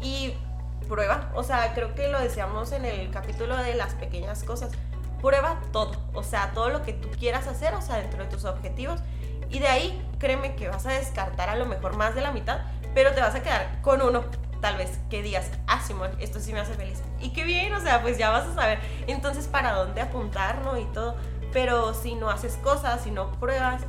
Y 0.00 0.34
prueba. 0.88 1.30
O 1.34 1.44
sea, 1.44 1.74
creo 1.74 1.94
que 1.94 2.08
lo 2.08 2.18
decíamos 2.18 2.72
en 2.72 2.84
el 2.84 3.10
capítulo 3.10 3.56
de 3.56 3.74
las 3.74 3.94
pequeñas 3.94 4.42
cosas. 4.42 4.72
prueba 5.20 5.60
todo, 5.72 5.90
o 6.14 6.22
sea, 6.22 6.52
todo 6.54 6.68
lo 6.68 6.82
que 6.82 6.92
tú 6.92 7.08
quieras 7.18 7.48
hacer, 7.48 7.74
o 7.74 7.82
sea, 7.82 7.96
dentro 7.96 8.22
de 8.22 8.30
tus 8.30 8.44
objetivos. 8.44 9.00
Y 9.50 9.58
de 9.58 9.66
ahí, 9.66 10.08
créeme 10.18 10.54
que 10.54 10.68
vas 10.68 10.86
a 10.86 10.92
descartar 10.92 11.48
a 11.48 11.56
lo 11.56 11.66
mejor 11.66 11.96
más 11.96 12.14
de 12.14 12.20
la 12.20 12.30
mitad, 12.30 12.60
pero 12.94 13.12
te 13.12 13.20
vas 13.20 13.34
a 13.34 13.42
quedar 13.42 13.80
con 13.82 14.00
uno, 14.00 14.24
tal 14.60 14.76
vez, 14.76 15.00
que 15.10 15.22
digas, 15.22 15.50
ah, 15.66 15.80
Simón, 15.84 16.12
esto 16.20 16.38
sí 16.38 16.52
me 16.52 16.60
hace 16.60 16.74
feliz. 16.74 17.02
Y 17.20 17.30
qué 17.30 17.42
bien, 17.42 17.72
o 17.74 17.80
sea, 17.80 18.00
pues 18.00 18.16
ya 18.16 18.30
vas 18.30 18.46
a 18.46 18.54
saber 18.54 18.78
entonces 19.08 19.48
para 19.48 19.72
dónde 19.72 20.00
apuntar, 20.00 20.58
¿no? 20.62 20.78
Y 20.78 20.84
todo. 20.86 21.16
Pero 21.52 21.94
si 21.94 22.14
no 22.14 22.30
haces 22.30 22.56
cosas, 22.56 23.02
si 23.02 23.10
no 23.10 23.32
pruebas, 23.32 23.82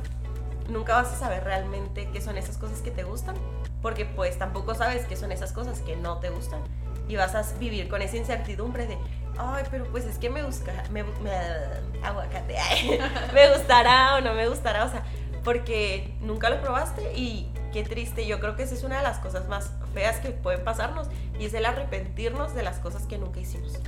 nunca 0.68 0.94
vas 0.94 1.12
a 1.12 1.16
saber 1.16 1.44
realmente 1.44 2.08
qué 2.12 2.20
son 2.20 2.36
esas 2.36 2.56
cosas 2.56 2.80
que 2.80 2.90
te 2.90 3.02
gustan, 3.02 3.36
porque 3.82 4.04
pues 4.06 4.38
tampoco 4.38 4.74
sabes 4.74 5.04
qué 5.06 5.16
son 5.16 5.32
esas 5.32 5.52
cosas 5.52 5.80
que 5.80 5.96
no 5.96 6.18
te 6.18 6.30
gustan. 6.30 6.60
Y 7.08 7.16
vas 7.16 7.34
a 7.34 7.42
vivir 7.58 7.88
con 7.88 8.02
esa 8.02 8.16
incertidumbre 8.16 8.86
de, 8.86 8.96
ay, 9.36 9.64
pero 9.70 9.84
pues 9.86 10.04
es 10.04 10.18
que 10.18 10.30
me 10.30 10.42
busca, 10.44 10.72
me, 10.90 11.02
me 11.02 11.32
aguacate, 12.04 12.56
me 13.34 13.56
gustará 13.56 14.16
o 14.16 14.20
no 14.20 14.32
me 14.34 14.48
gustará, 14.48 14.84
o 14.84 14.90
sea, 14.90 15.02
porque 15.42 16.14
nunca 16.20 16.50
lo 16.50 16.60
probaste 16.60 17.12
y 17.14 17.50
qué 17.72 17.82
triste, 17.82 18.26
yo 18.26 18.40
creo 18.40 18.56
que 18.56 18.62
esa 18.62 18.74
es 18.74 18.84
una 18.84 18.98
de 18.98 19.02
las 19.02 19.18
cosas 19.18 19.48
más 19.48 19.70
feas 19.94 20.18
que 20.18 20.30
pueden 20.30 20.62
pasarnos 20.64 21.08
y 21.38 21.46
es 21.46 21.54
el 21.54 21.64
arrepentirnos 21.66 22.54
de 22.54 22.62
las 22.62 22.78
cosas 22.78 23.04
que 23.04 23.18
nunca 23.18 23.40
hicimos. 23.40 23.78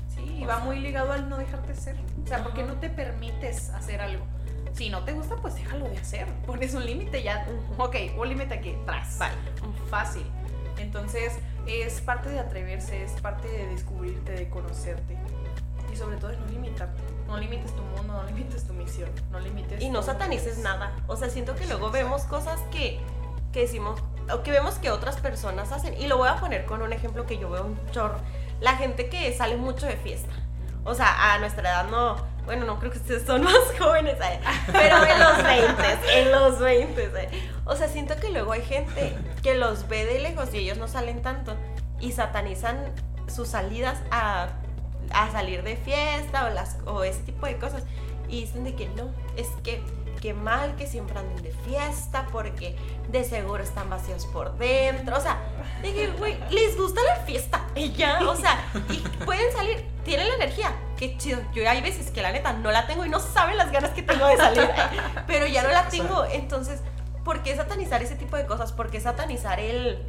Y 0.43 0.45
va 0.45 0.59
muy 0.59 0.80
ligado 0.80 1.12
al 1.12 1.28
no 1.28 1.38
dejarte 1.38 1.72
ser, 1.74 1.97
o 2.22 2.26
sea, 2.26 2.43
porque 2.43 2.64
no 2.64 2.74
te 2.74 2.90
permites 2.90 3.70
hacer 3.70 4.01
algo. 4.01 4.24
Si 4.72 4.90
no 4.90 5.05
te 5.05 5.12
gusta, 5.12 5.36
pues 5.36 5.55
déjalo 5.55 5.88
de 5.88 5.99
hacer. 5.99 6.26
Pones 6.47 6.74
un 6.74 6.84
límite 6.84 7.22
ya. 7.22 7.47
Ok, 7.78 7.97
un 8.16 8.28
límite 8.28 8.55
aquí, 8.55 8.74
tras. 8.84 9.18
Vale. 9.18 9.34
Fácil. 9.88 10.24
Entonces, 10.78 11.34
es 11.66 12.01
parte 12.01 12.28
de 12.28 12.40
atreverse, 12.40 13.05
es 13.05 13.12
parte 13.20 13.47
de 13.47 13.68
descubrirte, 13.68 14.32
de 14.32 14.49
conocerte. 14.49 15.16
Y 15.93 15.97
sobre 15.97 16.16
todo 16.16 16.30
es 16.30 16.38
no 16.38 16.47
limitarte. 16.47 17.01
No 17.28 17.38
limites 17.38 17.74
tu 17.76 17.82
mundo, 17.82 18.14
no 18.14 18.24
limites 18.24 18.64
tu 18.64 18.72
misión, 18.72 19.11
no 19.30 19.38
limites. 19.38 19.80
Y 19.80 19.90
no 19.90 20.03
satanices 20.03 20.59
nada. 20.59 20.97
O 21.07 21.16
sea, 21.16 21.30
siento 21.30 21.55
que 21.55 21.66
luego 21.66 21.90
vemos 21.90 22.24
cosas 22.24 22.59
que, 22.72 22.99
que 23.53 23.61
decimos, 23.61 24.01
o 24.32 24.43
que 24.43 24.51
vemos 24.51 24.74
que 24.76 24.90
otras 24.90 25.20
personas 25.20 25.70
hacen. 25.70 25.99
Y 26.01 26.09
lo 26.09 26.16
voy 26.16 26.28
a 26.28 26.36
poner 26.36 26.64
con 26.64 26.82
un 26.82 26.93
ejemplo 26.93 27.26
que 27.26 27.38
yo 27.38 27.49
veo 27.49 27.64
un 27.64 27.78
chorro. 27.93 28.18
La 28.62 28.76
gente 28.76 29.08
que 29.08 29.36
sale 29.36 29.56
mucho 29.56 29.86
de 29.86 29.96
fiesta. 29.96 30.32
O 30.84 30.94
sea, 30.94 31.34
a 31.34 31.38
nuestra 31.38 31.68
edad 31.68 31.90
no. 31.90 32.16
Bueno, 32.44 32.64
no 32.64 32.78
creo 32.78 32.92
que 32.92 32.98
ustedes 32.98 33.26
son 33.26 33.42
más 33.44 33.58
jóvenes, 33.78 34.16
¿eh? 34.20 34.40
pero 34.72 35.04
en 35.04 35.18
los 35.18 35.42
20, 35.42 36.20
en 36.20 36.32
los 36.32 36.58
20. 36.58 37.02
¿eh? 37.02 37.28
O 37.64 37.76
sea, 37.76 37.88
siento 37.88 38.16
que 38.16 38.30
luego 38.30 38.52
hay 38.52 38.62
gente 38.62 39.16
que 39.42 39.54
los 39.54 39.88
ve 39.88 40.04
de 40.06 40.20
lejos 40.20 40.54
y 40.54 40.58
ellos 40.58 40.78
no 40.78 40.88
salen 40.88 41.22
tanto 41.22 41.56
y 42.00 42.12
satanizan 42.12 42.92
sus 43.28 43.48
salidas 43.48 44.00
a, 44.10 44.48
a 45.12 45.30
salir 45.30 45.62
de 45.62 45.76
fiesta 45.76 46.46
o, 46.46 46.50
las, 46.50 46.78
o 46.86 47.02
ese 47.04 47.20
tipo 47.22 47.46
de 47.46 47.58
cosas. 47.58 47.82
Y 48.28 48.42
dicen 48.42 48.64
de 48.64 48.74
que 48.74 48.88
no, 48.90 49.10
es 49.36 49.48
que 49.62 49.82
qué 50.22 50.34
mal 50.34 50.76
que 50.76 50.86
siempre 50.86 51.18
anden 51.18 51.42
de 51.42 51.50
fiesta 51.50 52.28
porque 52.30 52.76
de 53.10 53.24
seguro 53.24 53.62
están 53.62 53.90
vacíos 53.90 54.24
por 54.26 54.56
dentro. 54.56 55.16
O 55.16 55.20
sea, 55.20 55.38
dije, 55.82 56.12
güey, 56.16 56.38
les 56.50 56.76
gusta 56.76 57.00
la 57.02 57.16
fiesta. 57.24 57.61
Y 57.82 57.92
ya, 57.94 58.20
o 58.28 58.36
sea, 58.36 58.64
y 58.90 58.98
pueden 59.24 59.52
salir, 59.52 59.84
tienen 60.04 60.28
la 60.28 60.34
energía. 60.36 60.72
Qué 60.96 61.16
chido. 61.18 61.40
Yo 61.52 61.68
hay 61.68 61.80
veces 61.80 62.12
que 62.12 62.22
la 62.22 62.30
neta 62.30 62.52
no 62.52 62.70
la 62.70 62.86
tengo 62.86 63.04
y 63.04 63.08
no 63.08 63.18
saben 63.18 63.56
las 63.56 63.72
ganas 63.72 63.90
que 63.90 64.02
tengo 64.02 64.24
de 64.28 64.36
salir. 64.36 64.70
Pero 65.26 65.46
ya 65.46 65.64
no 65.64 65.70
la 65.70 65.88
tengo. 65.88 66.24
Entonces, 66.26 66.80
¿por 67.24 67.42
qué 67.42 67.56
satanizar 67.56 68.00
ese 68.00 68.14
tipo 68.14 68.36
de 68.36 68.46
cosas? 68.46 68.72
¿Por 68.72 68.90
qué 68.90 69.00
satanizar 69.00 69.58
el... 69.58 70.06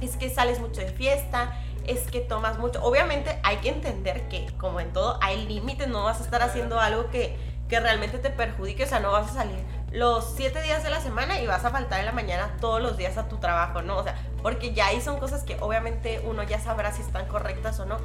Es 0.00 0.16
que 0.16 0.30
sales 0.30 0.58
mucho 0.58 0.80
de 0.80 0.88
fiesta, 0.88 1.54
es 1.86 2.00
que 2.10 2.20
tomas 2.20 2.58
mucho. 2.58 2.82
Obviamente 2.82 3.38
hay 3.42 3.58
que 3.58 3.68
entender 3.68 4.26
que, 4.28 4.46
como 4.56 4.80
en 4.80 4.90
todo, 4.94 5.18
hay 5.20 5.46
límites, 5.46 5.88
no 5.88 6.04
vas 6.04 6.20
a 6.20 6.24
estar 6.24 6.42
haciendo 6.42 6.80
algo 6.80 7.10
que, 7.10 7.36
que 7.68 7.78
realmente 7.78 8.18
te 8.18 8.30
perjudique, 8.30 8.84
o 8.84 8.86
sea, 8.86 9.00
no 9.00 9.12
vas 9.12 9.30
a 9.30 9.34
salir 9.34 9.62
los 9.92 10.32
siete 10.36 10.62
días 10.62 10.82
de 10.82 10.90
la 10.90 11.00
semana 11.00 11.40
y 11.40 11.46
vas 11.46 11.64
a 11.64 11.70
faltar 11.70 12.00
en 12.00 12.06
la 12.06 12.12
mañana 12.12 12.56
todos 12.60 12.80
los 12.80 12.96
días 12.96 13.18
a 13.18 13.28
tu 13.28 13.36
trabajo, 13.36 13.82
¿no? 13.82 13.98
O 13.98 14.02
sea, 14.02 14.16
porque 14.42 14.72
ya 14.72 14.86
ahí 14.88 15.00
son 15.00 15.18
cosas 15.18 15.42
que 15.44 15.56
obviamente 15.60 16.20
uno 16.24 16.42
ya 16.42 16.60
sabrá 16.60 16.92
si 16.92 17.02
están 17.02 17.26
correctas 17.26 17.78
o 17.80 17.86
no. 17.86 17.98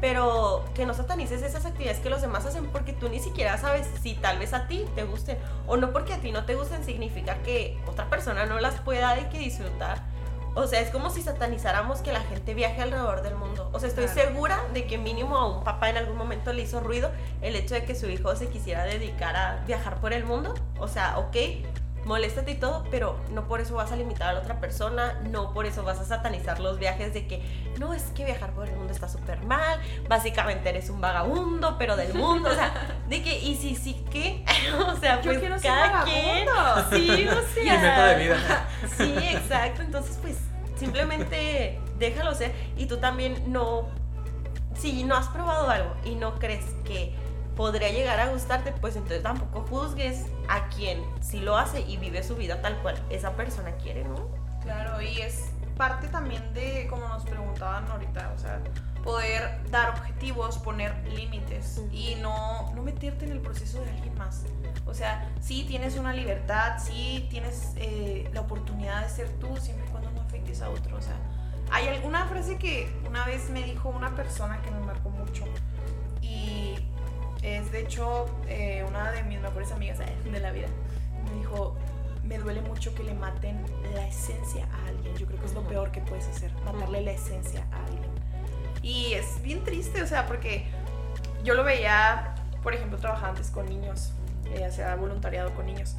Pero 0.00 0.64
que 0.74 0.86
no 0.86 0.94
satanices 0.94 1.42
esas 1.42 1.66
actividades 1.66 2.00
que 2.00 2.08
los 2.08 2.22
demás 2.22 2.46
hacen 2.46 2.66
porque 2.68 2.94
tú 2.94 3.10
ni 3.10 3.20
siquiera 3.20 3.58
sabes 3.58 3.86
si 4.02 4.14
tal 4.14 4.38
vez 4.38 4.54
a 4.54 4.66
ti 4.66 4.86
te 4.94 5.04
gusten 5.04 5.36
o 5.66 5.76
no 5.76 5.92
porque 5.92 6.14
a 6.14 6.18
ti 6.20 6.32
no 6.32 6.46
te 6.46 6.54
gusten 6.54 6.82
significa 6.84 7.34
que 7.42 7.78
otra 7.86 8.08
persona 8.08 8.46
no 8.46 8.58
las 8.60 8.76
pueda 8.80 9.14
de 9.14 9.28
que 9.28 9.38
disfrutar. 9.38 9.98
O 10.54 10.66
sea, 10.66 10.80
es 10.80 10.88
como 10.90 11.10
si 11.10 11.20
satanizáramos 11.22 12.00
que 12.00 12.12
la 12.12 12.20
gente 12.22 12.54
viaje 12.54 12.80
alrededor 12.80 13.22
del 13.22 13.34
mundo. 13.36 13.68
O 13.72 13.78
sea, 13.78 13.88
estoy 13.90 14.06
Claro. 14.06 14.20
segura 14.30 14.58
de 14.72 14.86
que 14.86 14.96
mínimo 14.98 15.36
a 15.36 15.46
un 15.46 15.62
papá 15.64 15.90
en 15.90 15.98
algún 15.98 16.16
momento 16.16 16.52
le 16.52 16.62
hizo 16.62 16.80
ruido 16.80 17.10
el 17.42 17.54
hecho 17.54 17.74
de 17.74 17.84
que 17.84 17.94
su 17.94 18.08
hijo 18.08 18.34
se 18.34 18.48
quisiera 18.48 18.84
dedicar 18.84 19.36
a 19.36 19.62
viajar 19.66 20.00
por 20.00 20.12
el 20.14 20.24
mundo. 20.24 20.54
O 20.78 20.88
sea, 20.88 21.18
ok, 21.18 21.36
moléstate 22.04 22.52
y 22.52 22.54
todo, 22.54 22.84
pero 22.90 23.18
no 23.32 23.46
por 23.46 23.60
eso 23.60 23.74
vas 23.74 23.92
a 23.92 23.96
limitar 23.96 24.28
a 24.28 24.32
la 24.32 24.40
otra 24.40 24.60
persona, 24.60 25.20
no 25.30 25.52
por 25.52 25.66
eso 25.66 25.82
vas 25.82 25.98
a 26.00 26.04
satanizar 26.04 26.60
los 26.60 26.78
viajes 26.78 27.12
de 27.14 27.26
que 27.26 27.42
no 27.78 27.94
es 27.94 28.04
que 28.14 28.24
viajar 28.24 28.52
por 28.52 28.68
el 28.68 28.76
mundo 28.76 28.92
está 28.92 29.08
súper 29.08 29.42
mal, 29.44 29.80
básicamente 30.08 30.68
eres 30.68 30.90
un 30.90 31.00
vagabundo, 31.00 31.76
pero 31.78 31.96
del 31.96 32.14
mundo, 32.14 32.50
o 32.50 32.54
sea, 32.54 32.72
de 33.08 33.22
que, 33.22 33.38
y 33.38 33.56
si 33.56 33.76
sí, 33.76 34.04
¿qué? 34.10 34.44
o 34.86 34.96
sea, 34.96 35.20
Yo 35.20 35.32
pues 35.32 35.62
cada 35.62 36.04
quien. 36.04 36.48
Sí, 36.90 37.26
o 37.28 37.54
sea. 37.54 37.74
Mi 37.74 37.80
meta 37.80 38.06
de 38.06 38.22
vida. 38.22 38.68
Sí, 38.96 39.14
exacto. 39.32 39.82
Entonces, 39.82 40.18
pues, 40.20 40.36
simplemente 40.76 41.78
déjalo 41.98 42.34
ser. 42.34 42.52
Y 42.76 42.86
tú 42.86 42.98
también 42.98 43.52
no. 43.52 43.88
Si 44.74 45.04
no 45.04 45.16
has 45.16 45.28
probado 45.28 45.68
algo 45.68 45.94
y 46.04 46.14
no 46.14 46.38
crees 46.38 46.64
que 46.84 47.14
podría 47.60 47.90
llegar 47.90 48.18
a 48.18 48.28
gustarte, 48.28 48.72
pues 48.72 48.96
entonces 48.96 49.22
tampoco 49.22 49.60
juzgues 49.68 50.24
a 50.48 50.70
quien 50.70 51.04
sí 51.20 51.40
lo 51.40 51.58
hace 51.58 51.82
y 51.82 51.98
vive 51.98 52.22
su 52.22 52.34
vida 52.34 52.62
tal 52.62 52.80
cual 52.80 52.96
esa 53.10 53.36
persona 53.36 53.72
quiere, 53.72 54.02
¿no? 54.02 54.30
Claro, 54.62 55.02
y 55.02 55.20
es 55.20 55.50
parte 55.76 56.08
también 56.08 56.54
de, 56.54 56.86
como 56.88 57.06
nos 57.06 57.22
preguntaban 57.24 57.86
ahorita, 57.90 58.32
o 58.34 58.38
sea, 58.38 58.62
poder 59.04 59.60
dar 59.70 59.90
objetivos, 59.90 60.56
poner 60.56 61.06
límites 61.14 61.82
y 61.92 62.14
no, 62.14 62.72
no 62.74 62.82
meterte 62.82 63.26
en 63.26 63.32
el 63.32 63.40
proceso 63.40 63.78
de 63.84 63.90
alguien 63.90 64.16
más. 64.16 64.44
O 64.86 64.94
sea, 64.94 65.30
sí 65.42 65.66
tienes 65.68 65.98
una 65.98 66.14
libertad, 66.14 66.78
sí 66.82 67.26
tienes 67.28 67.74
eh, 67.76 68.30
la 68.32 68.40
oportunidad 68.40 69.02
de 69.02 69.10
ser 69.10 69.28
tú, 69.38 69.54
siempre 69.58 69.86
y 69.86 69.90
cuando 69.90 70.10
no 70.12 70.22
afectes 70.22 70.62
a 70.62 70.70
otro. 70.70 70.96
O 70.96 71.02
sea, 71.02 71.18
hay 71.70 71.88
alguna 71.88 72.24
frase 72.24 72.56
que 72.56 72.90
una 73.06 73.26
vez 73.26 73.50
me 73.50 73.62
dijo 73.64 73.90
una 73.90 74.14
persona 74.16 74.62
que 74.62 74.70
me 74.70 74.80
marcó 74.80 75.10
mucho 75.10 75.44
y 76.22 76.89
es 77.42 77.72
de 77.72 77.80
hecho 77.80 78.26
eh, 78.48 78.84
una 78.86 79.12
de 79.12 79.22
mis 79.24 79.40
mejores 79.40 79.72
amigas 79.72 80.00
eh, 80.00 80.30
de 80.30 80.40
la 80.40 80.50
vida. 80.50 80.68
Me 81.24 81.38
dijo, 81.38 81.76
me 82.24 82.38
duele 82.38 82.60
mucho 82.62 82.94
que 82.94 83.02
le 83.02 83.14
maten 83.14 83.64
la 83.94 84.06
esencia 84.06 84.66
a 84.72 84.88
alguien. 84.88 85.14
Yo 85.16 85.26
creo 85.26 85.40
que 85.40 85.46
es 85.46 85.54
lo 85.54 85.62
peor 85.62 85.90
que 85.90 86.00
puedes 86.00 86.28
hacer, 86.28 86.52
matarle 86.64 87.02
la 87.02 87.12
esencia 87.12 87.66
a 87.72 87.84
alguien. 87.84 88.10
Y 88.82 89.14
es 89.14 89.40
bien 89.42 89.62
triste, 89.64 90.02
o 90.02 90.06
sea, 90.06 90.26
porque 90.26 90.64
yo 91.44 91.54
lo 91.54 91.64
veía, 91.64 92.34
por 92.62 92.74
ejemplo, 92.74 92.98
trabajaba 92.98 93.30
antes 93.30 93.50
con 93.50 93.66
niños, 93.66 94.12
eh, 94.54 94.64
hacía 94.64 94.94
voluntariado 94.96 95.54
con 95.54 95.66
niños. 95.66 95.96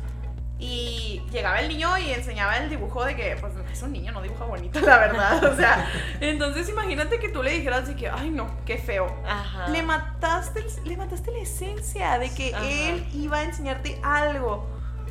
Y 0.64 1.24
llegaba 1.32 1.60
el 1.60 1.70
niño 1.70 1.98
y 1.98 2.12
enseñaba 2.12 2.58
el 2.58 2.70
dibujo 2.70 3.04
de 3.04 3.16
que, 3.16 3.36
pues, 3.42 3.52
es 3.74 3.82
un 3.82 3.92
niño, 3.92 4.12
no 4.12 4.22
dibuja 4.22 4.46
bonito, 4.46 4.80
la 4.80 5.00
verdad. 5.00 5.44
O 5.44 5.56
sea, 5.56 5.90
entonces 6.22 6.70
imagínate 6.70 7.20
que 7.20 7.30
tú 7.30 7.42
le 7.42 7.52
dijeras 7.52 7.88
de 7.88 7.96
que, 7.96 8.10
ay, 8.10 8.30
no, 8.30 8.48
qué 8.64 8.78
feo. 8.78 9.08
Ajá. 9.28 9.70
Le 9.70 9.82
mataste, 9.82 10.64
le 10.86 10.98
mataste 10.98 11.32
la 11.32 11.40
esencia 11.40 12.20
de 12.20 12.30
que 12.30 12.54
Ajá. 12.54 12.64
él 12.64 13.08
iba 13.12 13.40
a 13.40 13.44
enseñarte 13.44 14.00
algo 14.04 14.68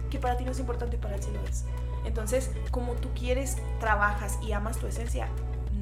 que 0.09 0.20
para 0.20 0.36
ti 0.36 0.44
no 0.44 0.53
es 0.53 0.61
importante 0.61 0.96
y 0.96 0.98
para 1.01 1.16
él 1.16 1.22
sí 1.22 1.30
lo 1.32 1.42
es. 1.44 1.64
Entonces, 2.05 2.53
como 2.70 2.94
tú 2.94 3.11
quieres, 3.12 3.57
trabajas 3.80 4.38
y 4.42 4.53
amas 4.53 4.78
tu 4.78 4.86
esencia, 4.86 5.26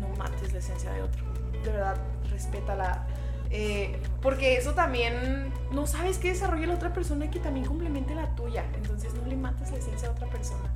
no 0.01 0.09
mates 0.17 0.53
la 0.53 0.61
esencia 0.61 0.91
de 0.93 1.03
otro. 1.03 1.23
De 1.63 1.73
verdad, 1.73 1.97
respétala. 2.31 3.07
Eh, 3.51 3.99
porque 4.21 4.57
eso 4.57 4.75
también 4.75 5.53
no 5.73 5.87
sabes 5.87 6.19
qué 6.19 6.29
desarrolla 6.29 6.67
la 6.67 6.75
otra 6.75 6.93
persona 6.93 7.31
que 7.31 7.39
también 7.39 7.67
complemente 7.67 8.15
la 8.15 8.35
tuya. 8.35 8.65
Entonces, 8.75 8.98
mates 9.39 9.71
la 9.71 9.79
esencia 9.79 10.09
a 10.09 10.13
otra 10.13 10.27
persona. 10.29 10.69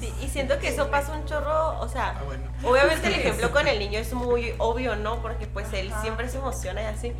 Sí, 0.00 0.12
y 0.20 0.28
siento 0.28 0.58
que 0.58 0.68
eso 0.68 0.90
pasa 0.90 1.12
un 1.12 1.24
chorro, 1.26 1.78
o 1.80 1.88
sea, 1.88 2.16
Ah, 2.18 2.22
bueno. 2.24 2.44
Obviamente 2.64 3.06
el 3.06 3.14
ejemplo 3.14 3.50
con 3.52 3.68
el 3.68 3.78
niño 3.78 3.98
es 4.00 4.12
muy 4.12 4.54
obvio, 4.58 4.96
¿no? 4.96 5.22
Porque 5.22 5.46
pues 5.46 5.72
él 5.72 5.92
Ajá. 5.92 6.02
siempre 6.02 6.28
se 6.28 6.38
emociona 6.38 6.82
y 6.82 6.86
así. 6.86 7.12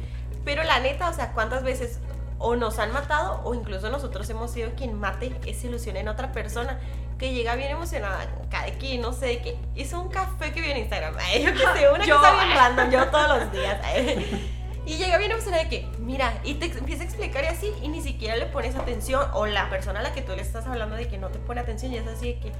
Pero 0.44 0.62
la 0.64 0.80
neta, 0.80 1.08
o 1.08 1.12
sea, 1.12 1.32
¿cuántas 1.32 1.62
veces 1.62 2.00
o 2.38 2.54
nos 2.56 2.78
han 2.78 2.92
matado 2.92 3.40
o 3.44 3.54
incluso 3.54 3.88
nosotros 3.88 4.28
hemos 4.30 4.50
sido 4.50 4.70
quien 4.76 4.94
mate 4.98 5.34
esa 5.46 5.66
ilusión 5.68 5.96
en 5.96 6.08
otra 6.08 6.32
persona 6.32 6.78
que 7.18 7.32
llega 7.32 7.54
bien 7.54 7.70
emocionada, 7.70 8.26
cada 8.50 8.66
que 8.72 8.98
no 8.98 9.14
sé, 9.14 9.40
que 9.40 9.56
hizo 9.74 9.98
un 9.98 10.08
café 10.10 10.52
que 10.52 10.60
vi 10.60 10.70
en 10.70 10.76
Instagram, 10.76 11.14
ay, 11.20 11.44
yo 11.44 11.52
qué 11.54 11.64
sé, 11.78 11.88
una 11.90 12.04
Yo. 12.04 12.16
cosa 12.18 12.32
bien 12.34 12.54
random, 12.54 12.90
yo 12.90 13.08
todos 13.08 13.38
los 13.38 13.52
días. 13.52 13.80
ay. 13.84 14.52
Y 14.86 14.96
llega 14.96 15.18
bien 15.18 15.32
emocionada 15.32 15.64
de 15.64 15.68
que, 15.68 15.88
mira, 15.98 16.32
y 16.44 16.54
te 16.54 16.66
empieza 16.66 17.02
a 17.02 17.06
explicar 17.06 17.44
y 17.44 17.48
así, 17.48 17.72
y 17.82 17.88
ni 17.88 18.00
siquiera 18.00 18.36
le 18.36 18.46
pones 18.46 18.76
atención, 18.76 19.28
o 19.34 19.46
la 19.46 19.68
persona 19.68 20.00
a 20.00 20.02
la 20.02 20.14
que 20.14 20.22
tú 20.22 20.32
le 20.34 20.42
estás 20.42 20.66
hablando 20.66 20.96
de 20.96 21.08
que 21.08 21.18
no 21.18 21.28
te 21.28 21.38
pone 21.38 21.60
atención, 21.60 21.92
y 21.92 21.96
es 21.96 22.06
así 22.06 22.34
de 22.34 22.38
que, 22.38 22.52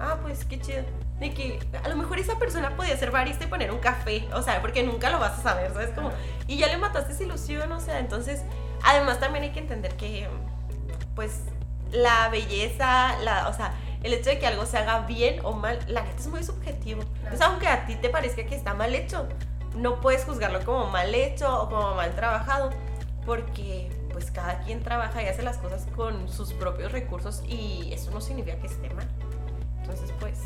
ah, 0.00 0.18
pues 0.22 0.44
qué 0.44 0.58
chido. 0.58 0.82
De 1.20 1.32
que 1.32 1.60
a 1.84 1.88
lo 1.88 1.96
mejor 1.96 2.18
esa 2.18 2.38
persona 2.38 2.74
podía 2.74 2.96
ser 2.96 3.10
barista 3.10 3.44
y 3.44 3.46
poner 3.46 3.70
un 3.70 3.78
café, 3.78 4.26
o 4.32 4.42
sea, 4.42 4.60
porque 4.60 4.82
nunca 4.82 5.10
lo 5.10 5.20
vas 5.20 5.38
a 5.38 5.42
saber, 5.42 5.72
¿sabes? 5.72 5.90
Como, 5.90 6.10
y 6.48 6.56
ya 6.56 6.66
le 6.66 6.78
mataste 6.78 7.12
esa 7.12 7.22
ilusión, 7.22 7.70
o 7.70 7.80
sea, 7.80 8.00
entonces 8.00 8.42
Además 8.84 9.18
también 9.18 9.44
hay 9.44 9.50
que 9.50 9.60
entender 9.60 9.96
que, 9.96 10.28
pues, 11.14 11.40
la 11.90 12.28
belleza, 12.28 13.18
la, 13.22 13.48
o 13.48 13.54
sea, 13.54 13.74
el 14.02 14.12
hecho 14.12 14.28
de 14.28 14.38
que 14.38 14.46
algo 14.46 14.66
se 14.66 14.76
haga 14.76 15.00
bien 15.00 15.40
o 15.42 15.54
mal, 15.54 15.78
la 15.88 16.02
neta 16.02 16.20
es 16.20 16.26
muy 16.26 16.44
subjetivo. 16.44 17.02
Entonces, 17.16 17.40
aunque 17.40 17.66
a 17.66 17.86
ti 17.86 17.96
te 17.96 18.10
parezca 18.10 18.44
que 18.44 18.54
está 18.54 18.74
mal 18.74 18.94
hecho, 18.94 19.26
no 19.74 20.00
puedes 20.00 20.24
juzgarlo 20.24 20.64
como 20.64 20.86
mal 20.86 21.14
hecho 21.14 21.62
o 21.62 21.68
como 21.68 21.94
mal 21.94 22.14
trabajado, 22.14 22.70
porque 23.26 23.90
pues 24.12 24.30
cada 24.30 24.60
quien 24.60 24.82
trabaja 24.82 25.22
y 25.22 25.26
hace 25.26 25.42
las 25.42 25.58
cosas 25.58 25.86
con 25.96 26.28
sus 26.28 26.52
propios 26.52 26.92
recursos 26.92 27.42
y 27.48 27.92
eso 27.92 28.10
no 28.12 28.20
significa 28.20 28.56
que 28.58 28.68
esté 28.68 28.88
mal. 28.90 29.08
Entonces, 29.80 30.12
pues, 30.20 30.38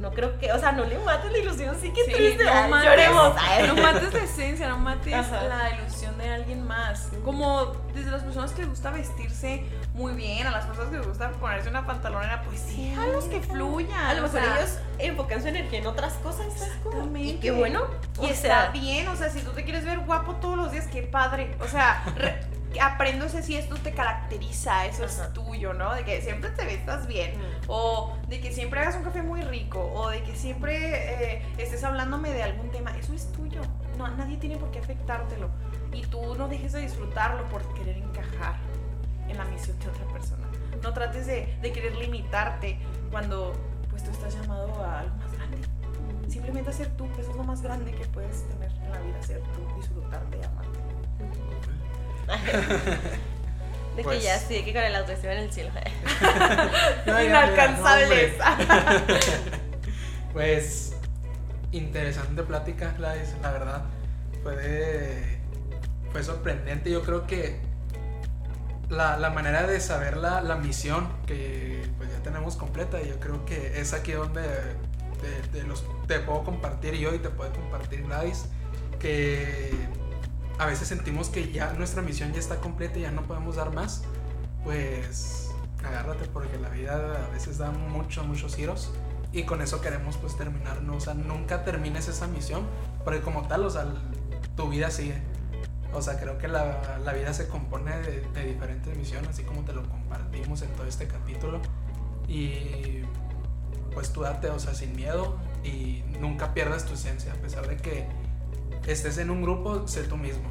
no 0.00 0.10
creo 0.12 0.38
que, 0.38 0.50
o 0.52 0.58
sea, 0.58 0.72
no 0.72 0.84
le 0.84 0.98
mates 0.98 1.30
la 1.30 1.38
ilusión, 1.38 1.76
sí 1.80 1.90
que 1.90 2.04
Sí, 2.04 2.12
triste, 2.12 2.44
no 2.44 2.50
ay, 2.52 2.70
mates, 2.70 2.90
lloremos. 2.90 3.32
ay. 3.38 3.66
No 3.66 3.74
mates 3.82 4.12
la 4.14 4.20
esencia, 4.22 4.68
no 4.68 4.78
mates 4.78 5.14
Ajá. 5.14 5.44
la 5.44 5.70
ilusión 5.78 6.16
de 6.18 6.28
alguien 6.30 6.66
más. 6.66 7.10
Como 7.24 7.72
desde 7.94 8.10
las 8.10 8.22
personas 8.22 8.52
que 8.52 8.62
les 8.62 8.70
gusta 8.70 8.90
vestirse 8.90 9.64
muy 9.96 10.12
bien, 10.12 10.46
a 10.46 10.50
las 10.50 10.66
personas 10.66 10.90
que 10.90 10.98
les 10.98 11.06
gusta 11.06 11.30
ponerse 11.32 11.70
una 11.70 11.86
pantalonera, 11.86 12.42
pues 12.42 12.60
sí, 12.60 12.94
a 12.98 13.06
los 13.06 13.24
que 13.24 13.40
fluyan. 13.40 13.98
A 13.98 14.12
lo 14.12 14.22
mejor 14.22 14.42
sea, 14.42 14.56
ellos 14.58 14.78
enfocan 14.98 15.40
su 15.40 15.48
energía 15.48 15.78
en 15.78 15.86
otras 15.86 16.12
cosas. 16.14 16.46
Y 17.14 17.38
qué 17.38 17.50
bueno. 17.50 17.86
Y 18.20 18.26
o 18.26 18.28
está 18.28 18.64
sea, 18.64 18.70
bien, 18.72 19.08
o 19.08 19.16
sea, 19.16 19.30
si 19.30 19.40
tú 19.40 19.52
te 19.52 19.64
quieres 19.64 19.86
ver 19.86 20.00
guapo 20.00 20.34
todos 20.34 20.58
los 20.58 20.70
días, 20.70 20.86
qué 20.88 21.00
padre. 21.00 21.56
O 21.60 21.66
sea, 21.66 22.04
apréndose 22.82 23.42
si 23.42 23.56
esto 23.56 23.76
te 23.76 23.92
caracteriza, 23.92 24.84
eso 24.84 25.04
Ajá. 25.04 25.28
es 25.28 25.32
tuyo, 25.32 25.72
¿no? 25.72 25.94
De 25.94 26.04
que 26.04 26.20
siempre 26.20 26.50
te 26.50 26.66
vestas 26.66 27.06
bien. 27.06 27.32
O 27.66 28.14
de 28.28 28.38
que 28.42 28.52
siempre 28.52 28.80
hagas 28.80 28.96
un 28.96 29.02
café 29.02 29.22
muy 29.22 29.40
rico. 29.40 29.80
O 29.94 30.10
de 30.10 30.22
que 30.22 30.36
siempre 30.36 31.36
eh, 31.36 31.42
estés 31.56 31.82
hablándome 31.84 32.34
de 32.34 32.42
algún 32.42 32.70
tema. 32.70 32.94
Eso 32.98 33.14
es 33.14 33.32
tuyo. 33.32 33.62
No, 33.96 34.06
nadie 34.08 34.36
tiene 34.36 34.58
por 34.58 34.70
qué 34.72 34.78
afectártelo. 34.80 35.48
Y 35.94 36.02
tú 36.02 36.34
no 36.34 36.48
dejes 36.48 36.72
de 36.72 36.80
disfrutarlo 36.80 37.48
por 37.48 37.62
querer 37.72 37.96
encajar 37.96 38.56
en 39.28 39.36
la 39.38 39.44
misión 39.44 39.78
de 39.78 39.88
otra 39.88 40.06
persona. 40.12 40.46
No 40.82 40.92
trates 40.92 41.26
de, 41.26 41.56
de 41.62 41.72
querer 41.72 41.94
limitarte 41.96 42.78
cuando 43.10 43.52
pues 43.90 44.04
tú 44.04 44.10
estás 44.10 44.34
llamado 44.34 44.82
a 44.84 45.00
algo 45.00 45.16
más 45.16 45.32
grande. 45.32 45.58
Simplemente 46.28 46.72
ser 46.72 46.88
tú, 46.96 47.10
que 47.14 47.22
eso 47.22 47.30
es 47.30 47.36
lo 47.36 47.44
más 47.44 47.62
grande 47.62 47.92
que 47.92 48.04
puedes 48.06 48.46
tener 48.48 48.70
en 48.72 48.90
la 48.92 48.98
vida, 49.00 49.22
ser 49.22 49.40
tú, 49.54 49.76
disfrutarte 49.80 50.38
y 50.38 50.44
amarte. 50.44 50.78
de 53.96 54.02
que 54.02 54.02
Pues- 54.02 54.22
ya 54.22 54.38
sí, 54.38 54.62
que 54.64 54.72
con 54.74 54.82
el 54.82 54.94
autoestima 54.94 55.32
en 55.32 55.38
el 55.44 55.52
cielo. 55.52 55.70
No, 57.06 57.22
Inalcanzables. 57.22 58.38
no. 58.38 58.44
Pues 60.32 60.94
interesante 61.72 62.42
plática, 62.42 62.92
Gladys, 62.98 63.34
la 63.40 63.50
verdad. 63.52 63.84
Fue 64.42 64.56
de- 64.56 65.38
fue 66.12 66.22
sorprendente. 66.22 66.90
Yo 66.90 67.02
creo 67.02 67.26
que 67.26 67.60
la, 68.88 69.16
la 69.16 69.30
manera 69.30 69.66
de 69.66 69.80
saber 69.80 70.16
la, 70.16 70.40
la 70.40 70.56
misión 70.56 71.08
que 71.26 71.88
pues 71.98 72.10
ya 72.10 72.22
tenemos 72.22 72.56
completa, 72.56 73.02
yo 73.02 73.18
creo 73.18 73.44
que 73.44 73.80
es 73.80 73.92
aquí 73.92 74.12
donde 74.12 74.42
te, 75.52 75.62
los, 75.64 75.84
te 76.06 76.20
puedo 76.20 76.44
compartir 76.44 76.94
yo 76.94 77.14
y 77.14 77.18
te 77.18 77.30
puede 77.30 77.50
compartir 77.50 78.04
Gladys, 78.04 78.46
que 78.98 79.72
a 80.58 80.66
veces 80.66 80.88
sentimos 80.88 81.28
que 81.28 81.52
ya 81.52 81.72
nuestra 81.74 82.02
misión 82.02 82.32
ya 82.32 82.38
está 82.38 82.56
completa 82.56 82.98
y 82.98 83.02
ya 83.02 83.10
no 83.10 83.22
podemos 83.22 83.56
dar 83.56 83.72
más. 83.72 84.04
Pues 84.64 85.50
agárrate 85.84 86.26
porque 86.32 86.58
la 86.58 86.68
vida 86.70 87.26
a 87.26 87.32
veces 87.32 87.58
da 87.58 87.70
muchos, 87.70 88.26
muchos 88.26 88.56
giros 88.56 88.90
y 89.32 89.44
con 89.44 89.60
eso 89.62 89.80
queremos 89.80 90.16
pues 90.16 90.36
terminar, 90.36 90.82
¿no? 90.82 90.96
O 90.96 91.00
sea, 91.00 91.14
nunca 91.14 91.64
termines 91.64 92.08
esa 92.08 92.26
misión 92.26 92.66
porque 93.04 93.20
como 93.20 93.46
tal, 93.46 93.64
o 93.64 93.70
sea, 93.70 93.86
tu 94.56 94.68
vida 94.68 94.90
sigue. 94.90 95.20
O 95.96 96.02
sea, 96.02 96.20
creo 96.20 96.36
que 96.36 96.46
la, 96.46 96.98
la 97.02 97.12
vida 97.14 97.32
se 97.32 97.48
compone 97.48 97.96
de, 97.98 98.20
de 98.20 98.44
diferentes 98.44 98.94
misiones, 98.94 99.30
así 99.30 99.44
como 99.44 99.62
te 99.62 99.72
lo 99.72 99.82
compartimos 99.88 100.60
en 100.60 100.68
todo 100.72 100.86
este 100.86 101.06
capítulo. 101.06 101.60
Y 102.28 103.00
pues 103.94 104.12
tú 104.12 104.20
date, 104.20 104.50
o 104.50 104.58
sea, 104.58 104.74
sin 104.74 104.94
miedo 104.94 105.38
y 105.64 106.04
nunca 106.20 106.52
pierdas 106.52 106.84
tu 106.84 106.92
esencia, 106.92 107.32
a 107.32 107.36
pesar 107.36 107.66
de 107.66 107.78
que 107.78 108.06
estés 108.86 109.16
en 109.16 109.30
un 109.30 109.40
grupo, 109.40 109.88
sé 109.88 110.02
tú 110.02 110.18
mismo. 110.18 110.50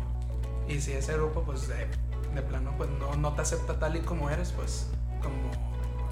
Y 0.67 0.81
si 0.81 0.93
ese 0.93 1.13
grupo, 1.13 1.43
pues 1.43 1.67
de, 1.67 1.87
de 2.33 2.41
plano, 2.41 2.73
pues 2.75 2.89
no, 2.89 3.15
no 3.15 3.33
te 3.33 3.43
acepta 3.43 3.77
tal 3.77 3.97
y 3.97 3.99
como 3.99 4.31
eres, 4.31 4.51
pues 4.51 4.87
como 5.21 5.51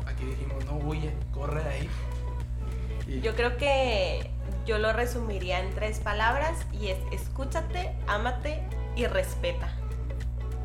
aquí 0.05 0.25
dijimos, 0.25 0.63
no 0.65 0.77
huye, 0.77 1.11
corre 1.31 1.63
de 1.63 1.69
ahí. 1.69 1.89
Y 3.07 3.21
Yo 3.21 3.36
creo 3.36 3.57
que 3.57 4.29
yo 4.67 4.77
lo 4.77 4.93
resumiría 4.93 5.59
en 5.59 5.73
tres 5.73 5.99
palabras 5.99 6.55
y 6.71 6.89
es 6.89 6.99
escúchate, 7.11 7.95
ámate 8.05 8.61
y 8.95 9.05
respeta. 9.05 9.69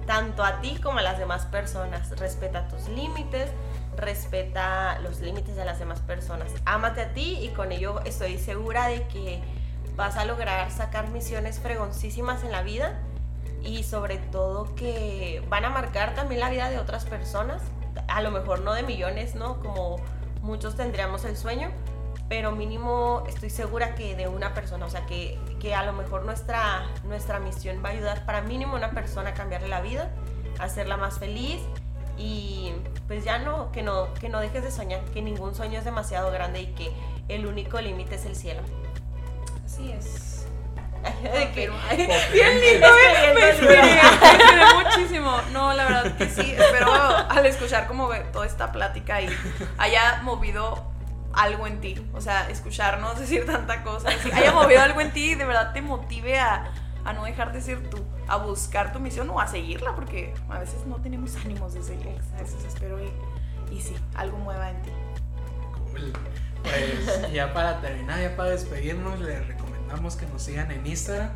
Tanto 0.06 0.42
a 0.42 0.60
ti 0.60 0.78
como 0.82 0.98
a 0.98 1.02
las 1.02 1.18
demás 1.18 1.46
personas. 1.46 2.10
Respeta 2.18 2.68
tus 2.68 2.88
límites, 2.88 3.50
respeta 3.96 4.98
los 5.00 5.20
límites 5.20 5.56
de 5.56 5.64
las 5.64 5.78
demás 5.78 6.00
personas. 6.00 6.50
Ámate 6.64 7.02
a 7.02 7.12
ti 7.12 7.38
y 7.42 7.48
con 7.48 7.72
ello 7.72 8.00
estoy 8.04 8.38
segura 8.38 8.88
de 8.88 9.06
que 9.08 9.42
vas 9.96 10.16
a 10.16 10.24
lograr 10.24 10.70
sacar 10.70 11.10
misiones 11.10 11.58
fregoncísimas 11.58 12.44
en 12.44 12.52
la 12.52 12.62
vida 12.62 12.98
y 13.62 13.82
sobre 13.82 14.18
todo 14.18 14.74
que 14.76 15.44
van 15.48 15.64
a 15.64 15.70
marcar 15.70 16.14
también 16.14 16.40
la 16.40 16.48
vida 16.48 16.70
de 16.70 16.78
otras 16.78 17.04
personas. 17.04 17.60
A 18.06 18.22
lo 18.22 18.30
mejor 18.30 18.60
no 18.60 18.72
de 18.72 18.84
millones, 18.84 19.34
¿no? 19.34 19.60
Como 19.60 19.96
muchos 20.40 20.76
tendríamos 20.76 21.24
el 21.24 21.36
sueño, 21.36 21.70
pero 22.28 22.52
mínimo 22.52 23.24
estoy 23.26 23.50
segura 23.50 23.94
que 23.94 24.14
de 24.14 24.28
una 24.28 24.52
persona, 24.54 24.84
o 24.86 24.90
sea, 24.90 25.06
que, 25.06 25.38
que 25.60 25.74
a 25.74 25.82
lo 25.84 25.92
mejor 25.94 26.24
nuestra, 26.24 26.86
nuestra 27.04 27.38
misión 27.40 27.82
va 27.84 27.88
a 27.88 27.92
ayudar 27.92 28.26
para 28.26 28.42
mínimo 28.42 28.74
una 28.74 28.90
persona 28.90 29.30
a 29.30 29.34
cambiarle 29.34 29.68
la 29.68 29.80
vida, 29.80 30.10
a 30.58 30.64
hacerla 30.64 30.96
más 30.96 31.18
feliz 31.18 31.60
y 32.18 32.72
pues 33.06 33.24
ya 33.24 33.38
no, 33.38 33.72
que 33.72 33.82
no, 33.82 34.12
que 34.14 34.28
no 34.28 34.40
dejes 34.40 34.62
de 34.62 34.70
soñar, 34.70 35.00
que 35.14 35.22
ningún 35.22 35.54
sueño 35.54 35.78
es 35.78 35.84
demasiado 35.84 36.30
grande 36.30 36.60
y 36.60 36.66
que 36.74 36.92
el 37.28 37.46
único 37.46 37.80
límite 37.80 38.16
es 38.16 38.26
el 38.26 38.36
cielo. 38.36 38.60
Así 39.64 39.92
es. 39.92 40.46
De 41.22 41.50
que- 41.52 41.70
Bien 42.32 42.60
lindo, 42.60 42.88
me, 43.34 44.84
muchísimo. 44.84 45.36
No, 45.52 45.72
la 45.72 45.84
verdad 45.84 46.16
que 46.16 46.28
sí. 46.28 46.54
Espero 46.58 46.92
al 46.92 47.46
escuchar 47.46 47.86
como 47.86 48.08
toda 48.32 48.46
esta 48.46 48.72
plática 48.72 49.20
y 49.22 49.28
haya 49.78 50.20
movido 50.22 50.84
algo 51.32 51.66
en 51.66 51.80
ti. 51.80 51.94
O 52.14 52.20
sea, 52.20 52.48
escucharnos 52.50 53.18
decir 53.20 53.46
tanta 53.46 53.82
cosa, 53.82 54.10
decir, 54.10 54.32
haya 54.34 54.52
movido 54.54 54.80
algo 54.80 55.00
en 55.00 55.12
ti 55.12 55.32
y 55.32 55.34
de 55.34 55.44
verdad 55.44 55.72
te 55.72 55.82
motive 55.82 56.38
a, 56.38 56.72
a 57.04 57.12
no 57.12 57.24
dejar 57.24 57.52
de 57.52 57.60
ser 57.60 57.88
tú, 57.90 57.98
a 58.26 58.36
buscar 58.36 58.92
tu 58.92 59.00
misión 59.00 59.28
o 59.30 59.40
a 59.40 59.46
seguirla, 59.46 59.94
porque 59.94 60.34
a 60.48 60.58
veces 60.58 60.86
no 60.86 60.96
tenemos 60.96 61.36
ánimos 61.36 61.74
de 61.74 61.82
seguir. 61.82 62.20
A 62.36 62.42
veces 62.42 62.64
espero 62.64 62.98
y, 63.02 63.10
y 63.74 63.80
sí, 63.80 63.96
algo 64.14 64.38
mueva 64.38 64.70
en 64.70 64.82
ti. 64.82 64.90
Cool. 65.90 66.12
Pues 66.62 67.32
ya 67.32 67.52
para 67.54 67.80
terminar, 67.80 68.20
ya 68.20 68.36
para 68.36 68.50
despedirnos, 68.50 69.20
les 69.20 69.46
recomendamos 69.46 70.16
que 70.16 70.26
nos 70.26 70.42
sigan 70.42 70.70
en 70.70 70.86
Instagram. 70.86 71.30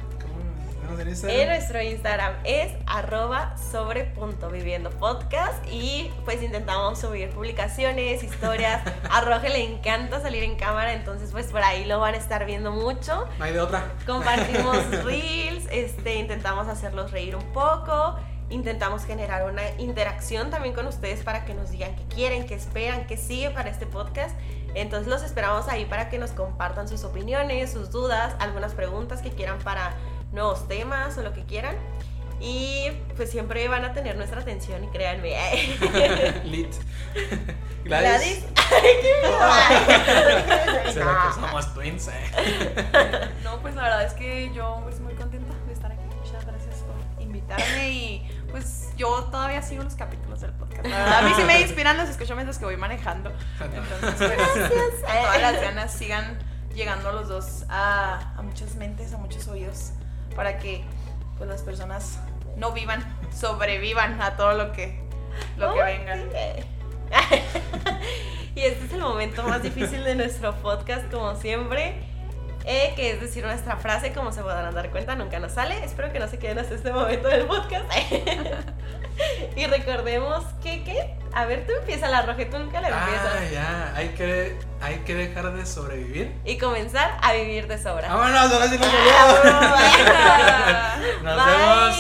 En 0.89 1.49
nuestro 1.49 1.81
Instagram 1.81 2.35
es 2.45 2.73
arroba 2.87 3.57
sobre 3.57 4.05
punto 4.05 4.51
viviendo 4.51 4.91
podcast 4.91 5.65
y 5.71 6.11
pues 6.25 6.43
intentamos 6.43 6.99
subir 6.99 7.31
publicaciones, 7.31 8.23
historias. 8.23 8.83
A 9.11 9.21
Roge 9.23 9.49
le 9.49 9.65
encanta 9.65 10.21
salir 10.21 10.43
en 10.43 10.57
cámara, 10.57 10.93
entonces 10.93 11.31
pues 11.33 11.47
por 11.47 11.63
ahí 11.63 11.85
lo 11.85 12.01
van 12.01 12.15
a 12.15 12.19
estar 12.19 12.45
viendo 12.47 12.73
mucho. 12.73 13.27
No 13.39 13.45
hay 13.45 13.53
de 13.53 13.61
otra. 13.61 13.85
Compartimos 14.07 14.77
reels, 15.05 15.65
este, 15.71 16.17
intentamos 16.17 16.69
hacerlos 16.69 17.11
reír 17.11 17.37
un 17.37 17.53
poco, 17.53 18.17
intentamos 18.51 19.05
generar 19.05 19.51
una 19.51 19.63
interacción 19.79 20.51
también 20.51 20.75
con 20.75 20.87
ustedes 20.87 21.23
para 21.23 21.45
que 21.45 21.55
nos 21.55 21.71
digan 21.71 21.95
qué 21.97 22.05
quieren, 22.15 22.47
qué 22.47 22.55
esperan, 22.55 23.07
qué 23.07 23.17
sigue 23.17 23.51
para 23.51 23.71
este 23.71 23.87
podcast. 23.87 24.37
Entonces 24.75 25.09
los 25.09 25.23
esperamos 25.23 25.69
ahí 25.69 25.85
para 25.85 26.09
que 26.09 26.19
nos 26.19 26.31
compartan 26.33 26.89
sus 26.89 27.05
opiniones, 27.05 27.73
sus 27.73 27.91
dudas, 27.91 28.35
algunas 28.39 28.75
preguntas 28.75 29.21
que 29.21 29.31
quieran 29.31 29.59
para 29.59 29.95
nuevos 30.33 30.67
temas 30.69 31.17
o 31.19 31.23
lo 31.23 31.33
que 31.33 31.45
quieran. 31.45 31.77
Y 32.41 32.91
pues 33.17 33.31
siempre 33.31 33.69
van 33.69 33.85
a 33.85 33.93
tener 33.93 34.17
nuestra 34.17 34.41
atención 34.41 34.83
y 34.83 34.89
créanme. 34.89 35.37
Lit. 36.45 36.75
Gladys. 37.85 38.45
Ay, 38.57 39.77
qué 40.85 40.93
Se 40.93 40.99
ve 40.99 41.05
que 41.05 41.35
somos 41.35 41.75
twins, 41.75 42.09
eh. 42.09 43.31
No, 43.45 43.61
pues 43.61 43.75
la 43.75 43.83
verdad 43.83 44.05
es 44.05 44.15
que 44.15 44.53
yo 44.55 44.81
pues 44.83 45.01
muy 45.01 45.15
contenta 45.15 45.53
de 45.67 45.73
estar 45.73 45.93
aquí. 45.93 46.03
Muchas 46.25 46.45
gracias 46.47 46.77
por 46.77 47.23
invitarme 47.23 47.91
y 47.91 48.45
pues 48.51 48.91
yo 48.97 49.25
todavía 49.25 49.63
sigo 49.63 49.83
los 49.83 49.95
capítulos 49.95 50.41
del 50.41 50.53
podcast. 50.53 50.87
La 50.87 50.99
verdad, 50.99 51.19
a 51.19 51.23
mí 51.23 51.33
sí 51.37 51.43
me 51.45 51.61
inspiran, 51.61 51.97
los 51.97 52.09
escucho 52.09 52.35
mientras 52.35 52.59
que 52.59 52.65
voy 52.65 52.77
manejando. 52.77 53.33
Entonces, 53.61 54.29
pues, 54.69 55.01
todas 55.03 55.41
las 55.41 55.61
ganas 55.61 55.93
sigan 55.93 56.39
llegando 56.75 57.13
los 57.13 57.29
dos 57.29 57.65
a, 57.69 58.35
a 58.37 58.43
muchas 58.43 58.75
mentes, 58.77 59.13
a 59.13 59.19
muchos 59.19 59.49
oídos, 59.49 59.93
para 60.35 60.59
que 60.59 60.85
pues 61.39 61.49
las 61.49 61.63
personas 61.63 62.19
no 62.57 62.73
vivan, 62.73 63.03
sobrevivan 63.35 64.21
a 64.21 64.37
todo 64.37 64.55
lo 64.55 64.73
que, 64.73 65.01
lo 65.57 65.75
que 65.75 65.83
venga. 65.83 66.17
y 68.55 68.61
este 68.61 68.85
es 68.87 68.93
el 68.93 69.01
momento 69.01 69.43
más 69.43 69.63
difícil 69.63 70.05
de 70.05 70.15
nuestro 70.15 70.55
podcast, 70.57 71.11
como 71.11 71.35
siempre. 71.37 71.95
eh, 72.65 72.93
que 72.95 73.11
es 73.11 73.21
decir 73.21 73.45
nuestra 73.45 73.77
frase, 73.77 74.13
como 74.13 74.33
se 74.33 74.43
podrán 74.43 74.75
dar 74.75 74.91
cuenta, 74.91 75.17
nunca 75.17 75.39
nos 75.41 75.53
sale. 75.53 75.83
Espero 75.85 76.13
que 76.13 76.21
no 76.21 76.29
se 76.29 76.39
queden 76.39 76.59
hasta 76.59 76.75
este 76.75 76.93
momento 76.93 77.29
del 77.29 77.47
podcast. 77.47 77.91
y 79.57 79.67
recordemos 79.67 80.45
que, 80.63 80.85
¿qué? 80.85 81.15
A 81.35 81.47
ver, 81.47 81.67
tú 81.67 81.73
empieza 81.73 82.09
la 82.09 82.23
roja, 82.23 82.49
tú 82.51 82.59
nunca 82.59 82.81
la 82.81 82.89
ah, 82.89 83.05
empiezas. 83.05 83.33
Ah, 83.35 83.45
ya. 83.51 83.93
Hay 83.97 84.09
que, 84.11 84.57
hay 84.81 84.97
que 84.99 85.15
dejar 85.15 85.53
de 85.53 85.65
sobrevivir. 85.65 86.35
Y 86.45 86.59
comenzar 86.59 87.19
a 87.23 87.33
vivir 87.33 87.67
de 87.69 87.79
sobra. 87.83 88.09
Ah, 88.11 88.17
Vámonos, 88.17 88.53
ahora 88.53 88.69
sí 88.69 88.79
nos 88.79 88.93
vemos. 88.93 89.39
Nos 91.23 91.47
vemos. 91.47 91.93